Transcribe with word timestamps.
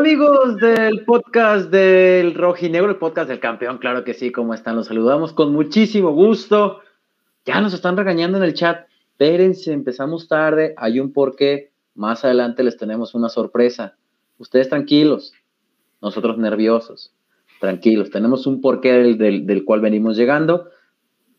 ¿Qué 0.00 0.04
tal 0.04 0.12
amigos 0.12 0.56
del 0.56 1.04
podcast 1.04 1.70
del 1.70 2.34
Rojinegro, 2.34 2.88
el 2.88 2.96
podcast 2.96 3.28
del 3.28 3.38
campeón? 3.38 3.76
Claro 3.76 4.02
que 4.02 4.14
sí, 4.14 4.32
¿cómo 4.32 4.54
están? 4.54 4.76
Los 4.76 4.86
saludamos 4.86 5.34
con 5.34 5.52
muchísimo 5.52 6.12
gusto. 6.12 6.80
Ya 7.44 7.60
nos 7.60 7.74
están 7.74 7.98
regañando 7.98 8.38
en 8.38 8.44
el 8.44 8.54
chat. 8.54 8.88
Espérense, 9.10 9.74
empezamos 9.74 10.26
tarde, 10.26 10.72
hay 10.78 11.00
un 11.00 11.12
porqué. 11.12 11.72
Más 11.94 12.24
adelante 12.24 12.62
les 12.64 12.78
tenemos 12.78 13.14
una 13.14 13.28
sorpresa. 13.28 13.98
Ustedes 14.38 14.70
tranquilos, 14.70 15.34
nosotros 16.00 16.38
nerviosos. 16.38 17.12
Tranquilos, 17.60 18.08
tenemos 18.08 18.46
un 18.46 18.62
porqué 18.62 18.94
del, 18.94 19.18
del 19.46 19.64
cual 19.66 19.82
venimos 19.82 20.16
llegando. 20.16 20.70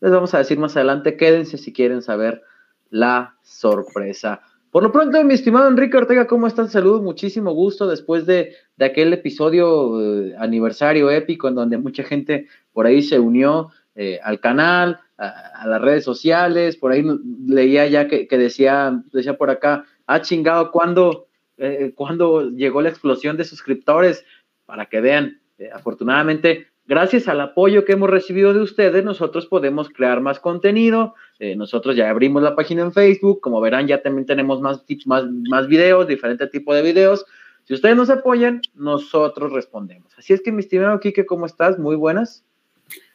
Les 0.00 0.12
vamos 0.12 0.34
a 0.34 0.38
decir 0.38 0.60
más 0.60 0.76
adelante, 0.76 1.16
quédense 1.16 1.58
si 1.58 1.72
quieren 1.72 2.00
saber 2.00 2.42
la 2.90 3.34
sorpresa. 3.42 4.40
Por 4.72 4.82
lo 4.82 4.90
pronto, 4.90 5.22
mi 5.22 5.34
estimado 5.34 5.68
Enrique 5.68 5.98
Ortega, 5.98 6.26
¿cómo 6.26 6.46
estás? 6.46 6.72
Saludos, 6.72 7.02
muchísimo 7.02 7.52
gusto 7.52 7.86
después 7.86 8.24
de, 8.24 8.54
aquel 8.80 9.12
episodio 9.12 10.00
eh, 10.00 10.34
aniversario 10.38 11.10
épico 11.10 11.46
en 11.48 11.56
donde 11.56 11.76
mucha 11.76 12.02
gente 12.04 12.46
por 12.72 12.86
ahí 12.86 13.02
se 13.02 13.18
unió 13.18 13.68
eh, 13.94 14.18
al 14.24 14.40
canal, 14.40 14.98
a, 15.18 15.66
las 15.66 15.82
redes 15.82 16.04
sociales, 16.04 16.78
por 16.78 16.90
ahí 16.90 17.04
leía 17.46 17.86
ya 17.86 18.08
que, 18.08 18.26
decía, 18.30 18.98
decía 19.12 19.36
por 19.36 19.50
acá, 19.50 19.84
ah, 20.06 20.22
chingado, 20.22 20.70
¿cuándo, 20.70 21.26
eh, 21.58 21.92
¿cuándo 21.94 22.48
llegó 22.48 22.80
la 22.80 22.88
explosión 22.88 23.36
de 23.36 23.44
suscriptores? 23.44 24.24
Para 24.64 24.86
que 24.86 25.02
vean, 25.02 25.38
afortunadamente 25.74 26.68
gracias 26.86 27.28
al 27.28 27.40
apoyo 27.40 27.84
que 27.84 27.92
hemos 27.92 28.10
recibido 28.10 28.52
de 28.52 28.60
ustedes, 28.60 29.04
nosotros 29.04 29.46
podemos 29.46 29.88
crear 29.88 30.20
más 30.20 30.40
contenido. 30.40 31.14
Eh, 31.44 31.56
nosotros 31.56 31.96
ya 31.96 32.08
abrimos 32.08 32.40
la 32.40 32.54
página 32.54 32.82
en 32.82 32.92
Facebook, 32.92 33.40
como 33.40 33.60
verán, 33.60 33.88
ya 33.88 34.00
también 34.00 34.26
tenemos 34.26 34.60
más 34.60 34.86
tips, 34.86 35.08
más, 35.08 35.24
más 35.50 35.66
videos, 35.66 36.06
diferente 36.06 36.46
tipo 36.46 36.72
de 36.72 36.82
videos. 36.82 37.26
Si 37.64 37.74
ustedes 37.74 37.96
nos 37.96 38.10
apoyan, 38.10 38.62
nosotros 38.74 39.52
respondemos. 39.52 40.16
Así 40.16 40.32
es 40.32 40.40
que, 40.40 40.52
mi 40.52 40.60
estimado 40.60 41.00
Kike, 41.00 41.26
¿cómo 41.26 41.46
estás? 41.46 41.80
Muy 41.80 41.96
buenas. 41.96 42.44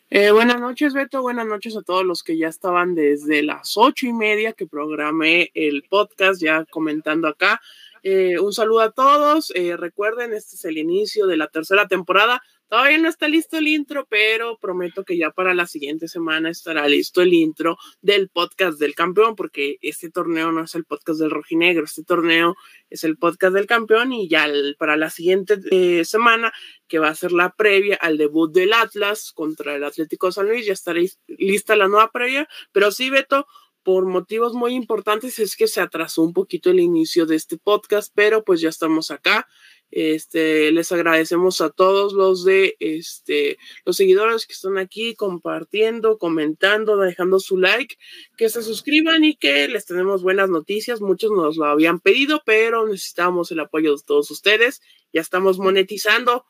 Eh, 0.10 0.32
buenas 0.32 0.60
noches, 0.60 0.94
Beto. 0.94 1.22
Buenas 1.22 1.48
noches 1.48 1.78
a 1.78 1.84
todos 1.84 2.04
los 2.04 2.22
que 2.22 2.38
ya 2.38 2.50
estaban 2.50 2.96
desde 2.96 3.44
las 3.44 3.78
ocho 3.78 4.08
y 4.08 4.12
media 4.12 4.52
que 4.52 4.68
programé 4.68 5.50
el 5.54 5.84
podcast, 5.90 6.42
ya 6.42 6.66
comentando 6.66 7.30
acá. 7.30 7.62
Eh, 8.04 8.40
un 8.40 8.52
saludo 8.52 8.82
a 8.82 8.92
todos. 8.92 9.54
recuerden, 9.78 10.34
este 10.34 10.58
es 10.58 10.66
el 10.66 10.78
inicio 10.78 11.28
de 11.28 11.38
la 11.38 11.48
tercera 11.48 11.88
temporada. 11.88 12.44
Todavía 12.70 12.98
no 12.98 13.08
está 13.08 13.28
listo 13.30 13.58
el 13.58 13.68
intro, 13.68 14.06
pero 14.10 14.58
prometo 14.58 15.06
que 15.06 15.18
ya 15.18 15.32
para 15.32 15.54
la 15.54 15.68
siguiente 15.68 16.08
semana 16.08 16.50
estará 16.50 16.88
listo 16.88 17.22
el 17.22 17.34
intro 17.34 17.78
del 18.02 18.30
podcast 18.30 18.78
del 18.78 18.94
campeón, 18.94 19.36
porque 19.36 19.78
este 19.82 20.10
torneo 20.10 20.52
no 20.52 20.66
es 20.66 20.76
el 20.76 20.84
podcast 20.84 21.20
del 21.20 21.32
rojinegro, 21.32 21.86
este 21.86 22.04
torneo 22.04 22.56
es 22.90 23.04
el 23.06 23.18
podcast 23.18 23.54
del 23.54 23.68
campeón 23.68 24.12
y 24.12 24.28
ya 24.28 24.48
para 24.78 24.98
la 24.98 25.10
siguiente 25.10 25.60
eh, 25.72 26.04
semana, 26.04 26.52
que 26.88 27.00
va 27.00 27.10
a 27.10 27.16
ser 27.16 27.32
la 27.32 27.52
previa 27.52 27.96
al 27.96 28.18
debut 28.18 28.54
del 28.54 28.74
Atlas 28.74 29.32
contra 29.34 29.76
el 29.76 29.84
Atlético 29.84 30.32
San 30.32 30.48
Luis, 30.48 30.66
ya 30.66 30.74
estará 30.74 31.00
lista 31.28 31.76
la 31.76 31.88
nueva 31.88 32.12
previa, 32.12 32.48
pero 32.74 32.92
sí, 32.92 33.10
Beto, 33.10 33.48
por 33.88 34.06
motivos 34.06 34.54
muy 34.54 34.74
importantes 34.74 35.40
es 35.40 35.56
que 35.56 35.70
se 35.70 35.80
atrasó 35.80 36.22
un 36.22 36.34
poquito 36.34 36.70
el 36.70 36.82
inicio 36.82 37.26
de 37.26 37.38
este 37.38 37.58
podcast, 37.58 38.12
pero 38.14 38.44
pues 38.44 38.60
ya 38.60 38.68
estamos 38.68 39.12
acá. 39.12 39.48
Este, 39.90 40.72
les 40.72 40.92
agradecemos 40.92 41.62
a 41.62 41.70
todos 41.70 42.14
los 42.14 42.44
de 42.44 42.76
este, 42.80 43.58
los 43.86 43.96
seguidores 43.96 44.46
que 44.46 44.54
están 44.54 44.78
aquí 44.78 45.16
compartiendo, 45.16 46.18
comentando, 46.18 46.98
dejando 46.98 47.40
su 47.40 47.58
like, 47.58 47.96
que 48.38 48.50
se 48.50 48.64
suscriban 48.64 49.24
y 49.24 49.36
que 49.36 49.68
les 49.68 49.86
tenemos 49.86 50.24
buenas 50.24 50.50
noticias. 50.50 51.02
Muchos 51.02 51.32
nos 51.32 51.58
lo 51.58 51.66
habían 51.66 52.00
pedido, 52.00 52.42
pero 52.46 52.86
necesitamos 52.88 53.52
el 53.52 53.62
apoyo 53.62 53.96
de 53.96 54.04
todos 54.06 54.30
ustedes. 54.30 54.82
Ya 55.14 55.22
estamos 55.22 55.58
monetizando, 55.58 56.46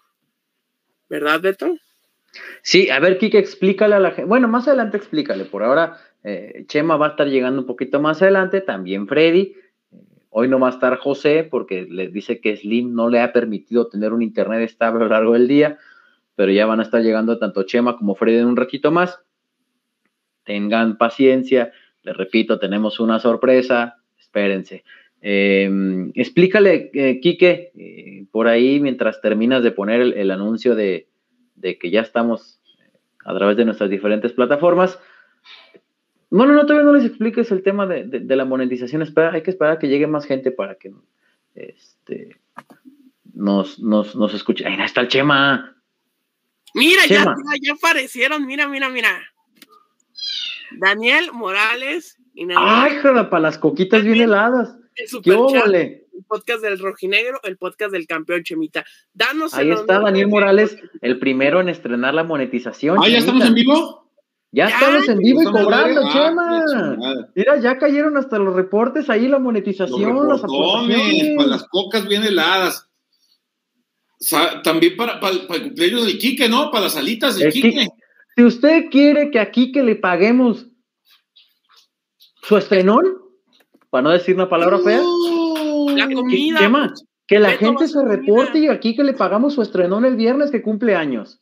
¿verdad, 1.07 1.39
Beto? 1.39 1.77
Sí, 2.61 2.89
a 2.89 2.99
ver, 2.99 3.17
Kike, 3.17 3.37
explícale 3.37 3.95
a 3.95 3.99
la 3.99 4.11
gente. 4.11 4.25
Bueno, 4.25 4.47
más 4.47 4.67
adelante 4.67 4.97
explícale. 4.97 5.45
Por 5.45 5.63
ahora, 5.63 5.97
eh, 6.23 6.65
Chema 6.67 6.97
va 6.97 7.07
a 7.07 7.09
estar 7.11 7.27
llegando 7.27 7.61
un 7.61 7.67
poquito 7.67 7.99
más 7.99 8.21
adelante, 8.21 8.61
también 8.61 9.07
Freddy. 9.07 9.55
Hoy 10.29 10.47
no 10.47 10.59
va 10.59 10.67
a 10.67 10.71
estar 10.71 10.97
José 10.97 11.43
porque 11.43 11.87
le 11.89 12.09
dice 12.09 12.39
que 12.41 12.57
Slim 12.57 12.93
no 12.93 13.09
le 13.09 13.21
ha 13.21 13.33
permitido 13.33 13.87
tener 13.87 14.13
un 14.13 14.21
internet 14.21 14.61
estable 14.61 15.01
a 15.01 15.07
lo 15.07 15.13
largo 15.13 15.33
del 15.33 15.47
día, 15.47 15.77
pero 16.35 16.51
ya 16.51 16.65
van 16.65 16.79
a 16.79 16.83
estar 16.83 17.01
llegando 17.01 17.39
tanto 17.39 17.63
Chema 17.63 17.97
como 17.97 18.15
Freddy 18.15 18.39
en 18.39 18.47
un 18.47 18.57
ratito 18.57 18.91
más. 18.91 19.19
Tengan 20.43 20.97
paciencia, 20.97 21.71
les 22.03 22.15
repito, 22.15 22.59
tenemos 22.59 22.99
una 22.99 23.19
sorpresa, 23.19 23.97
espérense. 24.17 24.83
Em, 25.21 26.11
explícale, 26.13 26.91
eh, 26.93 27.19
Quique, 27.19 27.71
eh, 27.75 28.25
por 28.31 28.47
ahí 28.47 28.79
mientras 28.79 29.19
terminas 29.21 29.63
de 29.63 29.71
poner 29.71 30.01
el, 30.01 30.31
anuncio 30.31 30.75
de, 30.75 31.07
de, 31.55 31.77
que 31.77 31.89
ya 31.89 32.01
estamos 32.01 32.61
a 33.25 33.35
través 33.35 33.57
de 33.57 33.65
nuestras 33.65 33.89
diferentes 33.89 34.31
plataformas, 34.33 34.99
bueno, 36.29 36.53
no, 36.53 36.65
todavía 36.65 36.85
no 36.85 36.93
les 36.93 37.05
expliques 37.05 37.51
el 37.51 37.63
tema 37.63 37.87
de, 37.87 38.35
la 38.35 38.45
monetización. 38.45 39.01
Espera, 39.01 39.31
hay 39.33 39.43
que 39.43 39.51
esperar 39.51 39.73
a 39.73 39.79
que 39.79 39.87
llegue 39.87 40.07
más 40.07 40.25
gente 40.25 40.51
para 40.51 40.75
que 40.75 40.93
este, 41.55 42.37
nos, 43.33 43.79
nos, 43.79 44.15
nos 44.15 44.33
escuche. 44.33 44.65
Ahí 44.65 44.75
está 44.81 45.01
el 45.01 45.07
Chema. 45.07 45.75
Mira, 46.73 47.05
Ya, 47.07 47.33
ya 47.61 47.73
aparecieron. 47.73 48.45
Mira, 48.45 48.67
mira, 48.67 48.89
mira. 48.89 49.09
Daniel 50.77 51.31
Morales. 51.33 52.17
Y 52.33 52.45
Ay, 52.55 52.97
joder, 53.01 53.29
para 53.29 53.41
las 53.41 53.57
coquitas 53.57 54.03
bien 54.03 54.21
heladas. 54.21 54.75
¿Qué 54.95 55.31
El 55.31 56.25
podcast 56.27 56.61
del 56.61 56.79
rojinegro, 56.79 57.39
el 57.43 57.57
podcast 57.57 57.91
del 57.91 58.05
campeón 58.05 58.43
Chemita. 58.43 58.83
Danos 59.13 59.53
Ahí 59.53 59.71
está 59.71 59.99
Daniel 59.99 60.27
Morales, 60.27 60.77
el 61.01 61.19
primero 61.19 61.61
en 61.61 61.69
estrenar 61.69 62.13
la 62.13 62.23
monetización. 62.23 62.97
Ah, 63.01 63.07
ya 63.07 63.19
estamos 63.19 63.45
en 63.45 63.53
vivo. 63.53 64.06
Ya, 64.57 64.69
estamos 64.69 65.07
en 65.07 65.19
vivo 65.19 65.43
y 65.43 65.45
cobrando, 65.45 66.01
ah, 66.03 66.11
Chema. 66.11 67.27
Mira, 67.35 67.61
ya 67.61 67.77
cayeron 67.77 68.17
hasta 68.17 68.39
los 68.39 68.55
reportes 68.55 69.07
ahí, 69.07 69.27
la 69.27 69.37
monetización, 69.37 70.27
las 70.27 70.43
aportaciones. 70.43 71.35
Para 71.37 71.49
las 71.49 71.67
cocas 71.67 72.07
bien 72.07 72.23
heladas. 72.23 72.89
también 74.63 74.97
para, 74.97 75.19
para, 75.19 75.35
el 75.35 75.45
cumpleaños 75.45 76.07
del 76.07 76.17
Quique, 76.17 76.49
¿no? 76.49 76.71
Para 76.71 76.85
las 76.85 76.97
alitas 76.97 77.37
del 77.37 77.53
Quique. 77.53 77.87
Si 78.35 78.43
usted 78.43 78.85
quiere 78.89 79.29
que 79.29 79.39
a 79.39 79.51
Quique 79.51 79.83
le 79.83 79.95
paguemos 79.95 80.65
su 82.41 82.57
estrenón, 82.57 83.05
para 83.91 84.01
no 84.01 84.09
decir 84.09 84.33
una 84.33 84.49
palabra 84.49 84.79
fea. 84.79 85.03
La 85.95 86.11
comida. 86.11 86.57
Chema, 86.57 86.93
que 87.27 87.37
la 87.37 87.51
gente 87.51 87.87
se 87.87 88.03
reporte 88.03 88.57
y 88.57 88.69
aquí 88.69 88.95
que 88.95 89.03
le 89.03 89.13
pagamos 89.13 89.53
su 89.53 89.61
estrenón 89.61 90.03
el 90.03 90.15
viernes 90.15 90.49
que 90.49 90.63
cumple 90.63 90.95
años. 90.95 91.41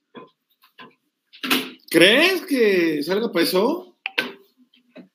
¿Crees 1.96 2.42
que 2.46 3.02
salga 3.04 3.32
para 3.32 3.46
eso? 3.46 3.98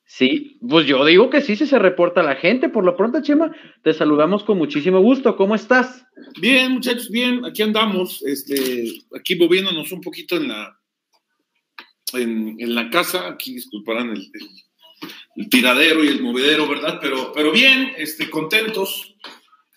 Sí, 0.07 0.59
pues 0.67 0.87
yo 0.87 1.05
digo 1.05 1.29
que 1.29 1.43
sí, 1.43 1.55
si 1.55 1.67
se 1.67 1.79
reporta 1.79 2.23
la 2.23 2.37
gente. 2.37 2.71
Por 2.71 2.85
lo 2.85 2.97
pronto, 2.97 3.21
Chema, 3.21 3.55
te 3.85 3.93
saludamos 3.93 4.45
con 4.45 4.57
muchísimo 4.57 4.99
gusto. 5.01 5.37
¿Cómo 5.37 5.55
estás? 5.55 6.07
Bien, 6.41 6.73
muchachos, 6.73 7.11
bien. 7.11 7.45
Aquí 7.45 7.61
andamos, 7.61 8.23
este, 8.23 8.95
aquí 9.15 9.37
moviéndonos 9.37 9.93
un 9.93 10.01
poquito 10.01 10.39
en 10.39 10.49
la, 10.49 10.81
en, 12.15 12.75
la 12.75 12.89
casa. 12.89 13.29
Aquí 13.29 13.53
disculparán 13.57 14.17
el, 15.37 15.51
tiradero 15.51 16.03
y 16.03 16.09
el 16.09 16.23
movedero, 16.23 16.67
¿verdad? 16.67 16.99
Pero, 16.99 17.31
pero 17.35 17.53
bien, 17.53 17.93
este, 17.99 18.31
contentos, 18.31 19.17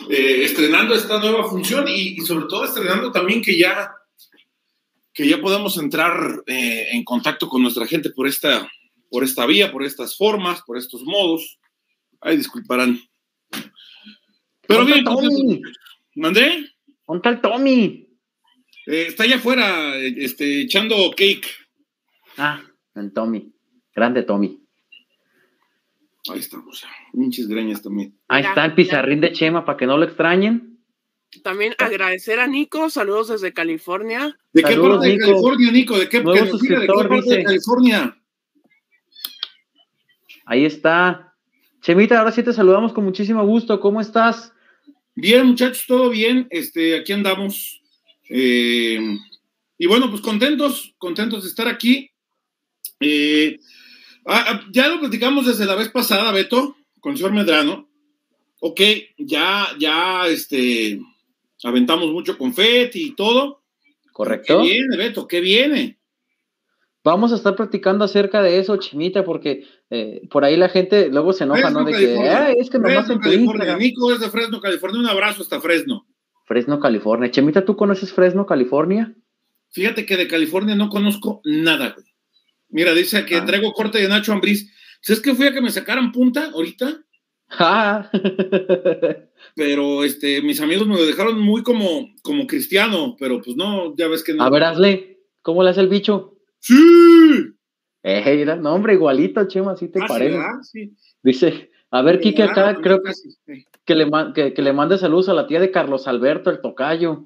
eh, 0.10 0.44
estrenando 0.44 0.96
esta 0.96 1.20
nueva 1.20 1.50
función 1.50 1.86
y 1.90 2.16
sobre 2.22 2.46
todo 2.48 2.64
estrenando 2.64 3.12
también 3.12 3.42
que 3.42 3.58
ya 3.58 3.92
que 5.14 5.28
ya 5.28 5.40
podamos 5.40 5.78
entrar 5.78 6.44
eh, 6.48 6.88
en 6.92 7.04
contacto 7.04 7.48
con 7.48 7.62
nuestra 7.62 7.86
gente 7.86 8.10
por 8.10 8.28
esta, 8.28 8.70
por 9.10 9.24
esta 9.24 9.46
vía, 9.46 9.72
por 9.72 9.84
estas 9.84 10.18
formas, 10.18 10.62
por 10.64 10.78
estos 10.78 11.04
modos. 11.04 11.60
Ay, 12.20 12.38
disculparán. 12.38 13.00
Pero 14.68 14.86
bien, 14.86 15.04
Tommy? 15.04 15.62
¿mandé? 16.16 16.70
¿Dónde 17.08 17.30
está 17.30 17.42
Tommy? 17.42 18.08
Eh, 18.88 19.06
está 19.10 19.24
allá 19.24 19.36
afuera, 19.36 19.96
este, 19.98 20.62
echando 20.62 20.96
cake. 21.12 21.48
Ah, 22.38 22.62
el 22.96 23.14
Tommy. 23.14 23.54
Grande 23.94 24.24
Tommy. 24.24 24.60
Ahí 26.32 26.40
estamos. 26.40 26.84
Pinches 27.12 27.48
greñas 27.48 27.82
también. 27.82 28.18
Ahí 28.30 28.44
está 28.44 28.66
el 28.66 28.74
pizarrín 28.74 29.20
de 29.20 29.34
Chema 29.34 29.66
para 29.66 29.78
que 29.78 29.86
no 29.86 29.98
lo 29.98 30.06
extrañen. 30.06 30.73
También 31.42 31.74
agradecer 31.78 32.40
a 32.40 32.48
Nico, 32.48 32.90
saludos 32.90 33.30
desde 33.30 33.54
California. 33.54 34.38
¿De 34.52 34.64
qué 34.64 34.78
parte 34.78 35.08
de 35.08 35.18
California, 35.18 35.72
Nico? 35.72 35.98
¿De 35.98 36.10
qué, 36.10 36.20
¿de 36.20 36.34
qué 36.34 37.08
parte 37.10 37.36
de 37.36 37.44
California? 37.44 38.18
Ahí 40.46 40.66
está. 40.66 41.34
Chemita, 41.82 42.20
ahora 42.20 42.32
sí 42.32 42.44
te 42.44 42.54
saludamos 42.54 42.94
con 42.94 43.04
muchísimo 43.04 43.46
gusto. 43.46 43.80
¿Cómo 43.80 44.02
estás? 44.02 44.54
Bien, 45.16 45.46
muchachos, 45.46 45.86
todo 45.88 46.10
bien. 46.10 46.48
Este, 46.50 46.98
aquí 46.98 47.14
andamos. 47.14 47.82
Eh, 48.30 49.00
y 49.78 49.86
bueno, 49.88 50.10
pues 50.10 50.22
contentos, 50.22 50.94
contentos 50.98 51.44
de 51.44 51.50
estar 51.50 51.68
aquí. 51.68 52.12
Eh, 53.00 53.60
ah, 54.26 54.46
ah, 54.48 54.62
ya 54.72 54.88
lo 54.88 55.00
platicamos 55.00 55.46
desde 55.46 55.66
la 55.66 55.76
vez 55.76 55.90
pasada, 55.90 56.32
Beto, 56.32 56.78
con 57.00 57.12
el 57.12 57.18
señor 57.18 57.34
Medrano. 57.34 57.90
Ok, 58.60 58.80
ya, 59.18 59.68
ya, 59.78 60.28
este, 60.28 61.02
aventamos 61.64 62.12
mucho 62.12 62.38
confeti 62.38 63.08
y 63.08 63.16
todo. 63.16 63.64
Correcto. 64.12 64.62
¿Qué 64.62 64.70
viene, 64.70 64.98
Beto? 64.98 65.28
¿Qué 65.28 65.42
viene? 65.42 66.00
Vamos 67.04 67.34
a 67.34 67.36
estar 67.36 67.56
platicando 67.56 68.06
acerca 68.06 68.42
de 68.42 68.60
eso, 68.60 68.78
Chimita, 68.78 69.26
porque 69.26 69.66
eh, 69.90 70.22
por 70.30 70.46
ahí 70.46 70.56
la 70.56 70.70
gente 70.70 71.10
luego 71.10 71.34
se 71.34 71.44
enoja, 71.44 71.62
Fresno, 71.62 71.80
¿no? 71.82 71.86
De 71.86 71.92
California. 71.92 72.30
que, 72.32 72.36
"Ay, 72.38 72.56
es 72.60 72.70
que 72.70 72.78
nomás 72.78 72.94
Fresno, 72.96 73.14
en 73.16 73.20
California. 73.20 73.52
Instagram". 73.54 73.80
Nico 73.80 74.14
es 74.14 74.20
de 74.22 74.30
Fresno, 74.30 74.62
California. 74.62 75.00
Un 75.02 75.08
abrazo 75.08 75.42
hasta 75.42 75.60
Fresno. 75.60 76.08
Fresno, 76.46 76.80
California. 76.80 77.30
Chimita, 77.32 77.66
¿tú 77.66 77.76
conoces 77.76 78.14
Fresno, 78.14 78.46
California? 78.46 79.14
Fíjate 79.72 80.06
que 80.06 80.16
de 80.16 80.28
California 80.28 80.76
no 80.76 80.88
conozco 80.90 81.42
nada, 81.44 81.90
güey. 81.96 82.06
Mira, 82.70 82.94
dice 82.94 83.26
que 83.26 83.36
Ah. 83.38 83.46
traigo 83.46 83.74
corte 83.74 83.98
de 84.00 84.08
Nacho 84.08 84.32
Ambriz. 84.32 84.72
¿Sabes 85.02 85.22
que 85.22 85.36
fui 85.36 85.48
a 85.48 85.54
que 85.54 85.62
me 85.62 85.70
sacaran 85.72 86.12
punta 86.12 86.52
ahorita? 86.54 87.04
Ah. 87.60 88.10
Pero 89.56 90.04
este, 90.04 90.42
mis 90.42 90.60
amigos 90.62 90.88
me 90.88 90.96
lo 90.96 91.06
dejaron 91.06 91.40
muy 91.40 91.62
como, 91.64 92.10
como 92.24 92.48
cristiano, 92.48 93.16
pero 93.20 93.42
pues 93.42 93.56
no, 93.56 93.96
ya 93.96 94.08
ves 94.08 94.24
que 94.24 94.34
no. 94.34 94.44
a 94.44 94.50
ver, 94.50 94.64
hazle. 94.64 95.20
¿Cómo 95.42 95.62
le 95.64 95.70
hace 95.72 95.82
el 95.82 95.90
bicho? 95.90 96.38
¡Sí! 96.60 96.74
Eh, 98.02 98.36
mira, 98.38 98.56
no, 98.56 98.74
hombre, 98.74 98.94
igualito, 98.94 99.46
Chema, 99.48 99.74
así 99.74 99.90
te 99.90 100.00
Ah, 100.02 100.06
parece. 100.08 100.92
Dice, 101.22 101.72
a 101.92 102.02
ver, 102.02 102.20
Kike, 102.22 102.44
acá 102.44 102.76
creo 102.82 103.02
que, 103.04 103.14
sí. 103.14 103.66
que 103.86 103.96
le, 103.96 104.10
que, 104.34 104.54
que 104.54 104.62
le 104.62 104.74
mande 104.74 104.98
saludos 104.98 105.30
a 105.30 105.34
la 105.34 105.46
tía 105.48 105.60
de 105.60 105.70
Carlos 105.72 106.08
Alberto, 106.08 106.50
el 106.50 106.62
tocayo. 106.62 107.26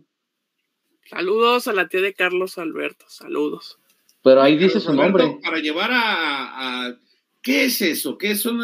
Saludos 1.06 1.68
a 1.68 1.74
la 1.74 1.88
tía 1.88 2.01
de 2.01 2.13
Carlos 2.13 2.57
Alberto, 2.57 3.06
saludos. 3.07 3.79
Pero 4.24 4.41
ahí 4.41 4.57
dice 4.57 4.79
Carlos 4.79 4.83
su 4.83 4.91
Alberto, 4.91 5.18
nombre. 5.19 5.41
Para 5.44 5.59
llevar 5.59 5.91
a, 5.91 6.88
a- 6.88 6.97
¿Qué 7.41 7.65
es 7.65 7.81
eso? 7.81 8.18
¿Qué 8.18 8.35
son? 8.35 8.59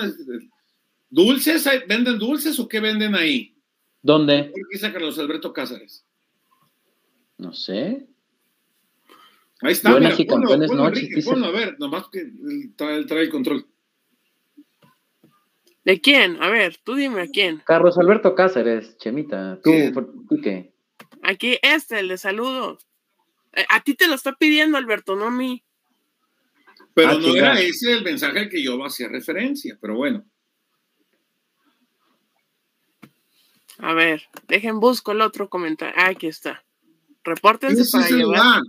¿Dulces? 1.18 1.68
¿Hay- 1.68 1.84
¿Venden 1.88 2.18
dulces 2.18 2.60
o 2.60 2.68
qué 2.68 2.80
venden 2.80 3.14
ahí? 3.14 3.56
¿Dónde? 4.02 4.46
¿Por 4.46 4.54
qué 4.54 4.62
dice 4.72 4.92
Carlos 4.92 5.20
Alberto 5.20 5.54
Cázares? 5.54 6.04
No 7.38 7.54
sé. 7.54 8.08
Ahí 9.62 9.74
está. 9.74 9.92
Buenas 9.92 10.14
mira, 10.18 10.24
y 10.24 10.26
campeones 10.28 10.68
ponlo, 10.70 10.84
noches, 10.86 10.98
Enrique, 11.04 11.16
dice. 11.18 11.30
ponlo, 11.30 11.46
a 11.46 11.52
ver, 11.52 11.80
nomás 11.80 12.10
que 12.10 12.20
él 12.22 12.74
trae, 12.76 12.98
él 12.98 13.06
trae 13.06 13.22
el 13.22 13.30
control. 13.30 13.68
¿De 15.86 16.02
quién? 16.02 16.42
A 16.42 16.50
ver, 16.50 16.78
tú 16.84 16.96
dime 16.96 17.22
a 17.22 17.28
quién. 17.28 17.62
Carlos 17.66 17.98
Alberto 18.00 18.34
Cáceres, 18.34 18.98
Chemita. 18.98 19.60
¿Tú, 19.64 19.72
tú 20.28 20.42
qué? 20.42 20.74
Aquí, 21.22 21.60
este, 21.62 22.00
el 22.00 22.08
de 22.08 22.18
saludos. 22.18 22.88
Eh, 23.54 23.66
A 23.70 23.82
ti 23.84 23.94
te 23.94 24.08
lo 24.08 24.16
está 24.16 24.34
pidiendo, 24.34 24.80
Alberto, 24.80 25.16
no 25.16 25.26
a 25.26 25.32
mí. 25.32 25.64
Pero 26.96 27.12
Ah, 27.12 27.18
no 27.22 27.36
era 27.36 27.60
ese 27.62 27.92
el 27.94 28.04
mensaje 28.04 28.40
al 28.40 28.50
que 28.50 28.64
yo 28.64 28.84
hacía 28.84 29.08
referencia, 29.10 29.78
pero 29.80 29.96
bueno. 29.96 30.26
A 33.80 33.94
ver, 33.94 34.24
dejen 34.48 34.80
busco 34.80 35.12
el 35.12 35.22
otro 35.22 35.50
comentario. 35.50 35.96
Ah, 35.98 36.10
aquí 36.10 36.28
está. 36.28 36.64
Repórtense 37.24 37.90
para 37.92 38.06
es 38.06 38.12
el 38.12 38.18
llevar. 38.18 38.38
lugar. 38.38 38.62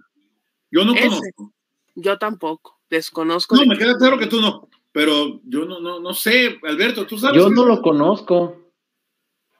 Yo 0.71 0.85
no 0.85 0.95
Ese. 0.95 1.09
conozco. 1.09 1.53
Yo 1.95 2.19
tampoco. 2.19 2.81
Desconozco. 2.91 3.55
No, 3.56 3.62
de 3.62 3.69
me 3.69 3.79
queda 3.79 3.97
claro 3.97 4.19
que 4.19 4.27
tú 4.27 4.41
no. 4.41 4.69
Pero 4.93 5.41
yo 5.45 5.65
no, 5.65 5.81
no, 5.81 5.99
no 5.99 6.15
sé, 6.15 6.59
Alberto, 6.62 7.06
tú 7.06 7.19
sabes. 7.19 7.37
Yo 7.37 7.51
no 7.51 7.65
lo 7.65 7.83
conozco. 7.83 8.71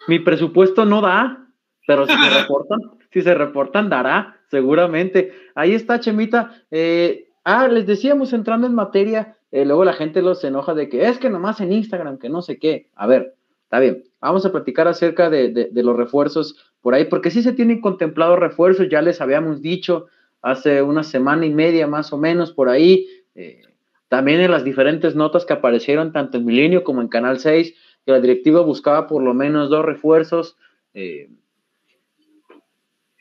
Mi 0.07 0.19
presupuesto 0.21 0.85
no 0.85 1.01
da, 1.01 1.49
pero 1.87 2.07
si 2.07 2.13
se 2.13 2.31
reportan, 2.43 2.79
si 3.13 3.23
se 3.23 3.35
reportan, 3.35 3.89
dará, 3.89 4.41
seguramente. 4.51 5.33
Ahí 5.55 5.75
está, 5.75 5.99
Chemita. 5.99 6.65
Eh, 6.71 7.33
ah, 7.43 7.67
les 7.69 7.87
decíamos 7.87 8.33
entrando 8.33 8.67
en 8.67 8.75
materia, 8.75 9.37
eh, 9.51 9.65
luego 9.65 9.85
la 9.85 9.95
gente 9.95 10.23
los 10.23 10.45
enoja 10.45 10.75
de 10.75 10.89
que 10.89 11.09
es 11.09 11.19
que 11.19 11.31
nomás 11.31 11.61
en 11.61 11.73
Instagram, 11.73 12.19
que 12.19 12.29
no 12.29 12.43
sé 12.43 12.59
qué. 12.59 12.91
A 12.95 13.07
ver, 13.07 13.35
está 13.75 13.81
bien. 13.81 14.05
Vamos 14.21 14.47
a 14.47 14.53
platicar 14.53 14.87
acerca 14.87 15.29
de, 15.31 15.69
los 15.75 15.97
refuerzos 15.97 16.73
por 16.81 16.95
ahí, 16.95 17.07
porque 17.07 17.33
sí 17.33 17.43
se 17.43 17.53
tienen 17.53 17.81
contemplados 17.81 18.39
refuerzos, 18.39 18.89
ya 18.89 19.03
les 19.03 19.21
habíamos 19.21 19.63
dicho 19.63 20.07
hace 20.43 20.81
una 20.81 21.03
semana 21.03 21.45
y 21.45 21.51
media 21.51 21.89
más 21.89 22.13
o 22.13 22.19
menos 22.19 22.53
por 22.53 22.69
ahí. 22.69 23.09
eh, 23.35 23.63
también 24.09 24.41
en 24.41 24.53
las 24.53 24.63
diferentes 24.63 25.17
notas 25.17 25.45
que 25.45 25.55
aparecieron 25.55 26.13
tanto 26.13 26.39
en 26.39 26.45
Milenio 26.45 26.85
como 26.85 27.01
en 27.01 27.09
Canal 27.09 27.41
6, 27.41 27.75
que 28.07 28.13
la 28.13 28.21
directiva 28.21 28.61
buscaba 28.61 29.09
por 29.09 29.25
lo 29.25 29.35
menos 29.35 29.71
dos 29.71 29.85
refuerzos. 29.85 30.57
eh, 30.93 31.31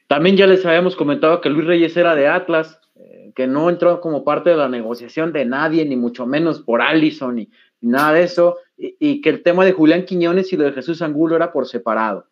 también 0.05 0.37
ya 0.37 0.45
les 0.45 0.63
habíamos 0.63 0.95
comentado 0.95 1.41
que 1.41 1.49
Luis 1.49 1.65
Reyes 1.65 1.97
era 1.97 2.13
de 2.13 2.27
Atlas, 2.27 2.79
eh, 2.95 3.31
que 3.35 3.47
no 3.47 3.71
entró 3.71 4.01
como 4.01 4.23
parte 4.23 4.51
de 4.51 4.57
la 4.57 4.69
negociación 4.69 5.33
de 5.33 5.45
nadie, 5.45 5.83
ni 5.83 5.95
mucho 5.95 6.27
menos 6.27 6.61
por 6.61 6.83
Allison, 6.83 7.33
ni 7.37 7.49
nada 7.81 8.13
de 8.13 8.23
eso, 8.23 8.57
y, 8.77 8.95
y 8.99 9.21
que 9.21 9.29
el 9.29 9.43
tema 9.43 9.65
de 9.65 9.71
Julián 9.73 10.05
Quiñones 10.05 10.51
y 10.53 10.57
lo 10.57 10.63
de 10.63 10.71
Jesús 10.73 11.01
Angulo 11.01 11.35
era 11.35 11.51
por 11.51 11.67
separado, 11.67 12.27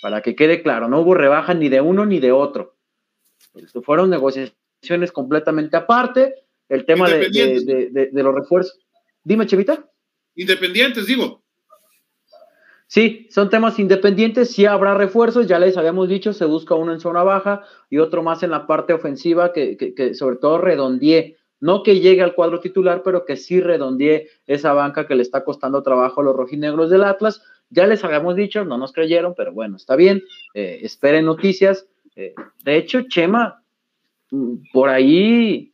para 0.00 0.20
que 0.22 0.34
quede 0.34 0.62
claro, 0.62 0.88
no 0.88 1.00
hubo 1.00 1.14
rebaja 1.14 1.54
ni 1.54 1.68
de 1.68 1.80
uno 1.80 2.06
ni 2.06 2.18
de 2.20 2.32
otro. 2.32 2.76
Esto 3.54 3.82
fueron 3.82 4.10
negociaciones 4.10 5.12
completamente 5.12 5.76
aparte, 5.76 6.34
el 6.68 6.84
tema 6.86 7.08
de, 7.08 7.18
de- 7.18 7.24
Independientes. 7.26 7.66
de- 7.66 7.90
de- 7.90 8.10
de 8.10 8.22
los 8.22 8.34
refuerzos. 8.34 8.78
Dime, 9.24 9.46
Chevita. 9.46 9.84
Independientes, 10.34 11.06
digo. 11.06 11.42
Sí, 12.86 13.26
son 13.30 13.48
temas 13.48 13.78
independientes, 13.78 14.50
sí 14.50 14.66
habrá 14.66 14.94
refuerzos, 14.94 15.46
ya 15.46 15.58
les 15.58 15.78
habíamos 15.78 16.08
dicho, 16.10 16.34
se 16.34 16.44
busca 16.44 16.74
uno 16.74 16.92
en 16.92 17.00
zona 17.00 17.22
baja 17.22 17.62
y 17.88 17.98
otro 17.98 18.22
más 18.22 18.42
en 18.42 18.50
la 18.50 18.66
parte 18.66 18.92
ofensiva 18.92 19.52
que, 19.52 19.78
que- 19.78 19.94
que 19.94 20.14
sobre 20.14 20.36
todo 20.36 20.58
redondee, 20.58 21.36
no 21.62 21.84
que 21.84 22.00
llegue 22.00 22.22
al 22.22 22.34
cuadro 22.34 22.58
titular, 22.58 23.02
pero 23.04 23.24
que 23.24 23.36
sí 23.36 23.60
redondee 23.60 24.28
esa 24.48 24.72
banca 24.72 25.06
que 25.06 25.14
le 25.14 25.22
está 25.22 25.44
costando 25.44 25.84
trabajo 25.84 26.20
a 26.20 26.24
los 26.24 26.34
rojinegros 26.34 26.90
del 26.90 27.04
Atlas. 27.04 27.40
Ya 27.70 27.86
les 27.86 28.02
habíamos 28.02 28.34
dicho, 28.34 28.64
no 28.64 28.78
nos 28.78 28.92
creyeron, 28.92 29.34
pero 29.36 29.52
bueno, 29.52 29.76
está 29.76 29.94
bien, 29.94 30.24
eh, 30.54 30.80
esperen 30.82 31.24
noticias. 31.24 31.86
Eh, 32.16 32.34
de 32.64 32.76
hecho, 32.76 33.02
Chema, 33.02 33.62
mm, 34.32 34.54
por 34.72 34.88
ahí 34.88 35.72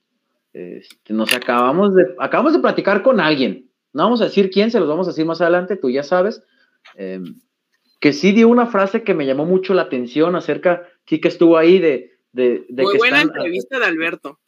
este, 0.53 1.15
nos 1.15 1.35
acabamos 1.35 1.95
de, 1.95 2.15
acabamos 2.19 2.53
de 2.53 2.59
platicar 2.59 3.03
con 3.03 3.19
alguien, 3.19 3.71
no 3.95 4.03
vamos 4.03 4.21
a 4.21 4.25
decir 4.25 4.51
quién, 4.51 4.71
se 4.71 4.81
los 4.81 4.89
vamos 4.91 5.07
a 5.07 5.11
decir 5.11 5.25
más 5.25 5.41
adelante, 5.41 5.77
tú 5.77 5.89
ya 5.89 6.03
sabes, 6.03 6.43
eh, 6.97 7.23
que 7.99 8.13
sí 8.13 8.33
dio 8.33 8.49
una 8.49 8.67
frase 8.67 9.05
que 9.05 9.15
me 9.15 9.25
llamó 9.25 9.47
mucho 9.47 9.73
la 9.73 9.83
atención 9.83 10.37
acerca, 10.37 10.87
Kike 11.07 11.29
estuvo 11.29 11.57
ahí 11.57 11.79
de, 11.79 12.13
de, 12.33 12.67
de 12.69 12.83
Muy 12.83 12.93
que 12.93 12.99
buena 12.99 13.23
están, 13.23 13.37
entrevista 13.37 13.79
de 13.79 13.87
Alberto. 13.87 14.39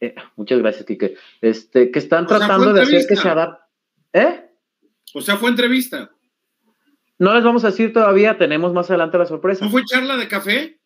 Eh, 0.00 0.14
muchas 0.36 0.58
gracias, 0.58 0.84
Kike, 0.86 1.16
este, 1.40 1.90
que 1.90 1.98
están 1.98 2.24
O 2.24 2.28
tratando 2.28 2.72
de 2.72 2.82
hacer 2.82 3.06
que 3.06 3.16
se 3.16 3.28
adapte, 3.28 3.64
¿eh? 4.12 4.50
O 5.14 5.20
sea, 5.20 5.36
fue 5.36 5.50
entrevista. 5.50 6.10
No 7.18 7.34
les 7.34 7.42
vamos 7.42 7.64
a 7.64 7.68
decir 7.68 7.92
todavía, 7.92 8.38
tenemos 8.38 8.72
más 8.72 8.90
adelante 8.90 9.18
la 9.18 9.26
sorpresa. 9.26 9.64
¿No 9.64 9.70
fue 9.70 9.84
charla 9.84 10.16
de 10.16 10.28
café? 10.28 10.78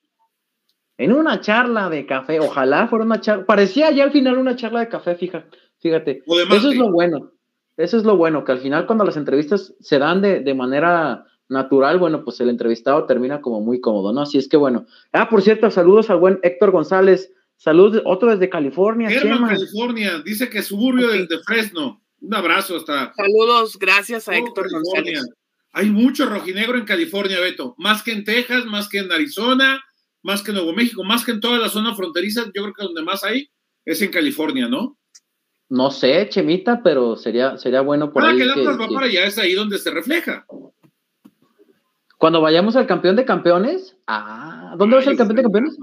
En 0.96 1.12
una 1.12 1.40
charla 1.40 1.90
de 1.90 2.06
café, 2.06 2.40
ojalá 2.40 2.88
fuera 2.88 3.04
una 3.04 3.20
charla, 3.20 3.44
parecía 3.44 3.90
ya 3.90 4.04
al 4.04 4.12
final 4.12 4.38
una 4.38 4.56
charla 4.56 4.80
de 4.80 4.88
café, 4.88 5.14
fija, 5.16 5.46
fíjate. 5.80 6.22
O 6.26 6.36
de 6.36 6.44
Eso 6.44 6.70
es 6.70 6.76
lo 6.76 6.90
bueno, 6.90 7.32
eso 7.76 7.96
es 7.98 8.04
lo 8.04 8.16
bueno, 8.16 8.44
que 8.44 8.52
al 8.52 8.60
final 8.60 8.86
cuando 8.86 9.04
las 9.04 9.16
entrevistas 9.16 9.74
se 9.80 9.98
dan 9.98 10.22
de, 10.22 10.40
de 10.40 10.54
manera 10.54 11.26
natural, 11.48 11.98
bueno, 11.98 12.24
pues 12.24 12.40
el 12.40 12.48
entrevistado 12.48 13.04
termina 13.04 13.40
como 13.40 13.60
muy 13.60 13.80
cómodo, 13.80 14.12
¿no? 14.12 14.22
Así 14.22 14.38
es 14.38 14.48
que 14.48 14.56
bueno. 14.56 14.86
Ah, 15.12 15.28
por 15.28 15.42
cierto, 15.42 15.70
saludos 15.70 16.10
al 16.10 16.18
buen 16.18 16.40
Héctor 16.42 16.70
González, 16.70 17.32
saludos, 17.62 18.02
otro 18.04 18.30
desde 18.30 18.48
California, 18.50 19.08
Herman, 19.10 19.34
Chema. 19.36 19.48
California. 19.48 20.18
Dice 20.24 20.48
que 20.50 20.62
suburbio 20.62 21.06
Ok. 21.08 21.12
de, 21.12 21.26
de 21.26 21.38
Fresno. 21.44 22.02
Un 22.20 22.34
abrazo 22.34 22.76
hasta 22.76 23.12
Saludos, 23.14 23.78
gracias 23.78 24.28
a 24.28 24.32
Oh, 24.32 24.34
Héctor 24.34 24.64
California. 24.70 25.20
González. 25.20 25.28
Hay 25.72 25.90
mucho 25.90 26.26
rojinegro 26.26 26.76
en 26.78 26.84
California, 26.84 27.40
Beto. 27.40 27.74
Más 27.78 28.02
que 28.02 28.12
en 28.12 28.24
Texas, 28.24 28.64
más 28.66 28.88
que 28.88 28.98
en 28.98 29.10
Arizona, 29.10 29.82
más 30.22 30.42
que 30.42 30.50
en 30.50 30.56
Nuevo 30.56 30.72
México, 30.72 31.02
más 31.04 31.24
que 31.24 31.32
en 31.32 31.40
toda 31.40 31.58
la 31.58 31.68
zona 31.68 31.94
fronteriza. 31.94 32.44
Yo 32.54 32.62
creo 32.62 32.74
que 32.74 32.84
donde 32.84 33.02
más 33.02 33.24
hay 33.24 33.48
es 33.84 34.00
en 34.02 34.10
California, 34.10 34.68
¿no? 34.68 34.98
No 35.68 35.90
sé, 35.90 36.28
Chemita, 36.28 36.82
pero 36.84 37.16
sería, 37.16 37.56
sería 37.56 37.80
bueno 37.80 38.12
por 38.12 38.22
Cada 38.22 38.32
ahí 38.32 38.38
que 38.38 38.44
el 38.44 38.52
que- 38.54 38.60
Atlas 38.60 38.80
va 38.80 38.88
que- 38.88 38.94
para 38.94 39.06
allá 39.06 39.24
es 39.24 39.38
ahí 39.38 39.54
donde 39.54 39.78
se 39.78 39.90
refleja. 39.90 40.44
cuando 42.18 42.40
vayamos 42.40 42.76
al 42.76 42.86
campeón 42.86 43.16
de 43.16 43.24
campeones, 43.24 43.96
ah, 44.06 44.74
¿dónde 44.78 44.94
va 44.96 45.00
a 45.00 45.04
ser 45.04 45.12
el 45.12 45.18
campeón 45.18 45.36
de 45.36 45.42
campeones? 45.42 45.76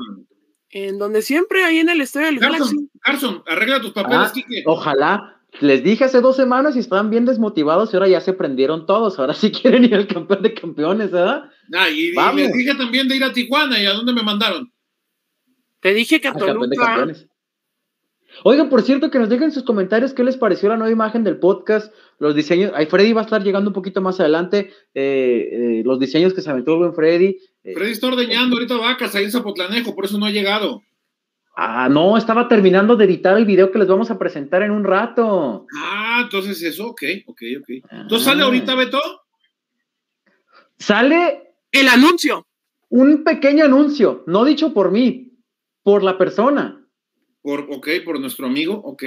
En 0.71 0.99
donde 0.99 1.21
siempre, 1.21 1.63
ahí 1.63 1.79
en 1.79 1.89
el 1.89 2.01
estadio 2.01 2.27
del 2.27 2.39
Galaxy. 2.39 2.75
Carson, 2.75 2.89
Carson, 3.01 3.43
arregla 3.47 3.81
tus 3.81 3.91
papeles, 3.91 4.19
Ah, 4.19 4.31
Quique. 4.33 4.63
Ojalá. 4.65 5.35
Les 5.61 5.83
dije 5.83 6.03
hace 6.03 6.21
dos 6.21 6.35
semanas 6.35 6.75
y 6.75 6.79
estaban 6.79 7.09
bien 7.09 7.25
desmotivados 7.25 7.91
y 7.91 7.97
ahora 7.97 8.07
ya 8.07 8.21
se 8.21 8.33
prendieron 8.33 8.85
todos. 8.85 9.17
Ahora 9.17 9.33
sí 9.33 9.51
quieren 9.51 9.83
ir 9.83 9.95
al 9.95 10.07
campeón 10.07 10.43
de 10.43 10.53
campeones, 10.53 11.11
¿verdad? 11.11 11.49
Ah, 11.73 11.89
y, 11.89 12.11
les 12.35 12.53
dije 12.53 12.75
también 12.75 13.07
de 13.07 13.15
ir 13.15 13.23
a 13.23 13.33
Tijuana 13.33 13.81
y 13.81 13.85
a 13.87 13.93
dónde 13.93 14.13
me 14.13 14.21
mandaron. 14.21 14.71
Te 15.79 15.93
dije 15.93 16.21
que 16.21 16.27
Al 16.27 16.35
campeón 16.35 16.69
de 16.69 16.75
Toluca. 16.75 16.85
campeones. 16.85 17.27
Oigan, 18.43 18.69
por 18.69 18.83
cierto, 18.83 19.09
que 19.09 19.17
nos 19.17 19.27
dejen 19.27 19.51
sus 19.51 19.63
comentarios 19.63 20.13
qué 20.13 20.23
les 20.23 20.37
pareció 20.37 20.69
la 20.69 20.77
nueva 20.77 20.91
imagen 20.91 21.23
del 21.23 21.39
podcast, 21.39 21.91
los 22.19 22.35
diseños. 22.35 22.71
Ahí 22.75 22.85
Freddy 22.85 23.11
va 23.11 23.21
a 23.21 23.23
estar 23.23 23.43
llegando 23.43 23.71
un 23.71 23.73
poquito 23.73 24.01
más 24.01 24.19
adelante. 24.19 24.71
eh, 24.93 25.49
eh, 25.51 25.81
los 25.83 25.99
diseños 25.99 26.33
que 26.33 26.41
se 26.41 26.49
aventó 26.49 26.73
el 26.73 26.77
buen 26.79 26.93
Freddy. 26.93 27.37
Eh, 27.63 27.73
Freddy 27.73 27.91
está 27.91 28.07
ordeñando 28.07 28.55
ahorita 28.55 28.77
vacas 28.77 29.15
ahí 29.15 29.25
en 29.25 29.31
Zapotlanejo, 29.31 29.95
por 29.95 30.05
eso 30.05 30.17
no 30.17 30.25
ha 30.25 30.31
llegado. 30.31 30.81
ah, 31.55 31.89
no, 31.89 32.17
estaba 32.17 32.47
terminando 32.47 32.95
de 32.95 33.05
editar 33.05 33.37
el 33.37 33.45
video 33.45 33.71
que 33.71 33.79
les 33.79 33.87
vamos 33.87 34.09
a 34.11 34.17
presentar 34.17 34.61
en 34.63 34.71
un 34.71 34.83
rato. 34.83 35.65
Ah, 35.77 36.21
entonces 36.23 36.61
eso, 36.63 36.87
ok, 36.87 37.01
ok, 37.25 37.41
ok. 37.59 37.69
Ah. 37.89 38.01
Entonces 38.01 38.25
sale 38.25 38.43
ahorita, 38.43 38.75
Beto. 38.75 39.01
Sale 40.77 41.53
El 41.71 41.87
anuncio. 41.89 42.47
Un 42.87 43.23
pequeño 43.23 43.65
anuncio, 43.65 44.23
no 44.25 44.43
dicho 44.45 44.73
por 44.73 44.91
mí, 44.91 45.33
por 45.83 46.01
la 46.01 46.17
persona. 46.17 46.87
Por, 47.41 47.67
ok, 47.69 47.87
por 48.03 48.19
nuestro 48.19 48.47
amigo, 48.47 48.73
ok. 48.73 49.03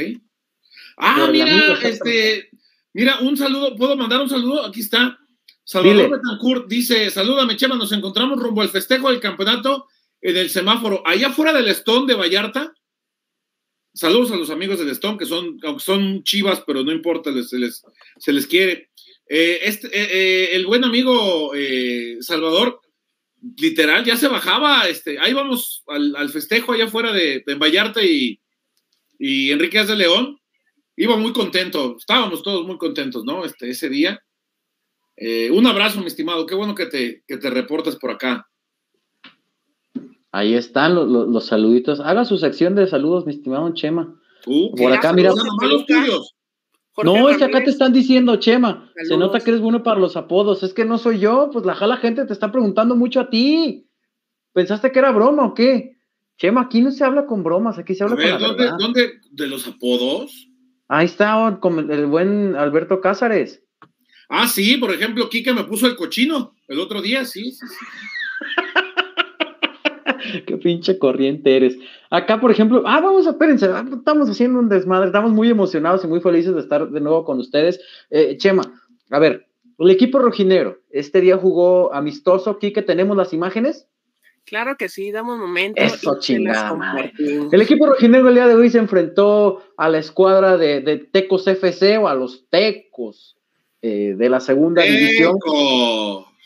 Ah, 0.97 1.29
mira, 1.33 1.79
este, 1.83 2.51
mira, 2.93 3.19
un 3.21 3.37
saludo, 3.37 3.75
¿puedo 3.75 3.97
mandar 3.97 4.21
un 4.21 4.29
saludo? 4.29 4.65
Aquí 4.65 4.81
está. 4.81 5.19
Salvador 5.65 6.11
Betancourt 6.11 6.69
dice, 6.69 7.11
salúdame, 7.11 7.57
Chema, 7.57 7.77
nos 7.77 7.93
encontramos 7.93 8.39
rumbo 8.39 8.63
al 8.63 8.69
festejo 8.69 9.11
del 9.11 9.21
campeonato 9.21 9.87
en 10.21 10.37
el 10.37 10.51
semáforo, 10.51 11.03
allá 11.07 11.31
fuera 11.31 11.53
del 11.53 11.69
Stone 11.69 12.07
de 12.07 12.19
Vallarta. 12.19 12.75
Saludos 13.95 14.33
a 14.33 14.37
los 14.37 14.51
amigos 14.51 14.79
del 14.79 14.91
Stone, 14.91 15.19
que 15.19 15.27
son, 15.27 15.59
son 15.79 16.23
chivas, 16.25 16.63
pero 16.67 16.83
no 16.83 16.93
importa, 16.93 17.31
se, 17.43 17.59
les, 17.59 17.83
se 18.19 18.33
les 18.33 18.47
quiere. 18.47 18.91
Eh, 19.29 19.61
este, 19.63 19.89
eh, 19.89 20.09
eh, 20.13 20.49
el 20.53 20.67
buen 20.67 20.85
amigo 20.85 21.53
Salvador, 22.21 22.81
literal, 23.57 24.05
ya 24.05 24.17
se 24.17 24.29
bajaba, 24.29 24.89
este, 24.89 25.19
ahí 25.19 25.33
vamos 25.33 25.83
al, 25.87 26.29
festejo 26.31 26.73
allá 26.73 26.89
fuera 26.89 27.13
de, 27.13 27.43
Vallarta 27.59 28.03
y, 28.03 28.41
y 29.19 29.51
Enrique 29.51 29.85
de 29.85 29.97
León. 29.97 30.39
Iba 30.97 31.17
muy 31.17 31.33
contento, 31.33 31.97
estábamos 31.99 32.43
todos 32.43 32.67
muy 32.67 32.79
contentos, 32.79 33.25
¿no? 33.25 33.45
Este, 33.45 33.71
ese 33.71 33.89
día. 33.89 34.23
Un 35.53 35.67
abrazo, 35.67 36.01
mi 36.01 36.07
estimado, 36.07 36.47
qué 36.47 36.55
bueno 36.55 36.75
que 36.75 36.87
te, 36.87 37.23
que 37.27 37.37
te 37.37 37.51
reportas 37.51 37.97
por 37.97 38.11
acá. 38.11 38.49
Ahí 40.33 40.55
están 40.55 40.95
los, 40.95 41.47
saluditos. 41.47 42.01
Haga 42.01 42.25
su 42.25 42.39
sección 42.39 42.75
de 42.75 42.87
saludos, 42.87 43.27
mi 43.27 43.35
estimado 43.35 43.73
Chema. 43.75 44.19
Uh, 44.47 44.75
Por 44.75 44.91
acá, 44.91 45.13
mira. 45.13 45.31
no, 47.05 47.29
es 47.29 47.37
que 47.37 47.45
acá 47.45 47.63
te 47.63 47.71
están 47.71 47.93
diciendo, 47.93 48.37
Chema. 48.37 48.91
Se 49.05 49.19
nota 49.19 49.41
que 49.41 49.51
eres 49.51 49.61
bueno 49.61 49.83
para 49.83 50.01
los 50.01 50.17
apodos. 50.17 50.63
Es 50.63 50.73
que 50.73 50.87
no 50.87 50.97
soy 50.97 51.19
yo, 51.19 51.51
pues 51.53 51.67
la 51.67 51.75
jala 51.75 51.99
gente 51.99 52.25
te 52.25 52.33
está 52.33 52.51
preguntando 52.51 52.97
mucho 52.97 53.21
a 53.21 53.29
ti. 53.29 53.87
¿Pensaste 54.55 54.91
que 54.91 54.99
era 54.99 55.13
broma 55.13 55.45
o 55.45 55.55
qué? 55.55 55.99
Chema, 56.39 56.63
aquí 56.63 56.81
no 56.81 56.91
se 56.91 57.05
habla 57.05 57.27
con 57.27 57.45
bromas, 57.45 57.79
aquí 57.79 57.95
se 57.95 58.03
habla 58.03 58.17
con 58.17 58.25
la 58.25 58.39
¿dónde, 58.39 58.71
¿dónde, 58.79 59.13
de 59.31 59.47
los 59.47 59.69
apodos? 59.69 60.49
Ahí 60.89 61.05
está 61.05 61.59
con 61.61 61.91
el 61.91 62.07
buen 62.07 62.57
Alberto 62.57 63.03
Cázares. 63.03 63.63
Ah, 64.35 64.49
sí, 64.49 64.79
por 64.79 64.91
ejemplo, 64.91 65.29
Kike 65.29 65.53
me 65.53 65.65
puso 65.65 65.87
el 65.87 65.95
cochino 65.95 66.55
el 66.67 66.81
otro 66.81 67.03
día, 67.03 67.27
sí. 67.27 67.53
sí. 67.53 67.67
Qué 70.47 70.57
pinche 70.57 70.99
corriente 70.99 71.55
eres. 71.55 71.77
Acá, 72.09 72.41
por 72.41 72.51
ejemplo, 72.51 72.83
ah, 72.87 73.03
vamos 73.03 73.27
a, 73.27 73.33
espérense, 73.33 73.67
ah, 73.67 73.85
estamos 73.93 74.31
haciendo 74.31 74.59
un 74.59 74.71
desmadre, 74.71 75.09
estamos 75.09 75.33
muy 75.33 75.51
emocionados 75.51 76.03
y 76.05 76.07
muy 76.07 76.23
felices 76.23 76.55
de 76.55 76.63
estar 76.63 76.89
de 76.89 77.01
nuevo 77.03 77.27
con 77.27 77.41
ustedes. 77.41 77.79
Eh, 78.09 78.39
Chema, 78.39 78.63
a 79.11 79.19
ver, 79.19 79.49
el 79.79 79.91
equipo 79.91 80.19
rojinegro, 80.19 80.81
este 80.89 81.21
día 81.21 81.37
jugó 81.37 81.93
amistoso, 81.93 82.59
que 82.59 82.71
tenemos 82.71 83.15
las 83.19 83.35
imágenes. 83.35 83.87
Claro 84.47 84.79
que 84.79 84.89
sí, 84.89 85.13
damos 85.13 85.35
un 85.35 85.43
momento. 85.43 85.83
Eso, 85.83 86.19
chingada. 86.19 87.13
El 87.19 87.61
equipo 87.61 87.85
rojinegro 87.85 88.31
el 88.31 88.37
día 88.37 88.49
de 88.49 88.55
hoy 88.55 88.71
se 88.71 88.79
enfrentó 88.79 89.63
a 89.77 89.91
la 89.91 89.99
escuadra 89.99 90.57
de, 90.57 91.07
Tecos 91.13 91.47
FC 91.47 91.99
o 91.99 92.09
a 92.09 92.15
los 92.15 92.49
Tecos 92.49 93.37
eh, 93.83 94.15
de 94.17 94.29
la 94.29 94.41
segunda 94.41 94.83
división. 94.83 95.37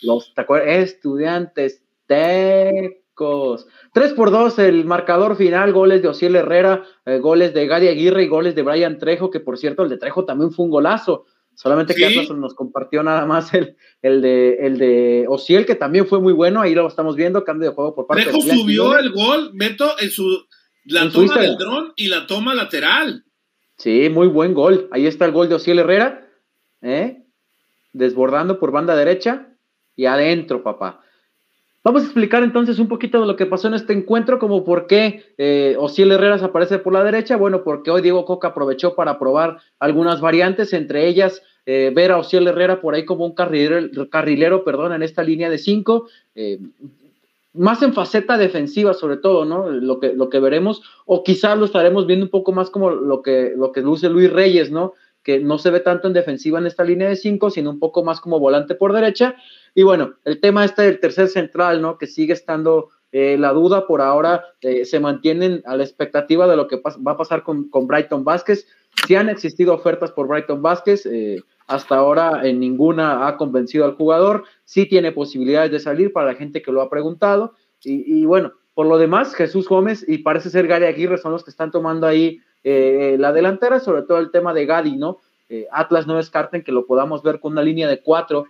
Los 0.02 0.33
estudiantes 0.66 1.83
Tecos 2.07 3.66
3 3.93 4.12
por 4.14 4.31
2 4.31 4.59
el 4.61 4.85
marcador 4.85 5.37
final, 5.37 5.73
goles 5.73 6.02
de 6.02 6.09
Ociel 6.09 6.37
Herrera, 6.37 6.85
eh, 7.05 7.19
goles 7.19 7.55
de 7.55 7.66
Gary 7.66 7.88
Aguirre 7.88 8.25
y 8.25 8.28
goles 8.28 8.55
de 8.55 8.62
Brian 8.62 8.99
Trejo, 8.99 9.31
que 9.31 9.40
por 9.40 9.59
cierto 9.59 9.83
el 9.83 9.88
de 9.88 9.99
Trejo 9.99 10.25
también 10.25 10.50
fue 10.50 10.64
un 10.64 10.71
golazo. 10.71 11.26
Solamente 11.55 11.95
que 11.95 12.05
Atlas 12.05 12.28
nos 12.31 12.55
compartió 12.55 13.02
nada 13.02 13.25
más 13.25 13.55
el, 13.55 13.76
el 14.02 14.21
de 14.21 14.59
el 14.66 14.76
de 14.76 15.25
Ociel, 15.28 15.64
que 15.64 15.75
también 15.75 16.07
fue 16.07 16.21
muy 16.21 16.35
bueno, 16.35 16.61
ahí 16.61 16.75
lo 16.75 16.87
estamos 16.87 17.16
viendo, 17.16 17.45
cambio 17.45 17.71
de 17.71 17.75
juego 17.75 17.95
por 17.95 18.07
parte 18.07 18.25
Trejo 18.25 18.43
subió 18.43 18.99
el 18.99 19.11
gol, 19.11 19.52
Beto, 19.55 19.90
en 19.99 20.11
su 20.11 20.47
la 20.85 21.11
toma 21.11 21.38
del 21.38 21.57
dron 21.57 21.93
y 21.97 22.09
la 22.09 22.26
toma 22.26 22.55
lateral. 22.55 23.25
Sí, 23.78 24.09
muy 24.11 24.28
buen 24.28 24.55
gol. 24.55 24.88
Ahí 24.90 25.07
está 25.07 25.25
el 25.25 25.33
gol 25.33 25.49
de 25.49 25.57
Ociel 25.57 25.78
Herrera, 25.78 26.31
¿eh? 26.83 27.25
Desbordando 27.97 28.59
por 28.59 28.73
banda 28.73 28.95
derecha 28.95 29.49
y 29.97 30.07
adentro, 30.07 30.62
papá. 30.62 31.00
Vamos 31.83 32.03
a 32.03 32.07
explicar 32.07 32.43
entonces 32.43 32.81
un 32.81 32.88
poquito 32.88 33.21
de 33.21 33.26
lo 33.26 33.37
que 33.37 33.47
pasó 33.47 33.69
en 33.69 33.75
este 33.75 33.93
encuentro, 33.93 34.41
como 34.41 34.65
por 34.65 34.88
qué 34.88 35.23
eh, 35.38 35.76
Ociel 35.79 36.11
Herreras 36.11 36.43
aparece 36.43 36.79
por 36.79 36.93
la 36.93 37.05
derecha. 37.05 37.37
Bueno, 37.37 37.62
porque 37.62 37.93
hoy 37.93 38.03
Diego 38.03 38.25
Coca 38.25 38.49
aprovechó 38.49 38.97
para 38.97 39.21
probar 39.21 39.59
algunas 39.79 40.21
variantes, 40.21 40.73
entre 40.73 41.07
ellas 41.07 41.43
eh, 41.65 41.93
ver 41.95 42.11
a 42.11 42.19
Ociel 42.19 42.49
Herrera 42.49 42.81
por 42.81 42.95
ahí 42.95 43.05
como 43.05 43.25
un 43.25 43.35
carrilero, 43.35 44.11
carrilero 44.11 44.65
perdón, 44.65 44.95
en 44.95 45.05
esta 45.05 45.23
línea 45.23 45.49
de 45.49 45.59
cinco. 45.59 46.09
Eh, 46.35 46.59
más 47.55 47.81
en 47.83 47.95
faceta 47.95 48.37
defensiva, 48.37 48.93
sobre 48.93 49.17
todo, 49.17 49.45
¿no? 49.45 49.71
Lo 49.71 49.99
que, 50.00 50.12
lo 50.12 50.29
que 50.29 50.41
veremos, 50.41 50.83
o 51.07 51.23
quizás 51.23 51.57
lo 51.57 51.65
estaremos 51.65 52.07
viendo 52.07 52.26
un 52.26 52.31
poco 52.31 52.53
más 52.53 52.69
como 52.69 52.91
lo 52.91 53.23
que, 53.23 53.55
lo 53.57 53.73
que 53.73 53.81
luce 53.81 54.11
Luis 54.11 54.31
Reyes, 54.31 54.71
¿no? 54.71 54.93
Que 55.26 55.40
no 55.40 55.59
se 55.59 55.71
ve 55.71 55.80
tanto 55.80 56.06
en 56.06 56.14
defensiva 56.14 56.61
en 56.61 56.66
esta 56.66 56.85
línea 56.85 57.09
de 57.09 57.16
cinco, 57.16 57.50
sino 57.50 57.71
un 57.71 57.80
poco 57.80 58.04
más 58.04 58.21
como 58.21 58.38
volante 58.38 58.76
por 58.76 58.92
derecha. 58.92 59.35
Y 59.75 59.83
bueno, 59.83 60.14
el 60.25 60.40
tema 60.40 60.64
este 60.64 60.83
del 60.83 61.00
tercer 61.00 61.26
central, 61.26 61.83
¿no? 61.83 61.99
Que 61.99 62.06
sigue 62.06 62.33
estando 62.33 62.90
eh, 63.12 63.37
la 63.38 63.52
duda 63.52 63.87
por 63.87 64.02
ahora, 64.02 64.45
eh, 64.61 64.85
se 64.85 65.00
mantienen 65.00 65.62
a 65.64 65.76
la 65.76 65.85
expectativa 65.85 66.47
de 66.47 66.56
lo 66.56 66.68
que 66.68 66.76
va 66.80 67.12
a 67.12 67.16
pasar 67.16 67.42
con, 67.42 67.68
Brighton 67.71 68.25
Vázquez. 68.25 68.66
Si 69.06 69.14
han 69.14 69.28
existido 69.28 69.75
ofertas 69.75 70.12
por 70.12 70.28
Brighton 70.28 70.62
Vázquez, 70.62 71.06
eh, 71.06 71.42
hasta 71.66 71.97
ahora 71.97 72.47
en 72.47 72.61
ninguna 72.61 73.26
ha 73.26 73.37
convencido 73.37 73.85
al 73.85 73.95
jugador. 73.95 74.45
Sí 74.64 74.87
tiene 74.87 75.12
posibilidades 75.12 75.71
de 75.73 75.80
salir 75.80 76.12
para 76.12 76.26
la 76.26 76.35
gente 76.35 76.62
que 76.62 76.73
lo 76.73 76.83
ha 76.83 76.90
preguntado. 76.90 77.54
Y, 77.83 78.25
bueno, 78.25 78.52
por 78.75 78.87
lo 78.87 78.99
demás, 78.99 79.35
Jesús 79.35 79.68
Gómez 79.68 80.04
y 80.09 80.18
parece 80.18 80.50
ser 80.50 80.66
Gary 80.66 80.87
Aguirre 80.87 81.18
son 81.18 81.33
los 81.33 81.45
que 81.45 81.50
están 81.50 81.71
tomando 81.71 82.06
ahí 82.06 82.40
la 82.66 83.32
delantera, 83.32 83.78
sobre 83.78 84.02
todo 84.02 84.18
el 84.18 84.30
tema 84.30 84.52
de 84.52 84.66
Gadi, 84.66 84.96
¿no? 84.96 85.18
Atlas 85.70 86.06
no 86.06 86.16
descarten 86.16 86.64
que 86.64 86.73
lo 86.73 86.87
podamos 86.87 87.23
ver 87.23 87.38
con 87.38 87.52
una 87.52 87.62
línea 87.62 87.88
de 87.88 88.00
cuatro 88.00 88.46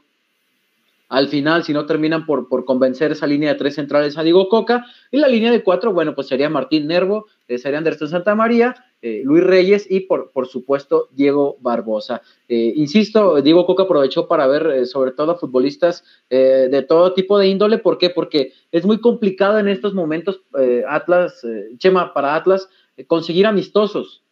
al 1.09 1.29
final, 1.29 1.63
si 1.63 1.73
no 1.73 1.87
terminan 1.87 2.27
por, 2.27 2.49
por 2.49 2.65
convencer 2.65 3.13
esa 3.13 3.27
línea 3.27 3.53
de 3.53 3.59
tres 3.59 3.77
centrales 3.77 4.19
a 4.19 4.23
Diego 4.23 4.49
Coca, 4.49 4.87
y 5.11 5.19
la 5.19 5.29
línea 5.29 5.53
de 5.53 5.63
cuatro, 5.63 5.93
bueno, 5.93 6.15
pues 6.15 6.27
sería 6.27 6.49
Martín 6.49 6.87
Nervo, 6.87 7.27
eh, 7.47 7.59
sería 7.59 7.79
Anderson 7.79 8.09
Santamaría, 8.09 8.75
eh, 9.03 9.23
Luis 9.25 9.45
Reyes 9.45 9.87
y 9.89 10.01
por, 10.01 10.33
por 10.33 10.49
supuesto 10.49 11.09
Diego 11.13 11.59
Barbosa. 11.61 12.23
Eh, 12.49 12.73
insisto, 12.75 13.41
Diego 13.41 13.67
Coca 13.67 13.85
aprovechó 13.85 14.27
para 14.27 14.49
ver 14.49 14.87
sobre 14.87 15.13
todo 15.13 15.33
a 15.33 15.39
futbolistas 15.39 16.03
de 16.29 16.85
todo 16.89 17.13
tipo 17.13 17.39
de 17.39 17.47
índole, 17.47 17.79
¿por 17.79 17.99
qué? 17.99 18.11
Porque 18.11 18.53
es 18.73 18.85
muy 18.85 19.01
complicado 19.01 19.59
en 19.59 19.69
estos 19.69 19.95
momentos, 19.95 20.43
Atlas, 20.89 21.47
Chema, 21.79 22.13
para 22.15 22.35
Atlas, 22.35 22.69
conseguir 23.05 23.47
amistosos. 23.47 24.23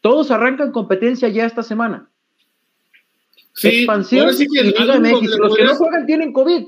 Todos 0.00 0.30
arrancan 0.30 0.72
competencia 0.72 1.28
ya 1.28 1.46
esta 1.46 1.62
semana. 1.62 2.10
Expansión 3.62 4.26
Los 4.26 5.56
que 5.56 5.64
no 5.64 5.74
juegan 5.76 6.06
tienen 6.06 6.32
COVID. 6.32 6.66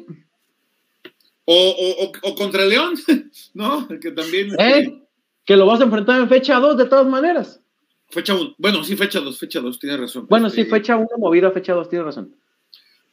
O, 1.49 2.13
o, 2.23 2.35
contra 2.35 2.65
León, 2.65 2.95
¿no? 3.55 3.87
Que 4.01 4.11
también. 4.11 4.51
¿Eh? 4.59 5.03
Que 5.45 5.57
lo 5.57 5.67
vas 5.67 5.81
a 5.81 5.85
enfrentar 5.85 6.21
en 6.21 6.29
fecha 6.29 6.59
2 6.59 6.77
de 6.77 6.87
todas 6.87 7.07
maneras. 7.07 7.61
Fecha 8.09 8.35
1. 8.35 8.57
Bueno, 8.59 8.83
sí, 8.83 8.97
fecha 8.97 9.21
2, 9.21 9.39
fecha 9.39 9.61
2, 9.61 9.79
tienes 9.79 10.01
razón. 10.01 10.27
Bueno, 10.29 10.51
sí, 10.51 10.63
este, 10.63 10.75
fecha 10.75 10.97
1 10.97 11.09
movido 11.19 11.49
a 11.49 11.53
fecha 11.53 11.73
2, 11.73 11.89
tienes 11.89 12.07
razón. 12.07 12.35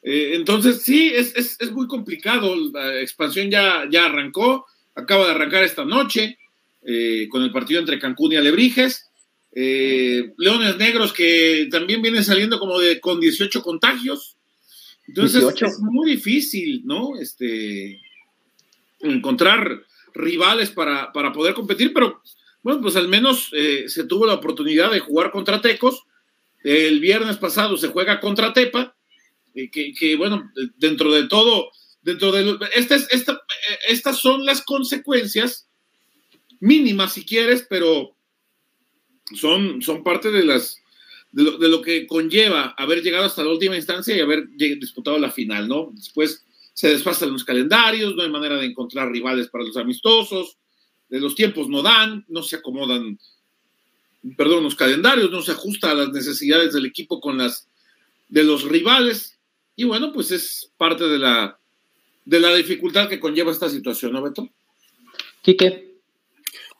Eh, 0.01 0.32
entonces, 0.34 0.82
sí, 0.82 1.12
es, 1.13 1.36
es, 1.36 1.58
es, 1.60 1.72
muy 1.72 1.88
complicado. 1.88 2.55
La 2.72 3.00
expansión 3.01 3.51
ya, 3.51 3.88
ya 3.89 4.05
arrancó, 4.05 4.65
acaba 4.96 5.25
de 5.25 5.32
arrancar 5.32 5.63
esta 5.63 5.86
noche 5.86 6.38
eh, 6.85 7.27
con 7.29 7.43
el 7.43 7.51
partido 7.51 7.79
entre 7.79 7.99
Cancún 7.99 8.33
y 8.33 8.35
Alebrijes. 8.35 9.09
Eh, 9.55 10.33
leones 10.37 10.77
Negros 10.77 11.13
que 11.13 11.67
también 11.69 12.01
vienen 12.01 12.23
saliendo 12.23 12.59
como 12.59 12.79
de 12.79 12.99
con 12.99 13.19
18 13.19 13.61
contagios. 13.61 14.37
Entonces 15.07 15.43
es 15.61 15.79
muy 15.79 16.11
difícil, 16.11 16.81
¿no? 16.85 17.17
Este 17.19 18.01
encontrar 19.01 19.83
rivales 20.13 20.71
para, 20.71 21.11
poder 21.11 21.53
competir, 21.53 21.93
pero 21.93 22.21
bueno, 22.61 22.81
pues 22.81 22.95
al 22.95 23.09
menos 23.09 23.49
eh, 23.53 23.85
se 23.87 24.05
tuvo 24.05 24.25
la 24.25 24.35
oportunidad 24.35 24.91
de 24.91 24.99
jugar 24.99 25.31
contra 25.31 25.61
Tecos. 25.61 26.03
El 26.63 27.01
viernes 27.01 27.37
pasado 27.37 27.75
se 27.75 27.89
juega 27.89 28.21
contra 28.21 28.53
Tepa, 28.53 28.95
eh, 29.53 29.69
que, 29.69 30.15
bueno, 30.15 30.49
dentro 30.77 31.11
de 31.13 31.27
todo, 31.27 31.71
dentro 32.01 32.31
de 32.31 32.57
estas, 32.75 33.07
estas 33.89 34.17
son 34.17 34.45
las 34.45 34.61
consecuencias 34.61 35.67
mínimas 36.60 37.13
si 37.13 37.25
quieres, 37.25 37.65
pero 37.69 38.15
son, 39.36 39.81
son 39.81 40.03
parte 40.03 40.31
de 40.31 40.45
las 40.45 40.83
de 41.33 41.67
lo, 41.67 41.81
que 41.81 42.05
conlleva 42.05 42.75
haber 42.77 43.01
llegado 43.01 43.25
hasta 43.25 43.43
la 43.43 43.50
última 43.50 43.75
instancia 43.75 44.15
y 44.15 44.19
haber 44.19 44.50
disputado 44.50 45.17
la 45.17 45.31
final, 45.31 45.67
¿no? 45.67 45.91
Después 45.95 46.45
se 46.74 46.89
desfasan 46.89 47.31
los 47.31 47.43
calendarios, 47.43 48.15
no 48.15 48.22
hay 48.22 48.29
manera 48.29 48.55
de 48.57 48.67
encontrar 48.67 49.12
rivales 49.12 49.50
para 49.50 49.63
los 49.63 49.75
amistosos, 49.75 50.57
de 51.10 51.19
los 51.19 51.33
tiempos 51.33 51.67
no 51.69 51.81
dan, 51.81 52.24
no 52.27 52.43
se 52.43 52.57
acomodan, 52.57 53.17
perdón, 54.38 54.63
los 54.63 54.75
calendarios, 54.75 55.31
no 55.31 55.41
se 55.41 55.53
ajusta 55.53 55.89
a 55.89 55.95
las 55.95 56.10
necesidades 56.10 56.72
del 56.74 56.86
equipo 56.86 57.19
con 57.19 57.39
las 57.39 57.67
de 58.29 58.43
los 58.43 58.63
rivales. 58.65 59.39
Y 59.75 59.86
bueno, 59.86 60.13
pues 60.13 60.29
es 60.29 60.72
parte 60.77 61.05
de 61.05 61.17
la 61.17 61.57
de 62.25 62.39
la 62.39 62.55
dificultad 62.55 63.10
que 63.10 63.19
conlleva 63.19 63.51
esta 63.51 63.69
situación, 63.69 64.13
¿no, 64.13 64.22
Beto? 64.22 64.48
Quique. 65.41 65.92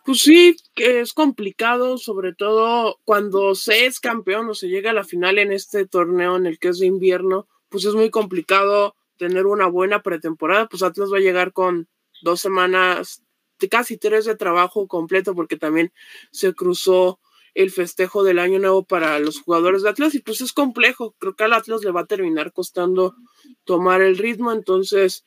Pues 0.05 0.19
sí, 0.19 0.57
que 0.75 1.00
es 1.00 1.13
complicado, 1.13 1.98
sobre 1.98 2.33
todo 2.33 3.00
cuando 3.05 3.55
se 3.55 3.86
es 3.86 4.01
campeón 4.01 4.50
o 4.50 4.53
se 4.53 4.67
llega 4.67 4.91
a 4.91 4.93
la 4.93 5.05
final 5.05 5.39
en 5.39 5.53
este 5.53 5.88
torneo 5.88 6.36
en 6.36 6.45
el 6.45 6.60
que 6.60 6.69
es 6.69 6.79
de 6.79 6.88
invierno, 6.88 7.48
pues 7.69 7.86
es 7.86 7.93
muy 7.93 8.10
complicado 8.10 8.95
tener 9.17 9.45
una 9.45 9.67
buena 9.67 10.01
pretemporada. 10.03 10.67
Pues 10.67 10.83
Atlas 10.83 11.10
va 11.12 11.17
a 11.17 11.22
llegar 11.22 11.53
con 11.53 11.88
dos 12.22 12.41
semanas, 12.41 13.24
casi 13.72 13.98
tres 13.98 14.25
de 14.25 14.36
trabajo 14.36 14.89
completo, 14.89 15.36
porque 15.36 15.55
también 15.55 15.93
se 16.31 16.53
cruzó 16.53 17.22
el 17.53 17.72
festejo 17.72 18.24
del 18.24 18.39
año 18.39 18.60
nuevo 18.60 18.83
para 18.83 19.19
los 19.19 19.39
jugadores 19.39 19.83
de 19.83 19.89
Atlas 19.89 20.15
y 20.15 20.19
pues 20.19 20.41
es 20.41 20.51
complejo. 20.51 21.15
Creo 21.17 21.36
que 21.36 21.45
al 21.45 21.53
Atlas 21.53 21.81
le 21.81 21.91
va 21.91 22.01
a 22.01 22.07
terminar 22.07 22.51
costando 22.51 23.15
tomar 23.63 24.01
el 24.01 24.17
ritmo, 24.17 24.51
entonces 24.51 25.24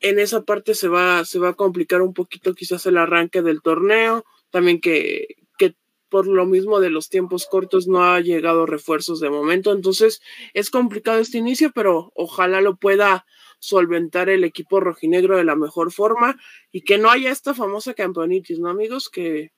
en 0.00 0.18
esa 0.18 0.42
parte 0.42 0.74
se 0.74 0.88
va, 0.88 1.24
se 1.24 1.38
va 1.38 1.50
a 1.50 1.54
complicar 1.54 2.02
un 2.02 2.12
poquito 2.12 2.54
quizás 2.54 2.84
el 2.86 2.98
arranque 2.98 3.42
del 3.42 3.62
torneo, 3.62 4.24
también 4.50 4.80
que, 4.80 5.36
que 5.58 5.74
por 6.08 6.26
lo 6.26 6.44
mismo 6.44 6.80
de 6.80 6.90
los 6.90 7.08
tiempos 7.08 7.46
cortos 7.46 7.86
no 7.86 8.04
ha 8.04 8.20
llegado 8.20 8.66
refuerzos 8.66 9.20
de 9.20 9.30
momento, 9.30 9.72
entonces 9.72 10.20
es 10.54 10.70
complicado 10.70 11.18
este 11.18 11.38
inicio, 11.38 11.72
pero 11.74 12.12
ojalá 12.14 12.60
lo 12.60 12.76
pueda 12.76 13.24
solventar 13.58 14.28
el 14.28 14.44
equipo 14.44 14.80
rojinegro 14.80 15.36
de 15.36 15.44
la 15.44 15.54
mejor 15.54 15.92
forma 15.92 16.36
y 16.72 16.82
que 16.82 16.98
no 16.98 17.10
haya 17.10 17.30
esta 17.30 17.54
famosa 17.54 17.94
campeonitis, 17.94 18.58
¿no 18.58 18.70
amigos? 18.70 19.08
Que, 19.08 19.52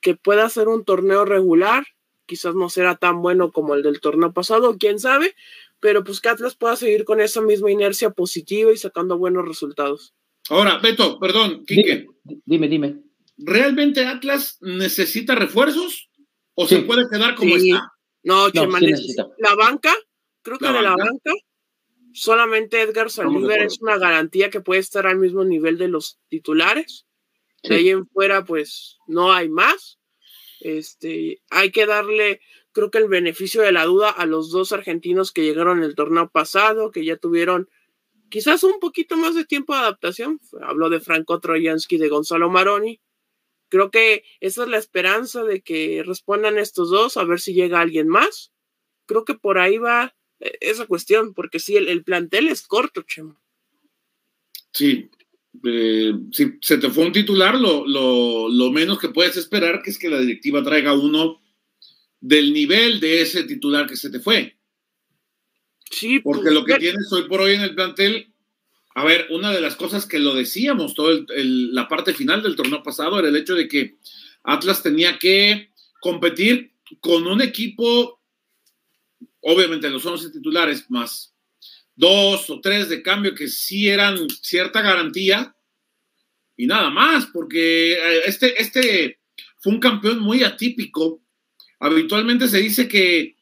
que 0.00 0.14
pueda 0.14 0.48
ser 0.48 0.68
un 0.68 0.84
torneo 0.84 1.24
regular, 1.24 1.84
quizás 2.26 2.54
no 2.54 2.68
será 2.68 2.96
tan 2.96 3.22
bueno 3.22 3.50
como 3.50 3.74
el 3.74 3.82
del 3.82 4.00
torneo 4.00 4.32
pasado, 4.32 4.76
quién 4.78 4.98
sabe, 4.98 5.34
pero 5.82 6.04
pues 6.04 6.20
que 6.20 6.28
Atlas 6.28 6.54
pueda 6.54 6.76
seguir 6.76 7.04
con 7.04 7.20
esa 7.20 7.40
misma 7.40 7.68
inercia 7.68 8.10
positiva 8.10 8.72
y 8.72 8.76
sacando 8.76 9.18
buenos 9.18 9.44
resultados. 9.48 10.14
Ahora, 10.48 10.78
Beto, 10.78 11.18
perdón, 11.18 11.64
Quique. 11.66 12.06
Dime, 12.22 12.68
dime. 12.68 13.02
¿Realmente 13.36 14.06
Atlas 14.06 14.58
necesita 14.60 15.34
refuerzos 15.34 16.08
o 16.54 16.68
se 16.68 16.82
puede 16.82 17.02
quedar 17.10 17.34
como 17.34 17.56
está? 17.56 17.92
No, 18.22 18.48
Chema, 18.50 18.78
la 19.38 19.54
banca, 19.56 19.92
creo 20.42 20.58
que 20.58 20.68
de 20.68 20.82
la 20.82 20.94
banca, 20.94 21.32
solamente 22.12 22.80
Edgar 22.80 23.10
Salívar 23.10 23.58
es 23.62 23.80
una 23.80 23.98
garantía 23.98 24.50
que 24.50 24.60
puede 24.60 24.80
estar 24.80 25.08
al 25.08 25.18
mismo 25.18 25.44
nivel 25.44 25.78
de 25.78 25.88
los 25.88 26.20
titulares. 26.28 27.06
De 27.64 27.74
ahí 27.74 27.88
en 27.88 28.06
fuera, 28.06 28.44
pues 28.44 28.98
no 29.08 29.32
hay 29.32 29.48
más. 29.48 29.98
Este, 30.60 31.42
hay 31.50 31.72
que 31.72 31.86
darle, 31.86 32.40
creo 32.72 32.90
que 32.90 32.98
el 32.98 33.08
beneficio 33.08 33.62
de 33.62 33.72
la 33.72 33.84
duda 33.84 34.10
a 34.10 34.26
los 34.26 34.50
dos 34.50 34.72
argentinos 34.72 35.32
que 35.32 35.44
llegaron 35.44 35.82
el 35.82 35.94
torneo 35.94 36.30
pasado, 36.30 36.90
que 36.90 37.04
ya 37.04 37.16
tuvieron 37.16 37.68
quizás 38.28 38.64
un 38.64 38.80
poquito 38.80 39.16
más 39.16 39.34
de 39.34 39.44
tiempo 39.44 39.74
de 39.74 39.80
adaptación. 39.80 40.40
Habló 40.62 40.90
de 40.90 41.00
Franco 41.00 41.40
Trojansky, 41.40 41.98
de 41.98 42.08
Gonzalo 42.08 42.50
Maroni. 42.50 43.00
Creo 43.68 43.90
que 43.90 44.24
esa 44.40 44.64
es 44.64 44.68
la 44.68 44.78
esperanza 44.78 45.44
de 45.44 45.62
que 45.62 46.02
respondan 46.04 46.58
estos 46.58 46.90
dos, 46.90 47.16
a 47.16 47.24
ver 47.24 47.40
si 47.40 47.54
llega 47.54 47.80
alguien 47.80 48.08
más. 48.08 48.52
Creo 49.06 49.24
que 49.24 49.34
por 49.34 49.58
ahí 49.58 49.78
va 49.78 50.14
eh, 50.40 50.58
esa 50.60 50.86
cuestión, 50.86 51.34
porque 51.34 51.58
sí, 51.58 51.76
el, 51.76 51.88
el 51.88 52.04
plantel 52.04 52.48
es 52.48 52.66
corto, 52.66 53.02
Chema. 53.02 53.40
Sí, 54.72 55.10
eh, 55.64 56.14
si 56.32 56.58
se 56.62 56.78
te 56.78 56.90
fue 56.90 57.04
un 57.04 57.12
titular, 57.12 57.54
lo, 57.58 57.86
lo, 57.86 58.70
menos 58.70 58.98
que 58.98 59.10
puedes 59.10 59.36
esperar 59.36 59.82
que 59.82 59.90
es 59.90 59.98
que 59.98 60.08
la 60.08 60.18
directiva 60.18 60.62
traiga 60.62 60.94
uno 60.94 61.41
del 62.22 62.54
nivel 62.54 63.00
de 63.00 63.20
ese 63.20 63.44
titular 63.44 63.86
que 63.86 63.96
se 63.96 64.08
te 64.08 64.20
fue. 64.20 64.56
Sí, 65.90 66.20
porque 66.20 66.44
pues, 66.44 66.54
lo 66.54 66.64
que 66.64 66.78
tienes 66.78 67.12
hoy 67.12 67.28
por 67.28 67.42
hoy 67.42 67.54
en 67.54 67.60
el 67.60 67.74
plantel, 67.74 68.32
a 68.94 69.04
ver, 69.04 69.26
una 69.28 69.52
de 69.52 69.60
las 69.60 69.76
cosas 69.76 70.06
que 70.06 70.18
lo 70.18 70.34
decíamos 70.34 70.94
todo 70.94 71.26
la 71.36 71.88
parte 71.88 72.14
final 72.14 72.42
del 72.42 72.56
torneo 72.56 72.82
pasado 72.82 73.18
era 73.18 73.28
el 73.28 73.36
hecho 73.36 73.54
de 73.54 73.68
que 73.68 73.96
Atlas 74.42 74.82
tenía 74.82 75.18
que 75.18 75.70
competir 76.00 76.72
con 77.00 77.26
un 77.26 77.42
equipo, 77.42 78.22
obviamente 79.40 79.90
los 79.90 80.06
11 80.06 80.30
titulares 80.30 80.90
más 80.90 81.32
dos 81.94 82.48
o 82.50 82.60
tres 82.60 82.88
de 82.88 83.02
cambio 83.02 83.34
que 83.34 83.48
sí 83.48 83.88
eran 83.88 84.18
cierta 84.40 84.80
garantía 84.80 85.54
y 86.56 86.66
nada 86.66 86.90
más, 86.90 87.26
porque 87.26 87.94
eh, 87.94 88.22
este, 88.26 88.60
este 88.60 89.20
fue 89.58 89.72
un 89.72 89.80
campeón 89.80 90.20
muy 90.20 90.44
atípico. 90.44 91.22
Habitualmente 91.82 92.46
se 92.46 92.58
dice 92.58 92.86
que 92.86 93.34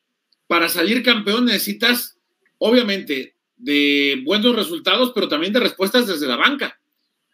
para 0.47 0.71
salir 0.71 1.03
campeón 1.03 1.45
necesitas, 1.45 2.17
obviamente, 2.57 3.37
de 3.59 4.23
buenos 4.25 4.57
resultados, 4.57 5.13
pero 5.15 5.29
también 5.29 5.53
de 5.53 5.61
respuestas 5.61 6.07
desde 6.07 6.27
la 6.27 6.37
banca. 6.37 6.81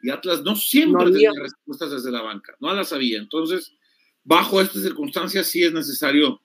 Y 0.03 0.11
Atlas 0.11 0.43
no 0.43 0.57
siempre 0.57 1.13
tenía 1.13 1.31
respuestas 1.41 1.93
desde 1.93 2.11
la 2.11 2.23
banca, 2.23 2.57
no 2.59 2.75
las 2.75 2.89
sabía. 2.89 3.19
Entonces, 3.19 3.73
bajo 4.25 4.61
estas 4.61 4.83
circunstancias 4.83 5.47
sí 5.47 5.63
es 5.63 5.73
necesario 5.73 6.43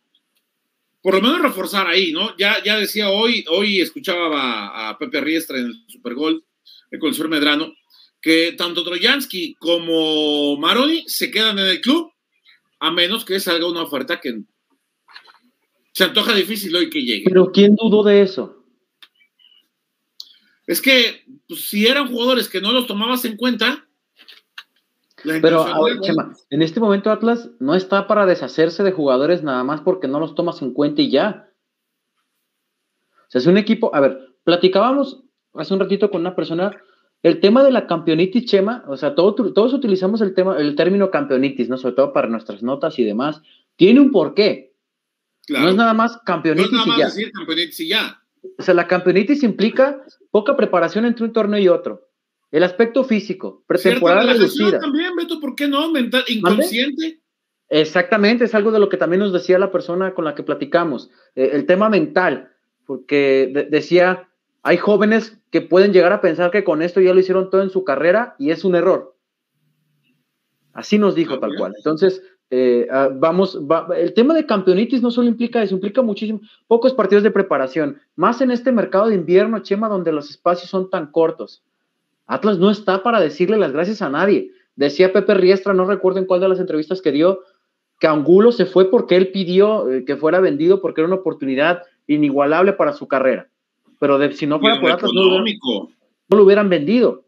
por 1.01 1.15
lo 1.15 1.21
menos 1.21 1.41
reforzar 1.41 1.87
ahí, 1.87 2.11
¿no? 2.11 2.37
Ya, 2.37 2.63
ya 2.63 2.77
decía 2.77 3.09
hoy, 3.09 3.43
hoy 3.49 3.81
escuchaba 3.81 4.89
a, 4.89 4.95
Pepe 4.99 5.21
Riestra 5.21 5.57
en 5.57 5.65
el 5.65 5.83
Supergol, 5.87 6.45
con 6.99 7.09
el 7.09 7.15
señor 7.15 7.29
Medrano, 7.29 7.73
que 8.21 8.53
tanto 8.55 8.83
Trojansky 8.83 9.55
como 9.55 10.55
Maroni 10.57 11.03
se 11.07 11.31
quedan 11.31 11.57
en 11.57 11.65
el 11.65 11.81
club, 11.81 12.11
a 12.81 12.91
menos 12.91 13.23
que 13.23 13.39
salga 13.39 13.69
una 13.69 13.83
oferta 13.83 14.19
que 14.19 14.41
se 15.93 16.03
antoja 16.03 16.33
difícil 16.33 16.75
hoy 16.75 16.89
que 16.89 17.03
llegue. 17.03 17.25
Pero 17.25 17.51
¿quién 17.51 17.75
dudó 17.75 18.03
de 18.03 18.23
eso? 18.23 18.65
Es 20.65 20.81
que 20.81 21.23
pues, 21.47 21.69
si 21.69 21.85
eran 21.85 22.11
jugadores 22.11 22.49
que 22.49 22.59
no 22.59 22.71
los 22.71 22.87
tomabas 22.87 23.23
en 23.25 23.37
cuenta, 23.37 23.87
pero, 25.23 25.67
Chema, 26.01 26.35
en 26.49 26.63
este 26.63 26.79
momento 26.79 27.11
Atlas 27.11 27.51
no 27.59 27.75
está 27.75 28.07
para 28.07 28.25
deshacerse 28.25 28.81
de 28.81 28.91
jugadores 28.91 29.43
nada 29.43 29.63
más 29.63 29.81
porque 29.81 30.07
no 30.07 30.19
los 30.19 30.33
tomas 30.33 30.63
en 30.63 30.73
cuenta 30.73 31.03
y 31.03 31.11
ya. 31.11 31.51
O 33.27 33.29
sea, 33.29 33.39
es 33.39 33.45
un 33.45 33.59
equipo, 33.59 33.93
a 33.93 33.99
ver, 33.99 34.33
platicábamos 34.43 35.23
hace 35.53 35.75
un 35.75 35.79
ratito 35.79 36.09
con 36.09 36.21
una 36.21 36.35
persona 36.35 36.75
el 37.23 37.39
tema 37.39 37.63
de 37.63 37.71
la 37.71 37.85
campeonitis, 37.85 38.45
Chema, 38.45 38.83
o 38.87 38.97
sea, 38.97 39.13
todos 39.13 39.73
utilizamos 39.73 40.21
el, 40.21 40.33
tema, 40.33 40.57
el 40.57 40.75
término 40.75 41.11
campeonitis, 41.11 41.69
¿no? 41.69 41.77
Sobre 41.77 41.95
todo 41.95 42.13
para 42.13 42.27
nuestras 42.27 42.63
notas 42.63 42.97
y 42.97 43.03
demás. 43.03 43.41
Tiene 43.75 43.99
un 43.99 44.11
porqué. 44.11 44.73
No 45.49 45.69
es 45.69 45.75
nada 45.75 45.93
más 45.93 46.17
campeonitis, 46.25 46.71
no 46.71 46.81
es 46.81 46.87
nada 46.87 46.97
más 46.97 46.97
y 46.97 47.01
ya. 47.01 47.05
Decir 47.05 47.31
campeonitis 47.31 47.79
y 47.79 47.87
ya. 47.89 48.21
O 48.57 48.63
sea, 48.63 48.73
la 48.73 48.87
campeonitis 48.87 49.43
implica 49.43 50.01
poca 50.31 50.55
preparación 50.55 51.05
entre 51.05 51.25
un 51.25 51.33
torneo 51.33 51.59
y 51.59 51.67
otro. 51.67 52.07
El 52.49 52.63
aspecto 52.63 53.03
físico, 53.03 53.63
pretemporada 53.67 54.33
reducida. 54.33 54.79
también, 54.79 55.15
Beto, 55.15 55.39
¿por 55.39 55.55
qué 55.55 55.67
no? 55.67 55.91
Mental, 55.91 56.23
inconsciente. 56.27 57.21
Exactamente, 57.69 58.45
es 58.45 58.55
algo 58.55 58.71
de 58.71 58.79
lo 58.79 58.89
que 58.89 58.97
también 58.97 59.21
nos 59.21 59.31
decía 59.31 59.57
la 59.57 59.71
persona 59.71 60.13
con 60.13 60.25
la 60.25 60.35
que 60.35 60.43
platicamos. 60.43 61.09
Eh, 61.35 61.51
el 61.53 61.65
tema 61.65 61.89
mental, 61.89 62.51
porque 62.85 63.67
decía, 63.69 64.27
hay 64.63 64.75
jóvenes 64.75 65.37
que 65.51 65.61
pueden 65.61 65.93
llegar 65.93 66.13
a 66.13 66.21
pensar 66.21 66.49
que 66.49 66.63
con 66.63 66.81
esto 66.81 67.01
ya 67.01 67.13
lo 67.13 67.19
hicieron 67.19 67.49
todo 67.49 67.61
en 67.61 67.69
su 67.69 67.83
carrera 67.83 68.35
y 68.39 68.51
es 68.51 68.63
un 68.63 68.75
error. 68.75 69.15
Así 70.73 70.97
nos 70.97 71.13
dijo 71.13 71.39
tal 71.39 71.55
cual. 71.57 71.73
Entonces, 71.75 72.23
eh, 72.49 72.87
ah, 72.89 73.09
vamos, 73.13 73.59
el 73.95 74.13
tema 74.13 74.33
de 74.33 74.45
campeonitis 74.45 75.01
no 75.01 75.11
solo 75.11 75.27
implica 75.27 75.61
eso, 75.61 75.75
implica 75.75 76.01
muchísimo, 76.01 76.41
pocos 76.67 76.93
partidos 76.93 77.23
de 77.23 77.31
preparación, 77.31 77.99
más 78.15 78.41
en 78.41 78.51
este 78.51 78.71
mercado 78.71 79.07
de 79.07 79.15
invierno, 79.15 79.59
Chema, 79.59 79.89
donde 79.89 80.13
los 80.13 80.29
espacios 80.29 80.69
son 80.69 80.89
tan 80.89 81.11
cortos. 81.11 81.63
Atlas 82.27 82.57
no 82.57 82.71
está 82.71 83.03
para 83.03 83.19
decirle 83.19 83.57
las 83.57 83.73
gracias 83.73 84.01
a 84.01 84.09
nadie. 84.09 84.51
Decía 84.77 85.11
Pepe 85.11 85.33
Riestra, 85.33 85.73
no 85.73 85.83
recuerdo 85.85 86.19
en 86.19 86.25
cuál 86.25 86.39
de 86.39 86.47
las 86.47 86.59
entrevistas 86.61 87.01
que 87.01 87.11
dio, 87.11 87.41
que 87.99 88.07
Angulo 88.07 88.53
se 88.53 88.65
fue 88.65 88.89
porque 88.89 89.17
él 89.17 89.31
pidió 89.31 89.89
eh, 89.91 90.05
que 90.05 90.15
fuera 90.15 90.39
vendido 90.39 90.81
porque 90.81 91.01
era 91.01 91.09
una 91.09 91.17
oportunidad 91.17 91.83
inigualable 92.07 92.73
para 92.73 92.93
su 92.93 93.07
carrera. 93.07 93.50
Pero 94.01 94.31
si 94.31 94.47
no 94.47 94.59
fuera 94.59 94.81
por 94.81 94.89
Atlas, 94.89 95.11
no 95.13 95.21
lo, 95.21 96.43
hubieran, 96.43 96.69
vendido. 96.69 97.23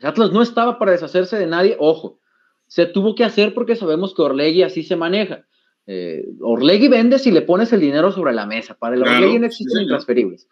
Atlas 0.00 0.32
no 0.32 0.40
estaba 0.40 0.78
para 0.78 0.92
deshacerse 0.92 1.38
de 1.38 1.46
nadie, 1.46 1.76
ojo, 1.78 2.18
se 2.66 2.86
tuvo 2.86 3.14
que 3.14 3.22
hacer 3.22 3.52
porque 3.52 3.76
sabemos 3.76 4.14
que 4.14 4.22
Orlegui 4.22 4.62
así 4.62 4.82
se 4.82 4.96
maneja. 4.96 5.44
Eh, 5.86 6.24
Orlegui 6.40 6.88
vende 6.88 7.18
si 7.18 7.30
le 7.30 7.42
pones 7.42 7.74
el 7.74 7.80
dinero 7.80 8.12
sobre 8.12 8.32
la 8.32 8.46
mesa. 8.46 8.78
Para 8.78 8.96
el 8.96 9.02
Orlegui 9.02 9.40
no 9.40 9.44
existen 9.44 9.82
intransferibles. 9.82 10.48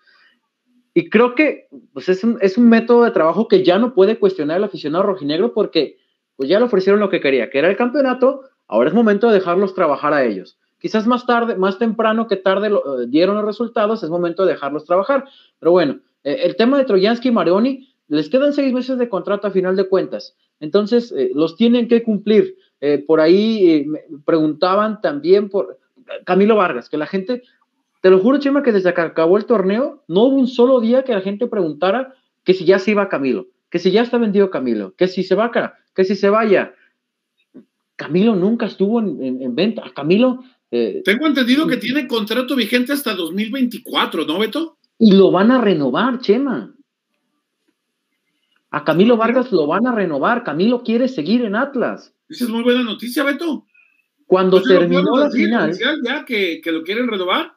Y 0.92 1.08
creo 1.08 1.34
que 1.34 1.68
pues 1.94 2.10
es, 2.10 2.22
un, 2.24 2.36
es 2.42 2.58
un 2.58 2.68
método 2.68 3.04
de 3.04 3.10
trabajo 3.12 3.48
que 3.48 3.64
ya 3.64 3.78
no 3.78 3.94
puede 3.94 4.18
cuestionar 4.18 4.58
el 4.58 4.64
aficionado 4.64 5.04
rojinegro 5.04 5.54
porque 5.54 5.96
pues 6.36 6.50
ya 6.50 6.58
le 6.58 6.66
ofrecieron 6.66 7.00
lo 7.00 7.08
que 7.08 7.22
quería, 7.22 7.48
que 7.48 7.58
era 7.58 7.70
el 7.70 7.76
campeonato, 7.78 8.42
ahora 8.66 8.90
es 8.90 8.94
momento 8.94 9.28
de 9.28 9.34
dejarlos 9.38 9.74
trabajar 9.74 10.12
a 10.12 10.26
ellos. 10.26 10.58
Quizás 10.78 11.06
más 11.06 11.26
tarde, 11.26 11.56
más 11.56 11.78
temprano 11.78 12.26
que 12.28 12.36
tarde 12.36 12.68
eh, 12.68 13.06
dieron 13.08 13.36
los 13.36 13.44
resultados, 13.44 14.02
es 14.02 14.10
momento 14.10 14.44
de 14.44 14.52
dejarlos 14.52 14.84
trabajar. 14.84 15.24
Pero 15.58 15.72
bueno, 15.72 16.00
eh, 16.24 16.40
el 16.44 16.56
tema 16.56 16.78
de 16.78 16.84
Trojansky 16.84 17.28
y 17.28 17.32
Marioni, 17.32 17.88
les 18.08 18.28
quedan 18.30 18.52
seis 18.52 18.72
meses 18.72 18.98
de 18.98 19.08
contrato 19.08 19.46
a 19.46 19.50
final 19.50 19.76
de 19.76 19.88
cuentas. 19.88 20.36
Entonces, 20.60 21.12
eh, 21.12 21.30
los 21.34 21.56
tienen 21.56 21.88
que 21.88 22.02
cumplir. 22.02 22.56
por 23.08 23.18
ahí 23.18 23.86
preguntaban 24.24 25.00
también 25.00 25.48
por 25.48 25.78
Camilo 26.24 26.54
Vargas, 26.54 26.88
que 26.88 26.96
la 26.96 27.06
gente 27.06 27.42
te 28.00 28.10
lo 28.10 28.20
juro, 28.20 28.38
Chema, 28.38 28.62
que 28.62 28.72
desde 28.72 28.94
que 28.94 29.00
acabó 29.00 29.36
el 29.36 29.46
torneo, 29.46 30.04
no 30.06 30.24
hubo 30.24 30.36
un 30.36 30.46
solo 30.46 30.80
día 30.80 31.02
que 31.02 31.12
la 31.12 31.20
gente 31.20 31.48
preguntara 31.48 32.14
que 32.44 32.54
si 32.54 32.64
ya 32.64 32.78
se 32.78 32.92
iba 32.92 33.08
Camilo, 33.08 33.48
que 33.70 33.78
si 33.78 33.90
ya 33.90 34.02
está 34.02 34.18
vendido 34.18 34.50
Camilo, 34.50 34.94
que 34.96 35.08
si 35.08 35.24
se 35.24 35.34
va 35.34 35.46
acá, 35.46 35.74
que 35.94 36.04
si 36.04 36.14
se 36.14 36.30
vaya. 36.30 36.74
Camilo 37.96 38.36
nunca 38.36 38.66
estuvo 38.66 39.00
en, 39.00 39.54
venta. 39.56 39.82
Camilo. 39.94 40.44
Eh, 40.70 41.02
Tengo 41.04 41.26
entendido 41.26 41.66
que 41.66 41.76
tiene 41.76 42.06
contrato 42.06 42.54
vigente 42.54 42.92
hasta 42.92 43.14
2024, 43.14 44.24
¿no, 44.24 44.38
Beto? 44.38 44.78
Y 44.98 45.12
lo 45.12 45.30
van 45.30 45.50
a 45.50 45.60
renovar, 45.60 46.20
Chema. 46.20 46.74
A 48.70 48.84
Camilo 48.84 49.16
Vargas 49.16 49.50
lo 49.50 49.66
van 49.66 49.86
a 49.86 49.94
renovar. 49.94 50.44
Camilo 50.44 50.82
quiere 50.82 51.08
seguir 51.08 51.44
en 51.44 51.56
Atlas. 51.56 52.14
Esa 52.28 52.44
es 52.44 52.50
muy 52.50 52.62
buena 52.62 52.82
noticia, 52.82 53.24
Beto. 53.24 53.64
Cuando 54.26 54.58
pues 54.58 54.68
terminó 54.68 55.16
la 55.16 55.30
final. 55.30 55.76
Ya 56.04 56.24
que, 56.26 56.60
que 56.62 56.72
lo 56.72 56.82
quieren 56.82 57.08
renovar. 57.08 57.52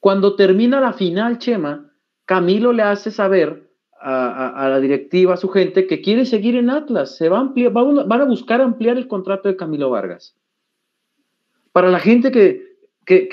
Cuando 0.00 0.34
termina 0.34 0.80
la 0.80 0.92
final, 0.92 1.38
Chema, 1.38 1.92
Camilo 2.24 2.72
le 2.72 2.82
hace 2.82 3.12
saber 3.12 3.66
a, 4.00 4.68
la 4.68 4.80
directiva, 4.80 5.34
a 5.34 5.36
su 5.36 5.48
gente, 5.48 5.86
que 5.86 6.00
quiere 6.00 6.26
seguir 6.26 6.56
en 6.56 6.70
Atlas. 6.70 7.16
Se 7.16 7.28
va 7.28 7.38
a 7.38 7.40
ampliar, 7.40 7.72
van 7.72 8.20
a 8.20 8.24
buscar 8.24 8.60
ampliar 8.60 8.96
el 8.96 9.08
contrato 9.08 9.48
de 9.48 9.56
Camilo 9.56 9.90
Vargas. 9.90 10.36
Para 11.76 11.90
la 11.90 12.00
gente 12.00 12.32
que, 12.32 12.78
que, 13.04 13.28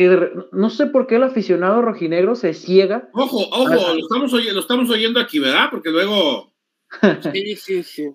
no 0.51 0.69
sé 0.69 0.87
por 0.87 1.07
qué 1.07 1.15
el 1.15 1.23
aficionado 1.23 1.81
rojinegro 1.81 2.35
se 2.35 2.53
ciega. 2.53 3.09
Ojo, 3.13 3.37
ojo, 3.49 3.73
lo, 3.73 3.95
estamos 3.95 4.33
lo 4.33 4.59
estamos 4.59 4.89
oyendo 4.89 5.21
aquí, 5.21 5.39
¿verdad? 5.39 5.69
Porque 5.71 5.91
luego 5.91 6.51
Sí, 7.33 7.55
sí, 7.55 7.83
sí. 7.83 8.09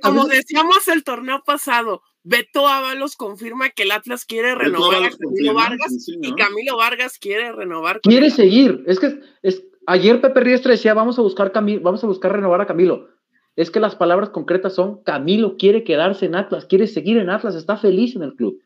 como, 0.00 0.24
decíamos 0.28 0.88
el 0.88 1.04
torneo 1.04 1.42
pasado, 1.44 2.00
Beto 2.22 2.66
Ábalos 2.66 3.16
confirma 3.16 3.68
que 3.68 3.82
el 3.82 3.90
Atlas 3.90 4.24
quiere 4.24 4.54
renovar 4.54 5.04
a 5.04 5.10
Camilo 5.10 5.52
Vargas 5.52 6.06
y 6.08 6.34
Camilo 6.36 6.78
Vargas 6.78 7.18
quiere 7.18 7.52
renovar. 7.52 8.00
Quiere 8.00 8.30
seguir. 8.30 8.82
Es 8.86 8.98
que 8.98 9.20
es, 9.42 9.62
ayer 9.86 10.22
Pepe 10.22 10.40
Riestre 10.40 10.72
decía, 10.72 10.94
vamos 10.94 11.18
a 11.18 11.20
buscar 11.20 11.52
vamos 11.52 12.02
a 12.02 12.06
buscar 12.06 12.32
renovar 12.32 12.62
a 12.62 12.66
Camilo. 12.66 13.10
Es 13.56 13.70
que 13.70 13.78
las 13.78 13.94
palabras 13.94 14.30
concretas 14.30 14.74
son 14.74 15.02
Camilo 15.02 15.58
quiere 15.58 15.84
quedarse 15.84 16.24
en 16.24 16.34
Atlas, 16.34 16.64
quiere 16.64 16.86
seguir 16.86 17.18
en 17.18 17.28
Atlas, 17.28 17.54
está 17.54 17.76
feliz 17.76 18.16
en 18.16 18.22
el 18.22 18.34
club. 18.36 18.58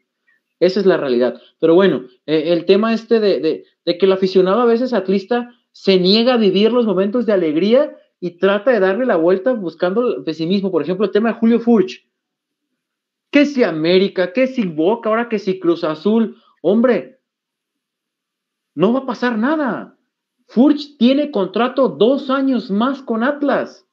Esa 0.61 0.81
es 0.81 0.87
la 0.87 0.97
realidad. 0.97 1.41
Pero 1.61 1.75
bueno, 1.75 2.07
eh, 2.27 2.53
el 2.53 2.65
tema 2.65 2.93
este 2.93 3.21
de, 3.21 3.65
de, 3.85 3.99
que 3.99 4.07
el 4.07 4.13
aficionado 4.13 4.61
a 4.61 4.67
veces 4.67 4.93
atlista 4.93 5.55
se 5.73 5.99
niega 5.99 6.35
a 6.35 6.39
vivir 6.39 6.73
los 6.73 6.87
momentos 6.87 7.27
de 7.27 7.33
alegría 7.33 7.97
y 8.21 8.39
trata 8.39 8.73
de 8.73 8.81
darle 8.81 9.07
la 9.07 9.17
vuelta 9.17 9.53
buscando 9.53 10.17
el 10.17 10.25
pesimismo. 10.25 10.71
Por 10.71 10.83
ejemplo, 10.83 11.07
el 11.07 11.13
tema 11.13 11.33
de 11.33 11.39
Julio 11.39 11.61
Furch. 11.61 12.05
¿Qué 13.31 13.47
si 13.47 13.63
América? 13.63 14.33
¿Qué 14.33 14.47
si 14.47 14.65
Boca? 14.65 15.09
Ahora 15.09 15.29
que 15.29 15.39
si 15.39 15.61
Cruz 15.61 15.85
Azul. 15.85 16.37
Hombre, 16.63 17.21
no 18.75 18.93
va 18.93 19.01
a 19.01 19.07
pasar 19.07 19.39
nada. 19.39 19.97
Furch 20.47 20.97
tiene 20.97 21.31
contrato 21.31 21.89
dos 21.89 22.31
años 22.31 22.71
más 22.71 23.03
con 23.03 23.23
Atlas. 23.23 23.87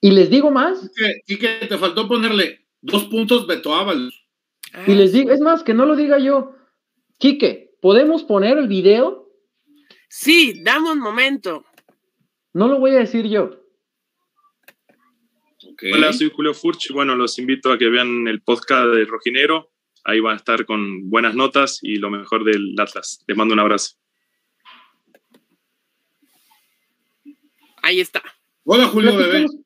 Y 0.00 0.10
les 0.10 0.28
digo 0.28 0.50
más. 0.50 0.90
Y 1.26 1.38
que, 1.38 1.66
te 1.68 1.78
faltó 1.78 2.08
ponerle 2.08 2.66
dos 2.80 3.04
puntos 3.04 3.46
Beto 3.46 3.74
Ábalos. 3.74 4.21
Y 4.86 4.94
les 4.94 5.12
digo, 5.12 5.30
es 5.30 5.40
más, 5.40 5.62
que 5.62 5.74
no 5.74 5.86
lo 5.86 5.96
diga 5.96 6.18
yo. 6.18 6.56
Quique, 7.18 7.74
¿podemos 7.80 8.24
poner 8.24 8.58
el 8.58 8.68
video? 8.68 9.28
Sí, 10.08 10.62
dame 10.62 10.92
un 10.92 10.98
momento. 10.98 11.64
No 12.52 12.68
lo 12.68 12.78
voy 12.78 12.92
a 12.92 13.00
decir 13.00 13.26
yo. 13.28 13.62
Hola, 15.92 16.12
soy 16.12 16.30
Julio 16.30 16.54
Furch. 16.54 16.92
Bueno, 16.92 17.16
los 17.16 17.38
invito 17.38 17.72
a 17.72 17.78
que 17.78 17.88
vean 17.88 18.28
el 18.28 18.42
podcast 18.42 18.86
de 18.94 19.04
Rojinero. 19.04 19.72
Ahí 20.04 20.20
van 20.20 20.34
a 20.34 20.36
estar 20.36 20.64
con 20.64 21.08
buenas 21.10 21.34
notas 21.34 21.78
y 21.82 21.96
lo 21.96 22.10
mejor 22.10 22.44
del 22.44 22.74
Atlas. 22.78 23.22
Les 23.26 23.36
mando 23.36 23.54
un 23.54 23.60
abrazo. 23.60 23.96
Ahí 27.82 28.00
está. 28.00 28.22
Hola, 28.64 28.86
Julio 28.86 29.12
platicamos, 29.14 29.56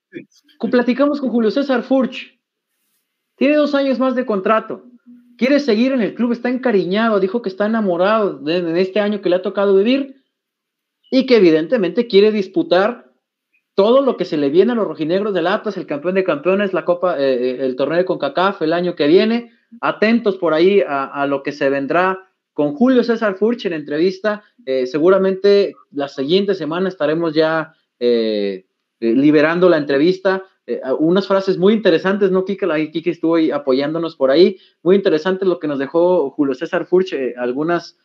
Platicamos 0.70 1.20
con 1.20 1.30
Julio 1.30 1.50
César 1.50 1.82
Furch. 1.82 2.38
Tiene 3.36 3.56
dos 3.56 3.74
años 3.74 3.98
más 3.98 4.14
de 4.14 4.24
contrato. 4.24 4.84
Quiere 5.36 5.60
seguir 5.60 5.92
en 5.92 6.00
el 6.00 6.14
club, 6.14 6.32
está 6.32 6.48
encariñado, 6.48 7.20
dijo 7.20 7.42
que 7.42 7.48
está 7.48 7.66
enamorado 7.66 8.38
de, 8.38 8.80
este 8.80 9.00
año 9.00 9.20
que 9.20 9.28
le 9.28 9.36
ha 9.36 9.42
tocado 9.42 9.76
vivir 9.76 10.22
y 11.10 11.26
que 11.26 11.36
evidentemente 11.36 12.06
quiere 12.06 12.32
disputar 12.32 13.12
todo 13.74 14.00
lo 14.00 14.16
que 14.16 14.24
se 14.24 14.38
le 14.38 14.48
viene 14.48 14.72
a 14.72 14.74
los 14.74 14.88
rojinegros 14.88 15.34
del 15.34 15.46
Atlas, 15.46 15.76
el 15.76 15.86
campeón 15.86 16.14
de 16.14 16.24
campeones, 16.24 16.72
la 16.72 16.86
Copa, 16.86 17.18
eh, 17.20 17.34
eh, 17.34 17.56
el 17.60 17.76
torneo 17.76 17.98
de 17.98 18.06
CONCACAF 18.06 18.62
el 18.62 18.72
año 18.72 18.94
que 18.96 19.06
viene. 19.06 19.52
Atentos 19.80 20.36
por 20.36 20.54
ahí 20.54 20.82
a, 20.86 21.26
lo 21.26 21.42
que 21.42 21.52
se 21.52 21.68
vendrá 21.68 22.30
con 22.54 22.74
Julio 22.74 23.04
César 23.04 23.34
Furch 23.34 23.66
en 23.66 23.74
entrevista. 23.74 24.42
Eh, 24.64 24.86
seguramente 24.86 25.74
la 25.90 26.08
siguiente 26.08 26.54
semana 26.54 26.88
estaremos 26.88 27.34
ya 27.34 27.74
liberando 29.00 29.68
la 29.68 29.76
entrevista. 29.76 30.44
Unas 30.98 31.26
frases 31.26 31.58
muy 31.58 31.72
interesantes, 31.72 32.30
¿no, 32.30 32.44
Kike? 32.44 32.66
La 32.66 32.76
Kike 32.76 33.10
estuvo 33.10 33.36
apoyándonos 33.54 34.16
por 34.16 34.30
ahí. 34.30 34.58
Muy 34.82 34.96
interesante 34.96 35.44
lo 35.44 35.58
que 35.58 35.68
nos 35.68 35.78
dejó 35.78 36.30
Julio 36.30 36.54
César 36.54 36.86
Furch, 36.86 37.14
algunas 37.36 37.96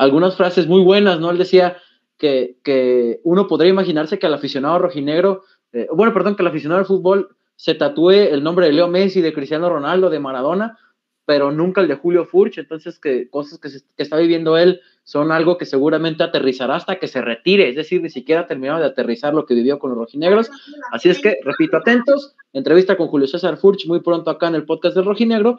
algunas 0.00 0.34
frases 0.34 0.66
muy 0.66 0.82
buenas, 0.82 1.20
¿no? 1.20 1.30
Él 1.30 1.36
decía 1.36 1.76
que, 2.16 2.56
que 2.64 3.20
uno 3.22 3.46
podría 3.46 3.68
imaginarse 3.68 4.18
que 4.18 4.26
al 4.26 4.32
aficionado 4.32 4.78
rojinegro, 4.78 5.42
eh, 5.74 5.88
bueno, 5.92 6.14
perdón, 6.14 6.36
que 6.36 6.42
al 6.42 6.48
aficionado 6.48 6.78
al 6.78 6.86
fútbol 6.86 7.36
se 7.54 7.74
tatúe 7.74 8.12
el 8.12 8.42
nombre 8.42 8.64
de 8.64 8.72
Leo 8.72 8.88
Messi, 8.88 9.20
de 9.20 9.34
Cristiano 9.34 9.68
Ronaldo, 9.68 10.08
de 10.08 10.18
Maradona, 10.18 10.78
pero 11.26 11.52
nunca 11.52 11.82
el 11.82 11.88
de 11.88 11.96
Julio 11.96 12.24
Furch, 12.24 12.56
entonces 12.56 12.98
que 12.98 13.28
cosas 13.28 13.58
que, 13.58 13.68
que, 13.68 14.02
está 14.02 14.16
viviendo 14.16 14.56
él 14.56 14.80
son 15.10 15.32
algo 15.32 15.58
que 15.58 15.66
seguramente 15.66 16.22
aterrizará 16.22 16.76
hasta 16.76 17.00
que 17.00 17.08
se 17.08 17.20
retire, 17.20 17.68
es 17.68 17.74
decir, 17.74 18.00
ni 18.00 18.10
siquiera 18.10 18.42
ha 18.42 18.46
terminado 18.46 18.78
de 18.78 18.86
aterrizar 18.86 19.34
lo 19.34 19.44
que 19.44 19.54
vivió 19.54 19.80
con 19.80 19.90
los 19.90 19.98
rojinegros, 19.98 20.48
así 20.92 21.08
es 21.08 21.18
que, 21.18 21.38
repito, 21.42 21.78
atentos, 21.78 22.36
entrevista 22.52 22.96
con 22.96 23.08
Julio 23.08 23.26
César 23.26 23.56
Furch 23.56 23.88
muy 23.88 23.98
pronto 24.02 24.30
acá 24.30 24.46
en 24.46 24.54
el 24.54 24.64
podcast 24.64 24.94
del 24.94 25.06
rojinegro, 25.06 25.58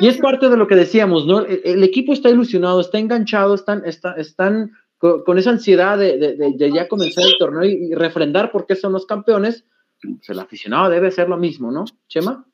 y 0.00 0.08
es 0.08 0.18
parte 0.18 0.48
de 0.48 0.56
lo 0.56 0.66
que 0.66 0.74
decíamos, 0.74 1.24
¿no? 1.24 1.46
El, 1.46 1.84
equipo 1.84 2.12
está 2.12 2.30
ilusionado, 2.30 2.80
está 2.80 2.98
enganchado, 2.98 3.54
están, 3.54 3.84
están 3.86 4.72
con, 4.98 5.38
esa 5.38 5.50
ansiedad 5.50 5.96
de, 5.96 6.18
de, 6.18 6.72
ya 6.72 6.88
comenzar 6.88 7.24
el 7.26 7.38
torneo 7.38 7.62
y, 7.62 7.94
refrendar 7.94 8.50
por 8.50 8.66
qué 8.66 8.74
son 8.74 8.92
los 8.92 9.06
campeones, 9.06 9.62
pues 10.02 10.30
el 10.30 10.40
aficionado 10.40 10.90
debe 10.90 11.06
hacer 11.06 11.28
lo 11.28 11.36
mismo, 11.36 11.70
¿no? 11.70 11.84
Chema. 12.08 12.44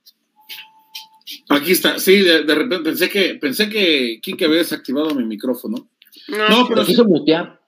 Aquí 1.48 1.72
está, 1.72 1.98
sí, 1.98 2.18
de, 2.18 2.42
repente 2.42 2.80
pensé 2.80 3.08
que 3.08 3.34
pensé 3.36 3.70
que 3.70 4.20
Kike 4.20 4.44
había 4.44 4.58
desactivado 4.58 5.14
mi 5.14 5.24
micrófono. 5.24 5.88
No, 6.28 6.66
pero. 6.68 6.84
quiso 6.84 7.04
mutear. 7.04 7.60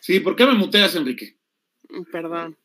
Sí, 0.00 0.20
¿por 0.20 0.36
qué 0.36 0.46
me 0.46 0.54
muteas, 0.54 0.94
Enrique? 0.94 1.36
Perdón. 2.10 2.56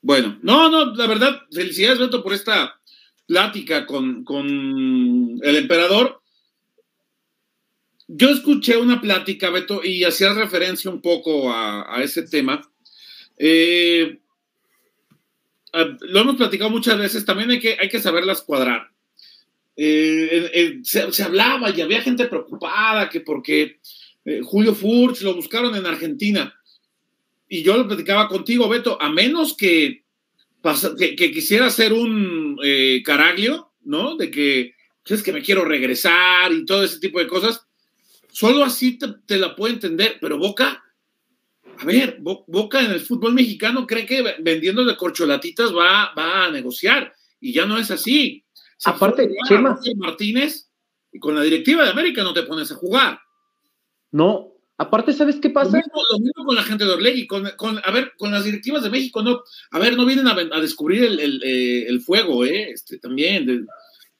Bueno, 0.00 0.38
no, 0.42 0.68
no, 0.68 0.94
la 0.94 1.06
verdad, 1.06 1.42
felicidades, 1.52 1.98
Beto, 1.98 2.22
por 2.22 2.32
esta 2.32 2.80
plática 3.26 3.86
con, 3.86 5.40
el 5.42 5.56
emperador. 5.56 6.20
Yo 8.08 8.28
escuché 8.30 8.76
una 8.76 9.00
plática, 9.00 9.50
Beto, 9.50 9.82
y 9.82 10.04
hacía 10.04 10.34
referencia 10.34 10.90
un 10.90 11.00
poco 11.00 11.52
a, 11.52 12.02
ese 12.02 12.24
tema. 12.24 12.60
Eh, 13.38 14.18
lo 15.72 16.20
hemos 16.20 16.36
platicado 16.36 16.68
muchas 16.68 16.98
veces, 16.98 17.24
también 17.24 17.50
hay 17.50 17.60
que, 17.60 17.76
hay 17.80 17.88
que 17.88 18.00
saberlas 18.00 18.42
cuadrar. 18.42 18.90
Eh, 19.76 20.80
se, 20.82 21.22
hablaba 21.22 21.70
y 21.70 21.80
había 21.80 22.02
gente 22.02 22.26
preocupada 22.26 23.08
que 23.08 23.20
porque 23.20 23.80
eh, 24.24 24.40
Julio 24.42 24.74
Furch 24.74 25.22
lo 25.22 25.34
buscaron 25.34 25.74
en 25.74 25.86
Argentina. 25.86 26.54
Y 27.48 27.62
yo 27.62 27.76
lo 27.76 27.86
platicaba 27.86 28.28
contigo, 28.28 28.68
Beto, 28.68 29.00
a 29.00 29.10
menos 29.10 29.56
que, 29.56 30.04
que, 30.98 31.30
quisiera 31.32 31.66
hacer 31.66 31.92
un 31.92 32.58
eh, 32.64 33.02
caraglio, 33.04 33.72
¿no? 33.84 34.16
De 34.16 34.30
que 34.30 34.74
pues, 35.02 35.20
es 35.20 35.24
que 35.24 35.32
me 35.32 35.42
quiero 35.42 35.64
regresar 35.64 36.52
y 36.52 36.64
todo 36.64 36.84
ese 36.84 36.98
tipo 36.98 37.18
de 37.18 37.26
cosas, 37.26 37.66
solo 38.30 38.64
así 38.64 38.98
te, 38.98 39.38
la 39.38 39.54
puedo 39.54 39.74
entender, 39.74 40.16
pero 40.20 40.38
Boca, 40.38 40.82
a 41.78 41.84
ver, 41.84 42.18
Boca 42.20 42.80
en 42.80 42.92
el 42.92 43.00
fútbol 43.00 43.34
mexicano 43.34 43.86
cree 43.86 44.06
que 44.06 44.36
vendiendo 44.40 44.84
de 44.84 44.96
corcholatitas 44.96 45.74
va, 45.74 46.14
va 46.14 46.46
a 46.46 46.50
negociar 46.50 47.12
y 47.40 47.52
ya 47.52 47.66
no 47.66 47.76
es 47.78 47.90
así. 47.90 48.44
Aparte, 48.84 49.30
Chema. 49.46 49.78
Martínez, 49.96 50.70
y 51.12 51.18
con 51.18 51.34
la 51.34 51.42
directiva 51.42 51.84
de 51.84 51.90
América 51.90 52.22
no 52.22 52.32
te 52.32 52.42
pones 52.44 52.72
a 52.72 52.76
jugar. 52.76 53.20
No, 54.12 54.52
aparte, 54.78 55.12
¿sabes 55.12 55.36
qué 55.36 55.50
pasa? 55.50 55.80
Lo 56.12 56.18
mismo, 56.18 56.44
con 56.44 56.54
la 56.54 56.62
gente 56.62 56.84
de 56.84 56.92
Orlegui, 56.92 57.26
con, 57.26 57.46
a 57.46 57.90
ver, 57.90 58.12
con 58.16 58.30
las 58.30 58.44
directivas 58.44 58.82
de 58.82 58.90
México, 58.90 59.22
no, 59.22 59.42
a 59.70 59.78
ver, 59.78 59.96
no 59.96 60.06
vienen 60.06 60.28
a, 60.28 60.60
descubrir 60.60 61.04
el, 61.04 61.40
eh, 61.44 62.00
fuego, 62.00 62.44
¿eh? 62.44 62.70
Este, 62.70 62.98
también. 62.98 63.66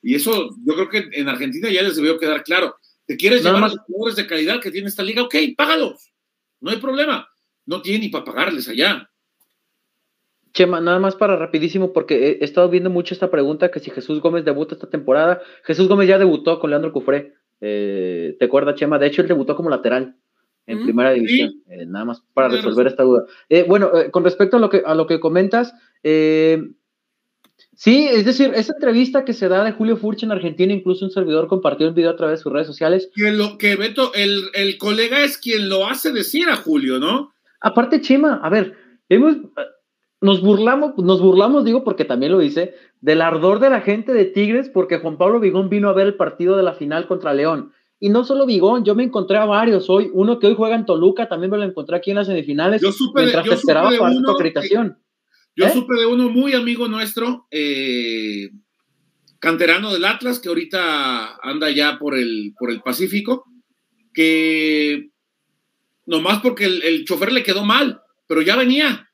y 0.02 0.14
eso 0.14 0.50
yo 0.64 0.74
creo 0.74 0.88
que 0.88 1.08
en 1.12 1.28
Argentina 1.28 1.70
ya 1.70 1.82
les 1.82 1.96
debió 1.96 2.18
quedar 2.18 2.42
claro. 2.42 2.76
¿Te 3.06 3.16
quieres 3.16 3.44
llevar 3.44 3.64
a 3.64 3.68
los 3.68 3.78
jugadores 3.80 4.16
de 4.16 4.26
calidad 4.26 4.60
que 4.60 4.70
tiene 4.70 4.88
esta 4.88 5.02
liga? 5.02 5.22
Ok, 5.22 5.34
págalos. 5.56 6.12
No 6.60 6.70
hay 6.70 6.78
problema. 6.78 7.28
No 7.66 7.82
tiene 7.82 8.00
ni 8.00 8.08
para 8.08 8.24
pagarles 8.24 8.68
allá. 8.68 9.10
Chema, 10.52 10.80
nada 10.80 10.98
más 10.98 11.16
para 11.16 11.36
rapidísimo, 11.36 11.92
porque 11.92 12.38
he, 12.40 12.44
estado 12.44 12.68
viendo 12.68 12.90
mucho 12.90 13.14
esta 13.14 13.30
pregunta, 13.30 13.70
que 13.70 13.80
si 13.80 13.90
Jesús 13.90 14.20
Gómez 14.20 14.44
debuta 14.44 14.74
esta 14.74 14.88
temporada. 14.88 15.42
Jesús 15.64 15.88
Gómez 15.88 16.08
ya 16.08 16.18
debutó 16.18 16.60
con 16.60 16.70
Leandro 16.70 16.92
Cufré. 16.92 17.34
Eh, 17.64 18.36
¿Te 18.38 18.44
acuerdas, 18.46 18.74
Chema? 18.74 18.98
De 18.98 19.06
hecho, 19.06 19.22
él 19.22 19.28
debutó 19.28 19.54
como 19.54 19.70
lateral. 19.70 20.16
en 20.66 20.84
primera 20.84 21.12
división. 21.12 21.62
Eh, 21.68 21.86
nada 21.86 22.04
más 22.04 22.22
para 22.34 22.48
resolver 22.48 22.86
esta 22.86 23.04
duda. 23.04 23.24
Eh, 23.48 23.64
bueno, 23.66 23.90
con 24.10 24.24
respecto 24.24 24.56
a 24.56 24.60
lo 24.60 24.68
que, 24.68 24.82
a 24.84 24.94
lo 24.94 25.06
que 25.06 25.20
comentas, 25.20 25.72
sí, 27.74 28.08
es 28.08 28.24
decir, 28.24 28.52
esa 28.54 28.74
entrevista 28.74 29.24
que 29.24 29.32
se 29.32 29.48
da 29.48 29.64
de 29.64 29.72
Julio 29.72 29.96
Furch 29.96 30.24
en 30.24 30.32
Argentina, 30.32 30.72
incluso 30.72 31.04
un 31.04 31.10
servidor 31.10 31.46
compartió 31.46 31.86
el 31.86 31.94
video 31.94 32.10
a 32.10 32.16
través 32.16 32.40
de 32.40 32.42
sus 32.42 32.52
redes 32.52 32.66
sociales. 32.66 33.10
Que, 33.14 33.30
lo, 33.30 33.58
que 33.58 33.76
Beto, 33.76 34.12
el, 34.14 34.50
el 34.54 34.76
colega 34.78 35.24
es 35.24 35.38
quien 35.38 35.68
lo 35.68 35.86
hace 35.86 36.12
decir 36.12 36.48
a 36.48 36.56
Julio, 36.56 36.98
¿no? 36.98 37.32
Aparte, 37.60 38.00
Chema, 38.00 38.40
a 38.42 38.50
ver, 38.50 38.74
hemos, 39.08 39.36
nos 40.22 40.40
burlamos, 40.40 40.96
nos 40.98 41.20
burlamos, 41.20 41.64
digo, 41.64 41.82
porque 41.82 42.04
también 42.04 42.32
lo 42.32 42.38
dice, 42.38 42.74
del 43.00 43.20
ardor 43.20 43.58
de 43.58 43.70
la 43.70 43.80
gente 43.80 44.12
de 44.12 44.24
Tigres, 44.24 44.70
porque 44.72 44.98
Juan 44.98 45.18
Pablo 45.18 45.40
Vigón 45.40 45.68
vino 45.68 45.88
a 45.88 45.92
ver 45.92 46.06
el 46.06 46.14
partido 46.14 46.56
de 46.56 46.62
la 46.62 46.74
final 46.74 47.08
contra 47.08 47.34
León. 47.34 47.72
Y 47.98 48.08
no 48.08 48.24
solo 48.24 48.46
Vigón, 48.46 48.84
yo 48.84 48.94
me 48.94 49.02
encontré 49.02 49.36
a 49.36 49.44
varios 49.44 49.90
hoy. 49.90 50.10
Uno 50.12 50.38
que 50.38 50.46
hoy 50.46 50.54
juega 50.56 50.76
en 50.76 50.86
Toluca, 50.86 51.28
también 51.28 51.50
me 51.50 51.58
lo 51.58 51.64
encontré 51.64 51.96
aquí 51.96 52.10
en 52.10 52.16
las 52.16 52.28
semifinales. 52.28 52.80
Yo 52.80 52.92
supe 52.92 53.20
mientras 53.20 53.44
yo 53.44 53.52
esperaba 53.52 53.90
supe 53.90 53.98
para 53.98 54.16
uno 54.16 54.30
acreditación. 54.30 54.98
Yo 55.56 55.66
¿Eh? 55.66 55.70
supe 55.72 55.94
de 55.98 56.06
uno 56.06 56.28
muy 56.28 56.54
amigo 56.54 56.88
nuestro, 56.88 57.46
eh, 57.50 58.50
canterano 59.40 59.92
del 59.92 60.04
Atlas, 60.04 60.38
que 60.38 60.48
ahorita 60.48 61.36
anda 61.42 61.70
ya 61.70 61.98
por 61.98 62.16
el, 62.16 62.54
por 62.58 62.70
el 62.70 62.80
Pacífico, 62.80 63.44
que 64.14 65.10
nomás 66.06 66.40
porque 66.40 66.64
el, 66.64 66.82
el 66.82 67.04
chofer 67.04 67.32
le 67.32 67.42
quedó 67.42 67.64
mal, 67.64 68.02
pero 68.28 68.40
ya 68.40 68.56
venía. 68.56 69.08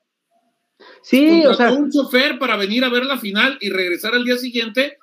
Sí, 1.01 1.45
o 1.45 1.53
sea, 1.53 1.71
un 1.71 1.91
chofer 1.91 2.39
para 2.39 2.55
venir 2.57 2.83
a 2.83 2.89
ver 2.89 3.05
la 3.05 3.17
final 3.17 3.57
y 3.61 3.69
regresar 3.69 4.13
al 4.13 4.23
día 4.23 4.37
siguiente 4.37 4.97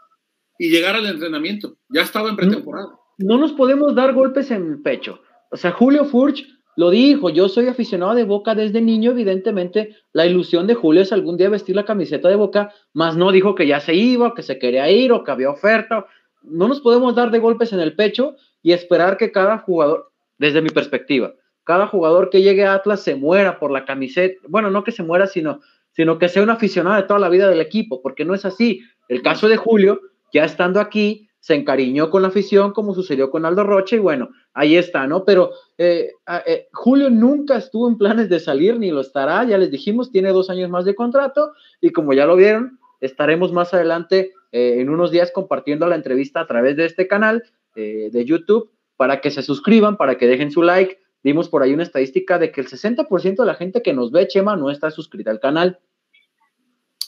y 0.59 0.71
llegar 0.71 0.97
al 0.97 1.07
entrenamiento. 1.07 1.77
Ya 1.89 2.03
estaba 2.03 2.29
en 2.29 2.37
pretemporada. 2.37 2.89
no 3.19 3.39
nos 3.39 3.53
podemos 3.53 3.95
dar 3.95 4.13
golpes 4.13 4.51
en 4.51 4.67
el 4.67 4.83
pecho. 4.83 5.21
O 5.51 5.57
sea, 5.57 5.73
Julio 5.73 6.05
Furch 6.05 6.47
lo 6.77 6.91
dijo, 6.91 7.31
yo 7.31 7.49
soy 7.49 7.69
aficionado 7.69 8.15
de 8.15 8.25
Boca 8.25 8.55
desde 8.55 8.83
niño, 8.83 9.13
evidentemente 9.13 9.97
la 10.13 10.27
ilusión 10.27 10.67
de 10.67 10.75
Julio 10.75 11.03
es 11.03 11.13
algún 11.13 11.39
día 11.39 11.49
vestir 11.49 11.75
la 11.75 11.87
camiseta 11.87 12.29
de 12.29 12.37
Boca, 12.37 12.73
más 12.93 13.17
no 13.17 13.33
dijo 13.33 13.55
que 13.55 13.67
ya 13.67 13.81
se 13.81 13.95
iba, 13.95 14.35
que 14.35 14.43
se 14.43 14.59
quería 14.59 14.91
ir 14.91 15.11
o 15.13 15.25
que 15.25 15.31
había 15.31 15.51
oferta. 15.51 16.07
No 16.43 16.69
nos 16.69 16.81
podemos 16.81 17.15
dar 17.15 17.31
de 17.31 17.39
golpes 17.39 17.73
en 17.73 17.81
el 17.81 17.97
pecho 17.97 18.37
y 18.63 18.73
esperar 18.73 19.17
que 19.17 19.33
cada 19.33 19.59
jugador, 19.59 20.13
desde 20.37 20.61
mi 20.61 20.69
perspectiva, 20.69 21.33
cada 21.65 21.87
jugador 21.87 22.29
que 22.29 22.43
llegue 22.43 22.67
a 22.67 22.75
Atlas 22.75 23.03
se 23.03 23.17
muera 23.17 23.59
por 23.59 23.71
la 23.71 23.87
camiseta, 23.87 24.39
bueno, 24.47 24.71
no 24.71 24.85
que 24.85 24.93
se 24.93 25.03
muera, 25.03 25.27
sino, 25.27 25.61
sino 25.97 26.19
que 26.19 26.29
sea 26.29 26.43
un 26.43 26.51
aficionado 26.51 26.97
de 26.97 27.09
toda 27.09 27.19
la 27.19 27.31
vida 27.31 27.49
del 27.49 27.61
equipo, 27.61 28.03
porque 28.03 28.27
no 28.27 28.35
es 28.35 28.45
así. 28.45 28.83
El 29.09 29.23
caso 29.23 29.49
de 29.49 29.57
Julio, 29.57 30.01
ya 30.33 30.45
estando 30.45 30.79
aquí, 30.79 31.27
se 31.41 31.55
encariñó 31.55 32.11
con 32.11 32.23
la 32.23 32.29
afición, 32.29 32.73
como 32.73 32.93
sucedió 32.93 33.31
con 33.31 33.47
Aldo 33.47 33.65
Rocha, 33.65 33.97
y 33.97 34.01
bueno, 34.01 34.31
ahí 34.53 34.77
está, 34.77 35.07
¿no? 35.07 35.25
Pero 35.25 35.53
eh, 35.79 36.11
eh, 36.45 36.67
Julio 36.73 37.09
nunca 37.09 37.57
estuvo 37.57 37.89
en 37.89 37.97
planes 37.97 38.29
de 38.29 38.41
salir, 38.41 38.79
ni 38.79 38.91
lo 38.91 39.01
estará, 39.01 39.45
ya 39.45 39.57
les 39.57 39.71
dijimos, 39.71 40.11
tiene 40.11 40.33
dos 40.33 40.51
años 40.51 40.69
más 40.69 40.85
de 40.85 40.95
contrato, 40.95 41.53
y 41.81 41.91
como 41.91 42.13
ya 42.13 42.27
lo 42.27 42.37
vieron, 42.37 42.79
estaremos 43.01 43.53
más 43.53 43.73
adelante 43.73 44.33
eh, 44.53 44.81
en 44.81 44.91
unos 44.91 45.13
días 45.13 45.31
compartiendo 45.33 45.87
la 45.87 45.95
entrevista 45.95 46.41
a 46.41 46.47
través 46.47 46.77
de 46.77 46.87
este 46.87 47.07
canal 47.07 47.45
de 47.77 48.25
YouTube, 48.25 48.71
para 48.97 49.21
que 49.21 49.31
se 49.31 49.43
suscriban, 49.43 49.99
para 49.99 50.17
que 50.17 50.27
dejen 50.27 50.51
su 50.51 50.63
like. 50.63 50.99
Dimos 51.23 51.51
por 51.51 51.63
ahí 51.63 51.75
una 51.75 51.83
estadística 51.83 52.39
de 52.39 52.51
que 52.51 52.63
el 52.63 52.69
60% 52.69 53.37
de 53.37 53.45
la 53.45 53.55
gente 53.55 53.83
que 53.83 53.93
nos 53.93 54.11
ve, 54.11 54.27
Chema, 54.29 54.57
no 54.57 54.71
está 54.71 54.91
suscrita 54.91 55.31
al 55.31 55.41
canal. 55.41 55.79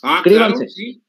Ah, 0.03 0.17
Suscríbanse. 0.17 0.55
claro, 0.57 0.71
sí. 0.71 1.03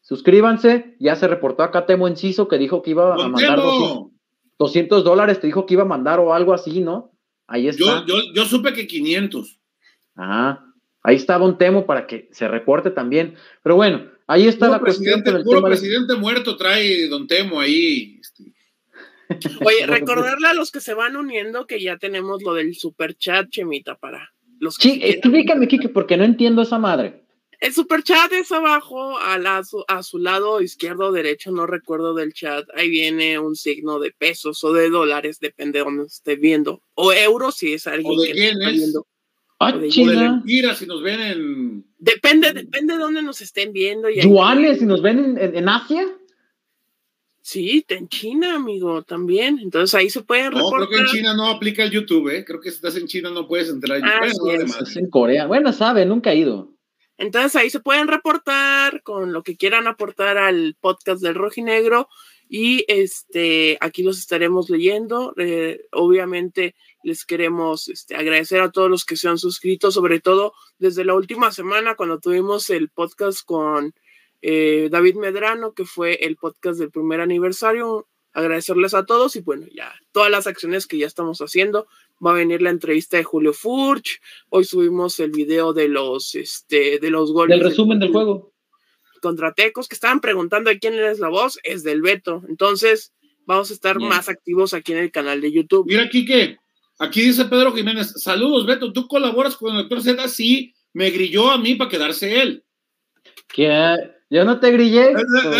Suscríbanse, 0.00 0.96
ya 0.98 1.16
se 1.16 1.28
reportó 1.28 1.62
acá 1.62 1.84
Temo 1.86 2.08
Enciso 2.08 2.48
que 2.48 2.56
dijo 2.58 2.82
que 2.82 2.90
iba 2.90 3.14
a 3.14 3.28
mandar 3.28 3.56
Temo, 3.56 3.62
200, 3.64 4.12
200 4.58 5.04
dólares, 5.04 5.40
te 5.40 5.46
dijo 5.46 5.66
que 5.66 5.74
iba 5.74 5.82
a 5.82 5.86
mandar 5.86 6.18
o 6.20 6.32
algo 6.32 6.54
así, 6.54 6.80
¿no? 6.80 7.12
Ahí 7.46 7.68
está. 7.68 8.04
yo, 8.06 8.06
yo, 8.06 8.32
yo 8.34 8.44
supe 8.46 8.72
que 8.72 8.86
500. 8.86 9.60
Ah, 10.16 10.64
ahí 11.02 11.16
está 11.16 11.38
Don 11.38 11.58
Temo 11.58 11.84
para 11.86 12.06
que 12.06 12.28
se 12.32 12.48
reporte 12.48 12.90
también. 12.90 13.34
Pero 13.62 13.76
bueno, 13.76 14.10
ahí 14.26 14.46
está 14.48 14.66
Puro 14.66 14.72
la 14.72 14.80
cuestión 14.80 15.04
presidente, 15.22 15.30
con 15.30 15.38
el 15.40 15.44
puro 15.44 15.58
tema 15.58 15.68
de- 15.68 15.76
presidente 15.76 16.14
muerto 16.16 16.56
trae 16.56 17.08
Don 17.08 17.26
Temo 17.26 17.60
ahí. 17.60 18.18
este. 18.20 18.54
Oye, 19.66 19.86
recordarle 19.86 20.48
a 20.48 20.54
los 20.54 20.70
que 20.70 20.80
se 20.80 20.94
van 20.94 21.16
uniendo 21.16 21.66
que 21.66 21.80
ya 21.82 21.98
tenemos 21.98 22.42
lo 22.42 22.54
del 22.54 22.74
super 22.74 23.14
chat, 23.14 23.48
Chemita, 23.50 23.96
para 23.96 24.30
los 24.58 24.78
que 24.78 24.88
Sí, 24.88 25.00
explícame, 25.02 25.68
Kike, 25.68 25.90
porque 25.90 26.16
no 26.16 26.24
entiendo 26.24 26.62
esa 26.62 26.78
madre. 26.78 27.24
El 27.60 27.72
super 27.74 28.04
chat 28.04 28.32
es 28.32 28.52
abajo, 28.52 29.18
a, 29.18 29.36
la- 29.38 29.64
su, 29.64 29.84
a 29.88 30.02
su 30.04 30.18
lado 30.18 30.60
izquierdo 30.60 31.06
o 31.06 31.12
derecho, 31.12 31.50
no 31.50 31.66
recuerdo 31.66 32.14
del 32.14 32.32
chat. 32.32 32.66
Ahí 32.76 32.88
viene 32.88 33.38
un 33.40 33.56
signo 33.56 33.98
de 33.98 34.12
pesos 34.12 34.62
o 34.62 34.72
de 34.72 34.90
dólares, 34.90 35.40
depende 35.40 35.80
de 35.80 35.84
donde 35.84 36.04
esté 36.04 36.36
viendo. 36.36 36.82
O 36.94 37.12
euros, 37.12 37.56
si 37.56 37.72
es 37.74 37.86
alguien 37.88 38.12
¿O 38.16 38.22
de 38.22 38.32
que 38.32 38.32
está 38.48 38.54
yenes? 38.60 38.72
viendo. 38.74 39.06
Ah, 39.58 39.72
O 39.74 39.78
de- 39.80 39.90
si 39.90 40.04
nos 40.86 41.02
ven 41.02 41.20
en. 41.20 41.84
Depende, 41.98 42.52
depende 42.52 42.92
de 42.94 43.00
dónde 43.00 43.22
nos 43.22 43.40
estén 43.40 43.72
viendo. 43.72 44.08
y 44.08 44.20
ahí- 44.20 44.28
Yuanes, 44.28 44.78
si 44.78 44.86
nos 44.86 45.02
ven 45.02 45.18
en, 45.18 45.38
en- 45.38 45.56
en 45.56 45.68
Asia. 45.68 46.06
Sí, 47.40 47.84
en 47.88 48.08
China, 48.08 48.54
amigo, 48.56 49.02
también. 49.02 49.58
Entonces 49.60 49.94
ahí 49.94 50.10
se 50.10 50.22
pueden 50.22 50.52
No, 50.52 50.68
creo 50.70 50.86
que 50.88 50.94
en 50.94 51.00
reportar. 51.00 51.06
China 51.16 51.34
no 51.34 51.48
aplica 51.48 51.82
el 51.82 51.90
YouTube, 51.90 52.28
¿eh? 52.28 52.44
Creo 52.44 52.60
que 52.60 52.70
si 52.70 52.76
estás 52.76 52.94
en 52.96 53.06
China 53.06 53.30
no 53.30 53.48
puedes 53.48 53.68
entrar. 53.70 54.00
Ah, 54.04 54.20
Bueno, 54.20 54.34
sí, 54.34 54.80
es-. 54.82 54.88
Es 54.90 54.96
en 54.96 55.08
Corea. 55.10 55.46
Bueno, 55.46 55.72
sabe, 55.72 56.04
nunca 56.06 56.32
he 56.32 56.36
ido. 56.36 56.74
Entonces 57.18 57.56
ahí 57.56 57.68
se 57.68 57.80
pueden 57.80 58.08
reportar 58.08 59.02
con 59.02 59.32
lo 59.32 59.42
que 59.42 59.56
quieran 59.56 59.88
aportar 59.88 60.38
al 60.38 60.76
podcast 60.80 61.20
del 61.20 61.34
Rojinegro 61.34 62.08
y 62.48 62.84
este 62.88 63.76
aquí 63.80 64.02
los 64.02 64.18
estaremos 64.18 64.70
leyendo. 64.70 65.34
Eh, 65.36 65.86
obviamente 65.92 66.74
les 67.02 67.24
queremos 67.24 67.88
este, 67.88 68.16
agradecer 68.16 68.60
a 68.60 68.70
todos 68.70 68.88
los 68.88 69.04
que 69.04 69.16
se 69.16 69.28
han 69.28 69.38
suscrito, 69.38 69.90
sobre 69.90 70.20
todo 70.20 70.54
desde 70.78 71.04
la 71.04 71.14
última 71.14 71.50
semana 71.52 71.96
cuando 71.96 72.20
tuvimos 72.20 72.70
el 72.70 72.88
podcast 72.88 73.44
con 73.44 73.94
eh, 74.40 74.88
David 74.90 75.16
Medrano, 75.16 75.74
que 75.74 75.84
fue 75.84 76.14
el 76.24 76.36
podcast 76.36 76.78
del 76.78 76.90
primer 76.90 77.20
aniversario. 77.20 78.08
Agradecerles 78.32 78.94
a 78.94 79.04
todos 79.04 79.34
y 79.34 79.40
bueno, 79.40 79.66
ya 79.74 79.92
todas 80.12 80.30
las 80.30 80.46
acciones 80.46 80.86
que 80.86 80.98
ya 80.98 81.06
estamos 81.06 81.40
haciendo. 81.40 81.88
Va 82.24 82.32
a 82.32 82.34
venir 82.34 82.62
la 82.62 82.70
entrevista 82.70 83.16
de 83.16 83.24
Julio 83.24 83.52
Furch. 83.52 84.20
Hoy 84.48 84.64
subimos 84.64 85.20
el 85.20 85.30
video 85.30 85.72
de 85.72 85.88
los, 85.88 86.34
este, 86.34 86.98
de 86.98 87.10
los 87.10 87.32
goles. 87.32 87.58
Del 87.58 87.68
resumen 87.68 87.98
del 87.98 88.10
juego. 88.10 88.52
Contra 89.22 89.52
Tecos, 89.52 89.88
que 89.88 89.94
estaban 89.94 90.20
preguntando 90.20 90.70
de 90.70 90.78
quién 90.78 90.94
es 90.94 91.18
la 91.18 91.28
voz, 91.28 91.58
es 91.62 91.82
del 91.82 92.02
Beto. 92.02 92.42
Entonces, 92.48 93.12
vamos 93.46 93.70
a 93.70 93.74
estar 93.74 93.98
Bien. 93.98 94.08
más 94.08 94.28
activos 94.28 94.74
aquí 94.74 94.92
en 94.92 94.98
el 94.98 95.10
canal 95.10 95.40
de 95.40 95.52
YouTube. 95.52 95.86
Mira, 95.86 96.08
Quique, 96.08 96.58
aquí 96.98 97.22
dice 97.22 97.44
Pedro 97.46 97.72
Jiménez, 97.72 98.12
saludos, 98.22 98.66
Beto, 98.66 98.92
¿tú 98.92 99.08
colaboras 99.08 99.56
con 99.56 99.74
el 99.74 99.82
doctor 99.82 100.02
Z? 100.02 100.28
Sí, 100.28 100.74
me 100.92 101.10
grilló 101.10 101.50
a 101.50 101.58
mí 101.58 101.74
para 101.74 101.90
quedarse 101.90 102.40
él. 102.40 102.64
Que 103.48 103.68
yo 104.30 104.44
no 104.44 104.60
te 104.60 104.70
grillé. 104.70 105.12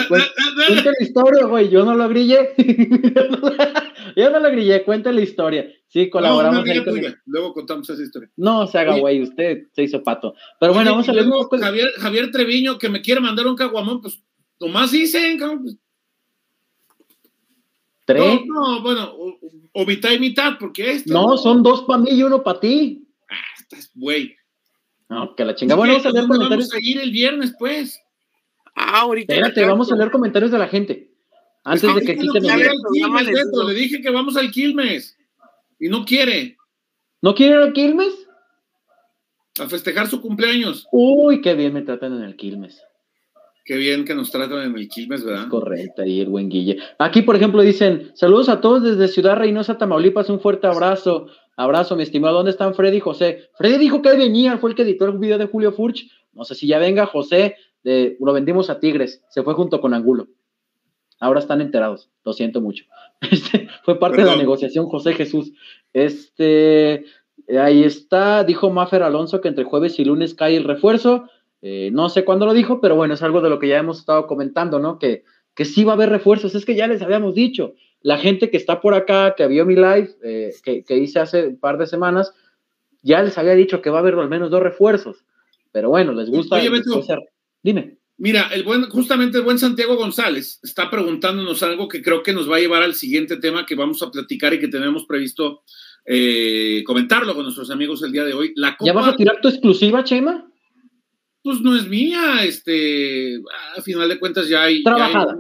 Pues, 0.09 0.25
Cuenta 0.69 0.91
la 0.99 1.07
historia, 1.07 1.47
güey. 1.47 1.69
Yo 1.71 1.85
no 1.85 1.95
lo 1.95 2.09
grillé. 2.09 2.55
yo 4.17 4.31
no 4.31 4.41
lo 4.41 4.51
grillé. 4.51 4.85
Cuenta 4.85 5.11
la 5.11 5.23
historia. 5.23 5.71
Sí, 5.89 6.11
colaboramos 6.11 6.65
No, 6.67 6.71
ahí 6.71 6.79
una 6.79 6.91
con. 6.91 7.17
Luego 7.27 7.55
contamos 7.55 7.89
esa 7.89 8.03
historia. 8.03 8.31
No 8.37 8.67
se 8.67 8.79
haga, 8.79 8.99
güey. 8.99 9.23
Usted 9.23 9.69
se 9.73 9.85
hizo 9.85 10.03
pato. 10.03 10.35
Pero 10.61 10.75
bueno, 10.75 10.91
vamos 10.91 11.09
a 11.09 11.13
poco. 11.13 11.57
el- 11.57 11.63
Javier, 11.63 11.89
Javier 11.99 12.31
Treviño, 12.31 12.79
que 12.79 12.91
me 12.91 13.01
quiere 13.01 13.21
mandar 13.23 13.47
un 13.47 13.57
caguamón, 13.57 14.03
pues 14.03 14.23
nomás 14.61 14.91
dicen, 14.91 15.39
cabrón, 15.39 15.63
pues, 15.63 15.77
¿Tres? 18.05 18.41
No, 18.47 18.77
no, 18.77 18.83
bueno, 18.83 19.13
o, 19.15 19.39
o 19.73 19.85
mitad 19.85 20.11
y 20.13 20.19
mitad, 20.19 20.55
porque 20.59 20.93
esto. 20.93 21.13
No, 21.13 21.37
son 21.37 21.63
dos 21.63 21.83
para 21.83 22.01
mí 22.01 22.11
y 22.11 22.23
uno 22.23 22.43
para 22.43 22.59
ti. 22.59 23.07
Estás, 23.59 23.91
güey. 23.95 24.35
No, 25.11 25.35
que 25.35 25.45
la 25.45 25.55
chinga. 25.55 25.75
Bueno, 25.75 25.93
vamos 25.95 26.07
a 26.07 26.11
leer 26.11 26.23
¿Dónde 26.23 26.37
comentarios. 26.37 26.69
Vamos 26.71 26.85
a 26.87 26.91
ir 26.91 26.99
el 27.01 27.11
viernes, 27.11 27.55
pues. 27.59 28.01
Ah, 28.79 29.01
ahorita. 29.01 29.35
Espérate, 29.35 29.65
vamos 29.65 29.91
a 29.91 29.97
leer 29.97 30.11
comentarios 30.11 30.51
de 30.51 30.59
la 30.59 30.69
gente. 30.69 31.11
Antes 31.65 31.95
de 31.95 32.01
que 32.03 32.13
al 32.13 32.27
programa 32.29 33.21
Quilmes, 33.21 33.27
Beto. 33.27 33.69
Le 33.69 33.75
dije 33.75 34.01
que 34.01 34.11
vamos 34.11 34.37
al 34.37 34.51
Quilmes. 34.51 35.19
Y 35.79 35.89
no 35.89 36.05
quiere. 36.05 36.57
¿No 37.21 37.35
quiere 37.35 37.57
ir 37.57 37.63
al 37.63 37.73
Quilmes? 37.73 38.15
A 39.61 39.69
festejar 39.69 40.07
su 40.07 40.21
cumpleaños. 40.23 40.87
Uy, 40.93 41.41
qué 41.41 41.55
bien 41.55 41.75
me 41.75 41.83
tratan 41.83 42.15
en 42.17 42.23
el 42.23 42.37
Quilmes. 42.37 42.83
Qué 43.65 43.77
bien 43.77 44.05
que 44.05 44.15
nos 44.15 44.31
tratan 44.31 44.63
en 44.63 44.77
el 44.77 44.89
Quilmes, 44.89 45.25
¿verdad? 45.25 45.49
Correcto, 45.49 46.03
ahí 46.03 46.21
el 46.21 46.29
buen 46.29 46.49
Guille. 46.49 46.79
Aquí, 46.99 47.23
por 47.23 47.37
ejemplo, 47.37 47.61
dicen: 47.61 48.13
Saludos 48.15 48.49
a 48.49 48.61
todos 48.61 48.83
desde 48.83 49.09
Ciudad 49.09 49.37
Reynosa, 49.37 49.77
Tamaulipas. 49.77 50.31
Un 50.31 50.41
fuerte 50.41 50.69
abrazo. 50.69 51.27
Abrazo, 51.57 51.97
mi 51.97 52.05
estimado. 52.05 52.37
¿Dónde 52.37 52.53
están 52.53 52.75
Freddy 52.75 52.99
y 52.99 53.01
José? 53.01 53.51
Freddy 53.59 53.79
dijo 53.79 54.01
que 54.01 54.11
él 54.11 54.17
venía, 54.17 54.57
fue 54.59 54.71
el 54.71 54.77
que 54.77 54.83
editó 54.83 55.07
el 55.07 55.19
video 55.19 55.39
de 55.39 55.47
Julio 55.47 55.73
Furch. 55.73 56.09
No 56.33 56.45
sé 56.45 56.55
si 56.55 56.69
ya 56.69 56.79
venga 56.79 57.05
José. 57.05 57.57
De- 57.85 58.17
lo 58.21 58.33
vendimos 58.33 58.71
a 58.71 58.81
Tigres. 58.81 59.23
Se 59.29 59.43
fue 59.43 59.55
junto 59.55 59.81
con 59.81 59.95
Angulo. 59.95 60.29
Ahora 61.21 61.41
están 61.41 61.61
enterados. 61.61 62.11
Lo 62.25 62.33
siento 62.33 62.61
mucho. 62.61 62.85
Este, 63.21 63.69
fue 63.83 63.99
parte 63.99 64.19
de 64.19 64.27
la 64.29 64.37
negociación 64.37 64.87
José 64.87 65.13
Jesús. 65.13 65.53
Este, 65.93 67.05
ahí 67.61 67.83
está. 67.83 68.45
Dijo 68.45 68.71
Maffer 68.71 69.03
Alonso 69.03 69.41
que 69.41 69.49
entre 69.49 69.65
jueves 69.65 69.99
y 69.99 70.05
lunes 70.05 70.35
cae 70.35 70.57
el 70.57 70.63
refuerzo. 70.63 71.25
Eh, 71.61 71.91
no 71.93 72.09
sé 72.09 72.25
cuándo 72.25 72.47
lo 72.47 72.55
dijo, 72.55 72.81
pero 72.81 72.95
bueno, 72.95 73.15
es 73.15 73.23
algo 73.23 73.41
de 73.41 73.51
lo 73.51 73.59
que 73.59 73.67
ya 73.67 73.79
hemos 73.79 73.99
estado 73.99 74.29
comentando, 74.29 74.79
¿no? 74.79 75.01
Que, 75.01 75.25
que 75.55 75.65
sí 75.65 75.83
va 75.83 75.93
a 75.93 75.95
haber 75.97 76.11
refuerzos. 76.11 76.55
Es 76.55 76.65
que 76.65 76.77
ya 76.77 76.87
les 76.87 77.03
habíamos 77.03 77.35
dicho, 77.35 77.75
la 78.03 78.19
gente 78.19 78.51
que 78.51 78.57
está 78.57 78.81
por 78.81 78.95
acá, 78.95 79.35
que 79.37 79.47
vio 79.49 79.67
mi 79.67 79.75
live, 79.75 80.11
eh, 80.23 80.55
que, 80.63 80.97
hice 80.97 81.19
hace 81.19 81.49
un 81.49 81.59
par 81.59 81.79
de 81.79 81.87
semanas, 81.87 82.33
ya 83.03 83.23
les 83.23 83.37
había 83.39 83.55
dicho 83.55 83.83
que 83.83 83.91
va 83.91 83.99
a 83.99 84.01
haber 84.01 84.15
al 84.15 84.29
menos 84.29 84.51
dos 84.51 84.63
refuerzos. 84.63 85.25
Pero 85.73 85.91
bueno, 85.91 86.13
les 86.13 86.31
gusta. 86.31 86.57
Oye, 86.57 86.71
Dime. 87.63 87.99
Mira, 88.21 88.49
el 88.53 88.65
buen, 88.65 88.89
justamente 88.91 89.39
el 89.39 89.45
buen 89.45 89.61
Santiago 89.61 89.95
González 89.95 90.59
está 90.65 90.91
preguntándonos 90.91 91.63
algo 91.63 91.87
que 91.87 92.03
creo 92.03 92.25
que 92.25 92.33
nos 92.33 92.51
va 92.51 92.57
a 92.57 92.61
llevar 92.61 92.83
al 92.83 92.95
siguiente 92.95 93.37
tema 93.37 93.65
que 93.65 93.77
vamos 93.77 94.03
a 94.03 94.11
platicar 94.11 94.53
y 94.53 94.59
que 94.59 94.67
tenemos 94.67 95.07
previsto 95.07 95.63
eh, 96.05 96.83
comentarlo 96.85 97.35
con 97.35 97.45
nuestros 97.45 97.71
amigos 97.71 98.03
el 98.03 98.11
día 98.11 98.25
de 98.25 98.35
hoy. 98.35 98.53
La 98.57 98.77
¿Ya 98.81 98.93
vas 98.93 99.07
a 99.07 99.17
tirar 99.17 99.41
tu 99.41 99.49
exclusiva, 99.49 100.03
Chema? 100.03 100.51
Pues 101.43 101.61
no 101.61 101.77
es 101.77 101.87
mía, 101.87 102.45
este, 102.45 103.37
a 103.77 103.83
final 103.83 104.09
de 104.09 104.19
cuentas 104.19 104.49
ya 104.49 104.65
hay, 104.65 104.83
Trabajada. 104.83 105.37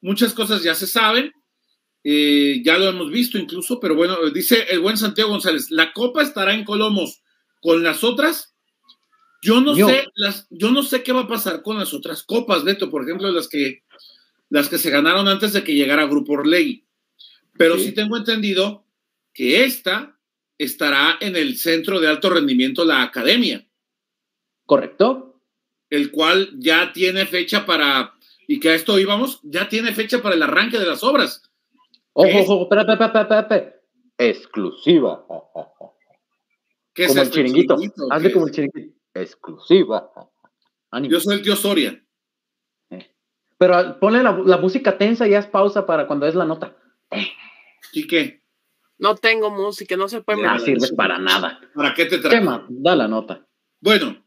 muchas 0.00 0.34
cosas 0.34 0.64
ya 0.64 0.74
se 0.74 0.88
saben, 0.88 1.32
eh, 2.02 2.62
ya 2.64 2.78
lo 2.78 2.88
hemos 2.88 3.10
visto 3.10 3.38
incluso, 3.38 3.78
pero 3.78 3.94
bueno, 3.94 4.16
dice 4.30 4.64
el 4.70 4.80
buen 4.80 4.96
Santiago 4.96 5.30
González, 5.30 5.70
la 5.70 5.92
copa 5.92 6.22
estará 6.22 6.52
en 6.52 6.64
Colomos 6.64 7.22
con 7.60 7.84
las 7.84 8.02
otras 8.02 8.56
yo 9.42 9.60
no 9.60 9.74
sé, 9.74 10.04
las, 10.14 10.46
yo 10.50 10.70
no 10.70 10.82
sé 10.82 11.02
qué 11.02 11.12
va 11.12 11.20
a 11.20 11.28
pasar 11.28 11.62
con 11.62 11.78
las 11.78 11.94
otras 11.94 12.22
copas, 12.22 12.62
Beto, 12.62 12.90
por 12.90 13.02
ejemplo, 13.02 13.30
las 13.30 13.48
que, 13.48 13.84
las 14.50 14.68
que 14.68 14.78
se 14.78 14.90
ganaron 14.90 15.28
antes 15.28 15.52
de 15.52 15.64
que 15.64 15.74
llegara 15.74 16.06
Grupo 16.06 16.34
Orlegui. 16.34 16.84
Pero 17.56 17.78
sí. 17.78 17.92
tengo 17.92 18.16
entendido 18.16 18.84
que 19.32 19.64
esta 19.64 20.18
estará 20.58 21.16
en 21.20 21.36
el 21.36 21.56
centro 21.56 22.00
de 22.00 22.08
alto 22.08 22.28
rendimiento, 22.28 22.84
la 22.84 23.02
academia. 23.02 23.66
Correcto. 24.66 25.40
El 25.88 26.10
cual 26.10 26.50
ya 26.58 26.92
tiene 26.92 27.24
fecha 27.26 27.64
para, 27.64 28.14
y 28.46 28.60
que 28.60 28.70
a 28.70 28.74
esto 28.74 28.98
íbamos, 28.98 29.40
ya 29.42 29.68
tiene 29.68 29.94
fecha 29.94 30.20
para 30.20 30.34
el 30.34 30.42
arranque 30.42 30.78
de 30.78 30.86
las 30.86 31.02
obras. 31.02 31.42
Ojo, 32.12 32.40
ojo, 32.40 32.62
espera, 32.64 32.82
espera, 32.82 33.06
espera, 33.06 33.40
espera, 33.40 33.76
Exclusiva. 34.18 35.24
¿Qué 36.92 37.06
como 37.06 37.22
es 37.22 37.26
el 37.28 37.32
chiringuito. 37.32 37.76
Hazle 38.10 38.32
como 38.32 38.46
el 38.46 38.52
chiringuito 38.52 38.99
exclusiva. 39.20 40.10
Yo 41.02 41.20
soy 41.20 41.36
el 41.36 41.42
tío 41.42 41.56
Soria. 41.56 42.02
Eh. 42.90 43.14
Pero 43.58 43.98
ponle 44.00 44.22
la, 44.22 44.58
música 44.58 44.98
tensa 44.98 45.28
y 45.28 45.34
haz 45.34 45.46
pausa 45.46 45.86
para 45.86 46.06
cuando 46.06 46.26
es 46.26 46.34
la 46.34 46.44
nota. 46.44 46.76
¿Y 47.92 48.06
qué? 48.06 48.42
No 48.98 49.14
tengo 49.16 49.50
música, 49.50 49.96
no 49.96 50.08
se 50.08 50.20
puede. 50.20 50.42
No 50.42 50.58
sirves 50.58 50.92
para 50.92 51.18
nada. 51.18 51.60
¿Para 51.74 51.94
qué 51.94 52.06
te 52.06 52.18
traes? 52.18 52.44
da 52.68 52.96
la 52.96 53.08
nota. 53.08 53.46
Bueno, 53.80 54.26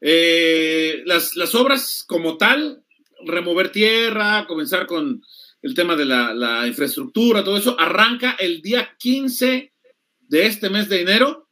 eh, 0.00 1.02
las, 1.06 1.54
obras 1.54 2.04
como 2.06 2.36
tal, 2.36 2.84
remover 3.24 3.72
tierra, 3.72 4.46
comenzar 4.46 4.86
con 4.86 5.22
el 5.62 5.74
tema 5.74 5.96
de 5.96 6.04
la, 6.04 6.34
la, 6.34 6.66
infraestructura, 6.66 7.42
todo 7.42 7.56
eso, 7.56 7.76
arranca 7.78 8.36
el 8.38 8.62
día 8.62 8.96
15 8.98 9.72
de 10.20 10.46
este 10.46 10.70
mes 10.70 10.88
de 10.88 11.02
enero. 11.02 11.48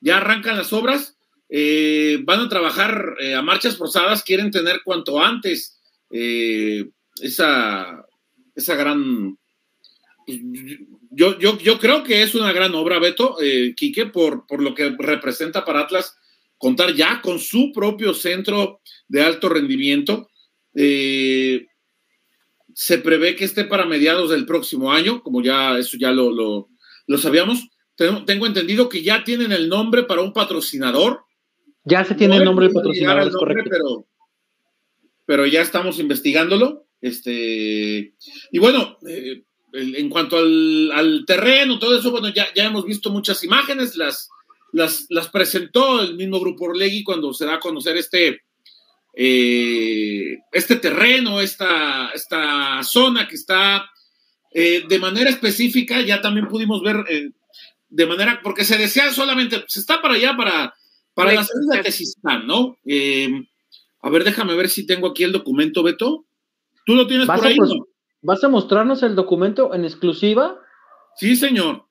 Ya 0.00 0.18
arrancan 0.18 0.56
las 0.56 0.72
obras 0.72 1.17
eh, 1.48 2.18
van 2.24 2.40
a 2.40 2.48
trabajar 2.48 3.14
eh, 3.20 3.34
a 3.34 3.42
marchas 3.42 3.76
forzadas, 3.76 4.22
quieren 4.22 4.50
tener 4.50 4.82
cuanto 4.84 5.22
antes 5.22 5.78
eh, 6.10 6.84
esa, 7.20 8.04
esa 8.54 8.74
gran... 8.74 9.38
Yo, 11.10 11.38
yo, 11.38 11.58
yo, 11.58 11.78
creo 11.78 12.04
que 12.04 12.22
es 12.22 12.34
una 12.34 12.52
gran 12.52 12.74
obra, 12.74 12.98
Beto, 12.98 13.36
Quique, 13.74 14.06
por, 14.06 14.46
por 14.46 14.62
lo 14.62 14.74
que 14.74 14.94
representa 14.98 15.64
para 15.64 15.80
Atlas 15.80 16.14
contar 16.58 16.94
ya 16.94 17.22
con 17.22 17.38
su 17.38 17.72
propio 17.72 18.12
centro 18.12 18.82
de 19.08 19.22
alto 19.22 19.48
rendimiento. 19.48 20.28
se 20.74 21.66
prevé 23.02 23.36
que 23.36 23.46
esté 23.46 23.64
para 23.64 23.86
mediados 23.86 24.28
del 24.28 24.44
próximo 24.44 24.92
año, 24.92 25.22
como 25.22 25.42
ya 25.42 25.78
eso 25.78 25.96
ya 25.98 26.10
lo, 26.10 26.30
lo, 26.30 26.68
lo 27.06 27.18
sabíamos. 27.18 27.66
Tengo, 27.98 28.46
entendido 28.46 28.88
que 28.88 29.02
ya 29.02 29.24
tienen 29.24 29.50
el 29.50 29.68
nombre 29.68 30.04
para 30.04 30.22
un 30.22 30.32
patrocinador. 30.32 31.24
Ya 31.88 32.04
se 32.04 32.14
tiene 32.14 32.36
el 32.36 32.44
nombre 32.44 32.66
del 32.66 32.74
patrocinador, 32.74 33.32
correcto. 33.32 33.70
Pero, 33.70 34.06
pero 35.24 35.46
ya 35.46 35.62
estamos 35.62 35.98
investigándolo. 35.98 36.86
Este, 37.00 38.14
y 38.50 38.58
bueno, 38.58 38.98
eh, 39.08 39.42
en 39.72 40.08
cuanto 40.10 40.36
al, 40.36 41.24
terreno, 41.26 41.78
todo 41.78 41.98
eso, 41.98 42.10
bueno, 42.10 42.28
ya, 42.28 42.46
ya 42.54 42.66
hemos 42.66 42.84
visto 42.84 43.10
muchas 43.10 43.42
imágenes, 43.44 43.96
las, 43.96 44.28
las, 44.72 45.06
las 45.08 45.28
presentó 45.28 46.02
el 46.02 46.14
mismo 46.14 46.40
Grupo 46.40 46.66
Orlegui 46.66 47.04
cuando 47.04 47.32
se 47.32 47.46
da 47.46 47.54
a 47.54 47.60
conocer 47.60 47.96
este, 47.96 48.42
eh, 49.14 50.38
este 50.52 50.76
terreno, 50.76 51.40
esta, 51.40 52.10
esta 52.10 52.82
zona 52.82 53.28
que 53.28 53.36
está 53.36 53.88
eh, 54.52 54.84
de 54.86 54.98
manera 54.98 55.30
específica, 55.30 56.02
ya 56.02 56.20
también 56.20 56.48
pudimos 56.48 56.82
ver 56.82 57.04
de 57.88 58.06
manera, 58.06 58.40
porque 58.42 58.64
se 58.64 58.76
desea 58.76 59.10
solamente, 59.12 59.64
se 59.68 59.80
está 59.80 60.02
para 60.02 60.14
allá 60.14 60.36
para 60.36 60.74
para 61.18 61.34
la 61.34 61.44
salida 61.44 61.82
que 61.82 61.90
sí 61.90 62.04
están, 62.04 62.46
¿no? 62.46 62.76
Em, 62.84 63.44
a 64.02 64.10
ver, 64.10 64.22
déjame 64.22 64.54
ver 64.54 64.68
si 64.68 64.86
tengo 64.86 65.08
aquí 65.08 65.24
el 65.24 65.32
documento, 65.32 65.82
Beto. 65.82 66.26
¿Tú 66.86 66.94
lo 66.94 67.06
tienes 67.08 67.26
por 67.26 67.44
ahí? 67.44 67.56
¿Vas 68.22 68.44
a 68.44 68.48
mostrarnos 68.48 69.02
el 69.02 69.16
documento 69.16 69.74
en 69.74 69.84
exclusiva? 69.84 70.60
Sí, 71.16 71.34
señor. 71.34 71.84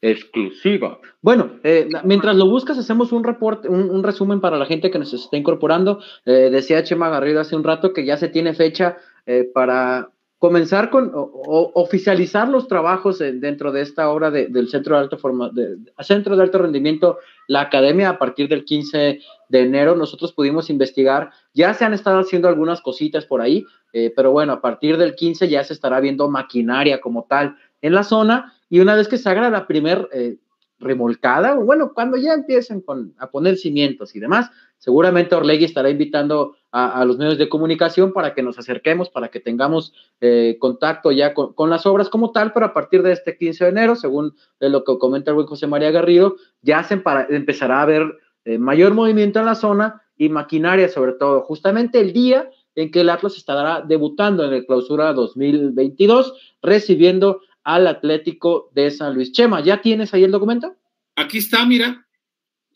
Exclusiva. 0.00 1.00
Bueno, 1.22 1.58
eh, 1.64 1.88
mientras 2.04 2.36
lo 2.36 2.46
buscas, 2.46 2.78
hacemos 2.78 3.10
un 3.10 3.24
reporte, 3.24 3.68
un, 3.68 4.02
resumen 4.02 4.40
para 4.40 4.58
la 4.58 4.66
gente 4.66 4.90
que 4.90 4.98
nos 4.98 5.12
está 5.14 5.36
incorporando. 5.36 6.00
Eh, 6.26 6.50
decía 6.52 6.84
Chema 6.84 7.08
Garrido 7.08 7.40
hace 7.40 7.56
un 7.56 7.64
rato 7.64 7.92
que 7.92 8.04
ya 8.04 8.16
se 8.16 8.28
tiene 8.28 8.54
fecha 8.54 8.98
eh, 9.26 9.44
para 9.52 10.12
comenzar 10.38 10.90
con 10.90 11.10
o, 11.14 11.72
oficializar 11.74 12.48
los 12.48 12.68
trabajos 12.68 13.18
dentro 13.18 13.72
de 13.72 13.82
esta 13.82 14.08
obra 14.10 14.30
del 14.30 14.68
Centro 14.68 14.94
de 14.94 15.02
Alto 15.02 15.18
Forma, 15.18 15.50
de, 15.50 15.76
Centro 16.00 16.36
de 16.36 16.42
Alto 16.44 16.58
Rendimiento, 16.58 17.18
la 17.48 17.62
Academia, 17.62 18.10
a 18.10 18.18
partir 18.18 18.48
del 18.48 18.64
15 18.64 19.20
de 19.48 19.60
enero, 19.60 19.96
nosotros 19.96 20.32
pudimos 20.32 20.70
investigar, 20.70 21.30
ya 21.54 21.74
se 21.74 21.84
han 21.84 21.92
estado 21.92 22.20
haciendo 22.20 22.48
algunas 22.48 22.80
cositas 22.80 23.26
por 23.26 23.40
ahí, 23.40 23.64
eh, 23.92 24.12
pero 24.14 24.30
bueno, 24.30 24.52
a 24.52 24.60
partir 24.60 24.96
del 24.96 25.14
15 25.14 25.48
ya 25.48 25.64
se 25.64 25.72
estará 25.72 25.98
viendo 26.00 26.28
maquinaria 26.28 27.00
como 27.00 27.24
tal 27.24 27.56
en 27.82 27.94
la 27.94 28.04
zona, 28.04 28.54
y 28.70 28.80
una 28.80 28.94
vez 28.94 29.08
que 29.08 29.18
se 29.18 29.28
haga 29.28 29.50
la 29.50 29.66
primer 29.66 30.08
eh, 30.12 30.36
remolcada, 30.78 31.58
o 31.58 31.64
bueno, 31.64 31.92
cuando 31.92 32.16
ya 32.16 32.34
empiecen 32.34 32.80
con, 32.80 33.14
a 33.18 33.30
poner 33.30 33.56
cimientos 33.56 34.14
y 34.14 34.20
demás, 34.20 34.50
seguramente 34.78 35.34
Orlegui 35.34 35.64
estará 35.64 35.90
invitando 35.90 36.56
a, 36.70 37.04
los 37.04 37.16
medios 37.16 37.38
de 37.38 37.48
comunicación 37.48 38.12
para 38.12 38.34
que 38.34 38.42
nos 38.42 38.58
acerquemos, 38.58 39.08
para 39.08 39.28
que 39.28 39.40
tengamos 39.40 39.92
eh, 40.20 40.56
contacto 40.60 41.10
ya 41.12 41.32
con, 41.34 41.70
las 41.70 41.86
obras 41.86 42.08
como 42.08 42.30
tal, 42.30 42.52
pero 42.52 42.66
a 42.66 42.74
partir 42.74 43.02
de 43.02 43.12
este 43.12 43.36
15 43.36 43.64
de 43.64 43.70
enero, 43.70 43.96
según 43.96 44.34
lo 44.60 44.84
que 44.84 44.98
comenta 44.98 45.30
el 45.30 45.36
buen 45.36 45.46
José 45.46 45.66
María 45.66 45.90
Garrido, 45.90 46.36
ya 46.62 46.82
se 46.84 47.02
empezará 47.30 47.78
a 47.78 47.82
haber 47.82 48.18
eh, 48.44 48.58
mayor 48.58 48.94
movimiento 48.94 49.38
en 49.38 49.46
la 49.46 49.54
zona 49.54 50.02
y 50.16 50.28
maquinaria 50.28 50.88
sobre 50.88 51.12
todo, 51.12 51.42
justamente 51.42 52.00
el 52.00 52.12
día 52.12 52.50
en 52.74 52.90
que 52.90 53.00
el 53.00 53.10
Atlas 53.10 53.36
estará 53.36 53.80
debutando 53.80 54.44
en 54.44 54.52
el 54.52 54.66
clausura 54.66 55.12
2022, 55.12 56.56
recibiendo 56.62 57.40
al 57.64 57.86
Atlético 57.86 58.70
de 58.74 58.90
San 58.90 59.14
Luis. 59.14 59.32
Chema, 59.32 59.60
¿ya 59.60 59.80
tienes 59.80 60.14
ahí 60.14 60.24
el 60.24 60.30
documento? 60.30 60.76
Aquí 61.16 61.38
está, 61.38 61.64
mira 61.64 62.07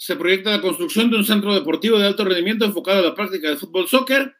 se 0.02 0.16
proyecta 0.16 0.50
la 0.50 0.60
construcción 0.60 1.12
de 1.12 1.16
un 1.16 1.24
centro 1.24 1.54
deportivo 1.54 1.96
de 1.96 2.08
alto 2.08 2.24
rendimiento 2.24 2.64
enfocado 2.64 2.98
a 2.98 3.02
la 3.02 3.14
práctica 3.14 3.48
de 3.48 3.56
fútbol 3.56 3.86
soccer 3.86 4.34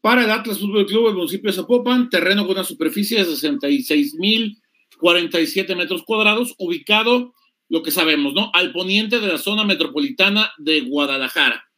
para 0.00 0.24
el 0.24 0.30
Atlas 0.32 0.58
Fútbol 0.58 0.84
Club 0.84 1.06
del 1.06 1.14
municipio 1.14 1.48
de 1.48 1.56
Zapopan, 1.56 2.10
terreno 2.10 2.42
con 2.42 2.56
una 2.56 2.64
superficie 2.64 3.24
de 3.24 3.30
66.047 3.30 5.76
metros 5.76 6.02
cuadrados, 6.02 6.56
ubicado, 6.58 7.34
lo 7.68 7.84
que 7.84 7.92
sabemos, 7.92 8.34
¿no? 8.34 8.50
Al 8.52 8.72
poniente 8.72 9.20
de 9.20 9.28
la 9.28 9.38
zona 9.38 9.62
metropolitana 9.62 10.50
de 10.58 10.80
Guadalajara. 10.80 11.70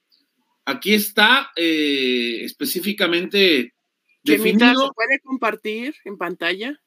Aquí 0.64 0.94
está 0.94 1.50
eh, 1.54 2.44
específicamente 2.44 3.74
definido. 4.22 4.86
¿Se 4.86 4.92
puede 4.94 5.20
compartir 5.22 5.94
en 6.06 6.16
pantalla? 6.16 6.80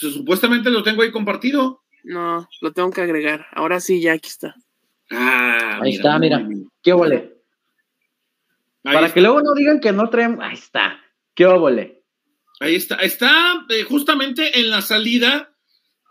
Pues, 0.00 0.14
supuestamente 0.14 0.70
lo 0.70 0.84
tengo 0.84 1.02
ahí 1.02 1.10
compartido. 1.10 1.82
No, 2.04 2.48
lo 2.60 2.72
tengo 2.72 2.92
que 2.92 3.00
agregar. 3.00 3.48
Ahora 3.50 3.80
sí, 3.80 4.00
ya 4.00 4.12
aquí 4.12 4.28
está. 4.28 4.54
Ah, 5.10 5.80
ahí 5.82 5.94
está, 5.94 6.18
mira. 6.18 6.46
¿Qué 6.82 6.92
óvole? 6.92 7.32
Para 8.82 9.12
que 9.12 9.20
luego 9.20 9.42
no 9.42 9.54
digan 9.54 9.80
que 9.80 9.92
no 9.92 10.08
traen. 10.10 10.40
Ahí 10.40 10.54
está. 10.54 11.00
¿Qué 11.34 11.46
óvole? 11.46 12.02
Ahí 12.60 12.74
está. 12.76 12.96
Está 12.96 13.66
eh, 13.68 13.82
justamente 13.82 14.58
en 14.60 14.70
la 14.70 14.80
salida 14.80 15.52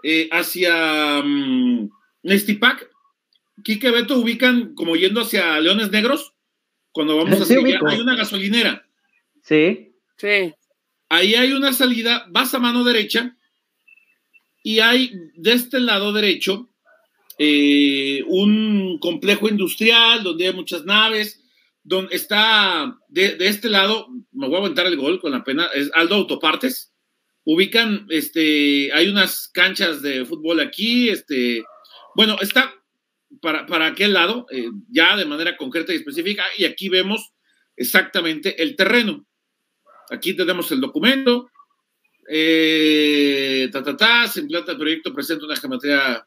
eh, 0.04 0.30
hacia 0.32 1.20
um, 1.20 1.90
Nestipac. 2.24 2.90
Quique 3.64 3.90
Beto 3.92 4.18
ubican 4.18 4.76
como 4.76 4.96
yendo 4.96 5.22
hacia 5.22 5.60
Leones 5.60 5.92
Negros. 5.92 6.34
Cuando 6.92 7.18
vamos 7.18 7.42
a 7.42 7.46
seguir, 7.46 7.80
hay 7.86 8.00
una 8.00 8.16
gasolinera. 8.16 8.86
Sí. 9.42 9.94
Sí. 10.18 10.54
Ahí 11.10 11.36
hay 11.36 11.54
una 11.54 11.72
salida, 11.72 12.26
vas 12.30 12.54
a 12.54 12.60
mano 12.60 12.84
derecha 12.84 13.38
y 14.64 14.80
hay 14.80 15.12
de 15.36 15.54
este 15.54 15.80
lado 15.80 16.12
derecho 16.12 16.70
eh, 17.38 18.24
un 18.28 18.98
complejo 19.00 19.50
industrial 19.50 20.24
donde 20.24 20.48
hay 20.48 20.54
muchas 20.54 20.86
naves, 20.86 21.42
donde 21.84 22.16
está 22.16 22.98
de, 23.10 23.36
este 23.40 23.70
lado, 23.70 24.08
me 24.32 24.48
voy 24.48 24.56
a 24.56 24.60
aventar 24.60 24.86
el 24.88 24.98
gol 24.98 25.20
con 25.20 25.32
la 25.32 25.44
pena, 25.44 25.68
es 25.74 25.92
Aldo 25.94 26.16
Autopartes. 26.16 26.92
Ubican, 27.44 28.08
este, 28.10 28.92
hay 28.92 29.08
unas 29.08 29.50
canchas 29.50 30.02
de 30.02 30.26
fútbol 30.26 30.60
aquí, 30.62 31.10
este, 31.10 31.64
bueno, 32.16 32.38
está 32.42 32.74
para, 33.40 33.68
para 33.68 33.88
aquel 33.88 34.14
lado, 34.14 34.48
eh, 34.50 34.66
ya 34.90 35.16
de 35.16 35.26
manera 35.26 35.56
concreta 35.56 35.94
y 35.94 35.98
específica, 35.98 36.44
y 36.58 36.66
aquí 36.66 36.90
vemos 36.90 37.34
exactamente 37.76 38.64
el 38.64 38.76
terreno. 38.76 39.28
Aquí 40.10 40.36
tenemos 40.36 40.72
el 40.72 40.82
documento, 40.82 41.50
eh, 42.28 43.70
ta, 43.72 43.84
ta, 43.84 43.96
ta, 43.96 44.28
se 44.28 44.40
implanta 44.40 44.72
el 44.72 44.78
proyecto, 44.80 45.14
presenta 45.14 45.46
una 45.46 45.56
geometría 45.56 46.26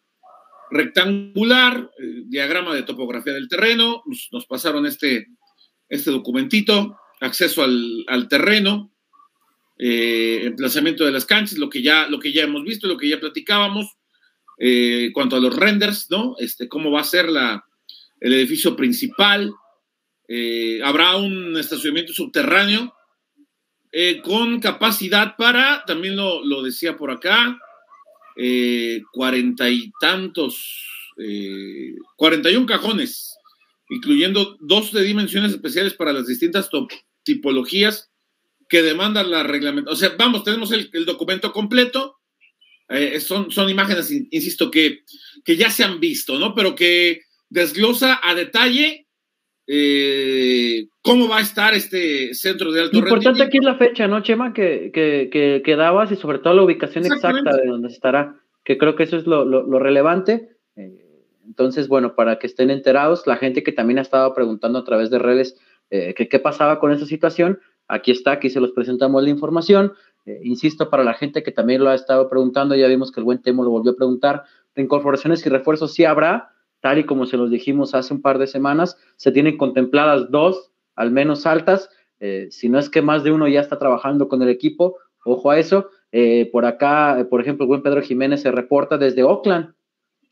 rectangular, 0.70 1.90
eh, 1.98 2.22
diagrama 2.26 2.74
de 2.74 2.82
topografía 2.82 3.32
del 3.32 3.48
terreno, 3.48 4.02
nos, 4.30 4.46
pasaron 4.46 4.86
este, 4.86 5.28
este 5.88 6.10
documentito, 6.10 6.96
acceso 7.20 7.62
al, 7.62 8.28
terreno, 8.28 8.92
eh, 9.78 10.42
emplazamiento 10.44 11.04
de 11.04 11.12
las 11.12 11.24
canchas, 11.24 11.58
lo 11.58 11.70
que, 11.70 11.82
ya, 11.82 12.08
lo 12.08 12.18
que 12.18 12.32
ya 12.32 12.42
hemos 12.42 12.64
visto, 12.64 12.86
lo 12.86 12.96
que 12.96 13.08
ya 13.08 13.20
platicábamos, 13.20 13.96
eh, 14.58 15.10
cuanto 15.12 15.36
a 15.36 15.40
los 15.40 15.54
renders, 15.54 16.10
¿no? 16.10 16.34
Este, 16.38 16.68
cómo 16.68 16.90
va 16.90 17.00
a 17.00 17.04
ser 17.04 17.28
la, 17.28 17.64
el 18.20 18.32
edificio 18.34 18.76
principal, 18.76 19.52
habrá 20.84 21.16
un 21.16 21.56
estacionamiento 21.56 22.12
subterráneo 22.12 22.92
con 24.22 24.60
capacidad 24.60 25.36
para, 25.38 25.84
también 25.86 26.16
lo, 26.16 26.44
lo 26.44 26.62
decía 26.62 26.98
por 26.98 27.10
acá, 27.10 27.58
eh, 28.40 29.02
cuarenta 29.12 29.68
y 29.68 29.90
tantos, 30.00 30.86
eh, 31.18 31.92
cuarenta 32.14 32.48
y 32.50 32.54
un 32.54 32.66
cajones, 32.66 33.36
incluyendo 33.90 34.56
dos 34.60 34.92
de 34.92 35.02
dimensiones 35.02 35.50
especiales 35.50 35.94
para 35.94 36.12
las 36.12 36.28
distintas 36.28 36.70
tipologías 37.24 38.10
que 38.68 38.82
demandan 38.82 39.32
la 39.32 39.42
reglamentación. 39.42 39.92
O 39.92 39.96
sea, 39.96 40.16
vamos, 40.16 40.44
tenemos 40.44 40.70
el, 40.70 40.88
documento 41.04 41.52
completo. 41.52 42.18
Eh, 42.90 43.18
son, 43.18 43.50
son 43.50 43.68
imágenes, 43.68 44.08
insisto, 44.30 44.70
que, 44.70 45.00
que 45.44 45.56
ya 45.56 45.70
se 45.70 45.82
han 45.82 45.98
visto, 45.98 46.38
¿no? 46.38 46.54
Pero 46.54 46.76
que 46.76 47.22
desglosa 47.50 48.20
a 48.22 48.36
detalle 48.36 49.07
cómo 51.02 51.28
va 51.28 51.38
a 51.38 51.42
estar 51.42 51.74
este 51.74 52.32
centro 52.32 52.72
de 52.72 52.82
alto 52.82 52.92
Lo 52.92 53.00
importante 53.00 53.42
aquí 53.42 53.58
es 53.58 53.64
la 53.64 53.76
fecha, 53.76 54.08
¿no, 54.08 54.22
Chema? 54.22 54.52
Que, 54.54 54.90
que, 54.92 55.62
que, 55.64 55.76
dabas 55.76 56.10
y 56.10 56.16
sobre 56.16 56.38
todo 56.38 56.54
la 56.54 56.62
ubicación 56.62 57.04
exacta 57.04 57.54
de 57.56 57.66
donde 57.66 57.88
estará, 57.88 58.36
que 58.64 58.78
creo 58.78 58.96
que 58.96 59.02
eso 59.02 59.16
es 59.16 59.26
lo, 59.26 59.44
lo, 59.44 59.78
relevante. 59.78 60.56
Eh, 60.76 61.04
entonces, 61.46 61.88
bueno, 61.88 62.14
para 62.14 62.38
que 62.38 62.46
estén 62.46 62.70
enterados, 62.70 63.26
la 63.26 63.36
gente 63.36 63.62
que 63.62 63.72
también 63.72 63.98
ha 63.98 64.02
estado 64.02 64.34
preguntando 64.34 64.78
a 64.78 64.84
través 64.84 65.10
de 65.10 65.18
redes 65.18 65.56
eh, 65.90 66.14
que 66.14 66.28
qué 66.28 66.38
pasaba 66.38 66.80
con 66.80 66.92
esa 66.92 67.06
situación, 67.06 67.60
aquí 67.88 68.10
está, 68.10 68.32
aquí 68.32 68.50
se 68.50 68.60
los 68.60 68.72
presentamos 68.72 69.22
la 69.22 69.30
información. 69.30 69.92
Eh, 70.26 70.40
insisto, 70.44 70.90
para 70.90 71.04
la 71.04 71.14
gente 71.14 71.42
que 71.42 71.52
también 71.52 71.82
lo 71.82 71.90
ha 71.90 71.94
estado 71.94 72.28
preguntando, 72.28 72.74
ya 72.74 72.86
vimos 72.86 73.10
que 73.10 73.20
el 73.20 73.24
buen 73.24 73.40
Temo 73.40 73.64
lo 73.64 73.70
volvió 73.70 73.92
a 73.92 73.96
preguntar, 73.96 74.44
de 74.74 74.82
incorporaciones 74.82 75.44
y 75.44 75.48
refuerzos 75.48 75.94
sí 75.94 76.04
habrá, 76.04 76.52
tal 76.80 76.98
y 76.98 77.04
como 77.04 77.26
se 77.26 77.36
los 77.36 77.50
dijimos 77.50 77.94
hace 77.94 78.14
un 78.14 78.22
par 78.22 78.38
de 78.38 78.46
semanas, 78.46 78.96
se 79.16 79.32
tienen 79.32 79.56
contempladas 79.56 80.30
dos 80.30 80.70
al 80.94 81.10
menos 81.10 81.46
altas. 81.46 81.90
Eh, 82.20 82.48
si 82.50 82.68
no 82.68 82.78
es 82.78 82.90
que 82.90 83.02
más 83.02 83.22
de 83.22 83.30
uno 83.30 83.46
ya 83.46 83.60
está 83.60 83.78
trabajando 83.78 84.28
con 84.28 84.42
el 84.42 84.48
equipo, 84.48 84.96
ojo 85.24 85.50
a 85.50 85.58
eso. 85.58 85.90
Eh, 86.10 86.48
por 86.50 86.64
acá, 86.64 87.26
por 87.30 87.40
ejemplo, 87.40 87.64
el 87.64 87.68
buen 87.68 87.82
Pedro 87.82 88.02
Jiménez 88.02 88.42
se 88.42 88.50
reporta 88.50 88.98
desde 88.98 89.22
Oakland. 89.22 89.74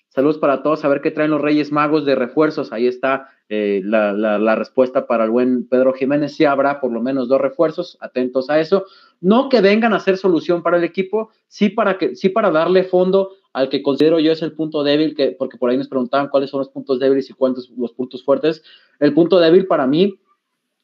Saludos 0.09 0.39
para 0.39 0.63
todos, 0.63 0.83
a 0.83 0.89
ver 0.89 1.03
qué 1.03 1.11
traen 1.11 1.31
los 1.31 1.43
Reyes 1.43 1.71
Magos 1.71 2.07
de 2.07 2.15
refuerzos. 2.15 2.73
Ahí 2.73 2.87
está 2.87 3.29
eh, 3.51 3.83
la, 3.85 4.57
respuesta 4.57 5.07
para 5.07 5.25
el 5.25 5.31
buen 5.31 5.69
Pedro 5.69 5.93
Jiménez. 5.93 6.35
Sí 6.35 6.47
habrá 6.47 6.81
por 6.81 6.91
lo 6.91 7.03
menos 7.03 7.29
dos 7.29 7.39
refuerzos, 7.39 7.99
atentos 8.01 8.49
a 8.49 8.59
eso. 8.59 8.87
No 9.21 9.51
que 9.51 9.61
vengan 9.61 9.93
a 9.93 10.01
ser 10.01 10.17
solución 10.17 10.63
para 10.63 10.79
el 10.79 10.85
equipo, 10.85 11.31
sí 11.49 11.69
para, 11.69 11.99
que, 11.99 12.17
sí 12.17 12.31
para 12.31 12.51
darle 12.51 12.85
fondo 12.85 13.33
al 13.57 13.71
que 13.71 13.83
considero 13.83 14.21
yo 14.21 14.33
es 14.33 14.43
el 14.43 14.53
punto 14.53 14.83
débil, 14.83 15.15
que, 15.15 15.29
porque 15.29 15.57
por 15.57 15.71
ahí 15.71 15.79
nos 15.79 15.89
preguntaban 15.89 16.29
cuáles 16.29 16.51
son 16.51 16.59
los 16.59 16.69
puntos 16.69 17.01
débiles 17.01 17.31
y 17.31 17.33
cuántos 17.33 17.71
los 17.71 17.91
puntos 17.95 18.23
fuertes. 18.23 18.63
El 19.01 19.15
punto 19.15 19.39
débil 19.39 19.67
para 19.67 19.87
mí 19.87 20.21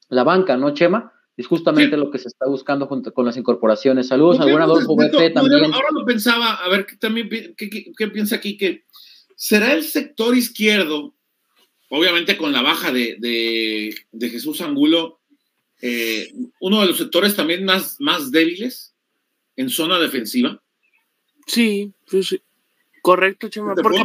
la 0.09 0.25
banca, 0.25 0.57
¿no, 0.57 0.73
Chema? 0.73 1.13
Es 1.37 1.47
justamente 1.47 1.99
lo 1.99 2.11
que 2.11 2.19
se 2.19 2.29
está 2.29 2.47
buscando 2.47 2.87
junto 2.87 3.13
con 3.13 3.27
las 3.27 3.37
incorporaciones. 3.37 4.09
Saludos 4.09 4.41
a 4.41 4.45
buen 4.45 4.63
Adolfo 4.63 4.97
BP 4.97 5.35
también. 5.35 5.65
Ahora 5.71 5.89
lo 5.93 6.07
pensaba, 6.07 6.55
a 6.55 6.69
ver, 6.71 6.87
¿qué, 6.87 6.97
también, 6.97 7.29
qué, 7.59 8.09
piensa 8.09 8.37
aquí? 8.37 8.57
Que 8.57 8.85
será 9.37 9.75
el 9.75 9.83
sector 9.83 10.35
izquierdo, 10.35 11.15
obviamente 11.91 12.39
con 12.39 12.53
la 12.53 12.63
baja 12.63 12.91
de, 12.91 13.95
Jesús 14.19 14.63
Angulo, 14.63 15.21
eh, 15.83 16.33
uno 16.61 16.81
de 16.81 16.87
los 16.87 16.97
sectores 16.97 17.37
también 17.37 17.67
más, 17.67 17.97
más 18.01 18.31
débiles 18.31 18.95
en 19.57 19.69
zona 19.69 19.99
defensiva. 19.99 20.63
Sí, 21.47 21.93
sí, 22.07 22.41
correcto, 23.03 23.49
Chema. 23.49 23.75
Porque 23.75 24.03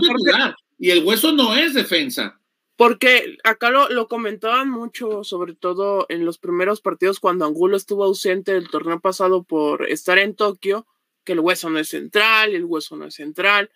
y 0.79 0.91
el 0.91 1.03
hueso 1.03 1.31
no 1.31 1.55
es 1.55 1.73
defensa. 1.73 2.39
Porque 2.75 3.37
acá 3.43 3.71
lo, 3.71 4.07
comentaban 4.07 4.69
mucho, 4.69 5.23
sobre 5.23 5.55
todo 5.55 6.05
en 6.09 6.25
los 6.25 6.37
primeros 6.37 6.79
partidos 6.79 7.19
cuando 7.19 7.45
Angulo 7.45 7.75
estuvo 7.75 8.03
ausente 8.03 8.53
del 8.53 8.69
torneo 8.69 8.99
pasado 8.99 9.43
por 9.43 9.89
estar 9.89 10.19
en 10.19 10.35
Tokio, 10.35 10.85
que 11.23 11.33
el 11.33 11.39
hueso 11.39 11.71
no 11.71 11.79
es 11.79 11.89
central, 11.89 12.53
el 12.53 12.65
hueso 12.65 12.95
no 12.95 13.05
es 13.05 13.15
central. 13.15 13.71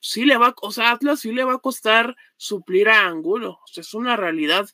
Sí 0.00 0.24
le 0.24 0.38
va, 0.38 0.54
o 0.62 0.72
sea, 0.72 0.92
Atlas 0.92 1.20
sí 1.20 1.32
le 1.32 1.44
va 1.44 1.54
a 1.54 1.58
costar 1.58 2.16
suplir 2.38 2.88
a 2.88 3.06
Angulo, 3.06 3.60
o 3.62 3.66
sea, 3.66 3.82
es 3.82 3.92
una 3.92 4.16
realidad. 4.16 4.66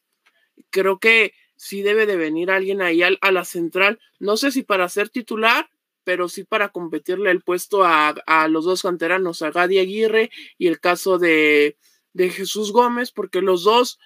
Creo 0.70 1.01
que 1.01 1.35
sí 1.57 1.83
debe 1.83 2.07
de 2.07 2.16
venir 2.16 2.53
alguien 2.53 2.81
ahí 2.81 3.03
a, 3.03 3.33
la 3.33 3.45
central, 3.45 3.99
no 4.20 4.37
sé 4.37 4.53
si 4.53 4.62
para 4.62 4.89
ser 4.89 5.09
titular, 5.09 5.68
pero 6.09 6.27
sí 6.31 6.43
para 6.43 6.71
competirle 6.71 7.31
el 7.31 7.43
puesto 7.43 7.85
a, 7.85 8.15
a 8.25 8.49
los 8.49 8.65
dos 8.65 8.81
canteranos, 8.81 9.43
a 9.43 9.51
Gadi 9.51 9.79
Aguirre 9.79 10.31
y 10.57 10.69
el 10.69 10.81
caso 10.81 11.19
de 11.19 11.77
de 12.15 12.31
Jesús 12.31 12.73
Gómez, 12.73 13.13
porque 13.13 13.43
los 13.43 13.63
dos 13.63 13.99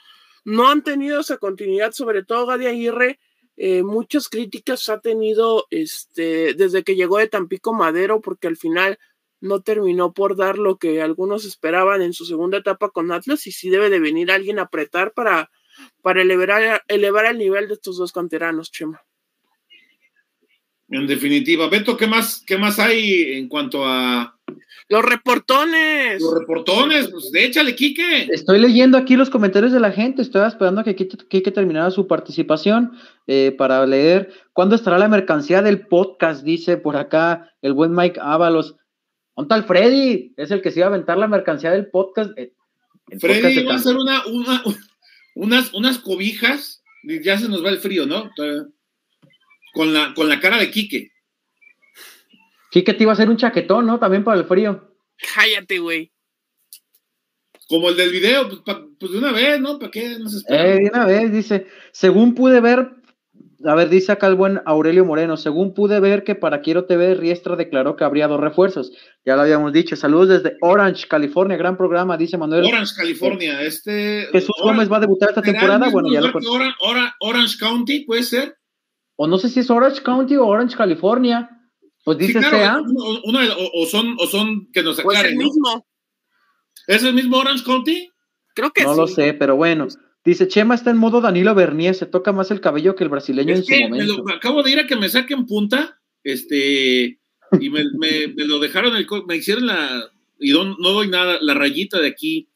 no 0.45 0.69
han 0.69 0.83
tenido 0.83 1.21
esa 1.21 1.39
continuidad, 1.39 1.93
sobre 1.93 2.25
todo 2.25 2.47
Gadi 2.47 2.67
Aguirre. 2.67 3.21
Eh, 3.57 3.85
muchas 3.85 4.29
críticas 4.29 4.89
ha 4.89 4.99
tenido 4.99 5.67
este, 5.71 6.55
desde 6.55 6.83
que 6.83 6.97
llegó 6.97 7.19
de 7.19 7.29
Tampico 7.29 7.73
Madero, 7.73 8.21
porque 8.21 8.49
al 8.49 8.57
final 8.57 8.99
no 9.41 9.63
terminó 9.63 10.13
por 10.13 10.35
dar 10.35 10.59
lo 10.59 10.79
que 10.79 11.03
algunos 11.03 11.45
esperaban 11.45 12.03
en 12.03 12.15
su 12.15 12.25
segunda 12.25 12.59
etapa 12.59 12.91
con 12.91 13.13
Atlas, 13.13 13.47
y 13.47 13.53
sí 13.53 13.71
debe 13.71 13.91
de 13.91 14.01
venir 14.01 14.33
alguien 14.33 14.59
a 14.59 14.63
apretar 14.63 15.13
para, 15.13 15.53
para 16.03 16.23
elevar, 16.23 16.83
elevar 16.89 17.27
el 17.27 17.39
nivel 17.39 17.69
de 17.69 17.75
estos 17.75 17.97
dos 17.97 18.11
canteranos, 18.11 18.73
Chema. 18.73 19.03
En 20.93 21.07
definitiva, 21.07 21.69
Beto, 21.69 21.97
¿qué 21.97 22.07
más, 22.07 22.45
qué 22.47 22.59
más 22.59 22.79
hay 22.79 23.33
en 23.33 23.49
cuanto 23.49 23.85
a, 23.85 24.37
los 24.93 25.05
reportones. 25.07 26.21
Los 26.21 26.39
reportones, 26.39 27.09
pues 27.09 27.31
échale, 27.33 27.75
Quique. 27.75 28.29
Estoy 28.31 28.59
leyendo 28.59 28.99
aquí 28.99 29.17
los 29.17 29.31
comentarios 29.31 29.73
de 29.73 29.81
la 29.81 29.91
gente, 29.91 30.21
estoy 30.21 30.47
esperando 30.47 30.83
a 30.83 30.85
que 30.85 30.95
Quique 30.95 31.51
terminara 31.51 31.91
su 31.91 32.07
participación 32.07 32.93
eh, 33.27 33.55
para 33.57 33.87
leer. 33.87 34.31
¿Cuándo 34.53 34.75
estará 34.75 34.99
la 34.99 35.09
mercancía 35.09 35.63
del 35.63 35.87
podcast? 35.87 36.45
Dice 36.45 36.77
por 36.77 36.97
acá 36.97 37.55
el 37.63 37.73
buen 37.73 37.95
Mike 37.95 38.21
Ábalos. 38.23 38.77
¿Dónde 39.35 39.55
el 39.55 39.65
Freddy? 39.65 40.35
Es 40.37 40.51
el 40.51 40.61
que 40.61 40.71
se 40.71 40.81
iba 40.81 40.89
a 40.89 40.91
aventar 40.91 41.17
la 41.17 41.27
mercancía 41.27 41.71
del 41.71 41.87
podcast. 41.87 42.37
Eh, 42.37 42.53
Freddy 43.19 43.65
va 43.65 43.73
a 43.73 43.77
hacer 43.77 43.97
una, 43.97 44.23
unas, 45.37 45.73
unas 45.73 45.99
cobijas, 46.01 46.83
ya 47.03 47.39
se 47.39 47.49
nos 47.49 47.65
va 47.65 47.71
el 47.71 47.79
frío, 47.79 48.05
¿no? 48.05 48.31
Con 49.73 49.93
la, 49.93 50.13
con 50.15 50.29
la 50.29 50.39
cara 50.41 50.59
de 50.59 50.71
Quique. 50.71 51.13
Quique 52.71 52.95
te 52.95 53.03
iba 53.03 53.13
a 53.13 53.15
hacer 53.15 53.29
un 53.29 53.37
chaquetón, 53.37 53.87
¿no? 53.87 53.99
También 53.99 54.25
para 54.25 54.39
el 54.39 54.47
frío. 54.47 54.97
Cállate, 55.35 55.79
güey. 55.79 56.13
Como 57.69 57.89
el 57.91 57.97
del 57.97 58.11
video, 58.11 58.49
pues, 58.49 58.61
pues 58.99 59.13
de 59.13 59.19
una 59.19 59.33
vez, 59.33 59.61
¿no? 59.61 59.79
¿Para 59.79 59.91
qué 59.91 60.19
nos 60.19 60.45
Eh, 60.49 60.79
de 60.81 60.91
una 60.93 61.07
vez, 61.07 61.33
dice. 61.33 61.67
Según 61.93 62.35
pude 62.35 62.61
ver, 62.61 62.91
a 63.65 63.75
ver, 63.75 63.89
dice 63.89 64.13
acá 64.13 64.27
el 64.27 64.35
buen 64.35 64.61
Aurelio 64.65 65.05
Moreno, 65.05 65.37
según 65.37 65.75
pude 65.75 66.01
ver 66.01 66.25
que 66.25 66.35
para 66.35 66.61
Quiero 66.61 66.87
TV, 66.87 67.15
Riestra 67.15 67.57
declaró 67.57 67.97
que 67.97 68.05
habría 68.05 68.27
dos 68.29 68.41
refuerzos. 68.41 68.93
Ya 69.25 69.37
lo 69.37 69.43
habíamos 69.43 69.73
dicho. 69.73 69.95
Saludos 69.97 70.29
desde 70.29 70.57
Orange, 70.61 71.07
California. 71.09 71.57
Gran 71.57 71.77
programa, 71.77 72.17
dice 72.17 72.37
Manuel. 72.39 72.65
Orange, 72.65 72.95
California. 72.97 73.63
Este, 73.63 74.29
Jesús 74.33 74.57
Gómez 74.63 74.91
va 74.91 74.97
a 74.97 75.01
debutar 75.01 75.29
esta 75.29 75.43
temporada. 75.43 75.89
Bueno, 75.91 76.11
ya 76.11 76.21
lo 76.21 76.33
Orange, 76.81 77.13
Orange 77.21 77.59
County, 77.59 78.01
puede 78.01 78.23
ser. 78.23 78.57
O 79.23 79.29
no 79.29 79.39
sé 79.39 79.49
si 79.49 79.61
es 79.61 79.71
Orange 79.71 80.03
County 80.03 80.35
o 80.35 80.45
Orange, 80.45 80.77
California. 80.77 81.49
Pues 82.05 82.19
dice 82.19 82.43
sea. 82.43 82.81
o, 82.83 83.87
son, 83.87 84.17
o 84.19 84.27
son 84.27 84.69
que 84.73 84.83
nos 84.83 84.99
aclaren. 84.99 85.23
Pues 85.23 85.31
el 85.31 85.37
mismo. 85.39 85.87
¿Es 86.89 87.05
el 87.05 87.15
mismo 87.15 87.37
Orange 87.37 87.63
County? 87.63 88.11
Creo 88.53 88.73
que 88.73 88.83
no 88.83 88.89
sí. 88.89 88.97
No 88.97 89.03
lo 89.03 89.07
sé, 89.07 89.35
pero 89.35 89.55
bueno. 89.55 89.87
Dice 90.25 90.49
Chema 90.49 90.75
está 90.75 90.91
en 90.91 90.97
modo 90.97 91.21
Danilo 91.21 91.55
Bernier, 91.55 91.95
se 91.95 92.07
toca 92.07 92.33
más 92.33 92.51
el 92.51 92.61
cabello 92.61 92.97
que 92.97 93.05
el 93.05 93.11
brasileño 93.11 93.55
en 93.55 93.63
su 93.63 93.73
momento. 93.73 94.25
acabo 94.35 94.65
de 94.65 94.73
ir 94.73 94.81
a 94.81 94.89
que 94.89 94.97
me 94.97 95.09
saquen 95.09 95.47
punta, 95.47 96.01
este, 96.25 97.21
y 97.61 97.71
me, 97.71 97.85
lo 98.39 98.59
dejaron, 98.59 98.93
me 99.29 99.37
hicieron 99.37 99.69
la, 99.69 100.11
y 100.41 100.53
no, 100.53 100.75
doy 100.79 101.07
nada, 101.07 101.39
la 101.41 101.55
rayita 101.55 102.01
de 102.01 102.09
aquí. 102.09 102.49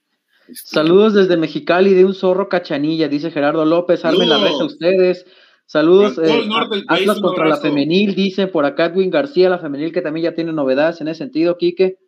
Este, 0.49 0.69
Saludos 0.69 1.15
desde 1.15 1.37
Mexicali 1.37 1.95
de 1.95 2.05
un 2.05 2.15
zorro 2.15 2.49
cachanilla, 2.49 3.07
dice 3.07 3.31
Gerardo 3.31 3.65
López. 3.65 4.05
Armen 4.05 4.29
la 4.29 4.35
Saludos. 4.35 4.53
reja 4.53 4.65
ustedes. 4.65 5.27
Saludos. 5.67 6.17
Eh, 6.19 6.49
Atlas 6.89 7.21
contra 7.21 7.47
la 7.47 7.57
femenil, 7.57 8.15
dice 8.15 8.47
por 8.47 8.65
acá 8.65 8.87
Edwin 8.87 9.11
García, 9.11 9.51
la 9.51 9.59
femenil 9.59 9.93
que 9.93 10.01
también 10.01 10.25
ya 10.25 10.35
tiene 10.35 10.53
novedades 10.53 11.01
en 11.01 11.09
ese 11.09 11.19
sentido, 11.19 11.59
Quique. 11.59 11.99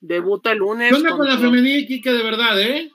Debuta 0.00 0.52
el 0.52 0.58
lunes. 0.58 0.90
¿Qué 0.90 0.96
onda 0.96 1.16
con 1.16 1.28
la 1.28 1.38
femenil, 1.38 1.86
Kike, 1.86 2.12
de 2.12 2.22
verdad, 2.22 2.60
eh? 2.60 2.90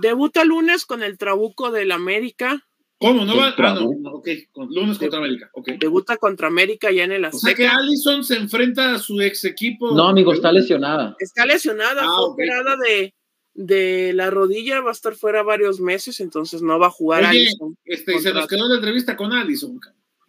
Debuta 0.00 0.42
el 0.42 0.48
lunes 0.48 0.84
con 0.86 1.02
el 1.02 1.18
Trabuco 1.18 1.70
del 1.70 1.92
América. 1.92 2.64
¿Cómo? 3.00 3.24
¿No 3.24 3.36
va? 3.36 3.54
Ah, 3.56 3.74
no, 3.80 4.10
ok, 4.10 4.28
lunes 4.70 4.98
contra 4.98 5.20
América. 5.20 5.50
Debuta 5.78 6.16
contra 6.16 6.48
América 6.48 6.90
ya 6.90 7.04
en 7.04 7.12
el 7.12 7.24
O 7.26 7.32
sea 7.32 7.54
que 7.54 7.64
Azteca. 7.64 7.80
Allison 7.80 8.24
se 8.24 8.36
enfrenta 8.36 8.94
a 8.94 8.98
su 8.98 9.20
ex 9.20 9.44
equipo. 9.44 9.94
No, 9.94 10.08
amigo, 10.08 10.32
está 10.32 10.50
lesionada. 10.50 11.14
Está 11.20 11.46
lesionada, 11.46 12.02
Ah, 12.02 12.16
fue 12.16 12.26
operada 12.30 12.76
de, 12.76 13.14
de 13.60 14.12
la 14.14 14.30
rodilla, 14.30 14.80
va 14.80 14.90
a 14.90 14.92
estar 14.92 15.14
fuera 15.14 15.42
varios 15.42 15.80
meses, 15.80 16.20
entonces 16.20 16.62
no 16.62 16.78
va 16.78 16.86
a 16.86 16.90
jugar 16.90 17.20
Oye, 17.24 17.28
Alisson. 17.48 17.76
Este, 17.84 18.14
y 18.16 18.18
se 18.20 18.32
nos 18.32 18.46
quedó 18.46 18.68
la 18.68 18.76
entrevista 18.76 19.16
con 19.16 19.32
Allison. 19.32 19.80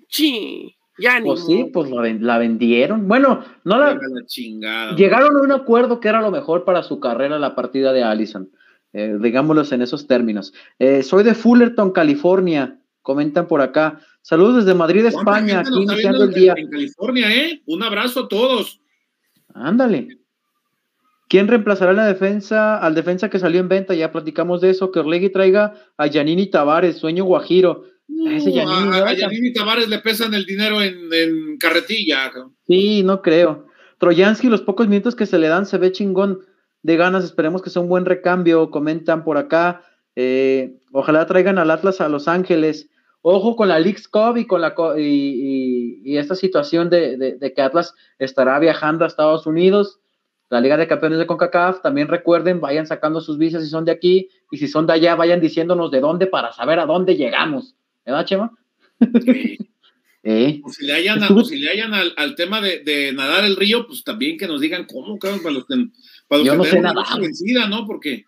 Sí, 0.08 0.76
ya 0.98 1.20
ni 1.20 1.28
Pues 1.28 1.46
sí, 1.46 1.60
modo. 1.60 1.72
pues 1.72 1.92
la, 1.92 2.02
ven- 2.02 2.26
la 2.26 2.38
vendieron. 2.40 3.08
Bueno, 3.08 3.44
no 3.64 3.78
la, 3.78 4.00
chingada. 4.26 4.96
Llegaron 4.96 5.38
a 5.38 5.42
un 5.42 5.52
acuerdo 5.52 6.00
que 6.00 6.08
era 6.08 6.22
lo 6.22 6.32
mejor 6.32 6.66
para 6.66 6.82
su 6.82 7.00
carrera 7.00 7.38
la 7.38 7.54
partida 7.54 7.94
de 7.94 8.02
Allison. 8.04 8.50
Eh, 8.94 9.18
digámoslos 9.22 9.72
en 9.72 9.84
esos 9.84 10.08
términos. 10.08 10.52
Eh, 10.80 11.04
soy 11.04 11.24
de 11.24 11.36
Fullerton, 11.36 11.92
California. 11.92 12.80
Comentan 13.04 13.48
por 13.48 13.62
acá. 13.62 14.02
Saludos 14.24 14.66
desde 14.66 14.74
Madrid, 14.78 15.02
¿Cuánta 15.12 15.20
España. 15.38 15.60
Aquí 15.60 15.70
iniciando 15.84 16.24
el 16.24 16.34
día. 16.34 16.56
en 16.58 16.70
California, 16.70 17.36
¿eh? 17.36 17.62
Un 17.68 17.84
abrazo 17.84 18.22
a 18.22 18.28
todos. 18.28 18.82
Ándale. 19.54 20.18
¿Quién 21.30 21.48
reemplazará 21.48 21.94
la 21.94 22.06
defensa 22.08 22.78
al 22.78 22.96
defensa 22.96 23.30
que 23.30 23.40
salió 23.40 23.60
en 23.62 23.70
venta? 23.70 23.94
Ya 23.94 24.12
platicamos 24.12 24.60
de 24.62 24.72
eso. 24.72 24.92
Que 24.92 25.00
Orlegui 25.00 25.30
traiga 25.30 25.76
a 25.96 26.08
Yanini 26.08 26.48
Tavares, 26.48 26.98
sueño 26.98 27.24
guajiro. 27.24 27.84
Ese 28.28 28.50
Uh, 28.50 28.54
Yanini, 28.56 28.98
a, 28.98 29.52
a 29.52 29.54
Tavares 29.56 29.88
le 29.88 30.00
pesan 30.00 30.34
el 30.34 30.46
dinero 30.46 30.82
en, 30.82 31.14
en 31.14 31.58
carretilla. 31.60 32.32
Sí, 32.68 33.04
no 33.04 33.22
creo. 33.22 33.68
Troyansky, 34.00 34.48
los 34.50 34.62
pocos 34.62 34.88
minutos 34.88 35.16
que 35.16 35.28
se 35.28 35.38
le 35.38 35.48
dan, 35.50 35.66
se 35.68 35.78
ve 35.78 35.92
chingón 35.92 36.40
de 36.82 36.98
ganas. 36.98 37.24
Esperemos 37.24 37.62
que 37.62 37.70
sea 37.70 37.82
un 37.84 37.90
buen 37.90 38.06
recambio. 38.06 38.72
Comentan 38.72 39.24
por 39.24 39.38
acá. 39.38 39.84
Eh, 40.16 40.80
ojalá 40.92 41.28
traigan 41.28 41.60
al 41.60 41.70
Atlas 41.70 42.02
a 42.02 42.10
Los 42.10 42.28
Ángeles. 42.28 42.90
Ojo 43.22 43.56
con 43.56 43.68
la 43.68 43.78
Leagues 43.80 44.08
Cup 44.08 44.38
y 44.38 44.48
con 44.48 44.62
la 44.62 44.74
co- 44.74 44.98
y, 44.98 45.04
y- 45.04 46.02
y 46.06 46.18
esta 46.18 46.34
situación 46.36 46.90
de, 46.90 47.18
de- 47.18 47.36
de 47.36 47.54
que 47.54 47.62
Atlas 47.62 47.94
estará 48.18 48.58
viajando 48.60 49.04
a 49.04 49.08
Estados 49.08 49.46
Unidos. 49.46 50.00
La 50.50 50.60
Liga 50.62 50.78
de 50.78 50.88
Campeones 50.88 51.20
de 51.20 51.28
CONCACAF. 51.28 51.82
También 51.82 52.08
recuerden, 52.08 52.60
vayan 52.60 52.88
sacando 52.88 53.22
sus 53.22 53.38
visas 53.38 53.64
si 53.64 53.70
son 53.70 53.86
de 53.86 53.92
aquí 53.92 54.30
y 54.52 54.58
si 54.58 54.68
son 54.68 54.88
de 54.88 54.94
allá, 54.94 55.16
vayan 55.16 55.40
diciéndonos 55.40 55.92
de 55.92 56.00
dónde 56.00 56.28
para 56.28 56.52
saber 56.52 56.80
a 56.80 56.86
dónde 56.86 57.16
llegamos. 57.16 57.76
¿Verdad, 58.06 58.26
Chema? 58.26 58.52
Eh. 60.24 60.62
O 60.66 60.70
si 60.70 60.86
le 60.86 60.94
hayan, 60.94 61.24
o 61.24 61.46
si 61.46 61.58
le 61.58 61.72
hayan 61.72 61.94
al, 61.94 62.14
al 62.18 62.36
tema 62.36 62.60
de, 62.60 62.84
de 62.84 63.14
nadar 63.14 63.46
el 63.46 63.56
río, 63.56 63.88
pues 63.88 64.04
también 64.04 64.38
que 64.38 64.48
nos 64.48 64.60
digan 64.60 64.86
cómo, 64.86 65.18
cabrón, 65.18 65.42
para 65.42 65.54
los 65.54 65.66
que, 65.66 65.76
para 66.28 66.40
los 66.40 66.46
Yo 66.46 66.52
que 66.52 66.58
no 66.58 66.64
sé 66.66 66.82
nadar. 66.82 67.22
vencida, 67.22 67.70
¿no? 67.70 67.88
Porque 67.88 68.26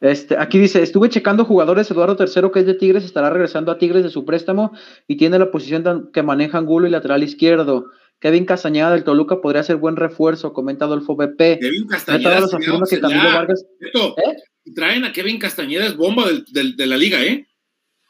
Este, 0.00 0.36
aquí 0.38 0.58
dice, 0.58 0.82
estuve 0.82 1.10
checando 1.10 1.44
jugadores, 1.44 1.90
Eduardo 1.90 2.16
III, 2.18 2.50
que 2.52 2.60
es 2.60 2.66
de 2.66 2.74
Tigres, 2.74 3.04
estará 3.04 3.28
regresando 3.30 3.70
a 3.70 3.78
Tigres 3.78 4.02
de 4.02 4.10
su 4.10 4.24
préstamo 4.24 4.72
y 5.06 5.16
tiene 5.16 5.38
la 5.38 5.50
posición 5.50 6.10
que 6.12 6.22
maneja 6.22 6.56
Angulo 6.58 6.86
y 6.86 6.90
lateral 6.90 7.22
izquierdo. 7.22 7.90
Kevin 8.20 8.44
Castañeda 8.44 8.90
del 8.92 9.02
Toluca 9.04 9.40
podría 9.40 9.62
ser 9.62 9.76
buen 9.76 9.96
refuerzo, 9.96 10.52
comenta 10.52 10.84
Adolfo 10.84 11.16
BP. 11.16 11.58
Kevin 11.60 11.86
Castañeda 11.88 12.46
sería 12.46 12.68
afirma 12.68 12.86
que 12.86 12.96
auxiliar. 12.96 13.10
Camilo 13.10 13.34
Vargas, 13.34 13.66
Esto, 13.80 14.14
¿Eh? 14.18 14.36
y 14.64 14.74
traen 14.74 15.04
a 15.04 15.12
Kevin 15.12 15.38
Castañeda, 15.38 15.86
es 15.86 15.96
bomba 15.96 16.26
del- 16.26 16.44
del- 16.52 16.76
de 16.76 16.86
la 16.86 16.96
liga, 16.96 17.22
¿eh? 17.24 17.46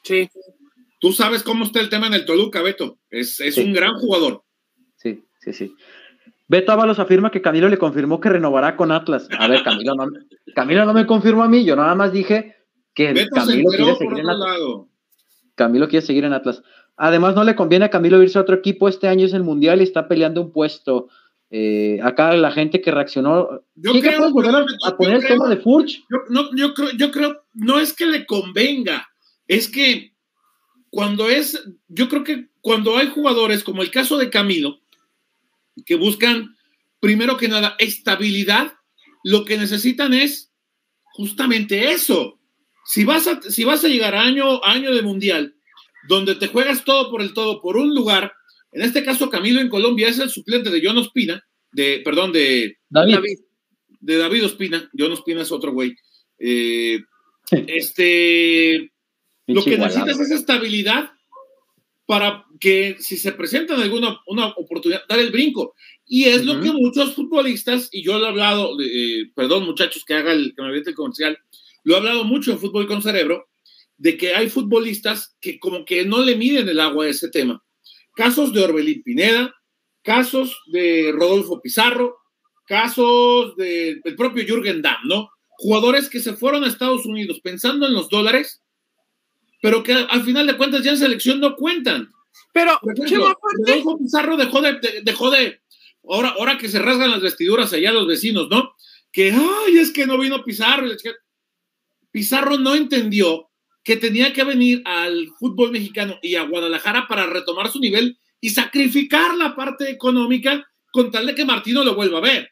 Sí, 0.02 0.28
Tú 1.02 1.12
sabes 1.12 1.42
cómo 1.42 1.64
está 1.64 1.80
el 1.80 1.88
tema 1.88 2.08
en 2.08 2.12
el 2.14 2.26
Toluca, 2.26 2.60
Beto. 2.60 2.98
Es, 3.08 3.40
es 3.40 3.54
Sí. 3.54 3.62
un 3.62 3.72
gran 3.72 3.94
jugador. 3.94 4.42
sí, 4.96 5.24
sí, 5.40 5.52
sí. 5.54 5.74
Beto 6.46 6.72
Ábalos 6.72 6.98
afirma 6.98 7.30
que 7.30 7.40
Camilo 7.40 7.68
le 7.70 7.78
confirmó 7.78 8.20
que 8.20 8.28
renovará 8.28 8.76
con 8.76 8.92
Atlas. 8.92 9.26
A 9.38 9.46
ver, 9.48 9.62
Camilo 9.62 9.94
no, 9.94 10.06
Camilo 10.54 10.84
no 10.84 10.92
me 10.92 11.06
confirmó 11.06 11.42
a 11.44 11.48
mí, 11.48 11.64
yo 11.64 11.74
nada 11.76 11.94
más 11.94 12.12
dije 12.12 12.54
que 12.92 13.12
Beto 13.14 13.40
se 13.40 13.46
Camilo 13.52 13.70
quiere 13.70 13.84
seguir 13.94 14.18
en 14.18 14.26
otro 14.26 14.30
Atlas. 14.32 14.38
lado. 14.58 14.88
Camilo 15.54 15.88
quiere 15.88 16.04
seguir 16.04 16.24
en 16.24 16.32
Atlas. 16.34 16.62
Además, 17.02 17.34
no 17.34 17.44
le 17.44 17.56
conviene 17.56 17.86
a 17.86 17.90
Camilo 17.90 18.22
irse 18.22 18.36
a 18.36 18.42
otro 18.42 18.56
equipo. 18.56 18.86
Este 18.86 19.08
año 19.08 19.24
es 19.24 19.32
el 19.32 19.42
Mundial 19.42 19.80
y 19.80 19.84
está 19.84 20.06
peleando 20.06 20.42
un 20.42 20.52
puesto. 20.52 21.08
Eh, 21.50 21.98
acá 22.02 22.34
la 22.34 22.52
gente 22.52 22.82
que 22.82 22.90
reaccionó. 22.90 23.62
Yo 23.74 23.94
¿Sí 23.94 24.02
que 24.02 24.08
creo, 24.08 24.30
volver 24.30 24.54
a, 24.84 24.96
poner 24.98 25.14
el 25.14 25.20
creo- 25.22 25.32
tema 25.32 25.48
de 25.48 25.56
Furch? 25.56 26.04
Yo, 26.10 26.18
no, 26.28 26.54
yo 26.54 26.74
creo, 26.74 26.90
yo 26.98 27.10
creo, 27.10 27.42
no 27.54 27.80
es 27.80 27.94
que 27.94 28.04
le 28.04 28.26
convenga, 28.26 29.08
es 29.48 29.68
que 29.70 30.12
cuando 30.90 31.30
es, 31.30 31.64
yo 31.88 32.10
creo 32.10 32.22
que 32.22 32.50
cuando 32.60 32.98
hay 32.98 33.08
jugadores 33.08 33.64
como 33.64 33.80
el 33.80 33.90
caso 33.90 34.18
de 34.18 34.28
Camilo, 34.28 34.80
que 35.86 35.94
buscan, 35.94 36.54
primero 37.00 37.38
que 37.38 37.48
nada, 37.48 37.76
estabilidad, 37.78 38.74
lo 39.24 39.46
que 39.46 39.56
necesitan 39.56 40.12
es 40.12 40.52
justamente 41.14 41.92
eso. 41.92 42.38
Si 42.84 43.04
vas 43.04 43.26
a, 43.26 43.40
si 43.40 43.64
vas 43.64 43.82
a 43.84 43.88
llegar 43.88 44.14
a 44.14 44.20
año, 44.22 44.62
a 44.62 44.72
año 44.72 44.94
de 44.94 45.00
mundial, 45.02 45.54
donde 46.08 46.34
te 46.34 46.48
juegas 46.48 46.84
todo 46.84 47.10
por 47.10 47.22
el 47.22 47.32
todo, 47.34 47.60
por 47.60 47.76
un 47.76 47.94
lugar, 47.94 48.32
en 48.72 48.82
este 48.82 49.04
caso 49.04 49.30
Camilo 49.30 49.60
en 49.60 49.68
Colombia 49.68 50.08
es 50.08 50.18
el 50.18 50.30
suplente 50.30 50.70
de 50.70 50.80
John 50.84 50.98
Ospina, 50.98 51.44
de, 51.72 52.00
perdón, 52.04 52.32
de, 52.32 52.78
David. 52.88 53.14
David. 53.14 53.38
de 54.00 54.16
David 54.16 54.44
Ospina. 54.44 54.90
John 54.96 55.12
Ospina 55.12 55.42
es 55.42 55.52
otro 55.52 55.72
güey. 55.72 55.94
Eh, 56.38 57.00
este, 57.50 58.92
lo 59.46 59.64
que 59.64 59.76
necesitas 59.76 60.20
es 60.20 60.30
estabilidad 60.30 61.10
para 62.06 62.44
que 62.58 62.96
si 62.98 63.16
se 63.16 63.32
presenta 63.32 63.74
en 63.74 63.82
alguna 63.82 64.20
una 64.26 64.48
oportunidad, 64.48 65.02
dar 65.08 65.20
el 65.20 65.30
brinco. 65.30 65.74
Y 66.06 66.24
es 66.24 66.44
lo 66.44 66.60
que 66.60 66.72
muchos 66.72 67.14
futbolistas, 67.14 67.88
y 67.92 68.02
yo 68.02 68.18
lo 68.18 68.26
he 68.26 68.28
hablado, 68.28 68.76
eh, 68.80 69.30
perdón 69.34 69.64
muchachos 69.64 70.04
que 70.04 70.14
haga 70.14 70.32
el, 70.32 70.52
que 70.56 70.62
me 70.62 70.76
el 70.76 70.94
comercial, 70.94 71.38
lo 71.84 71.94
he 71.94 71.96
hablado 71.98 72.24
mucho 72.24 72.50
en 72.50 72.58
Fútbol 72.58 72.88
con 72.88 73.00
Cerebro, 73.00 73.48
de 74.00 74.16
que 74.16 74.34
hay 74.34 74.48
futbolistas 74.48 75.36
que 75.42 75.60
como 75.60 75.84
que 75.84 76.06
no 76.06 76.22
le 76.22 76.34
miden 76.34 76.68
el 76.70 76.80
agua 76.80 77.04
a 77.04 77.08
ese 77.08 77.28
tema. 77.28 77.62
Casos 78.16 78.50
de 78.54 78.62
Orbelín 78.64 79.02
Pineda, 79.02 79.54
casos 80.02 80.58
de 80.72 81.12
Rodolfo 81.12 81.60
Pizarro, 81.60 82.16
casos 82.66 83.54
del 83.56 84.00
propio 84.16 84.44
Jürgen 84.46 84.80
Damm, 84.80 85.06
¿no? 85.06 85.28
Jugadores 85.58 86.08
que 86.08 86.20
se 86.20 86.32
fueron 86.32 86.64
a 86.64 86.68
Estados 86.68 87.04
Unidos 87.04 87.40
pensando 87.42 87.86
en 87.86 87.92
los 87.92 88.08
dólares, 88.08 88.62
pero 89.60 89.82
que 89.82 89.92
al 89.92 90.22
final 90.24 90.46
de 90.46 90.56
cuentas 90.56 90.82
ya 90.82 90.92
en 90.92 90.96
selección 90.96 91.38
no 91.38 91.54
cuentan. 91.54 92.10
Pero, 92.54 92.78
ejemplo, 93.04 93.38
Rodolfo 93.66 93.98
Pizarro 93.98 94.36
dejó 94.38 94.62
de, 94.62 94.80
de- 94.80 95.02
dejó 95.02 95.30
de, 95.30 95.60
ahora, 96.08 96.30
ahora 96.30 96.56
que 96.56 96.70
se 96.70 96.78
rasgan 96.78 97.10
las 97.10 97.20
vestiduras 97.20 97.70
allá 97.74 97.92
los 97.92 98.06
vecinos, 98.06 98.48
¿no? 98.48 98.74
Que, 99.12 99.30
ay, 99.32 99.76
es 99.76 99.90
que 99.90 100.06
no 100.06 100.16
vino 100.16 100.42
Pizarro. 100.42 100.88
Pizarro 102.10 102.56
no 102.56 102.74
entendió 102.74 103.49
que 103.82 103.96
tenía 103.96 104.32
que 104.32 104.44
venir 104.44 104.82
al 104.84 105.28
fútbol 105.38 105.72
mexicano 105.72 106.18
y 106.22 106.36
a 106.36 106.44
Guadalajara 106.44 107.06
para 107.08 107.26
retomar 107.26 107.68
su 107.68 107.80
nivel 107.80 108.18
y 108.40 108.50
sacrificar 108.50 109.34
la 109.36 109.54
parte 109.54 109.90
económica 109.90 110.66
con 110.92 111.10
tal 111.10 111.26
de 111.26 111.34
que 111.34 111.44
Martino 111.44 111.84
lo 111.84 111.94
vuelva 111.94 112.18
a 112.18 112.22
ver. 112.22 112.48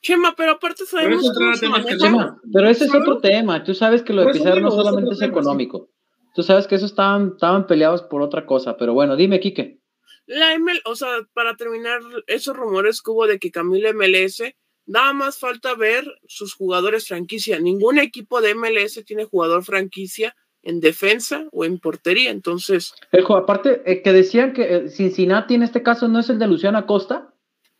Chema, 0.00 0.34
pero 0.36 0.52
aparte 0.52 0.84
sabemos 0.84 1.22
eso 1.22 1.32
cómo 1.34 1.54
se 1.54 1.96
Chema, 1.96 2.40
pero 2.52 2.68
ese 2.68 2.86
es 2.86 2.94
otro 2.94 3.18
tema. 3.18 3.62
Tú 3.62 3.72
sabes 3.74 4.02
que 4.02 4.12
lo 4.12 4.24
de 4.24 4.32
Pizarro 4.32 4.60
no 4.60 4.70
solamente 4.70 5.14
es 5.14 5.22
económico. 5.22 5.90
Tú 6.34 6.42
sabes 6.42 6.66
que 6.66 6.74
eso 6.74 6.86
estaban, 6.86 7.32
estaban 7.34 7.66
peleados 7.66 8.02
por 8.02 8.22
otra 8.22 8.46
cosa. 8.46 8.76
Pero 8.76 8.94
bueno, 8.94 9.16
dime, 9.16 9.38
Quique. 9.38 9.80
La 10.26 10.58
ML, 10.58 10.80
o 10.84 10.96
sea, 10.96 11.08
para 11.34 11.56
terminar, 11.56 12.00
esos 12.26 12.56
rumores 12.56 13.02
que 13.02 13.10
hubo 13.10 13.26
de 13.26 13.38
que 13.38 13.50
Camilo 13.50 13.92
MLS, 13.92 14.42
nada 14.86 15.12
más 15.12 15.38
falta 15.38 15.74
ver 15.74 16.04
sus 16.26 16.54
jugadores 16.54 17.08
franquicia. 17.08 17.58
Ningún 17.58 17.98
equipo 17.98 18.40
de 18.40 18.54
MLS 18.54 19.02
tiene 19.04 19.24
jugador 19.24 19.64
franquicia 19.64 20.34
en 20.62 20.80
defensa 20.80 21.46
o 21.52 21.64
en 21.64 21.78
portería. 21.78 22.30
Entonces, 22.30 22.94
aparte, 23.36 23.82
eh, 23.84 24.02
que 24.02 24.12
decían 24.12 24.52
que 24.52 24.76
eh, 24.76 24.88
Cincinnati 24.88 25.54
en 25.54 25.62
este 25.62 25.82
caso 25.82 26.08
no 26.08 26.20
es 26.20 26.30
el 26.30 26.38
de 26.38 26.46
Luciano 26.46 26.78
Acosta. 26.78 27.32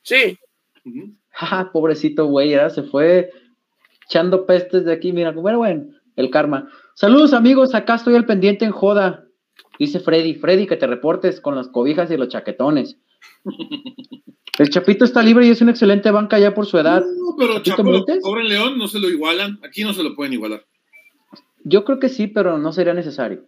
sí. 0.03 0.39
Jaja, 1.31 1.71
pobrecito 1.73 2.27
güey, 2.27 2.51
ya 2.51 2.69
se 2.69 2.83
fue 2.83 3.31
echando 4.07 4.47
pestes 4.47 4.85
de 4.85 4.93
aquí. 4.93 5.13
Mira, 5.13 5.31
bueno, 5.31 5.59
bueno, 5.59 5.87
el 6.17 6.31
karma. 6.31 6.69
Saludos 6.95 7.33
amigos, 7.33 7.75
acá 7.75 7.95
estoy 7.95 8.17
al 8.17 8.27
pendiente 8.27 8.65
en 8.65 8.73
joda. 8.73 9.25
Dice 9.79 10.01
Freddy, 10.01 10.35
Freddy, 10.35 10.67
que 10.67 10.77
te 10.77 10.87
reportes 10.87 11.41
con 11.41 11.55
las 11.55 11.69
cobijas 11.69 12.11
y 12.11 12.17
los 12.17 12.29
chaquetones. 12.29 12.99
El 14.59 14.69
Chapito 14.69 15.05
está 15.05 15.23
libre 15.23 15.47
y 15.47 15.51
es 15.51 15.63
una 15.63 15.71
excelente 15.71 16.11
banca 16.11 16.39
ya 16.39 16.53
por 16.55 16.67
su 16.67 16.79
edad. 16.79 17.03
No, 17.03 17.35
pero 17.39 17.55
¿Chapito 17.55 17.77
Chapo, 17.77 17.85
Montes? 17.85 18.19
pobre 18.23 18.45
León, 18.45 18.77
no 18.77 18.87
se 18.87 19.01
lo 19.01 19.09
igualan. 19.09 19.59
Aquí 19.63 19.83
no 19.83 19.95
se 19.95 20.03
lo 20.03 20.15
pueden 20.15 20.35
igualar. 20.35 20.65
Yo 21.65 21.85
creo 21.85 21.99
que 21.99 22.09
sí, 22.09 22.27
pero 22.27 22.59
no 22.59 22.73
sería 22.73 22.93
necesario. 22.93 23.47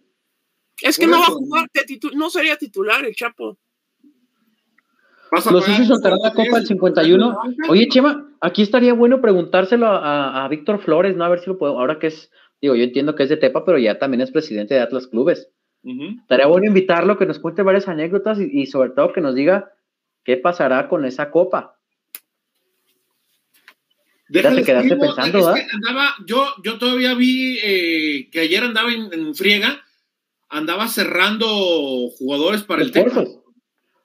es 0.81 0.97
que 0.97 1.05
Por 1.05 1.15
no 1.15 1.19
va 1.21 1.27
a 1.27 1.31
jugar, 1.31 1.67
de 1.73 1.81
titu- 1.81 2.13
no 2.13 2.29
sería 2.29 2.57
titular 2.57 3.05
el 3.05 3.15
Chapo. 3.15 3.57
No 5.51 5.61
sé 5.61 5.75
si 5.75 5.85
soltará 5.85 6.15
la 6.21 6.31
Copa 6.33 6.57
del 6.57 6.65
51. 6.65 7.37
Oye, 7.67 7.87
Chema, 7.89 8.29
aquí 8.41 8.61
estaría 8.61 8.93
bueno 8.93 9.21
preguntárselo 9.21 9.87
a, 9.87 10.47
Víctor 10.49 10.79
Flores, 10.79 11.15
¿no? 11.15 11.25
A 11.25 11.29
ver 11.29 11.39
si 11.39 11.47
lo 11.47 11.57
puedo, 11.57 11.77
ahora 11.77 11.99
que 11.99 12.07
es, 12.07 12.31
digo, 12.61 12.75
yo 12.75 12.83
entiendo 12.83 13.15
que 13.15 13.23
es 13.23 13.29
de 13.29 13.37
Tepa, 13.37 13.65
pero 13.65 13.77
ya 13.77 13.99
también 13.99 14.21
es 14.21 14.31
presidente 14.31 14.75
de 14.75 14.79
Atlas 14.81 15.07
Clubes. 15.07 15.49
Estaría 16.21 16.47
bueno 16.47 16.67
invitarlo, 16.67 17.17
que 17.17 17.25
nos 17.25 17.39
cuente 17.39 17.63
varias 17.63 17.87
anécdotas 17.87 18.39
y, 18.39 18.65
sobre 18.67 18.91
todo 18.91 19.13
que 19.13 19.21
nos 19.21 19.35
diga 19.35 19.71
qué 20.25 20.35
pasará 20.35 20.89
con 20.89 21.05
esa 21.05 21.31
Copa. 21.31 21.77
ya 24.27 24.53
te 24.53 24.63
quedaste 24.63 24.97
pensando, 24.97 25.45
¿verdad? 25.45 26.09
yo, 26.25 26.47
yo 26.63 26.77
todavía 26.77 27.13
vi 27.13 27.59
eh, 27.63 28.29
que 28.31 28.39
ayer 28.39 28.63
andaba 28.63 28.91
en, 28.91 29.35
friega, 29.35 29.81
andaba 30.49 30.87
cerrando 30.87 31.47
jugadores 32.17 32.63
para 32.63 32.81
el 32.81 32.91
Tepa. 32.91 33.23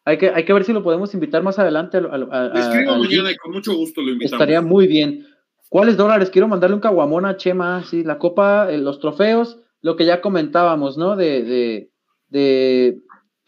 Hay 0.04 0.18
que, 0.18 0.30
hay 0.30 0.44
que 0.44 0.52
ver 0.52 0.64
si 0.64 0.72
lo 0.72 0.82
podemos 0.82 1.12
invitar 1.14 1.42
más 1.42 1.58
adelante. 1.58 1.98
A, 1.98 2.52
escribo 2.54 2.98
mañana 2.98 3.30
y 3.30 3.36
con 3.36 3.52
mucho 3.52 3.74
gusto 3.74 4.00
lo 4.02 4.10
invitamos. 4.10 4.32
Estaría 4.32 4.60
muy 4.60 4.86
bien. 4.86 5.26
¿Cuáles 5.68 5.96
dólares? 5.96 6.30
Quiero 6.30 6.48
mandarle 6.48 6.74
un 6.74 6.80
caguamón 6.80 7.24
a 7.24 7.36
Chema, 7.36 7.84
sí, 7.84 8.02
la 8.02 8.18
copa, 8.18 8.70
eh, 8.70 8.78
los 8.78 8.98
trofeos, 8.98 9.58
lo 9.82 9.96
que 9.96 10.04
ya 10.04 10.20
comentábamos, 10.20 10.98
¿no? 10.98 11.16
De, 11.16 11.44
de, 11.44 11.90
de 12.28 12.98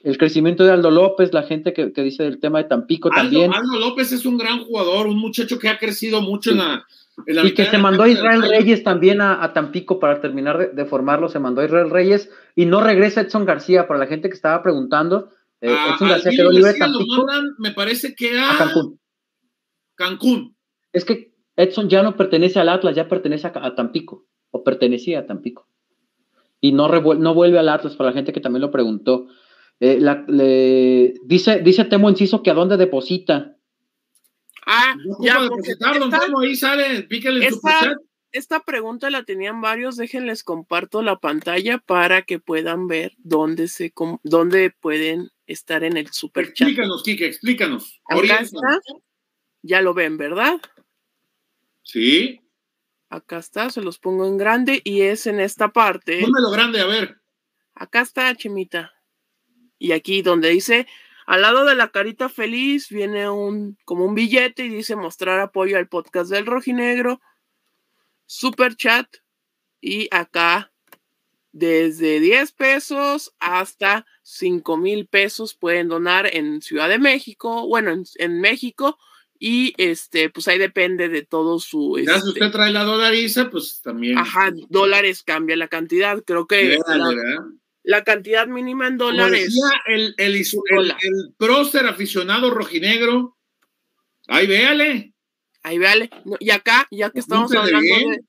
el 0.05 0.19
crecimiento 0.19 0.65
de 0.65 0.73
Aldo 0.73 0.91
López, 0.91 1.33
la 1.33 1.43
gente 1.45 1.73
que, 1.73 1.93
que 1.93 2.03
dice 2.03 2.25
del 2.25 2.41
tema 2.41 2.59
de 2.59 2.65
Tampico 2.65 3.11
también. 3.11 3.53
Aldo 3.53 3.79
López 3.79 4.13
es 4.13 4.27
un 4.27 4.37
gran 4.37 4.65
jugador, 4.65 5.07
un 5.07 5.19
muchacho 5.19 5.59
que 5.59 5.69
ha 5.69 5.79
crecido 5.79 6.21
mucho 6.21 6.51
en 6.51 6.59
la... 6.59 6.87
y 7.27 7.55
que 7.55 7.67
se 7.67 7.79
mandó 7.79 8.03
a 8.03 8.09
Israel 8.09 8.43
Reyes 8.43 8.83
también 8.83 9.21
a, 9.21 9.43
a, 9.43 9.53
Tampico 9.53 10.01
para 10.01 10.21
terminar 10.21 10.75
de, 10.75 10.85
formarlo, 10.85 11.29
se 11.29 11.39
mandó 11.39 11.61
a 11.61 11.67
Israel 11.67 11.91
Reyes 11.91 12.31
y 12.57 12.67
no 12.67 12.81
regresa 12.81 13.21
Edson 13.21 13.45
García, 13.45 13.87
para 13.87 14.01
la 14.01 14.07
gente 14.07 14.29
que 14.29 14.35
estaba 14.35 14.63
preguntando, 14.63 15.31
eh, 15.61 15.75
Edson 15.95 16.09
García 16.09 16.33
quedó 16.33 16.51
libre 16.51 16.73
de 16.73 16.79
Tampico. 16.79 17.27
me 17.59 17.71
parece 17.71 18.15
que 18.15 18.39
a, 18.39 18.59
Cancún. 18.59 18.99
Cancún. 19.95 20.57
Es 20.93 21.05
que 21.05 21.33
Edson 21.57 21.89
ya 21.89 22.03
no 22.03 22.17
pertenece 22.17 22.59
al 22.59 22.69
Atlas, 22.69 22.97
ya 22.97 23.09
pertenece 23.09 23.47
a, 23.47 23.75
Tampico, 23.75 24.27
o 24.51 24.65
pertenecía 24.65 25.21
a 25.21 25.27
Tampico. 25.27 25.69
Y 26.61 26.73
no, 26.73 26.89
no 26.89 27.35
vuelve 27.35 27.59
al 27.59 27.69
Atlas, 27.69 27.97
para 27.97 28.11
la 28.11 28.15
gente 28.15 28.33
que 28.33 28.41
también 28.41 28.63
lo 28.63 28.71
preguntó. 28.71 29.29
Eh, 29.85 29.99
le, 30.29 31.15
dice, 31.25 31.59
dice 31.59 31.85
Temo 31.87 32.09
Enciso 32.09 32.41
que 32.41 32.51
a 32.51 32.55
dónde 32.55 32.77
deposita. 32.77 33.57
Ah, 34.65 34.95
ya, 35.19 35.43
depositar, 35.43 35.99
don 35.99 36.09
Temo, 36.09 36.39
ahí 36.39 36.55
sale, 36.55 37.03
píquele 37.03 37.45
esta, 37.45 37.97
esta 38.31 38.61
pregunta 38.61 39.11
la 39.11 39.25
tenían 39.25 39.61
varios, 39.61 39.97
déjenles 39.97 40.45
comparto 40.45 41.03
la 41.03 41.19
pantalla 41.19 41.79
para 41.79 42.23
que 42.23 42.39
puedan 42.39 42.87
ver 42.87 43.15
dónde 43.19 43.67
se 43.67 43.93
dónde 44.23 44.71
pueden 44.71 45.31
estar 45.49 45.83
en 45.83 45.97
el 45.97 46.13
super 46.13 46.53
chat. 46.53 46.69
Explícanos, 46.69 47.03
Kike, 47.03 47.27
explícanos. 47.27 48.01
Acá 48.09 48.39
está. 48.39 48.79
Ya 49.63 49.83
lo 49.83 49.95
ven, 49.95 50.17
¿verdad? 50.17 50.61
Sí. 51.83 52.41
Acá 53.09 53.39
está, 53.39 53.69
se 53.71 53.83
los 53.83 53.99
pongo 53.99 54.29
en 54.29 54.37
grande 54.37 54.81
y 54.85 55.01
es 55.01 55.27
en 55.27 55.41
esta 55.41 55.73
parte. 55.73 56.21
Pónmelo 56.21 56.53
grande, 56.53 56.81
a 56.81 56.87
ver. 56.87 57.17
Acá 57.75 58.03
está, 58.03 58.33
Chimita. 58.37 58.93
Y 59.83 59.91
aquí 59.91 60.23
donde 60.23 60.51
dice, 60.51 60.87
al 61.27 61.43
lado 61.43 61.65
de 61.65 61.75
la 61.75 61.89
carita 61.89 62.29
feliz 62.29 62.89
viene 62.89 63.29
un 63.29 63.77
como 63.85 64.05
un 64.05 64.15
billete 64.15 64.65
y 64.65 64.69
dice 64.69 64.95
mostrar 64.95 65.41
apoyo 65.41 65.77
al 65.77 65.89
podcast 65.89 66.31
del 66.31 66.47
rojinegro, 66.47 67.21
super 68.25 68.77
chat 68.77 69.09
y 69.81 70.07
acá 70.13 70.71
desde 71.51 72.21
10 72.21 72.53
pesos 72.53 73.35
hasta 73.41 74.07
5 74.23 74.77
mil 74.77 75.09
pesos 75.09 75.57
pueden 75.57 75.89
donar 75.89 76.33
en 76.33 76.63
Ciudad 76.63 76.89
de 76.89 77.01
México, 77.01 77.67
bueno, 77.67 77.93
en, 78.15 78.41
México, 78.41 79.01
y 79.37 79.75
este, 79.79 80.31
pues 80.31 80.47
ahí 80.47 80.59
depende 80.59 81.09
de 81.09 81.23
todo 81.23 81.59
su. 81.59 81.99
Ya 81.99 82.21
si 82.21 82.29
usted 82.29 82.53
trae 82.53 82.71
la 82.71 82.85
dolariza, 82.85 83.51
pues 83.51 83.81
también. 83.83 84.17
Ajá, 84.17 84.53
dólares 84.69 85.25
cambia 85.25 85.57
la 85.57 85.67
cantidad. 85.67 86.23
Creo 86.25 86.47
que 86.47 86.79
la, 86.87 87.13
cantidad 88.05 88.47
mínima 88.47 88.87
en 88.89 88.99
dólares. 88.99 89.55
el, 89.87 90.15
el, 90.19 90.37
el, 90.37 91.35
prócer 91.37 91.87
aficionado 91.87 92.51
rojinegro. 92.51 93.37
Ahí 94.29 94.47
véale. 94.47 95.15
Ahí 95.63 95.79
véale. 95.79 96.11
y 96.41 96.51
acá, 96.51 96.87
ya 96.91 97.11
que 97.11 97.21
estamos 97.21 97.53
hablando 97.55 97.81
de, 97.81 98.25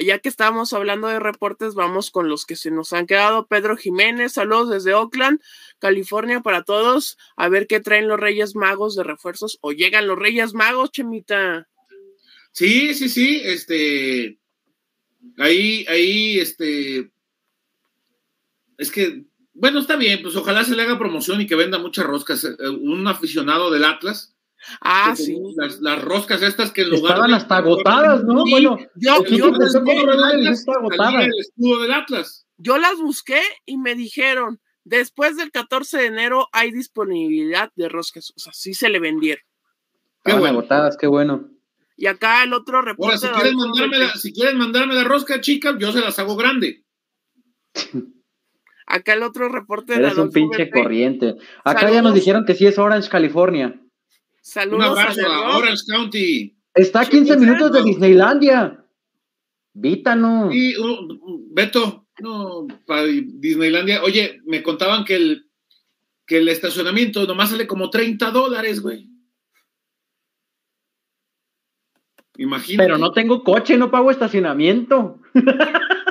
ya 0.00 0.18
que 0.18 0.28
estamos 0.28 0.72
hablando 0.72 1.08
de 1.08 1.20
reportes, 1.20 1.74
vamos 1.74 2.10
con 2.10 2.28
los 2.28 2.46
que 2.46 2.56
se 2.56 2.70
nos 2.70 2.92
han 2.92 3.06
quedado. 3.06 3.46
Pedro 3.46 3.76
Jiménez, 3.76 4.32
saludos 4.32 4.70
desde 4.70 4.94
Oakland, 4.94 5.40
California 5.78 6.40
para 6.40 6.62
todos. 6.62 7.18
A 7.36 7.48
ver 7.48 7.66
qué 7.66 7.80
traen 7.80 8.08
los 8.08 8.18
Reyes 8.18 8.54
Magos 8.56 8.96
de 8.96 9.04
refuerzos 9.04 9.58
o 9.60 9.72
llegan 9.72 10.06
los 10.06 10.18
Reyes 10.18 10.54
Magos, 10.54 10.90
Chemita. 10.92 11.68
Sí, 12.52 12.94
sí, 12.94 13.08
sí, 13.08 13.40
este, 13.44 14.38
ahí, 15.38 15.86
ahí, 15.88 16.38
este, 16.38 17.11
es 18.78 18.90
que, 18.90 19.24
bueno, 19.54 19.80
está 19.80 19.96
bien, 19.96 20.20
pues 20.22 20.36
ojalá 20.36 20.64
se 20.64 20.74
le 20.74 20.82
haga 20.82 20.98
promoción 20.98 21.40
y 21.40 21.46
que 21.46 21.56
venda 21.56 21.78
muchas 21.78 22.06
roscas. 22.06 22.44
Eh, 22.44 22.68
un 22.68 23.06
aficionado 23.06 23.70
del 23.70 23.84
Atlas 23.84 24.32
Ah, 24.80 25.14
sí. 25.16 25.36
Las, 25.80 26.02
roscas 26.02 26.42
estas 26.42 26.70
que 26.70 26.82
en 26.82 26.90
lugar 26.90 27.12
Estaban 27.12 27.34
hasta 27.34 27.56
agotadas, 27.56 28.24
¿no? 28.24 28.44
bueno, 28.48 28.78
yo, 28.94 29.24
yo 29.24 29.48
el 29.48 30.48
escudo 30.48 31.80
del 31.82 31.92
Atlas. 31.92 32.46
Yo 32.58 32.78
las 32.78 32.96
busqué 32.98 33.40
y 33.66 33.76
me 33.76 33.94
dijeron, 33.94 34.60
después 34.84 35.36
del 35.36 35.50
14 35.50 35.98
de 35.98 36.06
enero 36.06 36.48
hay 36.52 36.70
disponibilidad 36.70 37.72
de 37.74 37.88
roscas. 37.88 38.32
O 38.36 38.38
sea, 38.38 38.52
sí 38.52 38.74
se 38.74 38.88
le 38.88 39.00
vendieron. 39.00 39.42
Qué 40.24 40.32
bueno. 40.32 40.58
agotadas, 40.58 40.96
qué 40.96 41.08
bueno. 41.08 41.48
Y 41.96 42.06
acá 42.06 42.44
el 42.44 42.52
otro 42.52 42.82
reporte. 42.82 43.18
si 43.18 43.28
quieren, 43.28 43.56
mandarme 43.56 43.98
la, 43.98 44.14
si 44.14 44.32
quieren 44.32 44.58
mandarme 44.58 44.94
la 44.94 45.04
rosca, 45.04 45.40
chica, 45.40 45.76
yo 45.78 45.92
se 45.92 46.00
las 46.00 46.18
hago 46.18 46.36
grande. 46.36 46.84
Acá 48.92 49.14
el 49.14 49.22
otro 49.22 49.48
reporte 49.48 49.94
Eres 49.94 50.18
un 50.18 50.30
pinche 50.30 50.68
corriente. 50.68 51.36
Acá 51.64 51.90
ya 51.90 52.02
nos 52.02 52.12
dijeron 52.12 52.44
que 52.44 52.54
sí 52.54 52.66
es 52.66 52.78
Orange, 52.78 53.08
California. 53.08 53.80
Saludos 54.42 54.80
Un 54.80 54.98
abrazo 54.98 55.26
a, 55.26 55.56
Orange 55.56 55.82
County. 55.88 56.54
Está 56.74 57.00
a 57.00 57.06
15 57.06 57.38
minutos 57.38 57.72
de 57.72 57.82
Disneylandia. 57.84 58.84
Vítano. 59.72 60.52
Y, 60.52 60.76
uh, 60.76 61.08
Beto, 61.54 62.06
no, 62.20 62.66
para 62.86 63.04
Disneylandia. 63.04 64.02
Oye, 64.02 64.42
me 64.44 64.62
contaban 64.62 65.06
que 65.06 65.16
el, 65.16 65.46
que 66.26 66.36
el 66.36 66.48
estacionamiento 66.50 67.26
nomás 67.26 67.48
sale 67.48 67.66
como 67.66 67.88
30 67.88 68.30
dólares, 68.30 68.82
güey. 68.82 69.08
Imagínate. 72.36 72.86
Pero 72.86 72.98
no 72.98 73.12
tengo 73.12 73.42
coche, 73.42 73.78
no 73.78 73.90
pago 73.90 74.10
estacionamiento. 74.10 75.18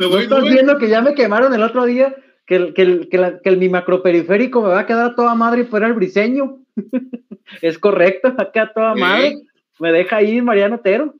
Me 0.00 0.06
voy, 0.06 0.26
¿No 0.26 0.38
estás 0.38 0.44
viendo 0.44 0.78
que 0.78 0.88
ya 0.88 1.02
me 1.02 1.14
quemaron 1.14 1.52
el 1.52 1.62
otro 1.62 1.84
día? 1.84 2.16
Que, 2.46 2.56
el, 2.56 2.72
que, 2.74 2.82
el, 2.82 3.08
que, 3.10 3.38
el, 3.44 3.58
mi 3.58 3.68
macroperiférico 3.68 4.62
me 4.62 4.70
va 4.70 4.80
a 4.80 4.86
quedar 4.86 5.14
toda 5.14 5.34
madre 5.34 5.66
fuera 5.66 5.86
el 5.86 5.92
briseño. 5.92 6.64
es 7.60 7.78
correcto, 7.78 8.34
acá 8.38 8.72
toda 8.74 8.94
madre. 8.94 9.42
Me 9.78 9.92
deja 9.92 10.16
ahí 10.16 10.40
Mariano 10.40 10.76
Otero. 10.76 11.14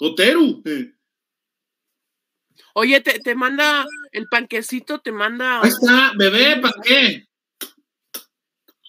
Otero. 0.00 0.40
Oye, 2.72 3.00
te, 3.02 3.18
te, 3.18 3.34
manda 3.34 3.84
el 4.12 4.26
panquecito, 4.28 5.00
te 5.00 5.12
manda. 5.12 5.60
Ahí 5.60 5.68
está, 5.68 6.12
bebé, 6.16 6.56
panqué. 6.62 7.28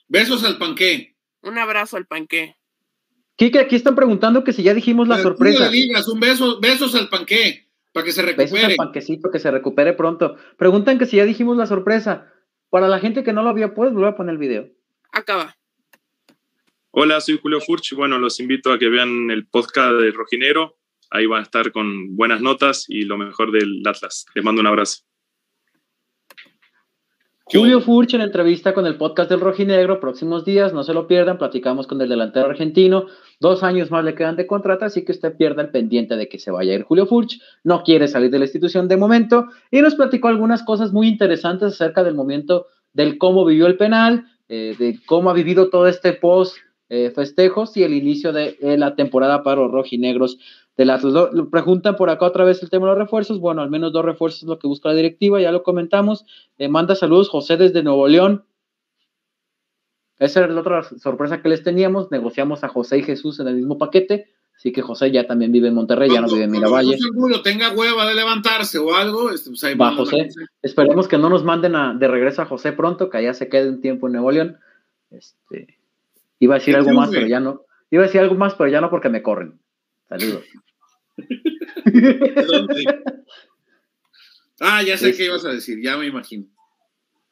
Besos 0.07 0.45
al 0.45 0.57
panqué. 0.57 1.17
Un 1.41 1.57
abrazo 1.57 1.97
al 1.97 2.07
panqué. 2.07 2.55
Kike, 3.35 3.59
aquí 3.59 3.75
están 3.75 3.95
preguntando 3.95 4.45
que 4.45 4.53
si 4.53 4.63
ya 4.63 4.73
dijimos 4.73 5.09
la 5.09 5.21
sorpresa. 5.21 5.69
digas, 5.69 6.07
un 6.07 6.21
beso, 6.21 6.59
besos 6.61 6.95
al 6.95 7.09
panqué, 7.09 7.68
para 7.93 8.05
que 8.05 8.11
se 8.11 8.21
recupere. 8.21 8.51
Besos 8.51 8.63
al 8.63 8.75
panquecito, 8.75 9.31
que 9.31 9.39
se 9.39 9.51
recupere 9.51 9.93
pronto. 9.93 10.35
Preguntan 10.57 10.99
que 10.99 11.05
si 11.05 11.17
ya 11.17 11.25
dijimos 11.25 11.57
la 11.57 11.65
sorpresa. 11.65 12.31
Para 12.69 12.87
la 12.87 12.99
gente 12.99 13.23
que 13.23 13.33
no 13.33 13.41
lo 13.41 13.49
había, 13.49 13.73
puedes 13.73 13.93
volver 13.93 14.09
a 14.09 14.15
poner 14.15 14.33
el 14.33 14.37
video 14.37 14.69
acaba. 15.11 15.55
Hola, 16.91 17.21
soy 17.21 17.39
Julio 17.41 17.61
Furch. 17.61 17.93
Bueno, 17.93 18.17
los 18.19 18.39
invito 18.39 18.71
a 18.71 18.79
que 18.79 18.89
vean 18.89 19.29
el 19.31 19.47
podcast 19.47 19.93
de 19.93 20.11
Rojinero. 20.11 20.77
Ahí 21.11 21.25
van 21.25 21.39
a 21.39 21.43
estar 21.43 21.71
con 21.71 22.15
buenas 22.15 22.41
notas 22.41 22.85
y 22.87 23.03
lo 23.03 23.17
mejor 23.17 23.51
del 23.51 23.81
Atlas. 23.85 24.25
Les 24.35 24.43
mando 24.43 24.61
un 24.61 24.67
abrazo. 24.67 25.08
Julio 27.51 27.81
Furch 27.81 28.13
en 28.13 28.21
entrevista 28.21 28.75
con 28.75 28.85
el 28.85 28.95
podcast 28.95 29.27
del 29.31 29.39
Rojinegro, 29.39 29.99
próximos 29.99 30.45
días, 30.45 30.71
no 30.71 30.83
se 30.83 30.93
lo 30.93 31.07
pierdan, 31.07 31.39
platicamos 31.39 31.87
con 31.87 31.99
el 31.99 32.07
delantero 32.07 32.45
argentino, 32.45 33.07
dos 33.39 33.63
años 33.63 33.89
más 33.89 34.05
le 34.05 34.13
quedan 34.13 34.35
de 34.35 34.45
contrato, 34.45 34.85
así 34.85 35.03
que 35.03 35.13
usted 35.13 35.35
pierda 35.35 35.63
el 35.63 35.69
pendiente 35.69 36.15
de 36.15 36.29
que 36.29 36.37
se 36.37 36.51
vaya 36.51 36.73
a 36.73 36.75
ir 36.75 36.83
Julio 36.83 37.07
Furch, 37.07 37.41
no 37.63 37.81
quiere 37.81 38.07
salir 38.07 38.29
de 38.29 38.37
la 38.37 38.45
institución 38.45 38.87
de 38.87 38.97
momento, 38.97 39.47
y 39.71 39.81
nos 39.81 39.95
platicó 39.95 40.27
algunas 40.27 40.61
cosas 40.61 40.93
muy 40.93 41.07
interesantes 41.07 41.73
acerca 41.73 42.03
del 42.03 42.13
momento 42.13 42.67
del 42.93 43.17
cómo 43.17 43.43
vivió 43.43 43.65
el 43.65 43.77
penal, 43.77 44.25
eh, 44.47 44.75
de 44.77 44.99
cómo 45.07 45.31
ha 45.31 45.33
vivido 45.33 45.69
todo 45.69 45.87
este 45.87 46.13
post 46.13 46.55
eh, 46.91 47.11
festejos 47.15 47.77
y 47.77 47.83
el 47.83 47.93
inicio 47.93 48.31
de, 48.31 48.57
la 48.61 48.95
temporada 48.95 49.43
para 49.43 49.61
los 49.61 49.71
rojinegros 49.71 50.39
del 50.79 50.91
Atlas. 50.91 51.27
preguntan 51.51 51.97
por 51.97 52.09
acá 52.09 52.25
otra 52.25 52.45
vez 52.45 52.63
el 52.63 52.69
tema 52.69 52.85
de 52.85 52.91
los 52.93 52.99
refuerzos. 52.99 53.41
Bueno, 53.41 53.61
al 53.61 53.69
menos 53.69 53.91
dos 53.91 54.05
refuerzos 54.05 54.43
es 54.43 54.47
lo 54.47 54.57
que 54.59 54.67
busca 54.67 54.87
la 54.87 54.95
directiva, 54.95 55.41
ya 55.41 55.51
lo 55.51 55.61
comentamos. 55.61 56.25
Eh, 56.57 56.69
manda 56.69 56.95
saludos 56.95 57.27
José 57.27 57.57
desde 57.57 57.83
Nuevo 57.83 58.07
León. 58.07 58.45
esa 60.19 60.39
era 60.39 60.53
la 60.53 60.61
otra 60.61 60.83
sorpresa 60.83 61.41
que 61.41 61.49
les 61.49 61.63
teníamos. 61.63 62.11
Negociamos 62.11 62.63
a 62.63 62.69
José 62.69 62.99
y 62.99 63.03
Jesús 63.03 63.41
en 63.41 63.49
el 63.49 63.55
mismo 63.55 63.77
paquete. 63.77 64.29
Así 64.55 64.71
que 64.71 64.81
José 64.81 65.11
ya 65.11 65.27
también 65.27 65.51
vive 65.51 65.67
en 65.67 65.73
Monterrey, 65.73 66.11
ya 66.11 66.21
no 66.21 66.29
vive 66.29 66.45
en 66.45 66.51
Miravalle. 66.51 66.97
Cuando 67.13 67.41
tenga 67.41 67.73
hueva 67.73 68.07
de 68.07 68.15
levantarse 68.15 68.77
o 68.77 68.95
algo, 68.95 69.31
este, 69.31 69.49
pues 69.49 69.63
ahí 69.65 69.75
va 69.75 69.93
José. 69.93 70.29
Esperemos 70.61 71.09
que 71.09 71.17
no 71.17 71.29
nos 71.29 71.43
manden 71.43 71.73
de 71.99 72.07
regreso 72.07 72.41
a 72.41 72.45
José 72.45 72.71
pronto, 72.71 73.09
que 73.09 73.17
allá 73.17 73.33
se 73.33 73.49
quede 73.49 73.67
un 73.67 73.81
tiempo 73.81 74.07
en 74.07 74.13
Nuevo 74.13 74.31
León. 74.31 74.57
Este, 75.11 75.77
iba 76.39 76.55
a 76.55 76.59
decir 76.59 76.77
algo 76.77 76.93
más, 76.93 77.09
pero 77.09 77.27
ya 77.27 77.41
no. 77.41 77.63
Iba 77.91 78.03
a 78.03 78.05
decir 78.05 78.21
algo 78.21 78.35
más, 78.35 78.55
pero 78.55 78.69
ya 78.69 78.79
no 78.79 78.89
porque 78.89 79.09
me 79.09 79.21
corren. 79.21 79.59
Saludos. 80.07 80.45
ah, 84.59 84.83
ya 84.83 84.97
sé 84.97 85.15
qué 85.15 85.25
ibas 85.25 85.45
a 85.45 85.49
decir, 85.49 85.79
ya 85.83 85.97
me 85.97 86.07
imagino. 86.07 86.45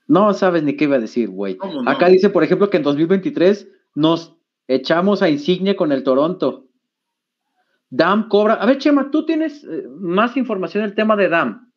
No 0.07 0.33
sabes 0.33 0.63
ni 0.63 0.75
qué 0.75 0.85
iba 0.85 0.95
a 0.95 1.01
decir, 1.01 1.29
güey. 1.29 1.57
Acá 1.85 2.07
dice, 2.07 2.29
por 2.29 2.43
ejemplo, 2.43 2.69
que 2.69 2.77
en 2.77 2.83
2023 2.83 3.67
nos 3.95 4.35
echamos 4.67 5.21
a 5.21 5.29
Insignia 5.29 5.75
con 5.75 5.91
el 5.91 6.03
Toronto. 6.03 6.67
Dam 7.89 8.29
cobra. 8.29 8.55
A 8.55 8.65
ver, 8.65 8.77
Chema, 8.77 9.11
tú 9.11 9.25
tienes 9.25 9.63
eh, 9.63 9.83
más 9.99 10.37
información 10.37 10.83
del 10.83 10.95
tema 10.95 11.15
de 11.15 11.29
Dam. 11.29 11.71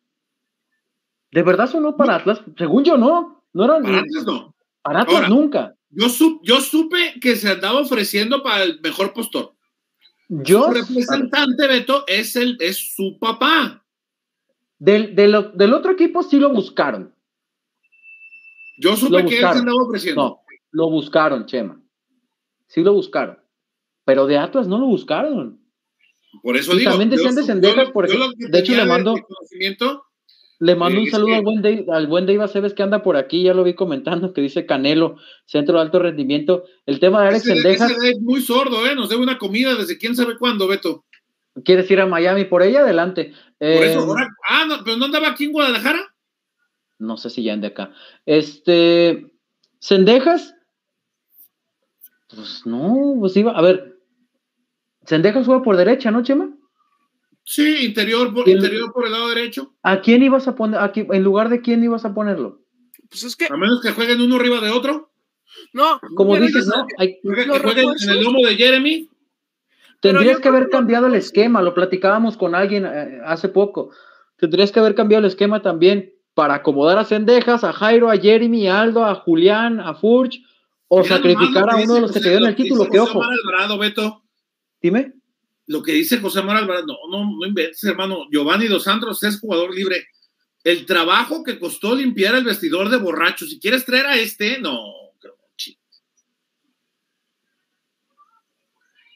¿De 1.31 1.43
verdad 1.43 1.67
sonó 1.67 1.95
para 1.95 2.15
Atlas? 2.15 2.41
Según 2.57 2.83
yo, 2.83 2.97
no. 2.97 3.43
No 3.53 3.65
era 3.65 3.79
para 3.81 3.99
Atlas, 3.99 4.25
no. 4.25 4.55
Para 4.81 5.01
Atlas 5.01 5.29
nunca. 5.29 5.75
Yo, 5.89 6.07
yo 6.43 6.61
supe 6.61 7.15
que 7.21 7.35
se 7.35 7.51
andaba 7.51 7.79
ofreciendo 7.79 8.43
para 8.43 8.63
el 8.63 8.79
mejor 8.81 9.13
postor. 9.13 9.53
Yo. 10.33 10.67
Su 10.67 10.71
representante, 10.71 11.67
Beto, 11.67 12.05
es, 12.07 12.37
el, 12.37 12.57
es 12.61 12.95
su 12.95 13.19
papá. 13.19 13.83
Del, 14.79 15.13
del, 15.13 15.73
otro 15.73 15.91
equipo 15.91 16.23
sí 16.23 16.39
lo 16.39 16.49
buscaron. 16.49 17.13
Yo 18.79 18.95
supe 18.95 19.25
que 19.25 19.35
él 19.35 19.41
se 19.41 19.59
andaba 19.59 19.83
ofreciendo. 19.83 20.21
No, 20.21 20.41
lo 20.71 20.89
buscaron, 20.89 21.45
Chema. 21.45 21.79
Sí 22.67 22.81
lo 22.81 22.93
buscaron. 22.93 23.39
Pero 24.05 24.25
de 24.25 24.37
Atlas 24.37 24.67
no 24.67 24.79
lo 24.79 24.85
buscaron. 24.85 25.59
Por 26.41 26.55
eso 26.55 26.75
digo. 26.77 26.89
También 26.91 27.09
decían 27.09 27.35
de 27.35 27.43
Sendejas, 27.43 27.89
de 27.93 28.59
hecho 28.59 28.73
le 28.73 28.85
mando. 28.85 29.15
Le 30.61 30.75
mando 30.75 31.01
un 31.01 31.07
saludo 31.09 31.33
al 31.33 31.41
buen, 31.41 31.63
Dave, 31.63 31.85
al 31.91 32.05
buen 32.05 32.27
Dave 32.27 32.43
Aceves 32.43 32.75
que 32.75 32.83
anda 32.83 33.01
por 33.01 33.17
aquí, 33.17 33.41
ya 33.41 33.55
lo 33.55 33.63
vi 33.63 33.73
comentando, 33.73 34.31
que 34.31 34.41
dice 34.41 34.67
Canelo, 34.67 35.17
centro 35.43 35.73
de 35.73 35.81
alto 35.81 35.97
rendimiento. 35.97 36.65
El 36.85 36.99
tema 36.99 37.23
de 37.23 37.29
Alex 37.29 37.45
Sendejas. 37.45 37.91
es 38.03 38.21
muy 38.21 38.43
sordo, 38.43 38.85
¿eh? 38.85 38.93
Nos 38.93 39.09
debe 39.09 39.23
una 39.23 39.39
comida 39.39 39.73
desde 39.73 39.97
quién 39.97 40.15
sabe 40.15 40.37
cuándo, 40.37 40.67
Beto. 40.67 41.03
¿Quieres 41.65 41.89
ir 41.89 41.99
a 41.99 42.05
Miami 42.05 42.45
por 42.45 42.61
ella? 42.61 42.81
Adelante. 42.81 43.33
Por 43.57 43.67
eso, 43.67 44.15
eh, 44.15 44.27
ah, 44.49 44.65
no, 44.67 44.83
pero 44.83 44.97
no 44.97 45.05
andaba 45.05 45.29
aquí 45.29 45.45
en 45.45 45.51
Guadalajara. 45.51 46.13
No 46.99 47.17
sé 47.17 47.31
si 47.31 47.41
ya 47.41 47.53
ande 47.53 47.65
acá. 47.65 47.91
Este. 48.27 49.33
Sendejas. 49.79 50.53
Pues 52.27 52.67
no, 52.67 53.15
pues 53.19 53.35
iba. 53.35 53.53
A 53.53 53.61
ver, 53.63 53.97
Sendejas 55.07 55.47
juega 55.47 55.63
por 55.63 55.75
derecha, 55.75 56.11
¿no, 56.11 56.21
Chema? 56.21 56.55
Sí, 57.43 57.85
interior 57.85 58.33
por, 58.33 58.47
interior 58.47 58.91
por 58.93 59.05
el 59.05 59.11
lado 59.11 59.29
derecho. 59.29 59.73
¿A 59.83 60.01
quién 60.01 60.23
ibas 60.23 60.47
a 60.47 60.55
poner? 60.55 60.79
Aquí, 60.79 61.05
¿En 61.11 61.23
lugar 61.23 61.49
de 61.49 61.61
quién 61.61 61.83
ibas 61.83 62.05
a 62.05 62.13
ponerlo? 62.13 62.61
Pues 63.09 63.23
es 63.23 63.35
que. 63.35 63.45
A 63.45 63.57
menos 63.57 63.81
que 63.81 63.91
jueguen 63.91 64.21
uno 64.21 64.35
arriba 64.35 64.59
de 64.59 64.69
otro. 64.69 65.11
No, 65.73 65.99
como 66.15 66.37
dices, 66.37 66.67
no. 66.67 66.85
Hay, 66.97 67.19
que 67.21 67.59
jueguen 67.59 67.89
en 68.01 68.09
el 68.09 68.23
lomo 68.23 68.45
de 68.45 68.55
Jeremy. 68.55 69.09
Tendrías 69.99 70.39
que 70.39 70.47
haber 70.47 70.69
cambiado 70.69 71.07
el 71.07 71.15
esquema, 71.15 71.61
lo 71.61 71.75
platicábamos 71.75 72.35
con 72.35 72.55
alguien 72.55 72.85
eh, 72.85 73.19
hace 73.23 73.49
poco. 73.49 73.91
Tendrías 74.37 74.71
que 74.71 74.79
haber 74.79 74.95
cambiado 74.95 75.19
el 75.19 75.27
esquema 75.27 75.61
también 75.61 76.13
para 76.33 76.55
acomodar 76.55 76.97
a 76.97 77.05
Sendejas, 77.05 77.63
a 77.63 77.71
Jairo, 77.71 78.09
a 78.09 78.17
Jeremy, 78.17 78.67
a 78.67 78.81
Aldo, 78.81 79.05
a 79.05 79.13
Julián, 79.13 79.79
a 79.79 79.93
Furch, 79.93 80.41
o 80.87 81.03
sacrificar 81.03 81.69
a 81.69 81.75
uno 81.75 81.93
de 81.93 82.01
los 82.01 82.11
que 82.11 82.19
te 82.19 82.29
dieron 82.29 82.49
el 82.49 82.55
título, 82.55 82.89
que 82.89 82.99
ojo. 82.99 83.21
Beto. 83.79 84.23
Dime. 84.81 85.13
Lo 85.71 85.81
que 85.81 85.93
dice 85.93 86.19
José 86.19 86.41
Manuel 86.41 86.65
Alvarado, 86.65 86.85
no, 86.85 86.97
no, 87.09 87.37
no 87.39 87.47
inventes, 87.47 87.81
hermano. 87.85 88.25
Giovanni 88.29 88.67
Dos 88.67 88.83
Santos 88.83 89.23
es 89.23 89.39
jugador 89.39 89.73
libre. 89.73 90.05
El 90.65 90.85
trabajo 90.85 91.45
que 91.45 91.57
costó 91.57 91.95
limpiar 91.95 92.35
el 92.35 92.43
vestidor 92.43 92.89
de 92.89 92.97
borrachos. 92.97 93.49
Si 93.49 93.57
quieres 93.57 93.85
traer 93.85 94.05
a 94.05 94.17
este, 94.17 94.59
no. 94.59 94.77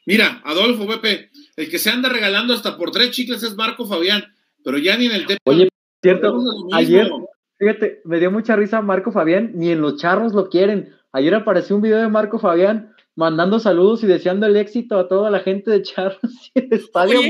Mira, 0.06 0.40
Adolfo 0.44 0.86
Pepe, 0.86 1.30
el 1.56 1.68
que 1.68 1.78
se 1.78 1.90
anda 1.90 2.08
regalando 2.08 2.54
hasta 2.54 2.78
por 2.78 2.90
tres 2.90 3.10
chicles 3.10 3.42
es 3.42 3.54
Marco 3.54 3.86
Fabián, 3.86 4.24
pero 4.64 4.78
ya 4.78 4.96
ni 4.96 5.06
en 5.06 5.12
el 5.12 5.26
tema. 5.26 5.40
Oye, 5.44 5.68
cierto, 6.00 6.42
ayer, 6.72 7.10
fíjate, 7.58 8.00
me 8.04 8.18
dio 8.18 8.30
mucha 8.30 8.56
risa 8.56 8.80
Marco 8.80 9.12
Fabián, 9.12 9.50
ni 9.56 9.72
en 9.72 9.82
los 9.82 9.98
charros 9.98 10.32
lo 10.32 10.48
quieren. 10.48 10.94
Ayer 11.12 11.34
apareció 11.34 11.76
un 11.76 11.82
video 11.82 11.98
de 11.98 12.08
Marco 12.08 12.38
Fabián 12.38 12.95
mandando 13.16 13.58
saludos 13.58 14.04
y 14.04 14.06
deseando 14.06 14.46
el 14.46 14.56
éxito 14.56 14.98
a 14.98 15.08
toda 15.08 15.30
la 15.30 15.40
gente 15.40 15.70
de 15.70 15.82
Charros 15.82 16.52
y 16.54 16.60
el 16.60 16.72
estadio 16.72 17.20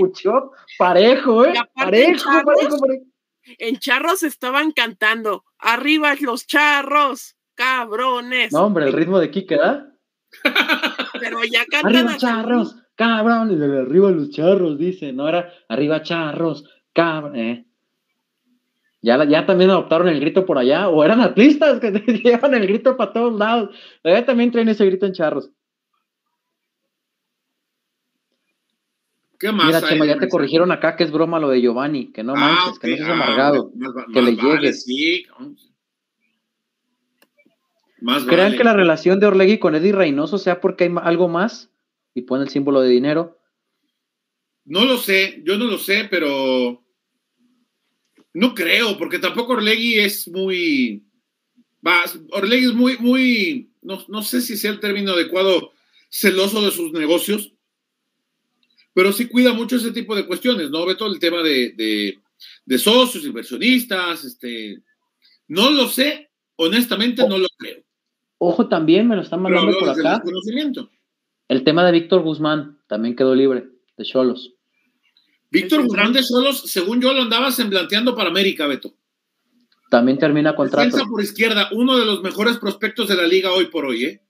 parejo, 0.79 1.47
¿eh? 1.47 1.55
Parejo, 1.75 1.75
parejo, 1.75 2.31
parejo, 2.45 2.77
En 3.59 3.79
Charros 3.79 4.23
estaban 4.25 4.73
cantando, 4.73 5.45
arriba 5.59 6.15
los 6.21 6.47
charros, 6.47 7.37
cabrones. 7.55 8.53
No, 8.53 8.67
hombre, 8.67 8.87
el 8.87 8.93
ritmo 8.93 9.19
de 9.19 9.31
Kike, 9.31 9.57
¿verdad? 9.57 9.87
Pero 11.21 11.39
ya 11.51 11.65
cantan. 11.67 11.97
Arriba 11.97 12.17
charros, 12.19 12.77
cabrones, 12.97 13.61
arriba 13.63 14.11
los 14.11 14.31
charros, 14.31 14.77
dice, 14.77 15.13
no 15.13 15.29
era 15.29 15.53
arriba 15.69 16.03
charros, 16.03 16.65
cabrones. 16.93 17.59
Eh. 17.59 17.67
Ya, 19.03 19.25
ya 19.25 19.47
también 19.47 19.71
adoptaron 19.71 20.09
el 20.09 20.19
grito 20.19 20.45
por 20.45 20.59
allá, 20.59 20.89
o 20.89 21.05
eran 21.05 21.21
atlistas 21.21 21.79
que 21.79 21.93
llevan 22.25 22.55
el 22.55 22.67
grito 22.67 22.97
para 22.97 23.13
todos 23.13 23.39
lados. 23.39 23.71
Allá 24.03 24.27
también 24.27 24.51
traen 24.51 24.69
ese 24.69 24.85
grito 24.85 25.07
en 25.07 25.13
charros. 25.13 25.53
¿Qué 29.39 29.53
más 29.53 29.67
Mira, 29.67 29.83
Chema, 29.83 30.07
ya 30.07 30.19
te 30.19 30.29
corrigieron 30.29 30.73
acá 30.73 30.97
que 30.97 31.05
es 31.05 31.11
broma 31.11 31.39
lo 31.39 31.49
de 31.49 31.61
Giovanni, 31.61 32.13
que 32.13 32.23
no 32.23 32.35
ah, 32.37 32.41
manches, 32.41 32.79
que 32.79 32.89
no 32.89 32.97
seas 32.97 33.09
amargado, 33.11 33.73
que 34.13 34.23
le 34.23 34.37
llegues. 34.37 34.85
Sí. 34.85 35.27
Más 38.01 38.25
¿Crean 38.25 38.57
que 38.57 38.65
la 38.65 38.75
relación 38.75 39.21
de 39.21 39.27
Orlegui 39.27 39.59
con 39.59 39.75
Eddie 39.75 39.93
Reynoso 39.93 40.39
sea 40.39 40.61
porque 40.61 40.85
hay 40.85 40.95
algo 41.03 41.29
más? 41.29 41.71
Y 42.15 42.23
pone 42.23 42.45
el 42.45 42.51
símbolo 42.51 42.81
de 42.81 42.89
dinero. 42.89 43.39
No 44.65 44.85
lo 44.85 44.97
sé, 44.99 45.43
yo 45.45 45.59
no 45.59 45.67
lo 45.67 45.79
sé, 45.79 46.07
pero 46.11 46.83
no 48.33 48.55
creo, 48.55 48.97
porque 48.99 49.19
tampoco 49.19 49.55
Orlegui 49.55 49.99
es 49.99 50.29
muy. 50.29 51.05
Va, 51.87 52.05
Orlegui 52.31 52.67
es 52.67 52.75
muy, 52.75 52.97
muy. 52.99 53.73
No, 53.83 54.03
no 54.09 54.23
sé 54.23 54.41
si 54.41 54.57
sea 54.57 54.71
el 54.71 54.81
término 54.81 55.13
adecuado, 55.13 55.73
celoso 56.09 56.63
de 56.63 56.71
sus 56.71 56.93
negocios 56.93 57.56
pero 58.97 59.13
sí 59.13 59.29
cuida 59.29 59.53
mucho 59.53 59.77
ese 59.77 59.93
tipo 59.93 60.17
de 60.17 60.27
cuestiones, 60.27 60.71
¿no? 60.71 60.87
Ve 60.87 60.95
todo 60.95 61.13
el 61.13 61.19
tema 61.19 61.43
de, 61.43 62.19
socios, 62.79 63.27
inversionistas, 63.27 64.25
este, 64.25 64.83
no 65.49 65.71
lo 65.71 65.87
sé, 65.87 66.31
honestamente 66.57 67.29
no 67.29 67.37
lo 67.37 67.47
creo. 67.59 67.85
Ojo, 68.39 68.69
también 68.69 69.07
me 69.07 69.15
lo 69.15 69.21
están 69.21 69.43
mandando 69.43 69.79
por 69.79 69.91
acá. 69.91 70.23
El 71.47 71.63
tema 71.63 71.85
de 71.85 71.93
Víctor 71.93 72.23
Guzmán 72.23 72.79
también 72.87 73.15
quedó 73.15 73.35
libre, 73.35 73.67
de 73.99 74.05
Cholos. 74.07 74.55
Víctor 75.51 75.83
Guzmán 75.83 76.15
de 76.15 76.25
Cholos, 76.25 76.63
según 76.63 77.03
yo, 77.03 77.13
lo 77.13 77.21
andaba 77.21 77.53
semblanteando 77.53 78.17
para 78.17 78.31
América, 78.31 78.67
Beto. 78.67 78.95
También 79.91 80.17
termina 80.17 80.57
contrato. 80.57 80.87
Defensa 80.87 81.07
por 81.07 81.23
izquierda, 81.23 81.69
uno 81.73 81.99
de 81.99 82.07
los 82.07 82.23
mejores 82.23 82.57
prospectos 82.57 83.09
de 83.09 83.17
la 83.17 83.27
liga 83.27 83.53
hoy 83.53 83.67
por 83.67 83.85
hoy, 83.85 84.05
¿eh? 84.07 84.23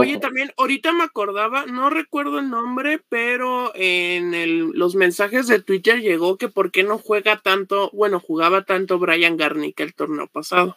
Oye, 0.00 0.18
también 0.18 0.52
ahorita 0.56 0.92
me 0.92 1.04
acordaba, 1.04 1.66
no 1.66 1.90
recuerdo 1.90 2.38
el 2.38 2.50
nombre, 2.50 3.00
pero 3.08 3.72
en 3.74 4.76
los 4.78 4.94
mensajes 4.94 5.46
de 5.46 5.62
Twitter 5.62 6.00
llegó 6.00 6.36
que 6.36 6.48
por 6.48 6.70
qué 6.70 6.82
no 6.82 6.98
juega 6.98 7.40
tanto, 7.40 7.90
bueno, 7.92 8.20
jugaba 8.20 8.64
tanto 8.64 8.98
Brian 8.98 9.36
Garnica 9.36 9.82
el 9.82 9.94
torneo 9.94 10.26
pasado. 10.26 10.76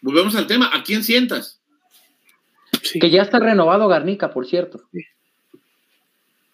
Volvemos 0.00 0.34
al 0.36 0.46
tema, 0.46 0.70
¿a 0.72 0.82
quién 0.82 1.02
sientas? 1.02 1.60
Que 3.00 3.10
ya 3.10 3.22
está 3.22 3.38
renovado 3.38 3.88
Garnica, 3.88 4.32
por 4.32 4.46
cierto. 4.46 4.82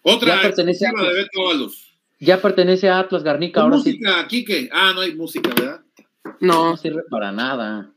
Otra 0.03 0.35
ya 0.35 0.41
pertenece 0.41 0.87
a, 0.87 0.91
de 0.91 1.13
Beto 1.13 1.71
Ya 2.19 2.41
pertenece 2.41 2.89
a 2.89 2.99
Atlas 2.99 3.23
Garnica. 3.23 3.61
Ahora 3.61 3.77
música, 3.77 4.21
sí. 4.21 4.27
Quique. 4.27 4.69
Ah, 4.71 4.91
no 4.95 5.01
hay 5.01 5.15
música, 5.15 5.49
¿verdad? 5.49 5.81
No. 6.39 6.71
No 6.71 6.77
sirve 6.77 7.03
para 7.09 7.31
nada. 7.31 7.91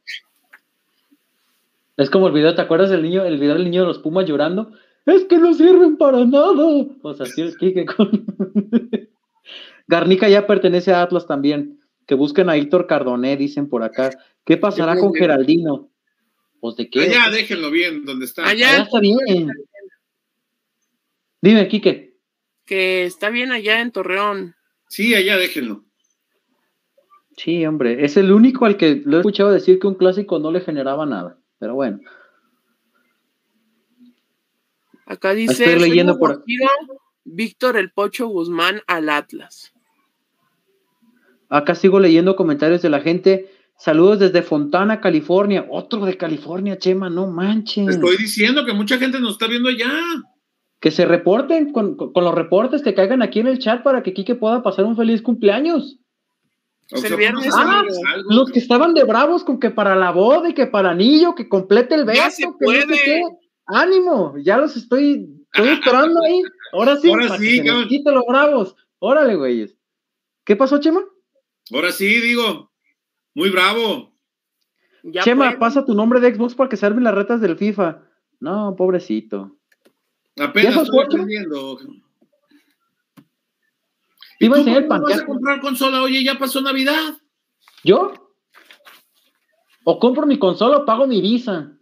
Es 1.97 2.11
como 2.11 2.27
el 2.27 2.33
video, 2.33 2.55
¿te 2.55 2.63
acuerdas 2.63 2.91
del 2.91 3.03
niño, 3.03 3.25
el 3.25 3.39
video 3.39 3.55
del 3.55 3.65
niño 3.65 3.83
de 3.83 3.87
los 3.87 3.99
Pumas 4.01 4.27
llorando? 4.27 4.73
Es 5.07 5.25
que 5.25 5.39
no 5.39 5.55
sirven 5.55 5.97
para 5.97 6.25
nada. 6.25 6.87
Pues 7.03 7.21
así 7.21 7.43
es 7.43 7.57
Kike 7.57 7.85
con. 7.85 8.25
Garnica 9.87 10.29
ya 10.29 10.47
pertenece 10.47 10.93
a 10.93 11.03
Atlas 11.03 11.27
también. 11.27 11.81
Que 12.07 12.15
busquen 12.15 12.51
a 12.51 12.57
Héctor 12.57 12.87
Cardoné, 12.87 13.37
dicen 13.37 13.69
por 13.69 13.83
acá. 13.83 14.11
¿Qué 14.45 14.57
pasará 14.57 14.99
con 14.99 15.15
Geraldino? 15.15 15.91
Pues 16.61 16.77
de 16.77 16.91
qué. 16.91 17.03
Allá 17.03 17.31
déjenlo 17.31 17.71
bien, 17.71 18.05
donde 18.05 18.25
está. 18.25 18.47
Allá, 18.47 18.83
está 18.83 19.01
bien. 19.01 19.51
Dime, 21.41 21.69
Quique. 21.69 22.17
Que 22.65 23.05
está 23.05 23.31
bien 23.31 23.53
allá 23.53 23.81
en 23.81 23.93
Torreón. 23.93 24.55
Sí, 24.89 25.15
allá 25.15 25.37
déjenlo. 25.37 25.85
Sí, 27.37 27.67
hombre, 27.67 28.05
es 28.05 28.17
el 28.17 28.33
único 28.33 28.65
al 28.65 28.77
que 28.77 29.03
lo 29.05 29.17
he 29.17 29.21
escuchado 29.21 29.51
decir 29.51 29.79
que 29.79 29.87
un 29.87 29.97
clásico 29.97 30.39
no 30.39 30.51
le 30.53 30.61
generaba 30.61 31.05
nada. 31.05 31.39
Pero 31.65 31.77
bueno. 31.77 31.99
Acá 35.07 35.33
dice. 35.33 35.65
Estoy 35.65 35.89
leyendo 35.89 36.19
por. 36.19 36.37
Partido, 36.37 36.69
Víctor 37.25 37.79
el 37.79 37.91
Pocho 37.91 38.27
Guzmán 38.27 38.83
al 38.87 39.09
Atlas. 39.09 39.73
Acá 41.49 41.75
sigo 41.75 42.01
leyendo 42.01 42.37
comentarios 42.37 42.83
de 42.83 42.91
la 42.91 43.01
gente. 43.01 43.51
Saludos 43.79 44.19
desde 44.19 44.43
Fontana, 44.43 45.01
California. 45.01 45.67
Otro 45.71 46.05
de 46.05 46.19
California, 46.19 46.77
Chema, 46.77 47.09
no 47.09 47.29
manches. 47.29 47.87
Te 47.87 47.93
estoy 47.93 48.19
diciendo 48.19 48.67
que 48.67 48.75
mucha 48.75 48.99
gente 48.99 49.19
nos 49.19 49.33
está 49.33 49.47
viendo 49.47 49.71
allá. 49.71 49.91
Que 50.81 50.91
se 50.91 51.07
reporten 51.07 51.73
con, 51.73 51.97
con, 51.97 52.25
los 52.25 52.35
reportes 52.35 52.83
que 52.83 52.93
caigan 52.93 53.23
aquí 53.23 53.41
en 53.41 53.47
el 53.47 53.59
chat 53.59 53.83
para 53.83 54.03
que 54.03 54.13
Quique 54.13 54.35
pueda 54.35 54.63
pasar 54.63 54.85
un 54.85 54.99
feliz 54.99 55.23
cumpleaños. 55.23 55.99
Viernes, 57.17 57.55
ah, 57.57 57.83
los 58.29 58.51
que 58.51 58.59
estaban 58.59 58.93
de 58.95 59.05
bravos 59.05 59.43
con 59.43 59.59
que 59.59 59.71
para 59.71 59.97
la 59.97 60.11
boda 60.11 60.51
y 60.51 60.55
que 60.55 60.67
para 60.67 60.91
anillo, 60.91 61.35
que 61.35 61.49
complete 61.49 61.95
el 61.95 62.05
beso. 62.05 62.23
Ya 62.23 62.31
se 62.31 62.47
puede. 62.59 63.21
No 63.23 63.39
Ánimo, 63.67 64.35
ya 64.39 64.59
los 64.59 64.77
estoy, 64.77 65.27
estoy 65.53 65.69
esperando 65.71 66.21
ahí. 66.23 66.43
Ahora 66.73 66.97
sí, 66.97 67.11
Ahora 67.11 67.39
sí, 67.39 67.63
quita 67.89 68.11
los 68.11 68.25
bravos. 68.29 68.77
Órale, 68.99 69.37
güeyes. 69.37 69.75
¿Qué 70.45 70.55
pasó, 70.55 70.79
Chema? 70.79 71.03
Ahora 71.73 71.91
sí, 71.91 72.21
digo. 72.21 72.71
Muy 73.35 73.49
bravo. 73.49 74.13
Ya 75.03 75.23
Chema, 75.23 75.47
puede. 75.47 75.59
pasa 75.59 75.85
tu 75.85 75.95
nombre 75.95 76.21
de 76.21 76.35
Xbox 76.35 76.55
para 76.55 76.69
que 76.69 76.77
se 76.77 76.85
armen 76.85 77.05
las 77.05 77.15
retas 77.15 77.41
del 77.41 77.57
FIFA. 77.57 78.03
No, 78.41 78.75
pobrecito. 78.77 79.57
Apenas 80.39 80.75
¿Ya 80.75 80.83
estoy 80.83 81.05
aprendiendo. 81.05 81.79
Iba 84.47 84.57
a 84.57 84.59
¿Tú 84.59 84.69
enseñar 84.69 84.83
el 84.83 84.89
cómo 84.89 85.03
vas 85.03 85.21
a 85.21 85.27
comprar 85.27 85.61
consola? 85.61 86.03
Oye, 86.03 86.25
ya 86.25 86.39
pasó 86.39 86.61
Navidad. 86.61 87.15
¿Yo? 87.83 88.13
O 89.85 89.99
compro 89.99 90.27
mi 90.27 90.39
consola 90.39 90.79
o 90.79 90.85
pago 90.85 91.07
mi 91.07 91.21
visa. 91.21 91.73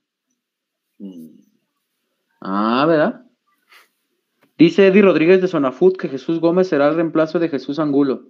Ah, 2.40 2.84
¿verdad? 2.86 3.22
Dice 4.58 4.86
Eddie 4.88 5.02
Rodríguez 5.02 5.40
de 5.40 5.48
Sonafood 5.48 5.96
que 5.96 6.08
Jesús 6.08 6.40
Gómez 6.40 6.68
será 6.68 6.88
el 6.88 6.96
reemplazo 6.96 7.38
de 7.38 7.48
Jesús 7.48 7.78
Angulo. 7.78 8.28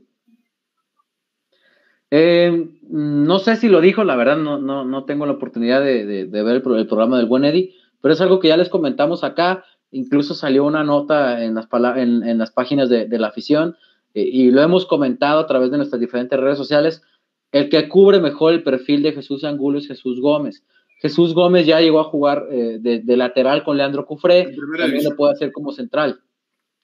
Eh, 2.11 2.69
no 2.91 3.39
sé 3.39 3.57
si 3.57 3.69
lo 3.69 3.81
dijo, 3.81 4.05
la 4.05 4.17
verdad 4.17 4.37
no, 4.37 4.59
no, 4.59 4.85
no 4.85 5.05
tengo 5.05 5.25
la 5.25 5.33
oportunidad 5.33 5.81
de, 5.83 6.05
de- 6.05 6.27
de 6.27 6.43
ver 6.43 6.57
el, 6.57 6.63
pro- 6.63 6.77
el 6.77 6.87
programa 6.87 7.17
del 7.17 7.27
buen 7.27 7.45
Eddie, 7.45 7.75
pero 8.03 8.13
es 8.13 8.21
algo 8.21 8.39
que 8.39 8.49
ya 8.49 8.57
les 8.59 8.69
comentamos 8.69 9.25
acá. 9.25 9.65
Incluso 9.91 10.35
salió 10.35 10.65
una 10.65 10.85
nota 10.85 11.43
en 11.43 11.55
las, 11.55 11.69
en, 11.97 12.23
en 12.23 12.39
las 12.39 12.51
páginas 12.51 12.89
de, 12.91 13.07
de 13.07 13.19
la 13.19 13.29
afición 13.29 13.77
y 14.15 14.51
lo 14.51 14.63
hemos 14.63 14.87
comentado 14.87 15.41
a 15.41 15.47
través 15.47 15.71
de 15.71 15.77
nuestras 15.79 16.01
diferentes 16.01 16.39
redes 16.39 16.59
sociales. 16.59 17.03
El 17.51 17.69
que 17.69 17.89
cubre 17.89 18.21
mejor 18.21 18.53
el 18.53 18.63
perfil 18.63 19.03
de 19.03 19.13
Jesús 19.13 19.45
Angulo 19.45 19.79
es 19.79 19.87
Jesús 19.87 20.21
Gómez. 20.21 20.65
Jesús 21.01 21.35
Gómez 21.35 21.67
ya 21.67 21.81
llegó 21.81 22.01
a 22.01 22.05
jugar 22.05 22.47
eh, 22.51 22.79
de, 22.81 23.01
de 23.01 23.17
lateral 23.17 23.65
con 23.65 23.77
Leandro 23.77 24.07
Cufré, 24.07 24.55
también 24.79 25.05
lo 25.05 25.17
puede 25.17 25.33
hacer 25.33 25.53
como 25.53 25.73
central. 25.73 26.21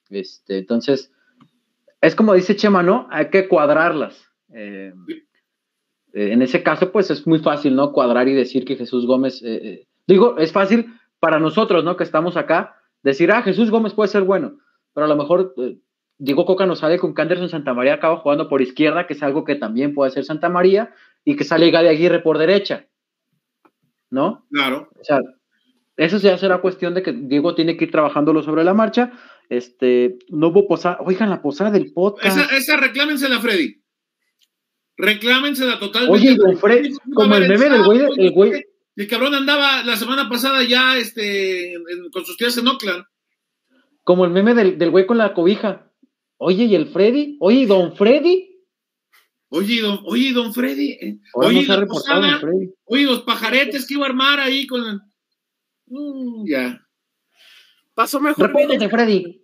Este, 0.09 0.57
entonces, 0.57 1.11
es 2.01 2.15
como 2.15 2.33
dice 2.33 2.55
Chema, 2.55 2.83
¿no? 2.83 3.07
Hay 3.11 3.29
que 3.29 3.47
cuadrarlas. 3.47 4.21
Eh, 4.53 4.93
eh, 6.13 6.31
en 6.31 6.41
ese 6.41 6.63
caso, 6.63 6.91
pues 6.91 7.11
es 7.11 7.25
muy 7.27 7.39
fácil, 7.39 7.75
¿no? 7.75 7.91
Cuadrar 7.91 8.27
y 8.27 8.33
decir 8.33 8.65
que 8.65 8.75
Jesús 8.75 9.05
Gómez, 9.05 9.41
eh, 9.43 9.59
eh, 9.63 9.87
digo, 10.07 10.37
es 10.37 10.51
fácil 10.51 10.93
para 11.19 11.39
nosotros, 11.39 11.83
¿no? 11.83 11.97
Que 11.97 12.03
estamos 12.03 12.37
acá, 12.37 12.75
decir, 13.03 13.31
ah, 13.31 13.41
Jesús 13.41 13.69
Gómez 13.69 13.93
puede 13.93 14.09
ser 14.09 14.23
bueno, 14.23 14.57
pero 14.93 15.05
a 15.05 15.09
lo 15.09 15.15
mejor 15.15 15.53
eh, 15.57 15.77
Diego 16.19 16.45
Coca 16.45 16.65
nos 16.65 16.79
sale 16.79 16.99
con 16.99 17.15
que 17.15 17.21
Anderson 17.21 17.49
Santa 17.49 17.73
María 17.73 17.95
acaba 17.95 18.17
jugando 18.17 18.49
por 18.49 18.61
izquierda, 18.61 19.07
que 19.07 19.13
es 19.13 19.23
algo 19.23 19.45
que 19.45 19.55
también 19.55 19.93
puede 19.93 20.11
ser 20.11 20.25
Santa 20.25 20.49
María, 20.49 20.93
y 21.23 21.37
que 21.37 21.45
sale 21.45 21.71
Gaby 21.71 21.87
Aguirre 21.87 22.19
por 22.19 22.37
derecha, 22.37 22.87
¿no? 24.09 24.45
Claro. 24.51 24.89
O 24.99 25.03
sea, 25.03 25.21
eso 25.95 26.17
ya 26.17 26.37
será 26.37 26.59
cuestión 26.59 26.93
de 26.93 27.03
que 27.03 27.13
Diego 27.13 27.55
tiene 27.55 27.77
que 27.77 27.85
ir 27.85 27.91
trabajándolo 27.91 28.43
sobre 28.43 28.65
la 28.65 28.73
marcha. 28.73 29.13
Este, 29.47 30.17
no 30.29 30.49
hubo 30.49 30.67
posada. 30.67 30.97
Oigan, 31.01 31.29
la 31.29 31.41
posada 31.41 31.71
del 31.71 31.93
podcast. 31.93 32.37
Esa, 32.37 32.55
esa 32.55 32.77
reclámensela, 32.77 33.39
Freddy. 33.39 33.81
Reclámensela 34.97 35.79
totalmente. 35.79 36.13
Oye, 36.13 36.35
don 36.35 36.57
Freddy, 36.57 36.93
como 37.13 37.35
el 37.35 37.47
meme 37.47 37.69
del 37.69 37.83
güey, 37.83 37.99
el 38.17 38.31
güey, 38.31 38.65
El 38.97 39.07
cabrón 39.07 39.33
andaba 39.35 39.83
la 39.83 39.95
semana 39.95 40.27
pasada 40.27 40.63
ya 40.63 40.97
este, 40.97 41.75
con 42.11 42.25
sus 42.25 42.35
tías 42.35 42.57
en 42.57 42.67
Oakland. 42.67 43.05
como 44.03 44.25
el 44.25 44.31
meme 44.31 44.53
del, 44.53 44.77
del 44.77 44.89
güey 44.89 45.05
con 45.05 45.17
la 45.17 45.33
cobija. 45.33 45.88
Oye, 46.41 46.63
¿y 46.65 46.75
el 46.75 46.87
Freddy? 46.87 47.37
Oye, 47.41 47.59
¿y 47.59 47.65
don 47.65 47.95
Freddy? 47.95 48.47
Oye, 49.49 49.81
don, 49.81 49.99
oye, 50.05 50.31
don 50.31 50.53
Freddy. 50.53 50.91
eh, 51.01 51.17
Ahora 51.33 51.47
Oye, 51.49 51.59
reportado 51.61 51.87
posada, 51.87 52.31
don 52.31 52.39
Freddy. 52.39 52.73
oye, 52.85 53.03
los 53.03 53.21
pajaretes 53.23 53.85
que 53.87 53.95
iba 53.95 54.05
a 54.05 54.09
armar 54.09 54.39
ahí 54.39 54.65
con 54.67 54.81
el- 54.87 55.01
Mm, 55.87 56.45
ya. 56.47 56.81
Pasó 57.95 58.19
mejor. 58.21 58.47
Repórtate, 58.47 58.89
Freddy. 58.89 59.41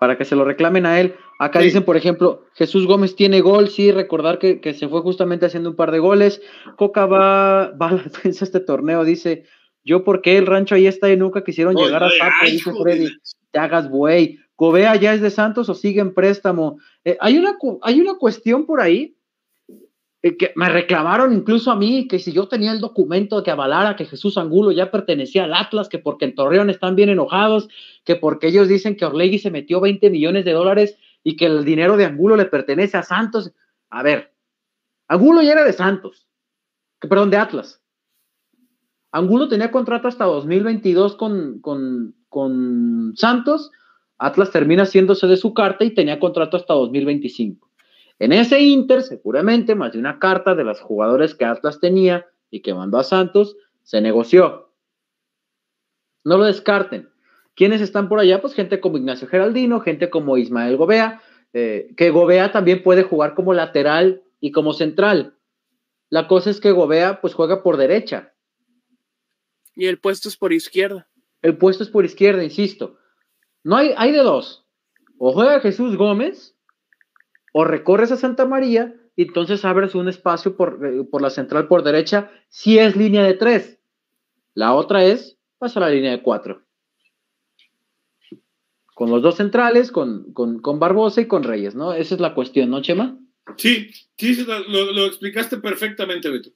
Para 0.00 0.16
que 0.16 0.24
se 0.24 0.36
lo 0.36 0.44
reclamen 0.44 0.86
a 0.86 1.00
él. 1.00 1.14
Acá 1.38 1.58
Sí. 1.60 1.66
dicen, 1.66 1.84
por 1.84 1.96
ejemplo, 1.96 2.46
Jesús 2.54 2.86
Gómez 2.86 3.16
tiene 3.16 3.40
gol, 3.40 3.68
sí, 3.68 3.90
recordar 3.90 4.38
que, 4.38 4.60
que 4.60 4.72
se 4.74 4.88
fue 4.88 5.00
justamente 5.02 5.46
haciendo 5.46 5.70
un 5.70 5.76
par 5.76 5.90
de 5.90 5.98
goles. 5.98 6.40
Coca 6.76 7.06
va, 7.06 7.70
va 7.72 7.88
a 7.88 7.92
la 7.94 8.02
defensa 8.04 8.44
este 8.44 8.60
torneo, 8.60 9.04
dice, 9.04 9.44
yo 9.84 10.04
porque 10.04 10.38
el 10.38 10.46
rancho 10.46 10.74
ahí 10.76 10.86
está 10.86 11.12
y 11.12 11.16
nunca 11.16 11.42
quisieron 11.42 11.76
Oye, 11.76 11.86
llegar 11.86 12.04
a 12.04 12.10
Sapo, 12.10 12.32
ay, 12.42 12.52
dice 12.52 12.72
Freddy. 12.80 13.08
te 13.50 13.58
hagas 13.58 13.88
güey. 13.88 14.38
Cobea 14.56 14.96
ya 14.96 15.14
es 15.14 15.20
de 15.20 15.30
Santos 15.30 15.68
o 15.68 15.74
sigue 15.74 16.00
en 16.00 16.14
préstamo. 16.14 16.78
Eh, 17.04 17.16
hay, 17.20 17.38
una, 17.38 17.58
hay 17.82 18.00
una 18.00 18.14
cuestión 18.14 18.66
por 18.66 18.80
ahí 18.80 19.16
eh, 20.22 20.36
que 20.36 20.52
me 20.56 20.68
reclamaron 20.68 21.34
incluso 21.34 21.70
a 21.70 21.76
mí 21.76 22.08
que 22.08 22.18
si 22.18 22.32
yo 22.32 22.48
tenía 22.48 22.72
el 22.72 22.80
documento 22.80 23.42
que 23.42 23.50
avalara 23.50 23.96
que 23.96 24.06
Jesús 24.06 24.38
Angulo 24.38 24.72
ya 24.72 24.90
pertenecía 24.90 25.44
al 25.44 25.54
Atlas, 25.54 25.88
que 25.88 25.98
porque 25.98 26.24
en 26.24 26.34
Torreón 26.34 26.70
están 26.70 26.96
bien 26.96 27.10
enojados, 27.10 27.68
que 28.04 28.16
porque 28.16 28.48
ellos 28.48 28.68
dicen 28.68 28.96
que 28.96 29.04
Orlegui 29.04 29.38
se 29.38 29.50
metió 29.50 29.80
20 29.80 30.08
millones 30.08 30.44
de 30.44 30.52
dólares 30.52 30.96
y 31.22 31.36
que 31.36 31.46
el 31.46 31.64
dinero 31.64 31.96
de 31.96 32.06
Angulo 32.06 32.36
le 32.36 32.46
pertenece 32.46 32.96
a 32.96 33.02
Santos. 33.02 33.52
A 33.90 34.02
ver, 34.02 34.32
Angulo 35.08 35.42
ya 35.42 35.52
era 35.52 35.64
de 35.64 35.72
Santos, 35.72 36.26
perdón, 37.00 37.30
de 37.30 37.36
Atlas. 37.36 37.82
Angulo 39.12 39.48
tenía 39.48 39.70
contrato 39.70 40.08
hasta 40.08 40.24
2022 40.24 41.16
con, 41.16 41.60
con, 41.60 42.14
con 42.28 43.12
Santos. 43.14 43.70
Atlas 44.26 44.50
termina 44.50 44.84
haciéndose 44.84 45.26
de 45.26 45.36
su 45.36 45.52
carta 45.52 45.84
y 45.84 45.90
tenía 45.90 46.18
contrato 46.18 46.56
hasta 46.56 46.74
2025. 46.74 47.70
En 48.18 48.32
ese 48.32 48.60
Inter, 48.60 49.02
seguramente, 49.02 49.74
más 49.74 49.92
de 49.92 49.98
una 49.98 50.18
carta 50.18 50.54
de 50.54 50.64
los 50.64 50.80
jugadores 50.80 51.34
que 51.34 51.44
Atlas 51.44 51.80
tenía 51.80 52.26
y 52.50 52.60
que 52.60 52.72
mandó 52.72 52.98
a 52.98 53.04
Santos, 53.04 53.56
se 53.82 54.00
negoció. 54.00 54.70
No 56.24 56.38
lo 56.38 56.44
descarten. 56.44 57.10
¿Quiénes 57.54 57.80
están 57.80 58.08
por 58.08 58.18
allá? 58.18 58.40
Pues 58.40 58.54
gente 58.54 58.80
como 58.80 58.96
Ignacio 58.96 59.28
Geraldino, 59.28 59.80
gente 59.80 60.08
como 60.10 60.36
Ismael 60.38 60.76
Gobea, 60.76 61.22
eh, 61.52 61.92
que 61.96 62.10
Gobea 62.10 62.50
también 62.50 62.82
puede 62.82 63.02
jugar 63.02 63.34
como 63.34 63.52
lateral 63.52 64.22
y 64.40 64.52
como 64.52 64.72
central. 64.72 65.36
La 66.08 66.28
cosa 66.28 66.50
es 66.50 66.60
que 66.60 66.72
Gobea 66.72 67.20
pues 67.20 67.34
juega 67.34 67.62
por 67.62 67.76
derecha. 67.76 68.32
Y 69.76 69.86
el 69.86 69.98
puesto 69.98 70.28
es 70.28 70.36
por 70.36 70.52
izquierda. 70.52 71.08
El 71.42 71.58
puesto 71.58 71.82
es 71.82 71.90
por 71.90 72.04
izquierda, 72.04 72.42
insisto. 72.42 72.96
No 73.64 73.76
hay, 73.76 73.92
hay 73.96 74.12
de 74.12 74.18
dos. 74.18 74.64
O 75.18 75.32
juega 75.32 75.60
Jesús 75.60 75.96
Gómez, 75.96 76.54
o 77.52 77.64
recorres 77.64 78.12
a 78.12 78.16
Santa 78.16 78.46
María, 78.46 78.94
y 79.16 79.22
entonces 79.22 79.64
abres 79.64 79.94
un 79.94 80.08
espacio 80.08 80.56
por, 80.56 80.80
eh, 80.84 81.04
por 81.10 81.22
la 81.22 81.30
central 81.30 81.66
por 81.66 81.82
derecha, 81.82 82.30
si 82.48 82.78
es 82.78 82.94
línea 82.94 83.24
de 83.24 83.34
tres. 83.34 83.78
La 84.54 84.74
otra 84.74 85.04
es, 85.04 85.38
pasa 85.58 85.80
a 85.80 85.84
la 85.84 85.90
línea 85.90 86.10
de 86.10 86.22
cuatro. 86.22 86.62
Con 88.94 89.10
los 89.10 89.22
dos 89.22 89.36
centrales, 89.36 89.90
con, 89.90 90.32
con, 90.32 90.60
con 90.60 90.78
Barbosa 90.78 91.20
y 91.20 91.26
con 91.26 91.42
Reyes, 91.42 91.74
¿no? 91.74 91.92
Esa 91.92 92.14
es 92.14 92.20
la 92.20 92.34
cuestión, 92.34 92.70
¿no, 92.70 92.82
Chema? 92.82 93.18
Sí, 93.56 93.90
sí, 94.16 94.34
sí, 94.34 94.46
lo, 94.46 94.92
lo 94.92 95.04
explicaste 95.06 95.58
perfectamente, 95.58 96.30
Beto. 96.30 96.50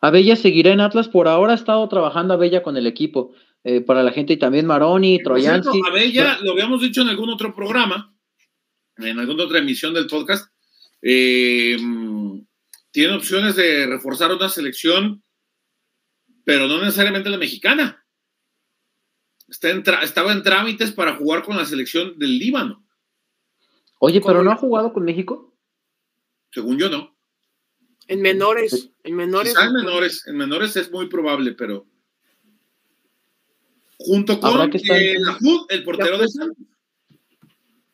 Abella 0.00 0.36
seguirá 0.36 0.72
en 0.72 0.80
Atlas, 0.80 1.08
por 1.08 1.26
ahora 1.28 1.52
ha 1.52 1.56
estado 1.56 1.88
trabajando 1.88 2.34
Abella 2.34 2.62
con 2.62 2.76
el 2.76 2.86
equipo. 2.86 3.32
Eh, 3.64 3.80
para 3.80 4.02
la 4.02 4.12
gente 4.12 4.34
y 4.34 4.38
también 4.38 4.66
Maroni, 4.66 5.22
Troyanski. 5.22 5.80
Abella, 5.86 6.38
lo 6.42 6.52
habíamos 6.52 6.80
dicho 6.80 7.02
en 7.02 7.08
algún 7.08 7.30
otro 7.30 7.54
programa, 7.54 8.14
en 8.96 9.18
alguna 9.18 9.44
otra 9.44 9.58
emisión 9.58 9.94
del 9.94 10.06
podcast, 10.06 10.52
eh, 11.02 11.76
tiene 12.90 13.14
opciones 13.14 13.56
de 13.56 13.86
reforzar 13.86 14.32
una 14.32 14.48
selección, 14.48 15.22
pero 16.44 16.66
no 16.66 16.78
necesariamente 16.78 17.30
la 17.30 17.38
mexicana. 17.38 18.04
Está 19.48 19.70
en 19.70 19.82
estaba 20.02 20.32
en 20.32 20.42
trámites 20.42 20.92
para 20.92 21.14
jugar 21.16 21.42
con 21.42 21.56
la 21.56 21.64
selección 21.64 22.18
del 22.18 22.38
Líbano. 22.38 22.86
Oye, 23.98 24.20
pero 24.20 24.34
¿Cómo 24.34 24.44
no 24.44 24.52
ha 24.52 24.56
jugado 24.56 24.92
con 24.92 25.04
México. 25.04 25.56
Según 26.52 26.78
yo, 26.78 26.88
no. 26.88 27.16
En 28.06 28.22
menores. 28.22 28.90
En 29.02 29.16
menores. 29.16 29.52
Quizá 29.52 29.66
en 29.66 29.72
menores, 29.72 30.26
en 30.26 30.36
menores 30.36 30.76
es 30.76 30.90
muy 30.90 31.08
probable, 31.08 31.52
pero 31.52 31.86
junto 33.98 34.38
con 34.40 34.70
que 34.70 34.78
estar- 34.78 34.96
eh, 34.96 35.16
el 35.70 35.84
portero 35.84 36.18
de 36.18 36.28
Santos. 36.28 36.56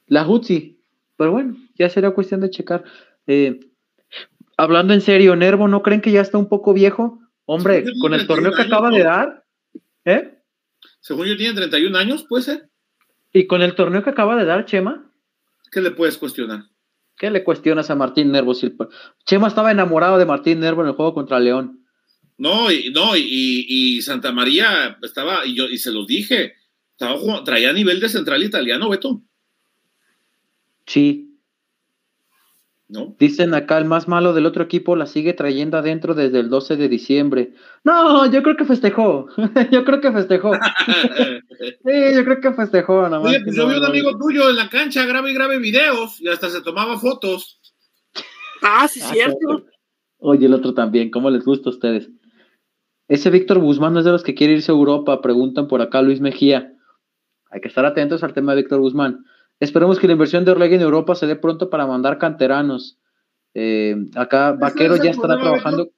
La 0.06 0.26
Hutzi. 0.26 0.78
Pero 1.16 1.32
bueno, 1.32 1.56
ya 1.78 1.88
será 1.88 2.10
cuestión 2.10 2.40
de 2.40 2.50
checar. 2.50 2.84
Eh, 3.26 3.60
hablando 4.56 4.92
en 4.94 5.00
serio, 5.00 5.36
Nervo, 5.36 5.68
¿no 5.68 5.82
creen 5.82 6.00
que 6.00 6.10
ya 6.12 6.20
está 6.20 6.38
un 6.38 6.48
poco 6.48 6.72
viejo? 6.74 7.20
Hombre, 7.46 7.84
Sí, 7.86 7.98
con 8.00 8.14
el 8.14 8.26
31 8.26 8.26
torneo 8.26 8.52
que 8.56 8.62
acaba 8.62 8.90
de 8.90 9.02
dar, 9.02 9.44
¿eh? 10.04 10.38
Según 11.00 11.26
yo, 11.26 11.36
tiene 11.36 11.54
31 11.54 11.96
años, 11.96 12.24
¿puede 12.28 12.42
ser? 12.42 12.70
¿Y 13.32 13.46
con 13.46 13.62
el 13.62 13.74
torneo 13.74 14.02
que 14.02 14.10
acaba 14.10 14.36
de 14.36 14.44
dar 14.44 14.64
Chema? 14.64 15.10
¿Qué 15.70 15.80
le 15.80 15.90
puedes 15.90 16.16
cuestionar? 16.18 16.64
¿Qué 17.16 17.30
le 17.30 17.44
cuestionas 17.44 17.90
a 17.90 17.94
Martín 17.94 18.32
Nervo? 18.32 18.54
Chema 19.24 19.48
estaba 19.48 19.70
enamorado 19.70 20.18
de 20.18 20.26
Martín 20.26 20.60
Nervo 20.60 20.82
en 20.82 20.88
el 20.88 20.94
juego 20.94 21.14
contra 21.14 21.38
León. 21.38 21.83
No, 22.36 22.70
y, 22.70 22.90
no, 22.90 23.16
y, 23.16 24.00
Santa 24.02 24.32
María 24.32 24.98
estaba, 25.02 25.46
y 25.46 25.54
yo, 25.54 25.64
y 25.68 25.78
se 25.78 25.92
los 25.92 26.06
dije, 26.06 26.54
estaba, 26.92 27.44
traía 27.44 27.72
nivel 27.72 28.00
de 28.00 28.08
central 28.08 28.42
italiano, 28.42 28.88
Beto. 28.88 29.22
Sí. 30.86 31.30
¿No? 32.86 33.16
Dicen 33.18 33.54
acá, 33.54 33.78
el 33.78 33.86
más 33.86 34.08
malo 34.08 34.34
del 34.34 34.46
otro 34.46 34.64
equipo 34.64 34.94
la 34.94 35.06
sigue 35.06 35.32
trayendo 35.32 35.78
adentro 35.78 36.14
desde 36.14 36.40
el 36.40 36.50
12 36.50 36.76
de 36.76 36.88
diciembre. 36.88 37.54
No, 37.82 38.30
yo 38.30 38.42
creo 38.42 38.56
que 38.56 38.66
festejó. 38.66 39.28
yo 39.72 39.84
creo 39.84 40.00
que 40.00 40.12
festejó. 40.12 40.52
sí, 41.58 42.14
yo 42.14 42.24
creo 42.24 42.40
que 42.40 42.52
festejó. 42.52 43.02
Nada 43.08 43.20
más 43.20 43.36
pues 43.42 43.56
yo 43.56 43.66
vi 43.66 43.76
un 43.76 43.84
amigo 43.84 44.18
tuyo 44.18 44.50
en 44.50 44.56
la 44.56 44.68
cancha, 44.68 45.06
grave 45.06 45.30
y 45.30 45.34
grave 45.34 45.58
videos 45.58 46.20
y 46.20 46.28
hasta 46.28 46.50
se 46.50 46.60
tomaba 46.60 46.98
fotos. 46.98 47.58
Ah, 48.60 48.86
sí, 48.86 49.00
ah, 49.02 49.10
cierto. 49.12 49.64
Oye, 50.18 50.46
el 50.46 50.54
otro 50.54 50.74
también, 50.74 51.10
¿cómo 51.10 51.30
les 51.30 51.44
gusta 51.44 51.70
a 51.70 51.72
ustedes? 51.72 52.10
Ese 53.08 53.30
Víctor 53.30 53.58
Guzmán 53.58 53.92
no 53.92 53.98
es 53.98 54.04
de 54.04 54.12
los 54.12 54.22
que 54.22 54.34
quiere 54.34 54.54
irse 54.54 54.72
a 54.72 54.74
Europa, 54.74 55.20
preguntan 55.20 55.68
por 55.68 55.82
acá 55.82 56.00
Luis 56.00 56.20
Mejía. 56.20 56.72
Hay 57.50 57.60
que 57.60 57.68
estar 57.68 57.84
atentos 57.84 58.22
al 58.24 58.32
tema 58.32 58.54
de 58.54 58.62
Víctor 58.62 58.80
Guzmán. 58.80 59.24
Esperemos 59.60 59.98
que 59.98 60.06
la 60.06 60.14
inversión 60.14 60.44
de 60.44 60.52
Orlegui 60.52 60.76
en 60.76 60.80
Europa 60.80 61.14
se 61.14 61.26
dé 61.26 61.36
pronto 61.36 61.70
para 61.70 61.86
mandar 61.86 62.18
canteranos. 62.18 62.98
Eh, 63.52 63.94
acá 64.16 64.52
Vaquero 64.52 64.96
ya 64.96 65.10
estará 65.10 65.38
trabajando. 65.38 65.90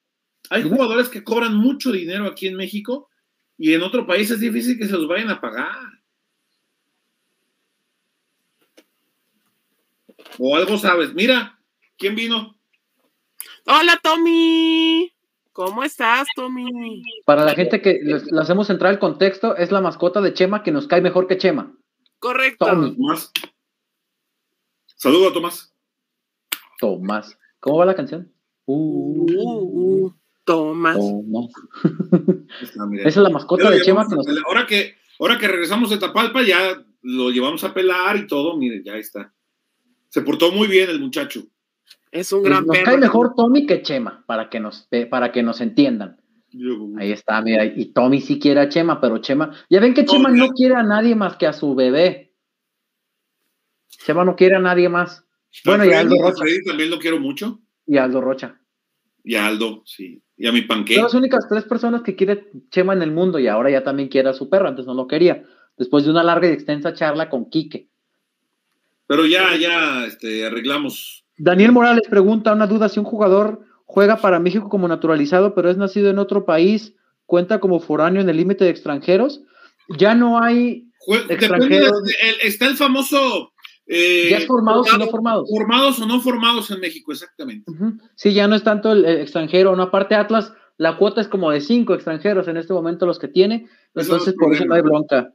Hay 0.50 0.62
jugadores 0.62 1.08
que 1.08 1.24
cobran 1.24 1.56
mucho 1.56 1.90
dinero 1.90 2.26
aquí 2.26 2.48
en 2.48 2.56
México 2.56 3.08
y 3.56 3.72
en 3.72 3.82
otro 3.82 4.06
país 4.06 4.30
es 4.30 4.40
difícil 4.40 4.78
que 4.78 4.86
se 4.86 4.92
los 4.92 5.08
vayan 5.08 5.30
a 5.30 5.40
pagar. 5.40 5.96
O 10.38 10.54
algo 10.54 10.76
sabes. 10.76 11.14
Mira, 11.14 11.58
¿quién 11.96 12.14
vino? 12.14 12.58
Hola, 13.64 13.98
Tommy. 14.02 15.15
¿Cómo 15.56 15.82
estás, 15.84 16.28
Tommy? 16.36 17.02
Para 17.24 17.42
la 17.42 17.54
gente 17.54 17.80
que 17.80 17.98
le 18.02 18.40
hacemos 18.42 18.68
entrar 18.68 18.92
el 18.92 18.98
contexto, 18.98 19.56
es 19.56 19.72
la 19.72 19.80
mascota 19.80 20.20
de 20.20 20.34
Chema 20.34 20.62
que 20.62 20.70
nos 20.70 20.86
cae 20.86 21.00
mejor 21.00 21.26
que 21.26 21.38
Chema. 21.38 21.74
Correcto. 22.18 22.66
Tomás. 22.66 23.32
Saludo 24.84 25.30
a 25.30 25.32
Tomás. 25.32 25.74
Tomás. 26.78 27.38
¿Cómo 27.58 27.78
va 27.78 27.86
la 27.86 27.94
canción? 27.94 28.30
Uh, 28.66 29.26
uh, 29.32 30.04
uh 30.04 30.14
Tomás. 30.44 30.98
Esa 32.60 33.08
es 33.08 33.16
la 33.16 33.30
mascota 33.30 33.70
de 33.70 33.80
Chema. 33.80 34.06
ahora, 34.46 34.66
que, 34.66 34.96
ahora 35.18 35.38
que 35.38 35.48
regresamos 35.48 35.88
de 35.88 35.96
Tapalpa, 35.96 36.42
ya 36.42 36.84
lo 37.00 37.30
llevamos 37.30 37.64
a 37.64 37.72
pelar 37.72 38.18
y 38.18 38.26
todo. 38.26 38.58
Miren, 38.58 38.84
ya 38.84 38.98
está. 38.98 39.32
Se 40.10 40.20
portó 40.20 40.52
muy 40.52 40.68
bien 40.68 40.90
el 40.90 41.00
muchacho. 41.00 41.44
Es 42.10 42.32
un 42.32 42.42
gran 42.42 42.66
Nos 42.66 42.78
cae 42.78 42.98
mejor 42.98 43.34
Tommy 43.34 43.66
que 43.66 43.82
Chema, 43.82 44.24
para 44.26 44.48
que 44.48 44.60
nos, 44.60 44.88
para 45.10 45.32
que 45.32 45.42
nos 45.42 45.60
entiendan. 45.60 46.20
Ahí 46.98 47.12
está, 47.12 47.42
mira, 47.42 47.64
y 47.64 47.86
Tommy 47.86 48.20
sí 48.20 48.38
quiere 48.38 48.60
a 48.60 48.68
Chema, 48.68 49.00
pero 49.00 49.18
Chema, 49.18 49.52
ya 49.68 49.80
ven 49.80 49.92
que 49.92 50.06
Chema 50.06 50.30
no 50.30 50.48
quiere 50.48 50.74
a 50.74 50.82
nadie 50.82 51.14
más 51.14 51.36
que 51.36 51.46
a 51.46 51.52
su 51.52 51.74
bebé. 51.74 52.32
Chema 53.88 54.24
no 54.24 54.36
quiere 54.36 54.56
a 54.56 54.60
nadie 54.60 54.88
más. 54.88 55.24
Bueno, 55.64 55.84
y 55.84 55.92
Aldo 55.92 56.16
Rocha. 56.20 56.44
también 56.64 56.90
lo 56.90 56.98
quiero 56.98 57.18
mucho. 57.18 57.60
Y 57.86 57.98
Aldo 57.98 58.20
Rocha. 58.20 58.60
Y 59.24 59.34
Aldo, 59.34 59.82
sí. 59.84 60.22
Y 60.36 60.46
a 60.46 60.52
mi 60.52 60.62
panque. 60.62 60.94
Son 60.94 61.04
las 61.04 61.14
únicas 61.14 61.46
tres 61.48 61.64
personas 61.64 62.02
que 62.02 62.14
quiere 62.14 62.50
Chema 62.70 62.92
en 62.92 63.02
el 63.02 63.10
mundo 63.10 63.38
y 63.38 63.48
ahora 63.48 63.70
ya 63.70 63.82
también 63.82 64.08
quiere 64.08 64.28
a 64.28 64.34
su 64.34 64.48
perro, 64.48 64.68
antes 64.68 64.86
no 64.86 64.94
lo 64.94 65.06
quería. 65.06 65.44
Después 65.76 66.04
de 66.04 66.10
una 66.10 66.22
larga 66.22 66.48
y 66.48 66.52
extensa 66.52 66.94
charla 66.94 67.28
con 67.28 67.50
Quique. 67.50 67.90
Pero 69.06 69.26
ya, 69.26 69.56
ya 69.56 70.06
este, 70.06 70.46
arreglamos 70.46 71.25
Daniel 71.38 71.72
Morales 71.72 72.08
pregunta 72.08 72.52
una 72.52 72.66
duda, 72.66 72.88
si 72.88 72.98
un 72.98 73.04
jugador 73.04 73.60
juega 73.84 74.16
para 74.16 74.40
México 74.40 74.68
como 74.68 74.88
naturalizado, 74.88 75.54
pero 75.54 75.70
es 75.70 75.76
nacido 75.76 76.10
en 76.10 76.18
otro 76.18 76.44
país, 76.44 76.94
¿cuenta 77.26 77.60
como 77.60 77.80
foráneo 77.80 78.22
en 78.22 78.28
el 78.28 78.36
límite 78.36 78.64
de 78.64 78.70
extranjeros? 78.70 79.42
Ya 79.98 80.14
no 80.14 80.42
hay 80.42 80.90
extranjeros. 81.28 81.92
está 82.42 82.66
el 82.66 82.76
famoso... 82.76 83.52
Eh, 83.88 84.30
ya 84.30 84.38
es 84.38 84.46
formados 84.46 84.92
o 84.92 84.98
no 84.98 85.06
formados. 85.06 85.48
Formados 85.48 86.00
o 86.00 86.06
no 86.06 86.20
formados 86.20 86.70
en 86.72 86.80
México, 86.80 87.12
exactamente. 87.12 87.70
Sí, 88.16 88.34
ya 88.34 88.48
no 88.48 88.56
es 88.56 88.64
tanto 88.64 88.90
el, 88.90 89.04
extranjero, 89.04 89.76
no 89.76 89.84
aparte 89.84 90.16
Atlas, 90.16 90.52
la 90.76 90.96
cuota 90.96 91.20
es 91.20 91.28
como 91.28 91.52
de 91.52 91.60
cinco 91.60 91.94
extranjeros 91.94 92.48
en 92.48 92.56
este 92.56 92.72
momento 92.72 93.06
los 93.06 93.20
que 93.20 93.28
tiene, 93.28 93.68
entonces 93.94 94.34
por 94.34 94.52
eso 94.52 94.64
no 94.64 94.74
hay 94.74 94.82
bronca. 94.82 95.32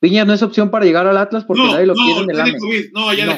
Viñas 0.00 0.24
no 0.24 0.32
es 0.32 0.42
opción 0.42 0.70
para 0.70 0.84
llegar 0.84 1.08
al 1.08 1.16
Atlas 1.16 1.44
porque 1.44 1.64
nadie 1.64 1.86
lo 1.86 1.94
quiere 1.94 2.20
en 2.20 2.30
el 2.30 2.40
AME. 2.40 2.58
No, 2.92 3.12
ya 3.12 3.26
no 3.26 3.36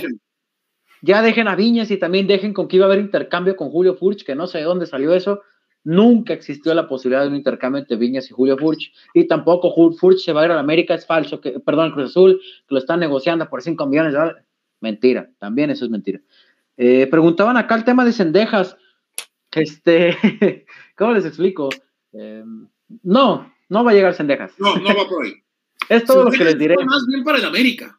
ya 1.02 1.20
dejen 1.20 1.48
a 1.48 1.56
Viñas 1.56 1.90
y 1.90 1.96
también 1.96 2.28
dejen 2.28 2.54
con 2.54 2.68
que 2.68 2.76
iba 2.76 2.86
a 2.86 2.88
haber 2.88 3.00
intercambio 3.00 3.56
con 3.56 3.70
Julio 3.70 3.94
Furch, 3.94 4.24
que 4.24 4.36
no 4.36 4.46
sé 4.46 4.58
de 4.58 4.64
dónde 4.64 4.86
salió 4.86 5.12
eso. 5.14 5.42
Nunca 5.84 6.32
existió 6.32 6.72
la 6.74 6.86
posibilidad 6.86 7.22
de 7.22 7.28
un 7.28 7.34
intercambio 7.34 7.80
entre 7.80 7.96
Viñas 7.96 8.30
y 8.30 8.32
Julio 8.32 8.56
Furch. 8.56 8.92
Y 9.12 9.26
tampoco 9.26 9.74
Furch 9.92 10.18
se 10.18 10.32
va 10.32 10.42
a 10.42 10.44
ir 10.44 10.52
a 10.52 10.54
la 10.54 10.60
América, 10.60 10.94
es 10.94 11.04
falso. 11.04 11.40
Que, 11.40 11.58
perdón, 11.58 11.90
Cruz 11.90 12.10
Azul, 12.10 12.40
que 12.40 12.74
lo 12.74 12.78
están 12.78 13.00
negociando 13.00 13.48
por 13.48 13.62
5 13.62 13.84
millones 13.86 14.12
de 14.12 14.18
dólares. 14.20 14.44
Mentira, 14.80 15.28
también 15.38 15.70
eso 15.70 15.84
es 15.84 15.90
mentira. 15.90 16.20
Eh, 16.76 17.08
preguntaban 17.08 17.56
acá 17.56 17.74
el 17.74 17.84
tema 17.84 18.04
de 18.04 18.12
Cendejas. 18.12 18.76
Este, 19.50 20.16
¿cómo 20.96 21.12
les 21.12 21.26
explico? 21.26 21.68
Eh, 22.12 22.44
no, 23.02 23.52
no 23.68 23.84
va 23.84 23.90
a 23.90 23.94
llegar 23.94 24.14
Cendejas. 24.14 24.52
No, 24.58 24.76
no 24.76 24.88
va 24.96 25.08
por 25.08 25.24
ahí. 25.24 25.32
es 25.88 26.04
todo 26.04 26.24
lo 26.24 26.30
que 26.30 26.44
les 26.44 26.56
diré. 26.56 26.76
Más 26.84 27.04
bien 27.08 27.24
para 27.24 27.38
el 27.38 27.44
América. 27.44 27.98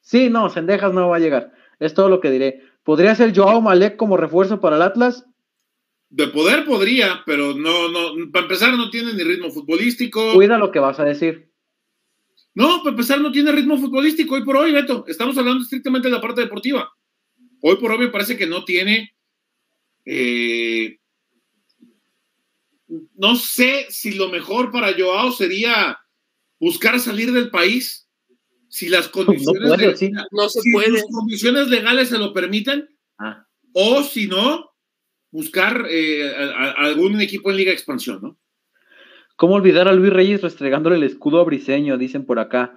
Sí, 0.00 0.28
no, 0.28 0.50
Cendejas 0.50 0.92
no 0.92 1.08
va 1.08 1.16
a 1.16 1.20
llegar. 1.20 1.52
Es 1.78 1.94
todo 1.94 2.08
lo 2.08 2.20
que 2.20 2.30
diré. 2.30 2.62
¿Podría 2.82 3.14
ser 3.14 3.36
Joao 3.36 3.60
Malek 3.60 3.96
como 3.96 4.16
refuerzo 4.16 4.60
para 4.60 4.76
el 4.76 4.82
Atlas? 4.82 5.24
De 6.10 6.26
poder 6.28 6.64
podría, 6.64 7.22
pero 7.26 7.54
no, 7.54 7.88
no, 7.88 8.30
para 8.32 8.46
empezar 8.46 8.74
no 8.74 8.90
tiene 8.90 9.12
ni 9.12 9.22
ritmo 9.22 9.50
futbolístico. 9.50 10.32
Cuida 10.34 10.56
lo 10.56 10.72
que 10.72 10.78
vas 10.78 10.98
a 10.98 11.04
decir. 11.04 11.52
No, 12.54 12.78
para 12.78 12.90
empezar 12.90 13.20
no 13.20 13.30
tiene 13.30 13.52
ritmo 13.52 13.76
futbolístico 13.76 14.34
hoy 14.34 14.44
por 14.44 14.56
hoy, 14.56 14.72
Beto. 14.72 15.04
Estamos 15.06 15.36
hablando 15.36 15.62
estrictamente 15.62 16.08
de 16.08 16.14
la 16.14 16.20
parte 16.20 16.40
deportiva. 16.40 16.90
Hoy 17.60 17.76
por 17.76 17.92
hoy 17.92 17.98
me 17.98 18.08
parece 18.08 18.36
que 18.36 18.46
no 18.46 18.64
tiene. 18.64 19.14
Eh, 20.04 20.98
no 23.16 23.36
sé 23.36 23.86
si 23.90 24.14
lo 24.14 24.28
mejor 24.30 24.72
para 24.72 24.94
Joao 24.98 25.30
sería 25.30 25.98
buscar 26.58 26.98
salir 26.98 27.32
del 27.32 27.50
país 27.50 28.07
si 28.68 28.88
las 28.88 29.08
condiciones, 29.08 29.62
no, 30.30 30.48
se 30.48 30.60
puede. 30.72 31.02
condiciones 31.10 31.68
legales 31.68 32.08
se 32.08 32.18
lo 32.18 32.32
permiten, 32.32 32.88
ah. 33.18 33.46
o 33.72 34.02
si 34.02 34.26
no, 34.26 34.70
buscar 35.30 35.86
eh, 35.88 36.30
algún 36.76 37.20
equipo 37.20 37.50
en 37.50 37.56
Liga 37.56 37.72
Expansión, 37.72 38.20
¿no? 38.22 38.38
¿Cómo 39.36 39.54
olvidar 39.54 39.86
a 39.86 39.92
Luis 39.92 40.12
Reyes 40.12 40.42
restregándole 40.42 40.96
el 40.96 41.04
escudo 41.04 41.38
a 41.38 41.44
Briseño? 41.44 41.96
Dicen 41.96 42.26
por 42.26 42.40
acá. 42.40 42.76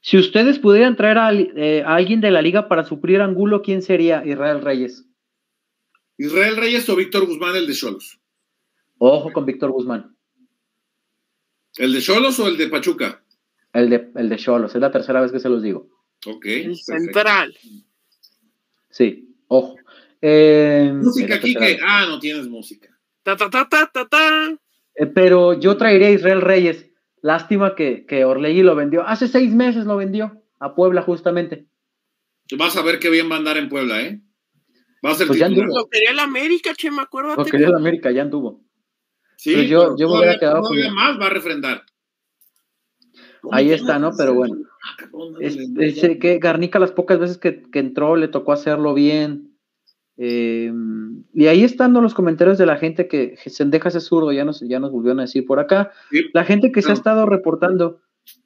Si 0.00 0.16
ustedes 0.16 0.60
pudieran 0.60 0.94
traer 0.94 1.50
eh, 1.56 1.82
a, 1.84 1.96
alguien 1.96 2.20
de 2.20 2.30
la 2.30 2.42
liga 2.42 2.68
para 2.68 2.84
suplir 2.84 3.20
Angulo, 3.20 3.60
¿quién 3.60 3.82
sería 3.82 4.24
Israel 4.24 4.60
Reyes? 4.60 5.04
Israel 6.16 6.56
Reyes 6.56 6.88
o 6.88 6.94
Víctor 6.94 7.26
Guzmán, 7.26 7.56
el 7.56 7.66
de 7.66 7.74
Cholos. 7.74 8.20
Ojo 8.98 9.32
con 9.32 9.46
Víctor 9.46 9.72
Guzmán. 9.72 10.16
¿El 11.76 11.92
de 11.92 12.00
Cholos 12.00 12.38
o 12.38 12.46
el 12.46 12.56
de 12.56 12.68
Pachuca? 12.68 13.23
El 13.74 13.90
de, 13.90 14.10
el 14.14 14.28
de 14.28 14.36
Cholos, 14.36 14.74
es 14.74 14.80
la 14.80 14.92
tercera 14.92 15.20
vez 15.20 15.32
que 15.32 15.40
se 15.40 15.48
los 15.48 15.62
digo. 15.62 15.88
Ok. 16.26 16.46
central. 16.74 17.54
Sí, 18.88 19.36
ojo. 19.48 19.76
Eh, 20.22 20.92
música, 20.94 21.40
Kike. 21.40 21.80
Ah, 21.84 22.06
no 22.08 22.18
tienes 22.20 22.46
música. 22.46 22.88
Ta, 23.24 23.36
ta, 23.36 23.50
ta, 23.50 23.68
ta, 23.68 24.08
ta, 24.08 24.58
eh, 24.94 25.06
pero 25.06 25.58
yo 25.58 25.76
traería 25.76 26.08
a 26.08 26.12
Israel 26.12 26.40
Reyes. 26.40 26.90
Lástima 27.20 27.74
que, 27.74 28.06
que 28.06 28.24
Orlegui 28.24 28.62
lo 28.62 28.76
vendió. 28.76 29.06
Hace 29.06 29.28
seis 29.28 29.52
meses 29.52 29.86
lo 29.86 29.96
vendió 29.96 30.42
a 30.60 30.74
Puebla, 30.74 31.02
justamente. 31.02 31.66
Vas 32.56 32.76
a 32.76 32.82
ver 32.82 32.98
qué 33.00 33.10
bien 33.10 33.30
va 33.30 33.34
a 33.34 33.38
andar 33.38 33.56
en 33.56 33.68
Puebla, 33.68 34.02
¿eh? 34.02 34.20
Va 35.04 35.10
a 35.10 35.14
ser 35.14 35.26
pues 35.26 35.40
Lo 35.40 35.88
quería 35.88 36.12
el 36.12 36.18
América, 36.20 36.74
che, 36.74 36.90
me 36.90 37.02
acuerdo. 37.02 37.34
Lo 37.36 37.44
quería 37.44 37.68
el 37.68 37.74
América, 37.74 38.10
ya 38.10 38.22
anduvo. 38.22 38.62
Sí, 39.36 39.52
pero 39.54 39.64
yo, 39.64 39.96
yo 39.96 40.08
me 40.08 40.18
hubiera 40.18 40.38
quedado 40.38 40.62
con. 40.62 40.94
más 40.94 41.20
va 41.20 41.26
a 41.26 41.30
refrendar. 41.30 41.84
Ahí 43.52 43.72
está, 43.72 43.98
¿no? 43.98 44.12
Pero 44.16 44.34
bueno. 44.34 44.56
Es, 45.40 45.56
que 46.20 46.38
Garnica 46.38 46.78
las 46.78 46.92
pocas 46.92 47.18
veces 47.18 47.38
que, 47.38 47.62
entró 47.72 48.16
le 48.16 48.28
tocó 48.28 48.52
hacerlo 48.52 48.94
bien. 48.94 49.56
Em, 50.16 51.24
y 51.32 51.46
ahí 51.46 51.64
están 51.64 51.92
los 51.92 52.14
comentarios 52.14 52.58
de 52.58 52.66
la 52.66 52.76
gente 52.76 53.08
que 53.08 53.36
se 53.46 53.64
deja 53.64 53.88
ese 53.88 54.00
zurdo, 54.00 54.30
ya 54.32 54.44
nos, 54.44 54.60
ya 54.60 54.78
nos 54.78 54.92
volvieron 54.92 55.18
a 55.18 55.22
decir 55.22 55.44
por 55.44 55.58
acá. 55.58 55.90
La 56.32 56.44
gente 56.44 56.70
que 56.70 56.82
se 56.82 56.90
ha 56.90 56.94
estado 56.94 57.26
reportando, 57.26 58.00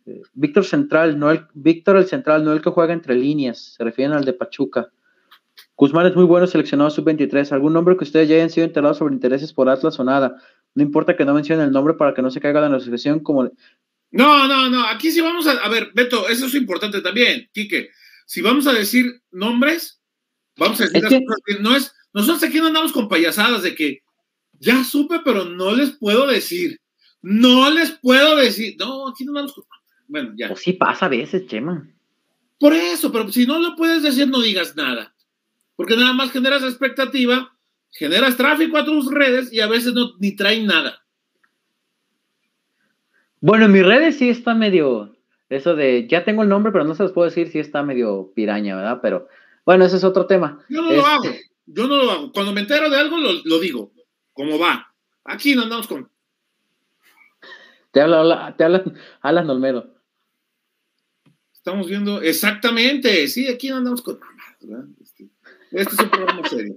eh, 0.07 0.22
Víctor 0.32 0.64
Central, 0.64 1.18
no 1.18 1.30
el, 1.30 1.46
Víctor 1.55 1.96
el 1.96 2.07
Central, 2.07 2.44
no 2.44 2.53
el 2.53 2.62
que 2.62 2.70
juega 2.70 2.94
entre 2.94 3.14
líneas, 3.14 3.74
se 3.76 3.84
refieren 3.84 4.14
al 4.14 4.24
de 4.24 4.32
Pachuca. 4.32 4.90
Guzmán 5.76 6.07
es 6.07 6.16
muy 6.16 6.24
bueno 6.24 6.46
seleccionado 6.46 6.90
sub-23. 6.90 7.53
¿Algún 7.53 7.72
nombre 7.72 7.96
que 7.96 8.05
ustedes 8.05 8.28
ya 8.28 8.34
hayan 8.34 8.51
sido 8.51 8.66
enterados 8.66 8.99
sobre 8.99 9.14
intereses 9.14 9.53
por 9.53 9.68
Atlas 9.68 9.99
o 10.01 10.05
nada? 10.05 10.36
No 10.74 10.82
importa 10.82 11.16
que 11.16 11.24
no 11.24 11.34
mencionen 11.34 11.66
el 11.66 11.72
nombre 11.72 11.94
para 11.94 12.14
que 12.14 12.22
no 12.22 12.30
se 12.30 12.40
caiga 12.40 12.61
la 12.61 12.68
negociación 12.68 13.20
como 13.20 13.49
No, 14.11 14.48
no, 14.48 14.70
no. 14.70 14.84
Aquí 14.86 15.11
sí 15.11 15.20
vamos 15.20 15.46
a. 15.46 15.52
A 15.52 15.68
ver, 15.68 15.90
Beto, 15.94 16.28
eso 16.28 16.46
es 16.46 16.54
importante 16.54 17.00
también, 17.00 17.48
Quique. 17.52 17.90
Si 18.26 18.40
vamos 18.40 18.66
a 18.66 18.72
decir 18.72 19.22
nombres, 19.30 20.00
vamos 20.56 20.80
a 20.80 20.84
decir 20.84 21.02
las 21.02 21.12
cosas 21.12 21.42
que 21.44 21.59
no 21.61 21.76
es. 21.76 21.92
Nosotros 22.12 22.42
aquí 22.42 22.59
no 22.59 22.66
andamos 22.66 22.92
con 22.92 23.09
payasadas 23.09 23.62
de 23.62 23.74
que 23.74 24.00
ya 24.59 24.82
supe, 24.84 25.20
pero 25.24 25.44
no 25.44 25.74
les 25.74 25.90
puedo 25.90 26.26
decir. 26.26 26.80
No 27.20 27.70
les 27.70 27.90
puedo 27.90 28.36
decir. 28.36 28.76
No, 28.78 29.09
aquí 29.09 29.24
no 29.24 29.32
andamos 29.32 29.52
con. 29.52 29.64
Bueno, 30.09 30.32
ya. 30.36 30.48
Pues 30.48 30.61
sí 30.61 30.72
pasa 30.72 31.06
a 31.06 31.11
veces, 31.11 31.46
Chema. 31.46 31.86
Por 32.59 32.72
eso, 32.72 33.12
pero 33.12 33.30
si 33.30 33.46
no 33.46 33.59
lo 33.59 33.76
puedes 33.76 34.02
decir, 34.02 34.26
no 34.28 34.40
digas 34.40 34.74
nada. 34.74 35.14
Porque 35.76 35.96
nada 35.96 36.12
más 36.12 36.32
generas 36.32 36.62
expectativa, 36.64 37.56
generas 37.92 38.36
tráfico 38.36 38.78
a 38.78 38.84
tus 38.84 39.11
redes 39.12 39.52
y 39.52 39.61
a 39.61 39.68
veces 39.68 39.92
no 39.92 40.14
ni 40.18 40.34
traen 40.34 40.66
nada. 40.66 41.04
Bueno, 43.41 43.66
en 43.66 43.72
mis 43.72 43.84
redes 43.84 44.18
sí 44.18 44.28
está 44.28 44.55
medio, 44.55 45.16
eso 45.49 45.76
de, 45.76 46.09
ya 46.09 46.24
tengo 46.24 46.43
el 46.43 46.49
nombre, 46.49 46.72
pero 46.72 46.84
no 46.84 46.95
se 46.95 47.05
los 47.05 47.12
puedo 47.12 47.28
decir 47.28 47.49
si 47.49 47.59
está 47.59 47.82
medio 47.82 48.32
piraña, 48.34 48.76
¿verdad? 48.76 48.99
Pero 49.01 49.28
bueno, 49.64 49.84
ese 49.84 49.97
es 49.97 50.05
otro 50.05 50.26
tema. 50.26 50.64
Yo 50.68 50.82
no 50.82 50.93
lo 50.93 50.99
este 50.99 51.09
hago, 51.09 51.24
yo 51.66 51.86
no 51.86 51.97
lo 52.03 52.11
hago. 52.11 52.32
Cuando 52.32 52.53
me 52.53 52.61
entero 52.61 52.91
de 52.91 52.99
algo, 52.99 53.16
lo, 53.16 53.61
digo, 53.61 53.93
¿cómo 54.32 54.59
va? 54.59 54.93
Aquí 55.24 55.55
no 55.55 55.62
andamos 55.62 55.86
con... 55.86 56.11
Te 57.93 58.01
habla, 58.01 58.55
te 58.57 58.64
habla 58.64 58.84
Alan 59.20 59.47
Nolmedo. 59.47 59.95
Estamos 61.53 61.89
viendo, 61.89 62.22
exactamente, 62.22 63.28
sí, 63.28 63.47
aquí 63.49 63.68
no 63.68 63.76
andamos 63.76 64.03
con... 64.03 64.18
Este, 65.01 65.28
este 65.70 65.95
es 65.95 66.01
un 66.01 66.11
programa 66.11 66.49
serio. 66.49 66.76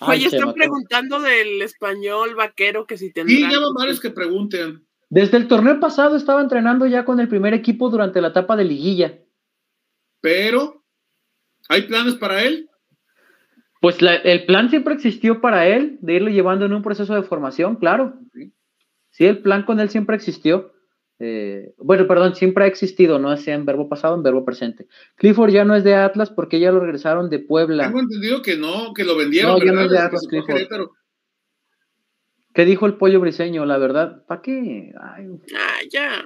Oye, 0.00 0.26
están 0.26 0.54
preguntando 0.54 1.20
del 1.20 1.62
español 1.62 2.34
vaquero 2.34 2.86
que 2.86 2.96
si 2.96 3.12
tendrá. 3.12 3.34
Sí, 3.34 3.42
ya 3.42 3.58
varios 3.76 4.00
que 4.00 4.10
pregunten. 4.10 4.86
Desde 5.10 5.36
el 5.36 5.48
torneo 5.48 5.80
pasado 5.80 6.16
estaba 6.16 6.40
entrenando 6.40 6.86
ya 6.86 7.04
con 7.04 7.18
el 7.18 7.28
primer 7.28 7.52
equipo 7.52 7.90
durante 7.90 8.20
la 8.20 8.28
etapa 8.28 8.56
de 8.56 8.64
liguilla. 8.64 9.18
Pero, 10.20 10.84
¿hay 11.68 11.82
planes 11.82 12.14
para 12.14 12.44
él? 12.44 12.70
Pues 13.80 13.96
el 14.00 14.46
plan 14.46 14.70
siempre 14.70 14.94
existió 14.94 15.40
para 15.40 15.66
él, 15.66 15.98
de 16.00 16.14
irlo 16.14 16.30
llevando 16.30 16.64
en 16.64 16.74
un 16.74 16.82
proceso 16.82 17.14
de 17.14 17.22
formación, 17.22 17.76
claro. 17.76 18.18
Sí, 19.10 19.26
el 19.26 19.38
plan 19.38 19.64
con 19.64 19.80
él 19.80 19.90
siempre 19.90 20.14
existió. 20.14 20.72
Eh, 21.18 21.74
bueno, 21.78 22.06
perdón, 22.06 22.36
siempre 22.36 22.64
ha 22.64 22.68
existido, 22.68 23.18
no 23.18 23.36
sea 23.36 23.54
en 23.54 23.66
verbo 23.66 23.88
pasado, 23.88 24.14
en 24.14 24.22
verbo 24.22 24.44
presente. 24.44 24.86
Clifford 25.16 25.50
ya 25.50 25.64
no 25.64 25.74
es 25.74 25.82
de 25.82 25.94
Atlas 25.94 26.30
porque 26.30 26.60
ya 26.60 26.70
lo 26.70 26.80
regresaron 26.80 27.28
de 27.30 27.40
Puebla. 27.40 27.86
Tengo 27.86 28.00
entendido 28.00 28.42
que 28.42 28.56
no, 28.56 28.94
que 28.94 29.04
lo 29.04 29.16
vendieron. 29.16 29.58
No, 29.58 29.64
ya 29.64 29.72
no 29.72 29.80
es 29.82 29.90
de 29.90 29.98
Atlas, 29.98 30.26
Clifford. 30.28 30.90
¿Qué 32.54 32.64
dijo 32.64 32.86
el 32.86 32.94
pollo 32.94 33.20
briseño? 33.20 33.64
La 33.64 33.78
verdad, 33.78 34.24
¿para 34.26 34.42
qué? 34.42 34.92
Ay. 35.00 35.26
Ah, 35.56 35.78
ya. 35.90 36.24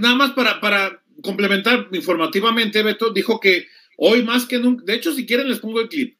nada 0.00 0.14
más 0.16 0.32
para, 0.32 0.60
para 0.60 1.02
complementar 1.22 1.88
informativamente, 1.92 2.82
Beto, 2.82 3.12
dijo 3.12 3.38
que 3.38 3.66
hoy 3.96 4.24
más 4.24 4.46
que 4.46 4.58
nunca, 4.58 4.84
de 4.84 4.94
hecho, 4.94 5.12
si 5.12 5.26
quieren 5.26 5.48
les 5.48 5.60
pongo 5.60 5.80
el 5.80 5.88
clip. 5.88 6.18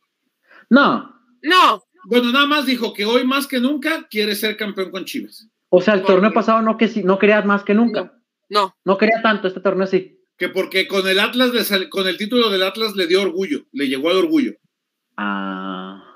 No. 0.69 1.15
No. 1.43 1.83
Bueno, 2.05 2.33
nada 2.33 2.47
más 2.47 2.67
dijo 2.67 2.93
que 2.95 3.05
hoy 3.05 3.27
más 3.27 3.47
que 3.47 3.61
nunca 3.61 4.07
quiere 4.09 4.35
ser 4.35 4.57
campeón 4.57 4.91
con 4.91 5.05
Chivas. 5.05 5.49
O 5.69 5.81
sea, 5.81 5.95
el 5.95 6.03
torneo 6.03 6.33
pasado 6.33 6.63
no, 6.63 6.77
que, 6.77 6.89
no 7.05 7.19
quería 7.19 7.43
más 7.43 7.63
que 7.65 7.75
nunca. 7.75 8.19
No. 8.49 8.75
No 8.85 8.99
quería 8.99 9.21
tanto, 9.23 9.49
este 9.49 9.61
torneo 9.61 9.87
sí. 9.87 10.19
Que 10.37 10.49
porque 10.49 10.89
con 10.89 11.07
el 11.07 11.19
Atlas, 11.19 11.51
con 11.91 12.09
el 12.09 12.17
título 12.17 12.51
del 12.51 12.63
Atlas 12.63 12.97
le 12.97 13.07
dio 13.07 13.23
orgullo, 13.23 13.67
le 13.73 13.89
llegó 13.89 14.11
al 14.11 14.17
orgullo. 14.17 14.55
Ah. 15.17 16.10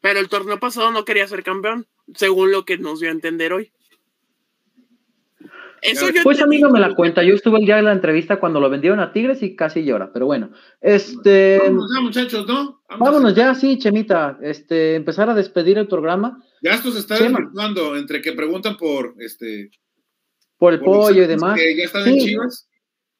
Pero 0.00 0.20
el 0.20 0.28
torneo 0.28 0.58
pasado 0.58 0.90
no 0.90 1.04
quería 1.04 1.26
ser 1.28 1.42
campeón, 1.42 1.86
según 2.14 2.50
lo 2.50 2.64
que 2.64 2.78
nos 2.78 3.00
dio 3.00 3.10
a 3.10 3.12
entender 3.12 3.52
hoy. 3.52 3.72
Eso 5.82 6.10
yo 6.10 6.22
pues 6.22 6.40
a 6.40 6.46
mí 6.46 6.58
no 6.58 6.70
me 6.70 6.80
la 6.80 6.94
cuenta. 6.94 7.22
Yo 7.22 7.34
estuve 7.34 7.58
el 7.58 7.64
día 7.64 7.76
de 7.76 7.82
la 7.82 7.92
entrevista 7.92 8.38
cuando 8.38 8.60
lo 8.60 8.68
vendieron 8.68 9.00
a 9.00 9.12
Tigres 9.12 9.42
y 9.42 9.56
casi 9.56 9.84
llora. 9.84 10.12
Pero 10.12 10.26
bueno, 10.26 10.50
este. 10.80 11.58
Vámonos 11.58 11.90
ya, 11.94 12.00
muchachos, 12.00 12.46
¿no? 12.46 12.82
Vámonos, 12.98 13.34
ya, 13.34 13.54
sí, 13.54 13.78
Chemita. 13.78 14.38
Este, 14.42 14.94
empezar 14.94 15.30
a 15.30 15.34
despedir 15.34 15.78
el 15.78 15.88
programa. 15.88 16.42
Ya 16.62 16.74
esto 16.74 16.90
se 16.90 16.98
está 16.98 17.18
desvirtuando 17.18 17.96
entre 17.96 18.20
que 18.20 18.32
preguntan 18.32 18.76
por 18.76 19.14
este. 19.18 19.70
Por 20.58 20.74
el 20.74 20.80
pollo 20.80 21.22
y 21.22 21.26
demás. 21.26 21.58
Que 21.58 21.76
ya 21.76 21.84
están 21.84 22.06
en 22.06 22.18
Chivas. 22.18 22.68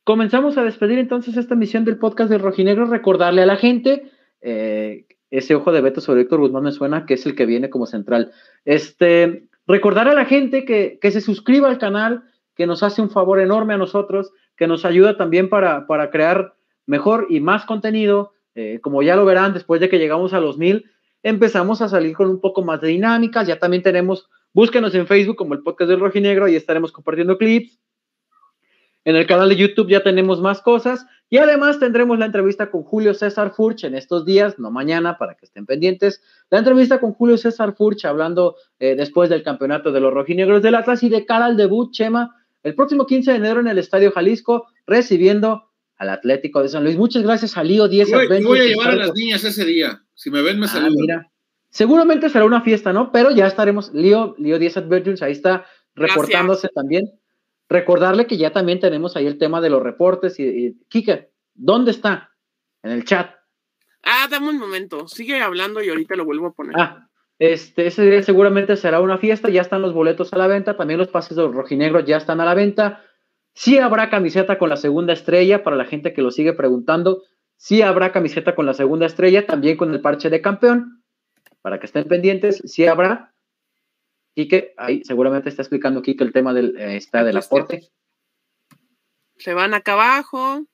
Comenzamos 0.04 0.58
a 0.58 0.64
despedir 0.64 0.98
entonces 0.98 1.36
esta 1.36 1.54
misión 1.54 1.84
del 1.84 1.98
podcast 1.98 2.30
de 2.30 2.38
Rojinegro. 2.38 2.84
Recordarle 2.86 3.42
a 3.42 3.46
la 3.46 3.56
gente 3.56 4.10
eh, 4.42 5.06
ese 5.30 5.54
ojo 5.54 5.72
de 5.72 5.80
Beto 5.80 6.00
sobre 6.00 6.22
Héctor 6.22 6.40
Guzmán 6.40 6.64
me 6.64 6.72
suena 6.72 7.06
que 7.06 7.14
es 7.14 7.24
el 7.26 7.36
que 7.36 7.46
viene 7.46 7.70
como 7.70 7.86
central. 7.86 8.32
Este, 8.64 9.48
recordar 9.66 10.08
a 10.08 10.14
la 10.14 10.24
gente 10.24 10.64
que, 10.64 10.98
se 11.00 11.20
suscriba 11.20 11.68
al 11.68 11.78
canal, 11.78 12.24
que 12.56 12.66
nos 12.66 12.82
hace 12.82 13.00
un 13.00 13.10
favor 13.10 13.40
enorme 13.40 13.74
a 13.74 13.78
nosotros, 13.78 14.32
que 14.56 14.66
nos 14.66 14.84
ayuda 14.84 15.16
también 15.16 15.48
para, 15.48 15.86
para 15.86 16.10
crear 16.10 16.54
mejor 16.86 17.26
y 17.30 17.40
más 17.40 17.64
contenido. 17.64 18.32
Eh, 18.56 18.80
como 18.82 19.02
ya 19.02 19.14
lo 19.14 19.24
verán, 19.24 19.54
después 19.54 19.80
de 19.80 19.88
que 19.88 19.98
llegamos 19.98 20.32
a 20.32 20.40
los 20.40 20.58
mil, 20.58 20.90
empezamos 21.22 21.80
a 21.80 21.88
salir 21.88 22.16
con 22.16 22.28
un 22.28 22.40
poco 22.40 22.62
más 22.62 22.80
de 22.80 22.88
dinámicas. 22.88 23.46
Ya 23.46 23.58
también 23.58 23.82
tenemos, 23.82 24.28
búsquenos 24.52 24.94
en 24.94 25.06
Facebook 25.06 25.36
como 25.36 25.54
el 25.54 25.62
podcast 25.62 25.88
del 25.88 26.00
Rojinegro 26.00 26.48
y 26.48 26.56
estaremos 26.56 26.90
compartiendo 26.90 27.38
clips. 27.38 27.78
En 29.04 29.16
el 29.16 29.26
canal 29.26 29.48
de 29.48 29.56
YouTube 29.56 29.88
ya 29.88 30.02
tenemos 30.02 30.40
más 30.40 30.60
cosas 30.60 31.06
y 31.30 31.38
además 31.38 31.78
tendremos 31.78 32.18
la 32.18 32.26
entrevista 32.26 32.72
con 32.72 32.82
Julio 32.82 33.14
César 33.14 33.52
Furch 33.54 33.84
en 33.84 33.94
estos 33.94 34.26
días, 34.26 34.58
no 34.58 34.72
mañana, 34.72 35.16
para 35.16 35.36
que 35.36 35.46
estén 35.46 35.64
pendientes. 35.64 36.20
La 36.50 36.58
entrevista 36.58 37.00
con 37.00 37.12
Julio 37.14 37.38
César 37.38 37.76
Furch 37.76 38.04
hablando 38.04 38.56
eh, 38.80 38.96
después 38.96 39.30
del 39.30 39.44
campeonato 39.44 39.92
de 39.92 40.00
los 40.00 40.12
rojinegros 40.12 40.60
del 40.60 40.74
Atlas 40.74 41.04
y 41.04 41.08
de 41.08 41.24
cara 41.24 41.44
al 41.44 41.56
debut, 41.56 41.92
Chema, 41.92 42.34
el 42.64 42.74
próximo 42.74 43.06
15 43.06 43.30
de 43.30 43.36
enero 43.36 43.60
en 43.60 43.68
el 43.68 43.78
Estadio 43.78 44.10
Jalisco, 44.10 44.66
recibiendo 44.88 45.70
al 45.98 46.08
Atlético 46.08 46.62
de 46.62 46.68
San 46.68 46.82
Luis. 46.82 46.96
Muchas 46.96 47.22
gracias 47.22 47.56
a 47.56 47.62
Lío 47.62 47.86
10 47.86 48.10
voy, 48.10 48.42
voy 48.42 48.58
a 48.58 48.64
llevar 48.64 48.88
a 48.88 48.96
las 48.96 49.14
niñas 49.14 49.44
ese 49.44 49.64
día. 49.64 50.02
Si 50.14 50.30
me 50.32 50.42
ven, 50.42 50.58
me 50.58 50.66
ah, 50.66 50.68
saludan. 50.68 51.28
Seguramente 51.68 52.28
será 52.28 52.44
una 52.44 52.62
fiesta, 52.62 52.92
¿no? 52.92 53.12
Pero 53.12 53.30
ya 53.30 53.46
estaremos, 53.46 53.94
Lío, 53.94 54.34
Lío 54.36 54.58
10 54.58 54.78
Adventures, 54.78 55.22
ahí 55.22 55.32
está 55.32 55.64
reportándose 55.94 56.68
también. 56.74 57.19
Recordarle 57.70 58.26
que 58.26 58.36
ya 58.36 58.52
también 58.52 58.80
tenemos 58.80 59.16
ahí 59.16 59.26
el 59.26 59.38
tema 59.38 59.60
de 59.60 59.70
los 59.70 59.82
reportes 59.82 60.40
y, 60.40 60.42
y 60.42 60.74
Kike, 60.88 61.30
¿dónde 61.54 61.92
está? 61.92 62.32
En 62.82 62.90
el 62.90 63.04
chat. 63.04 63.30
Ah, 64.02 64.26
dame 64.28 64.48
un 64.48 64.58
momento, 64.58 65.06
sigue 65.06 65.40
hablando 65.40 65.82
y 65.82 65.88
ahorita 65.88 66.16
lo 66.16 66.24
vuelvo 66.24 66.48
a 66.48 66.52
poner. 66.52 66.74
Ah, 66.76 67.08
este, 67.38 67.86
ese 67.86 68.02
día 68.04 68.22
seguramente 68.22 68.76
será 68.76 69.00
una 69.00 69.18
fiesta, 69.18 69.48
ya 69.48 69.60
están 69.60 69.82
los 69.82 69.94
boletos 69.94 70.32
a 70.32 70.36
la 70.38 70.46
venta, 70.46 70.76
también 70.76 70.98
los 70.98 71.08
pases 71.08 71.36
de 71.36 71.42
los 71.42 71.54
rojinegros 71.54 72.04
ya 72.04 72.16
están 72.16 72.40
a 72.40 72.44
la 72.44 72.54
venta. 72.54 73.04
Sí 73.54 73.78
habrá 73.78 74.10
camiseta 74.10 74.58
con 74.58 74.68
la 74.68 74.76
segunda 74.76 75.12
estrella 75.12 75.62
para 75.62 75.76
la 75.76 75.84
gente 75.84 76.12
que 76.12 76.22
lo 76.22 76.30
sigue 76.30 76.52
preguntando. 76.52 77.22
Sí 77.56 77.82
habrá 77.82 78.10
camiseta 78.10 78.54
con 78.54 78.66
la 78.66 78.74
segunda 78.74 79.06
estrella, 79.06 79.46
también 79.46 79.76
con 79.76 79.92
el 79.92 80.00
parche 80.00 80.28
de 80.28 80.40
campeón, 80.40 81.02
para 81.62 81.78
que 81.78 81.86
estén 81.86 82.04
pendientes. 82.08 82.62
Sí 82.64 82.86
habrá. 82.86 83.32
Quique, 84.34 84.74
ahí 84.76 85.02
seguramente 85.04 85.48
está 85.48 85.62
explicando 85.62 86.02
Quique 86.02 86.24
el 86.24 86.32
tema 86.32 86.54
del, 86.54 86.76
eh, 86.76 86.96
está 86.96 87.24
del 87.24 87.36
aporte. 87.36 87.90
Se 89.36 89.54
van 89.54 89.74
acá 89.74 89.94
abajo, 89.94 90.66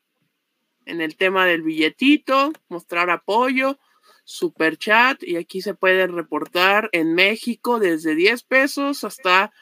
en 0.85 1.01
el 1.01 1.16
tema 1.16 1.47
del 1.47 1.62
billetito, 1.62 2.53
mostrar 2.69 3.11
apoyo, 3.11 3.78
super 4.24 4.77
chat, 4.77 5.23
y 5.23 5.37
aquí 5.37 5.61
se 5.61 5.74
puede 5.74 6.07
reportar 6.07 6.89
en 6.93 7.15
México 7.15 7.78
desde 7.78 8.15
10 8.15 8.43
pesos 8.43 9.05
hasta 9.05 9.53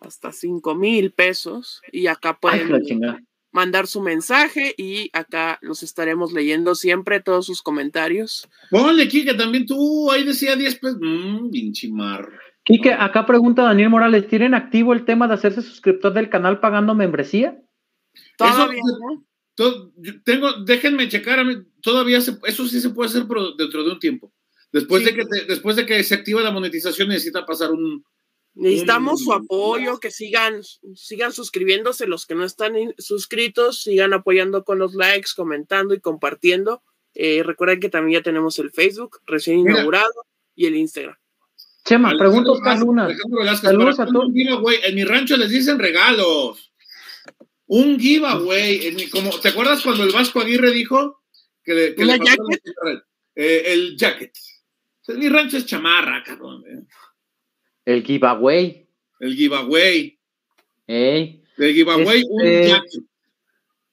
hasta 0.00 0.32
5 0.32 0.74
mil 0.74 1.12
pesos 1.12 1.80
y 1.90 2.08
acá 2.08 2.38
pueden 2.38 3.26
mandar 3.50 3.86
su 3.86 4.00
mensaje 4.02 4.74
y 4.76 5.10
acá 5.12 5.58
los 5.62 5.82
estaremos 5.82 6.32
leyendo 6.32 6.74
siempre 6.74 7.20
todos 7.20 7.46
sus 7.46 7.62
comentarios. 7.62 8.48
Ponle, 8.70 9.08
Kike, 9.08 9.34
también 9.34 9.64
tú, 9.64 10.10
ahí 10.10 10.24
decía 10.24 10.56
10 10.56 10.74
pesos, 10.76 10.98
mmm, 11.00 11.50
Quique, 12.64 12.92
acá 12.92 13.26
pregunta 13.26 13.62
Daniel 13.62 13.90
Morales, 13.90 14.26
¿tienen 14.26 14.54
activo 14.54 14.94
el 14.94 15.04
tema 15.04 15.28
de 15.28 15.34
hacerse 15.34 15.60
suscriptor 15.60 16.14
del 16.14 16.30
canal 16.30 16.60
pagando 16.60 16.94
membresía? 16.94 17.60
Todavía 18.38 18.80
tengo, 20.24 20.64
déjenme 20.64 21.08
checar, 21.08 21.44
todavía 21.80 22.18
eso 22.18 22.68
sí 22.68 22.80
se 22.80 22.90
puede 22.90 23.10
hacer 23.10 23.24
dentro 23.56 23.84
de 23.84 23.92
un 23.92 23.98
tiempo. 23.98 24.32
Después, 24.72 25.04
de 25.04 25.14
que 25.14 25.24
después 25.46 25.76
de 25.76 25.86
que 25.86 26.02
se 26.02 26.14
activa 26.14 26.42
la 26.42 26.50
monetización 26.50 27.08
necesita 27.08 27.46
pasar 27.46 27.70
un... 27.70 28.04
Necesitamos 28.54 29.22
su 29.22 29.32
apoyo, 29.32 29.98
que 29.98 30.10
sigan, 30.10 30.62
sigan 30.94 31.32
suscribiéndose 31.32 32.06
los 32.06 32.26
que 32.26 32.34
no 32.34 32.44
están 32.44 32.74
suscritos, 32.98 33.82
sigan 33.82 34.12
apoyando 34.12 34.64
con 34.64 34.78
los 34.78 34.94
likes, 34.94 35.30
comentando 35.36 35.94
y 35.94 36.00
compartiendo. 36.00 36.82
Eh, 37.14 37.42
recuerden 37.44 37.80
que 37.80 37.88
también 37.88 38.20
ya 38.20 38.24
tenemos 38.24 38.58
el 38.58 38.70
Facebook 38.70 39.20
recién 39.26 39.60
inaugurado 39.60 40.26
y 40.56 40.66
el 40.66 40.76
Instagram. 40.76 41.16
Chema, 41.84 42.16
pregunto 42.18 42.52
Oscar 42.52 42.78
Luna. 42.78 43.08
Saludos 43.60 44.00
a 44.00 44.06
todos. 44.06 44.30
En 44.34 44.94
mi 44.94 45.04
rancho 45.04 45.36
les 45.36 45.50
dicen 45.50 45.78
regalos. 45.78 46.72
Un 47.66 47.98
giveaway. 47.98 49.08
como, 49.10 49.30
¿Te 49.40 49.48
acuerdas 49.48 49.82
cuando 49.82 50.04
el 50.04 50.12
Vasco 50.12 50.40
Aguirre 50.40 50.70
dijo 50.70 51.22
que, 51.62 51.94
que 51.96 52.04
le 52.04 52.18
jacket? 52.18 53.04
Eh, 53.34 53.62
el 53.66 53.96
jacket. 53.96 54.32
mi 55.08 55.28
rancho 55.28 55.58
es 55.58 55.66
chamarra, 55.66 56.22
cabrón. 56.22 56.64
Eh. 56.66 56.84
El 57.84 58.02
giveaway. 58.02 58.86
El 59.20 59.34
giveaway. 59.34 60.18
Ey. 60.86 61.42
De 61.56 61.72
giveaway, 61.72 62.22
un 62.28 62.40
Este, 62.42 62.68
jacket. 62.68 63.04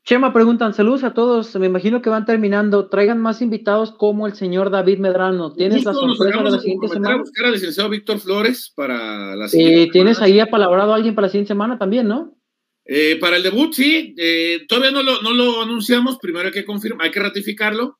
Chema 0.03 0.33
preguntan, 0.33 0.73
saludos 0.73 1.03
a 1.03 1.13
todos, 1.13 1.55
me 1.57 1.67
imagino 1.67 2.01
que 2.01 2.09
van 2.09 2.25
terminando, 2.25 2.89
traigan 2.89 3.19
más 3.21 3.39
invitados 3.41 3.91
como 3.91 4.25
el 4.25 4.33
señor 4.33 4.71
David 4.71 4.97
Medrano, 4.97 5.53
¿tienes 5.53 5.85
la 5.85 5.91
Justo 5.93 6.07
nos 6.07 6.17
sorpresa 6.17 6.43
de 6.43 6.49
la 6.51 6.57
siguiente 6.59 6.87
comprometer 6.87 6.97
a 6.97 7.09
semana? 7.09 7.21
buscar 7.21 7.45
al 7.45 7.51
licenciado 7.51 7.89
Víctor 7.89 8.19
Flores 8.19 8.73
para 8.75 9.35
la 9.35 9.45
Eh, 9.45 9.49
siguiente 9.49 9.91
¿Tienes 9.91 10.17
semana. 10.17 10.33
ahí 10.33 10.39
apalabrado 10.39 10.93
a 10.93 10.95
alguien 10.95 11.13
para 11.13 11.27
la 11.27 11.31
siguiente 11.31 11.49
semana 11.49 11.77
también, 11.77 12.07
no? 12.07 12.33
Eh, 12.85 13.17
para 13.21 13.37
el 13.37 13.43
debut, 13.43 13.73
sí. 13.73 14.15
eh, 14.17 14.65
todavía 14.67 14.89
no 14.91 15.03
lo, 15.03 15.21
no 15.21 15.31
lo 15.33 15.61
anunciamos. 15.61 16.17
Primero 16.17 16.47
hay 16.47 16.51
que 16.51 16.65
confirmar, 16.65 17.05
hay 17.05 17.11
que 17.11 17.19
ratificarlo. 17.19 17.99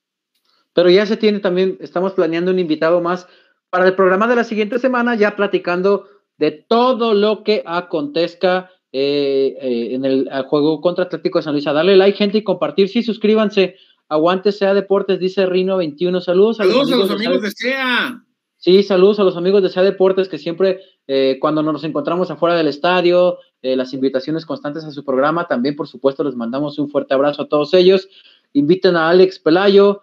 Pero 0.74 0.90
ya 0.90 1.06
se 1.06 1.18
tiene 1.18 1.40
también, 1.40 1.78
estamos 1.82 2.14
planeando 2.14 2.50
un 2.50 2.58
invitado 2.58 3.00
más 3.02 3.28
para 3.70 3.86
el 3.86 3.94
programa 3.96 4.28
de 4.28 4.38
la 4.38 4.44
siguiente 4.44 4.80
semana, 4.80 5.14
ya 5.14 5.36
platicando 5.36 6.08
de 6.38 6.50
todo 6.68 7.14
lo 7.14 7.44
que 7.44 7.62
acontezca 7.66 8.72
eh, 8.94 9.56
eh, 9.62 9.96
en 9.96 10.04
el 10.04 10.30
juego 10.48 10.82
contra 10.82 11.06
Atlético 11.06 11.40
de 11.40 11.44
San 11.44 11.54
Luis. 11.54 11.66
A 11.68 11.74
darle 11.74 11.96
like, 11.96 12.18
gente, 12.18 12.40
y 12.40 12.44
compartir. 12.44 12.90
Sí, 12.90 13.04
suscríbanse. 13.04 13.76
Aguante 14.10 14.52
sea 14.52 14.74
Deportes, 14.74 15.20
dice 15.20 15.48
Rino21. 15.48 16.20
Saludos 16.20 16.60
a 16.60 16.66
Saludos 16.66 16.92
a 16.92 16.96
los 16.98 17.12
amigos 17.12 17.42
de 17.42 17.52
SEA. 17.52 18.26
Sí, 18.58 18.84
saludos 18.84 19.20
a 19.20 19.24
los 19.24 19.38
amigos 19.38 19.64
de 19.64 19.70
SEA 19.70 19.84
Deportes 19.84 20.28
que 20.28 20.38
siempre, 20.38 20.82
eh, 21.08 21.38
cuando 21.40 21.64
nos 21.64 21.84
encontramos 21.86 22.30
afuera 22.30 22.56
del 22.56 22.68
estadio, 22.68 23.38
las 23.64 23.94
invitaciones 23.94 24.46
constantes 24.46 24.84
a 24.84 24.92
su 24.92 25.06
programa, 25.06 25.48
también 25.48 25.76
por 25.76 25.88
supuesto 25.88 26.24
les 26.24 26.36
mandamos 26.36 26.80
un 26.80 26.90
fuerte 26.90 27.14
abrazo 27.14 27.44
a 27.44 27.48
todos 27.48 27.76
ellos. 27.76 28.10
Inviten 28.54 28.96
a 28.96 29.10
Alex 29.10 29.40
Pelayo. 29.40 30.02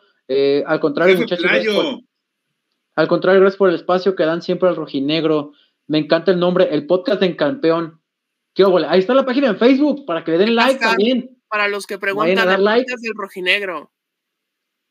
al 0.67 0.81
contrario, 0.81 1.19
muchachos, 1.19 1.45
Pelayo. 1.45 2.01
al 2.95 3.09
contrario, 3.09 3.41
gracias 3.41 3.59
por 3.59 3.69
el 3.69 3.75
espacio 3.75 4.15
que 4.15 4.25
dan 4.25 4.43
siempre 4.43 4.69
al 4.69 4.77
rojinegro. 4.77 5.53
Me 5.89 5.99
encanta 5.99 6.31
el 6.31 6.39
nombre, 6.39 6.69
el 6.71 6.87
podcast 6.87 7.23
en 7.23 7.35
campeón. 7.35 7.99
¿Qué 8.59 8.65
óvole? 8.65 8.89
Ahí 8.89 8.99
está 8.99 9.15
la 9.15 9.25
página 9.25 9.47
en 9.47 9.57
Facebook 9.57 10.05
para 10.05 10.25
que 10.25 10.33
le 10.33 10.39
den 10.39 10.57
like 10.57 10.73
Está. 10.75 10.89
también. 10.89 11.39
Para 11.49 11.69
los 11.69 11.87
que 11.87 11.97
preguntan, 11.97 12.35
dar 12.45 12.59
like. 12.59 12.87
podcast 12.87 13.03
del 13.05 13.13
rojinegro. 13.17 13.93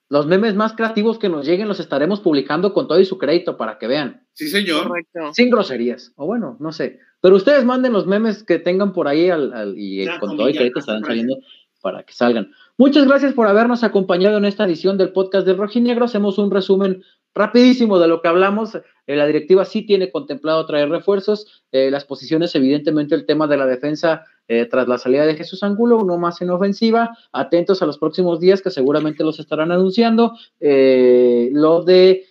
Los 0.07 0.25
memes 0.25 0.55
más 0.55 0.71
creativos 0.71 1.19
que 1.19 1.27
nos 1.27 1.45
lleguen 1.45 1.67
los 1.67 1.81
estaremos 1.81 2.21
publicando 2.21 2.71
con 2.71 2.87
todo 2.87 2.97
y 3.01 3.03
su 3.03 3.17
crédito 3.17 3.57
para 3.57 3.77
que 3.77 3.87
vean. 3.87 4.25
Sí, 4.31 4.47
señor. 4.47 4.87
Correcto. 4.87 5.33
Sin 5.33 5.49
groserías. 5.49 6.13
O 6.15 6.25
bueno, 6.25 6.55
no 6.61 6.71
sé. 6.71 7.01
Pero 7.19 7.35
ustedes 7.35 7.65
manden 7.65 7.91
los 7.91 8.07
memes 8.07 8.41
que 8.45 8.57
tengan 8.57 8.93
por 8.93 9.09
ahí 9.09 9.29
al, 9.29 9.51
al- 9.51 9.77
y 9.77 10.05
Ya, 10.05 10.17
con 10.21 10.37
todo 10.37 10.47
y 10.47 10.53
ya, 10.53 10.59
crédito 10.59 10.79
estarán 10.79 11.03
saliendo 11.03 11.35
para 11.81 12.03
que 12.03 12.13
salgan. 12.13 12.53
Muchas 12.77 13.05
gracias 13.05 13.33
por 13.33 13.47
habernos 13.47 13.83
acompañado 13.83 14.37
en 14.37 14.45
esta 14.45 14.63
edición 14.63 14.97
del 14.97 15.11
podcast 15.11 15.45
del 15.45 15.57
Rojinegro. 15.57 16.05
Hacemos 16.05 16.37
un 16.37 16.51
resumen 16.51 17.03
rapidísimo 17.37 17.99
de 17.99 18.07
lo 18.07 18.21
que 18.21 18.27
hablamos. 18.27 18.75
Eh, 18.75 19.15
la 19.15 19.25
directiva 19.25 19.65
sí 19.65 19.83
tiene 19.83 20.11
contemplado 20.11 20.65
traer 20.65 20.89
refuerzos. 20.89 21.63
Eh, 21.71 21.89
las 21.91 22.05
posiciones, 22.05 22.53
evidentemente, 22.55 23.15
el 23.15 23.25
tema 23.25 23.47
de 23.47 23.57
la 23.57 23.65
defensa 23.65 24.25
eh, 24.49 24.65
tras 24.65 24.87
la 24.87 24.97
salida 24.97 25.25
de 25.25 25.35
Jesús 25.35 25.61
Angulo, 25.63 25.97
uno 25.97 26.17
más 26.17 26.41
en 26.41 26.49
ofensiva. 26.49 27.17
Atentos 27.33 27.81
a 27.81 27.85
los 27.85 27.97
próximos 27.97 28.39
días 28.39 28.61
que 28.61 28.71
seguramente 28.71 29.23
los 29.23 29.39
estarán 29.39 29.71
anunciando. 29.71 30.37
Eh, 30.59 31.49
lo 31.51 31.83
de 31.83 32.25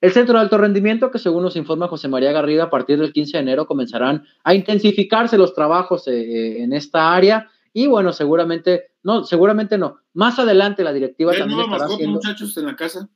el 0.00 0.12
centro 0.12 0.34
de 0.34 0.40
alto 0.42 0.58
rendimiento, 0.58 1.10
que 1.10 1.18
según 1.18 1.42
nos 1.42 1.56
informa 1.56 1.88
José 1.88 2.06
María 2.06 2.30
Garrido, 2.30 2.62
a 2.62 2.70
partir 2.70 3.00
del 3.00 3.12
15 3.12 3.38
de 3.38 3.42
enero 3.42 3.66
comenzarán 3.66 4.24
a 4.44 4.54
intensificarse 4.54 5.36
los 5.36 5.54
trabajos 5.54 6.06
en 6.06 6.72
esta 6.72 7.12
área. 7.12 7.50
Y 7.72 7.88
bueno, 7.88 8.12
seguramente, 8.12 8.92
no, 9.02 9.24
seguramente 9.24 9.76
no. 9.76 9.98
Más 10.14 10.38
adelante 10.38 10.84
la 10.84 10.92
directiva 10.92 11.32
¿Ves 11.32 11.40
también 11.40 11.60
estará 11.62 11.86
haciendo. 11.86 12.14
muchachos, 12.14 12.56
en 12.56 12.66
la 12.66 12.76
casa? 12.76 13.08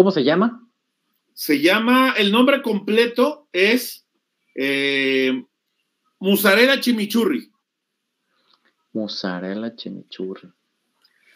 ¿Cómo 0.00 0.12
se 0.12 0.24
llama? 0.24 0.66
Se 1.34 1.60
llama, 1.60 2.14
el 2.16 2.32
nombre 2.32 2.62
completo 2.62 3.48
es 3.52 4.06
eh, 4.54 5.44
Musarela 6.18 6.80
Chimichurri. 6.80 7.52
Mozzarella 8.94 9.76
chimichurri. 9.76 10.48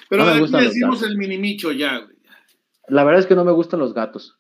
Pero 0.09 0.25
No 0.25 0.41
gustan 0.41 0.63
le 0.63 0.69
decimos 0.69 1.03
el 1.03 1.19
minimicho 1.19 1.73
ya. 1.73 2.09
La 2.89 3.05
verdad 3.05 3.21
es 3.21 3.27
que 3.27 3.35
no 3.35 3.45
me 3.45 3.53
gustan 3.53 3.81
los 3.81 3.93
gatos. 3.93 4.39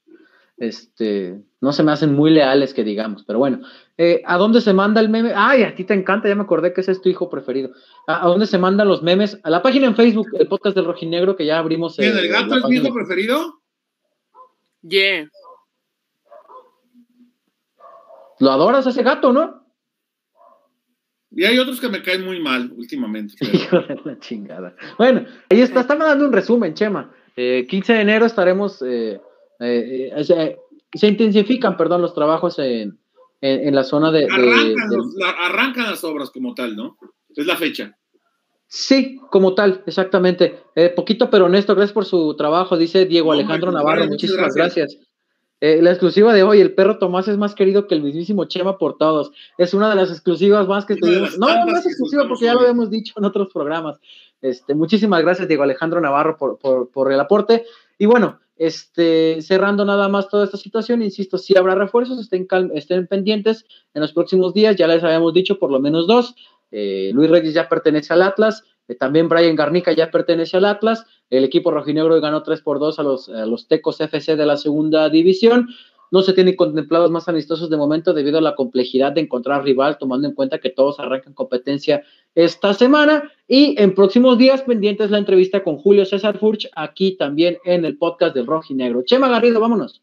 Este, 0.56 1.42
no 1.60 1.74
se 1.74 1.82
me 1.82 1.92
hacen 1.92 2.14
muy 2.14 2.30
leales, 2.30 2.72
que 2.72 2.82
digamos, 2.82 3.24
pero 3.24 3.38
bueno. 3.38 3.60
Eh, 3.98 4.22
¿A 4.24 4.38
dónde 4.38 4.62
se 4.62 4.72
manda 4.72 5.02
el 5.02 5.10
meme? 5.10 5.34
Ay, 5.36 5.64
a 5.64 5.74
ti 5.74 5.84
te 5.84 5.92
encanta, 5.92 6.30
ya 6.30 6.34
me 6.34 6.44
acordé 6.44 6.72
que 6.72 6.80
ese 6.80 6.92
es 6.92 7.02
tu 7.02 7.10
hijo 7.10 7.28
preferido. 7.28 7.72
¿A, 8.06 8.24
a 8.24 8.28
dónde 8.28 8.46
se 8.46 8.56
mandan 8.56 8.88
los 8.88 9.02
memes? 9.02 9.38
A 9.42 9.50
la 9.50 9.60
página 9.60 9.86
en 9.86 9.94
Facebook, 9.94 10.28
el 10.38 10.48
podcast 10.48 10.74
del 10.76 10.86
Rojinegro, 10.86 11.36
que 11.36 11.44
ya 11.44 11.58
abrimos. 11.58 11.96
¿Quién, 11.96 12.16
eh, 12.16 12.20
el 12.20 12.28
gato 12.28 12.56
es 12.56 12.64
mi 12.64 12.76
hijo 12.76 12.94
preferido? 12.94 13.60
Yeah. 14.86 15.28
Lo 18.40 18.50
adoras 18.50 18.86
a 18.86 18.90
ese 18.90 19.02
gato, 19.02 19.32
¿no? 19.32 19.64
Y 21.30 21.44
hay 21.44 21.58
otros 21.58 21.80
que 21.80 21.88
me 21.88 22.02
caen 22.02 22.24
muy 22.24 22.40
mal 22.40 22.72
últimamente. 22.76 23.34
pero- 23.38 23.52
Hijo 23.52 23.78
de 23.80 24.00
la 24.04 24.18
chingada. 24.18 24.76
Bueno, 24.98 25.24
ahí 25.50 25.60
está, 25.60 25.80
estamos 25.80 26.06
dando 26.06 26.26
un 26.26 26.32
resumen, 26.32 26.74
Chema. 26.74 27.12
Eh, 27.36 27.66
15 27.68 27.94
de 27.94 28.00
enero 28.02 28.26
estaremos, 28.26 28.82
eh, 28.82 29.20
eh, 29.60 30.12
eh, 30.16 30.24
se, 30.24 30.58
se 30.92 31.08
intensifican, 31.08 31.76
perdón, 31.76 32.02
los 32.02 32.14
trabajos 32.14 32.58
en, 32.60 32.98
en, 33.40 33.68
en 33.68 33.74
la 33.74 33.82
zona 33.84 34.12
de... 34.12 34.20
de- 34.20 34.26
arrancan, 34.26 34.90
de- 34.90 34.96
los- 34.96 35.14
la- 35.16 35.30
arrancan 35.46 35.86
las 35.90 36.04
obras 36.04 36.30
como 36.30 36.54
tal, 36.54 36.76
¿no? 36.76 36.96
Es 37.34 37.46
la 37.46 37.56
fecha. 37.56 37.96
Sí, 38.76 39.20
como 39.30 39.54
tal, 39.54 39.84
exactamente. 39.86 40.64
Eh, 40.74 40.88
poquito 40.88 41.30
pero 41.30 41.44
honesto, 41.44 41.76
gracias 41.76 41.92
por 41.92 42.06
su 42.06 42.34
trabajo, 42.34 42.76
dice 42.76 43.04
Diego 43.04 43.28
No, 43.28 43.38
Alejandro 43.38 43.70
Navarro, 43.70 44.08
muchísimas 44.08 44.52
gracias. 44.52 44.88
gracias. 44.88 45.08
Eh, 45.60 45.80
la 45.80 45.90
exclusiva 45.90 46.34
de 46.34 46.42
hoy, 46.42 46.60
el 46.60 46.74
perro 46.74 46.98
Tomás 46.98 47.28
es 47.28 47.36
más 47.36 47.54
querido 47.54 47.86
que 47.86 47.94
el 47.94 48.02
mismísimo 48.02 48.46
Chema 48.46 48.76
por 48.76 48.98
todos. 48.98 49.30
Es 49.58 49.74
una 49.74 49.88
de 49.90 49.94
las 49.94 50.10
exclusivas 50.10 50.66
más 50.66 50.86
que 50.86 50.96
tuvimos. 50.96 51.38
No, 51.38 51.64
no 51.64 51.78
es 51.78 51.86
exclusiva 51.86 52.26
porque 52.26 52.46
ya 52.46 52.54
lo 52.54 52.62
habíamos 52.62 52.90
dicho 52.90 53.14
en 53.16 53.24
otros 53.24 53.46
programas. 53.52 54.00
Este, 54.42 54.74
muchísimas 54.74 55.22
gracias, 55.22 55.46
Diego 55.46 55.62
Alejandro 55.62 56.00
Navarro, 56.00 56.36
por, 56.36 56.58
por, 56.58 56.90
por 56.90 57.12
el 57.12 57.20
aporte. 57.20 57.64
Y 57.96 58.06
bueno, 58.06 58.40
este, 58.56 59.42
cerrando 59.42 59.84
nada 59.84 60.08
más 60.08 60.28
toda 60.28 60.44
esta 60.44 60.56
situación, 60.56 61.02
insisto, 61.02 61.38
si 61.38 61.56
habrá 61.56 61.74
refuerzos, 61.74 62.20
estén, 62.20 62.46
estén 62.74 63.06
pendientes 63.06 63.66
en 63.94 64.02
los 64.02 64.12
próximos 64.12 64.54
días, 64.54 64.76
ya 64.76 64.86
les 64.86 65.02
habíamos 65.02 65.34
dicho 65.34 65.58
por 65.58 65.70
lo 65.70 65.80
menos 65.80 66.06
dos. 66.06 66.34
Eh, 66.76 67.12
Luis 67.14 67.30
Reyes 67.30 67.54
ya 67.54 67.68
pertenece 67.68 68.12
al 68.12 68.22
Atlas, 68.22 68.64
eh, 68.88 68.96
también 68.96 69.28
Brian 69.28 69.54
Garnica 69.54 69.92
ya 69.92 70.10
pertenece 70.10 70.56
al 70.56 70.64
Atlas. 70.64 71.06
El 71.30 71.44
equipo 71.44 71.70
rojinegro 71.70 72.20
ganó 72.20 72.42
3 72.42 72.60
por 72.62 72.80
2 72.80 72.98
a 72.98 73.02
los, 73.04 73.68
Tecos 73.68 74.00
FC 74.00 74.34
de 74.34 74.44
la 74.44 74.56
segunda 74.56 75.08
división. 75.08 75.68
No 76.10 76.22
se 76.22 76.32
tienen 76.32 76.56
contemplados 76.56 77.12
más 77.12 77.28
amistosos 77.28 77.70
de 77.70 77.76
momento 77.76 78.12
debido 78.12 78.38
a 78.38 78.42
la 78.42 78.56
complejidad 78.56 79.12
de 79.12 79.20
encontrar 79.20 79.62
rival, 79.62 79.98
tomando 79.98 80.26
en 80.26 80.34
cuenta 80.34 80.58
que 80.58 80.70
todos 80.70 80.98
arrancan 80.98 81.32
competencia 81.32 82.02
esta 82.34 82.74
semana. 82.74 83.32
Y 83.46 83.80
en 83.80 83.94
próximos 83.94 84.36
días 84.36 84.62
pendientes 84.62 85.12
la 85.12 85.18
entrevista 85.18 85.62
con 85.62 85.76
Julio 85.76 86.04
César 86.04 86.38
Furch, 86.38 86.68
aquí 86.74 87.16
también 87.16 87.58
en 87.64 87.84
el 87.84 87.96
podcast 87.98 88.34
del 88.34 88.46
Rojinegro. 88.46 89.02
Chema 89.04 89.28
Garrido, 89.28 89.60
vámonos. 89.60 90.02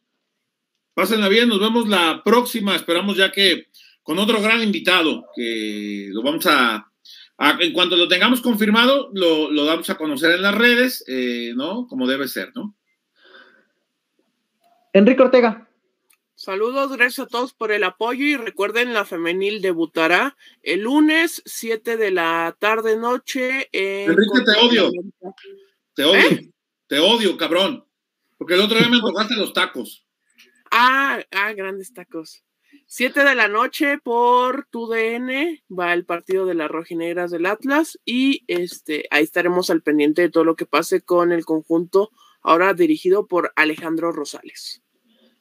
Pásenla 0.93 1.27
bien, 1.27 1.49
nos 1.49 1.60
vemos 1.60 1.88
la 1.88 2.22
próxima. 2.23 2.76
Esperamos 2.76 3.18
ya 3.18 3.31
que 3.31 3.68
con 4.03 4.19
otro 4.19 4.41
gran 4.41 4.61
invitado, 4.63 5.25
que 5.35 6.07
lo 6.11 6.23
vamos 6.23 6.45
a, 6.47 6.87
a- 7.37 7.57
en 7.59 7.73
cuanto 7.73 7.95
lo 7.95 8.07
tengamos 8.07 8.41
confirmado, 8.41 9.09
lo, 9.13 9.51
lo 9.51 9.65
damos 9.65 9.89
a 9.89 9.95
conocer 9.97 10.31
en 10.31 10.41
las 10.41 10.55
redes, 10.55 11.03
eh, 11.07 11.53
¿no? 11.55 11.87
Como 11.87 12.07
debe 12.07 12.27
ser, 12.27 12.51
¿no? 12.55 12.75
Enrique 14.93 15.21
Ortega. 15.21 15.67
Saludos, 16.35 16.91
gracias 16.97 17.27
a 17.27 17.29
todos 17.29 17.53
por 17.53 17.71
el 17.71 17.83
apoyo 17.83 18.25
y 18.25 18.35
recuerden, 18.35 18.93
la 18.95 19.05
femenil 19.05 19.61
debutará 19.61 20.35
el 20.63 20.81
lunes 20.81 21.43
7 21.45 21.97
de 21.97 22.09
la 22.11 22.55
tarde 22.57 22.97
noche. 22.97 23.69
En 23.71 24.09
Enrique, 24.09 24.39
te 24.43 24.59
odio. 24.59 24.91
Te 25.93 26.03
odio, 26.03 26.19
¿Eh? 26.31 26.49
te 26.87 26.99
odio, 26.99 27.37
cabrón. 27.37 27.85
Porque 28.39 28.55
el 28.55 28.61
otro 28.61 28.79
día 28.79 28.89
me 28.89 28.95
antojaste 28.95 29.35
los 29.35 29.53
tacos. 29.53 30.07
Ah, 30.71 31.19
ah, 31.31 31.53
grandes 31.53 31.93
tacos. 31.93 32.43
7 32.93 33.23
de 33.23 33.35
la 33.35 33.47
noche 33.47 33.99
por 34.03 34.65
tu 34.69 34.85
DN 34.85 35.63
va 35.69 35.93
el 35.93 36.03
partido 36.03 36.45
de 36.45 36.55
las 36.55 36.69
rojinegras 36.69 37.31
del 37.31 37.45
Atlas 37.45 37.97
y 38.03 38.43
este 38.47 39.05
ahí 39.11 39.23
estaremos 39.23 39.69
al 39.69 39.81
pendiente 39.81 40.23
de 40.23 40.30
todo 40.30 40.43
lo 40.43 40.57
que 40.57 40.65
pase 40.65 40.99
con 40.99 41.31
el 41.31 41.45
conjunto 41.45 42.09
ahora 42.41 42.73
dirigido 42.73 43.27
por 43.27 43.53
Alejandro 43.55 44.11
Rosales. 44.11 44.84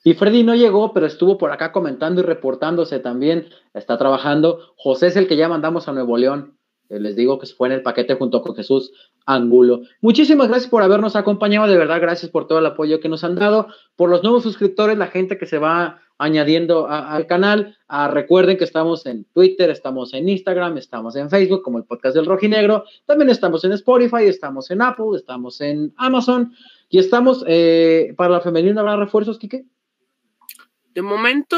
Y 0.04 0.14
Freddy 0.14 0.44
no 0.44 0.54
llegó, 0.54 0.92
pero 0.94 1.06
estuvo 1.06 1.38
por 1.38 1.50
acá 1.50 1.72
comentando 1.72 2.20
y 2.20 2.24
reportándose 2.24 3.00
también. 3.00 3.48
Está 3.74 3.98
trabajando. 3.98 4.72
José 4.76 5.08
es 5.08 5.16
el 5.16 5.26
que 5.26 5.36
ya 5.36 5.48
mandamos 5.48 5.88
a 5.88 5.92
Nuevo 5.92 6.16
León. 6.18 6.56
Eh, 6.88 7.00
les 7.00 7.16
digo 7.16 7.40
que 7.40 7.48
fue 7.48 7.66
en 7.66 7.74
el 7.74 7.82
paquete 7.82 8.14
junto 8.14 8.42
con 8.42 8.54
Jesús 8.54 8.92
Angulo. 9.26 9.82
Muchísimas 10.00 10.48
gracias 10.48 10.70
por 10.70 10.82
habernos 10.82 11.16
acompañado. 11.16 11.66
De 11.66 11.76
verdad, 11.76 12.00
gracias 12.00 12.30
por 12.30 12.46
todo 12.46 12.58
el 12.58 12.66
apoyo 12.66 13.00
que 13.00 13.08
nos 13.08 13.24
han 13.24 13.34
dado. 13.34 13.68
Por 13.96 14.10
los 14.10 14.22
nuevos 14.22 14.42
suscriptores, 14.42 14.98
la 14.98 15.06
gente 15.06 15.38
que 15.38 15.46
se 15.46 15.58
va 15.58 16.00
añadiendo 16.20 16.86
al 16.86 17.26
canal. 17.26 17.78
Ah, 17.88 18.08
recuerden 18.08 18.58
que 18.58 18.64
estamos 18.64 19.06
en 19.06 19.24
Twitter, 19.32 19.70
estamos 19.70 20.12
en 20.12 20.28
Instagram, 20.28 20.76
estamos 20.76 21.16
en 21.16 21.30
Facebook 21.30 21.62
como 21.62 21.78
el 21.78 21.84
podcast 21.84 22.14
del 22.14 22.26
Rojinegro. 22.26 22.84
También 23.06 23.30
estamos 23.30 23.64
en 23.64 23.72
Spotify, 23.72 24.24
estamos 24.24 24.70
en 24.70 24.82
Apple, 24.82 25.16
estamos 25.16 25.60
en 25.62 25.94
Amazon. 25.96 26.52
Y 26.90 26.98
estamos, 26.98 27.42
eh, 27.46 28.12
para 28.18 28.34
la 28.34 28.40
femenina, 28.40 28.82
¿habrá 28.82 28.96
refuerzos, 28.96 29.38
Quique? 29.38 29.64
De 30.92 31.02
momento 31.02 31.56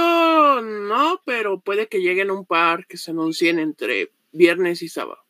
no, 0.62 1.20
pero 1.24 1.60
puede 1.60 1.88
que 1.88 2.00
lleguen 2.00 2.30
un 2.30 2.44
par 2.44 2.86
que 2.86 2.98
se 2.98 3.10
anuncien 3.10 3.58
entre 3.58 4.12
viernes 4.30 4.82
y 4.82 4.88
sábado. 4.88 5.21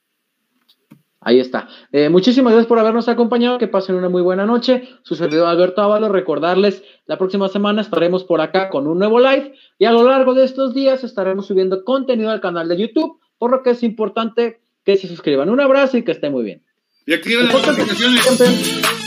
Ahí 1.24 1.38
está. 1.38 1.68
Eh, 1.92 2.08
muchísimas 2.08 2.52
gracias 2.52 2.68
por 2.68 2.78
habernos 2.78 3.08
acompañado. 3.08 3.58
Que 3.58 3.68
pasen 3.68 3.94
una 3.94 4.08
muy 4.08 4.22
buena 4.22 4.44
noche. 4.44 4.88
Su 5.02 5.14
servidor 5.14 5.46
Alberto 5.46 5.82
Ábalos. 5.82 6.10
Recordarles, 6.10 6.82
la 7.06 7.18
próxima 7.18 7.48
semana 7.48 7.80
estaremos 7.80 8.24
por 8.24 8.40
acá 8.40 8.68
con 8.68 8.86
un 8.86 8.98
nuevo 8.98 9.20
live 9.20 9.54
y 9.78 9.84
a 9.84 9.92
lo 9.92 10.02
largo 10.04 10.34
de 10.34 10.44
estos 10.44 10.74
días 10.74 11.04
estaremos 11.04 11.46
subiendo 11.46 11.84
contenido 11.84 12.30
al 12.30 12.40
canal 12.40 12.68
de 12.68 12.78
YouTube, 12.78 13.20
por 13.38 13.50
lo 13.50 13.62
que 13.62 13.70
es 13.70 13.82
importante 13.82 14.60
que 14.84 14.96
se 14.96 15.08
suscriban. 15.08 15.48
Un 15.48 15.60
abrazo 15.60 15.96
y 15.96 16.02
que 16.02 16.12
estén 16.12 16.32
muy 16.32 16.44
bien. 16.44 16.62
Y 17.06 17.14
activen 17.14 17.48
las 17.48 17.66
notificaciones. 17.66 19.01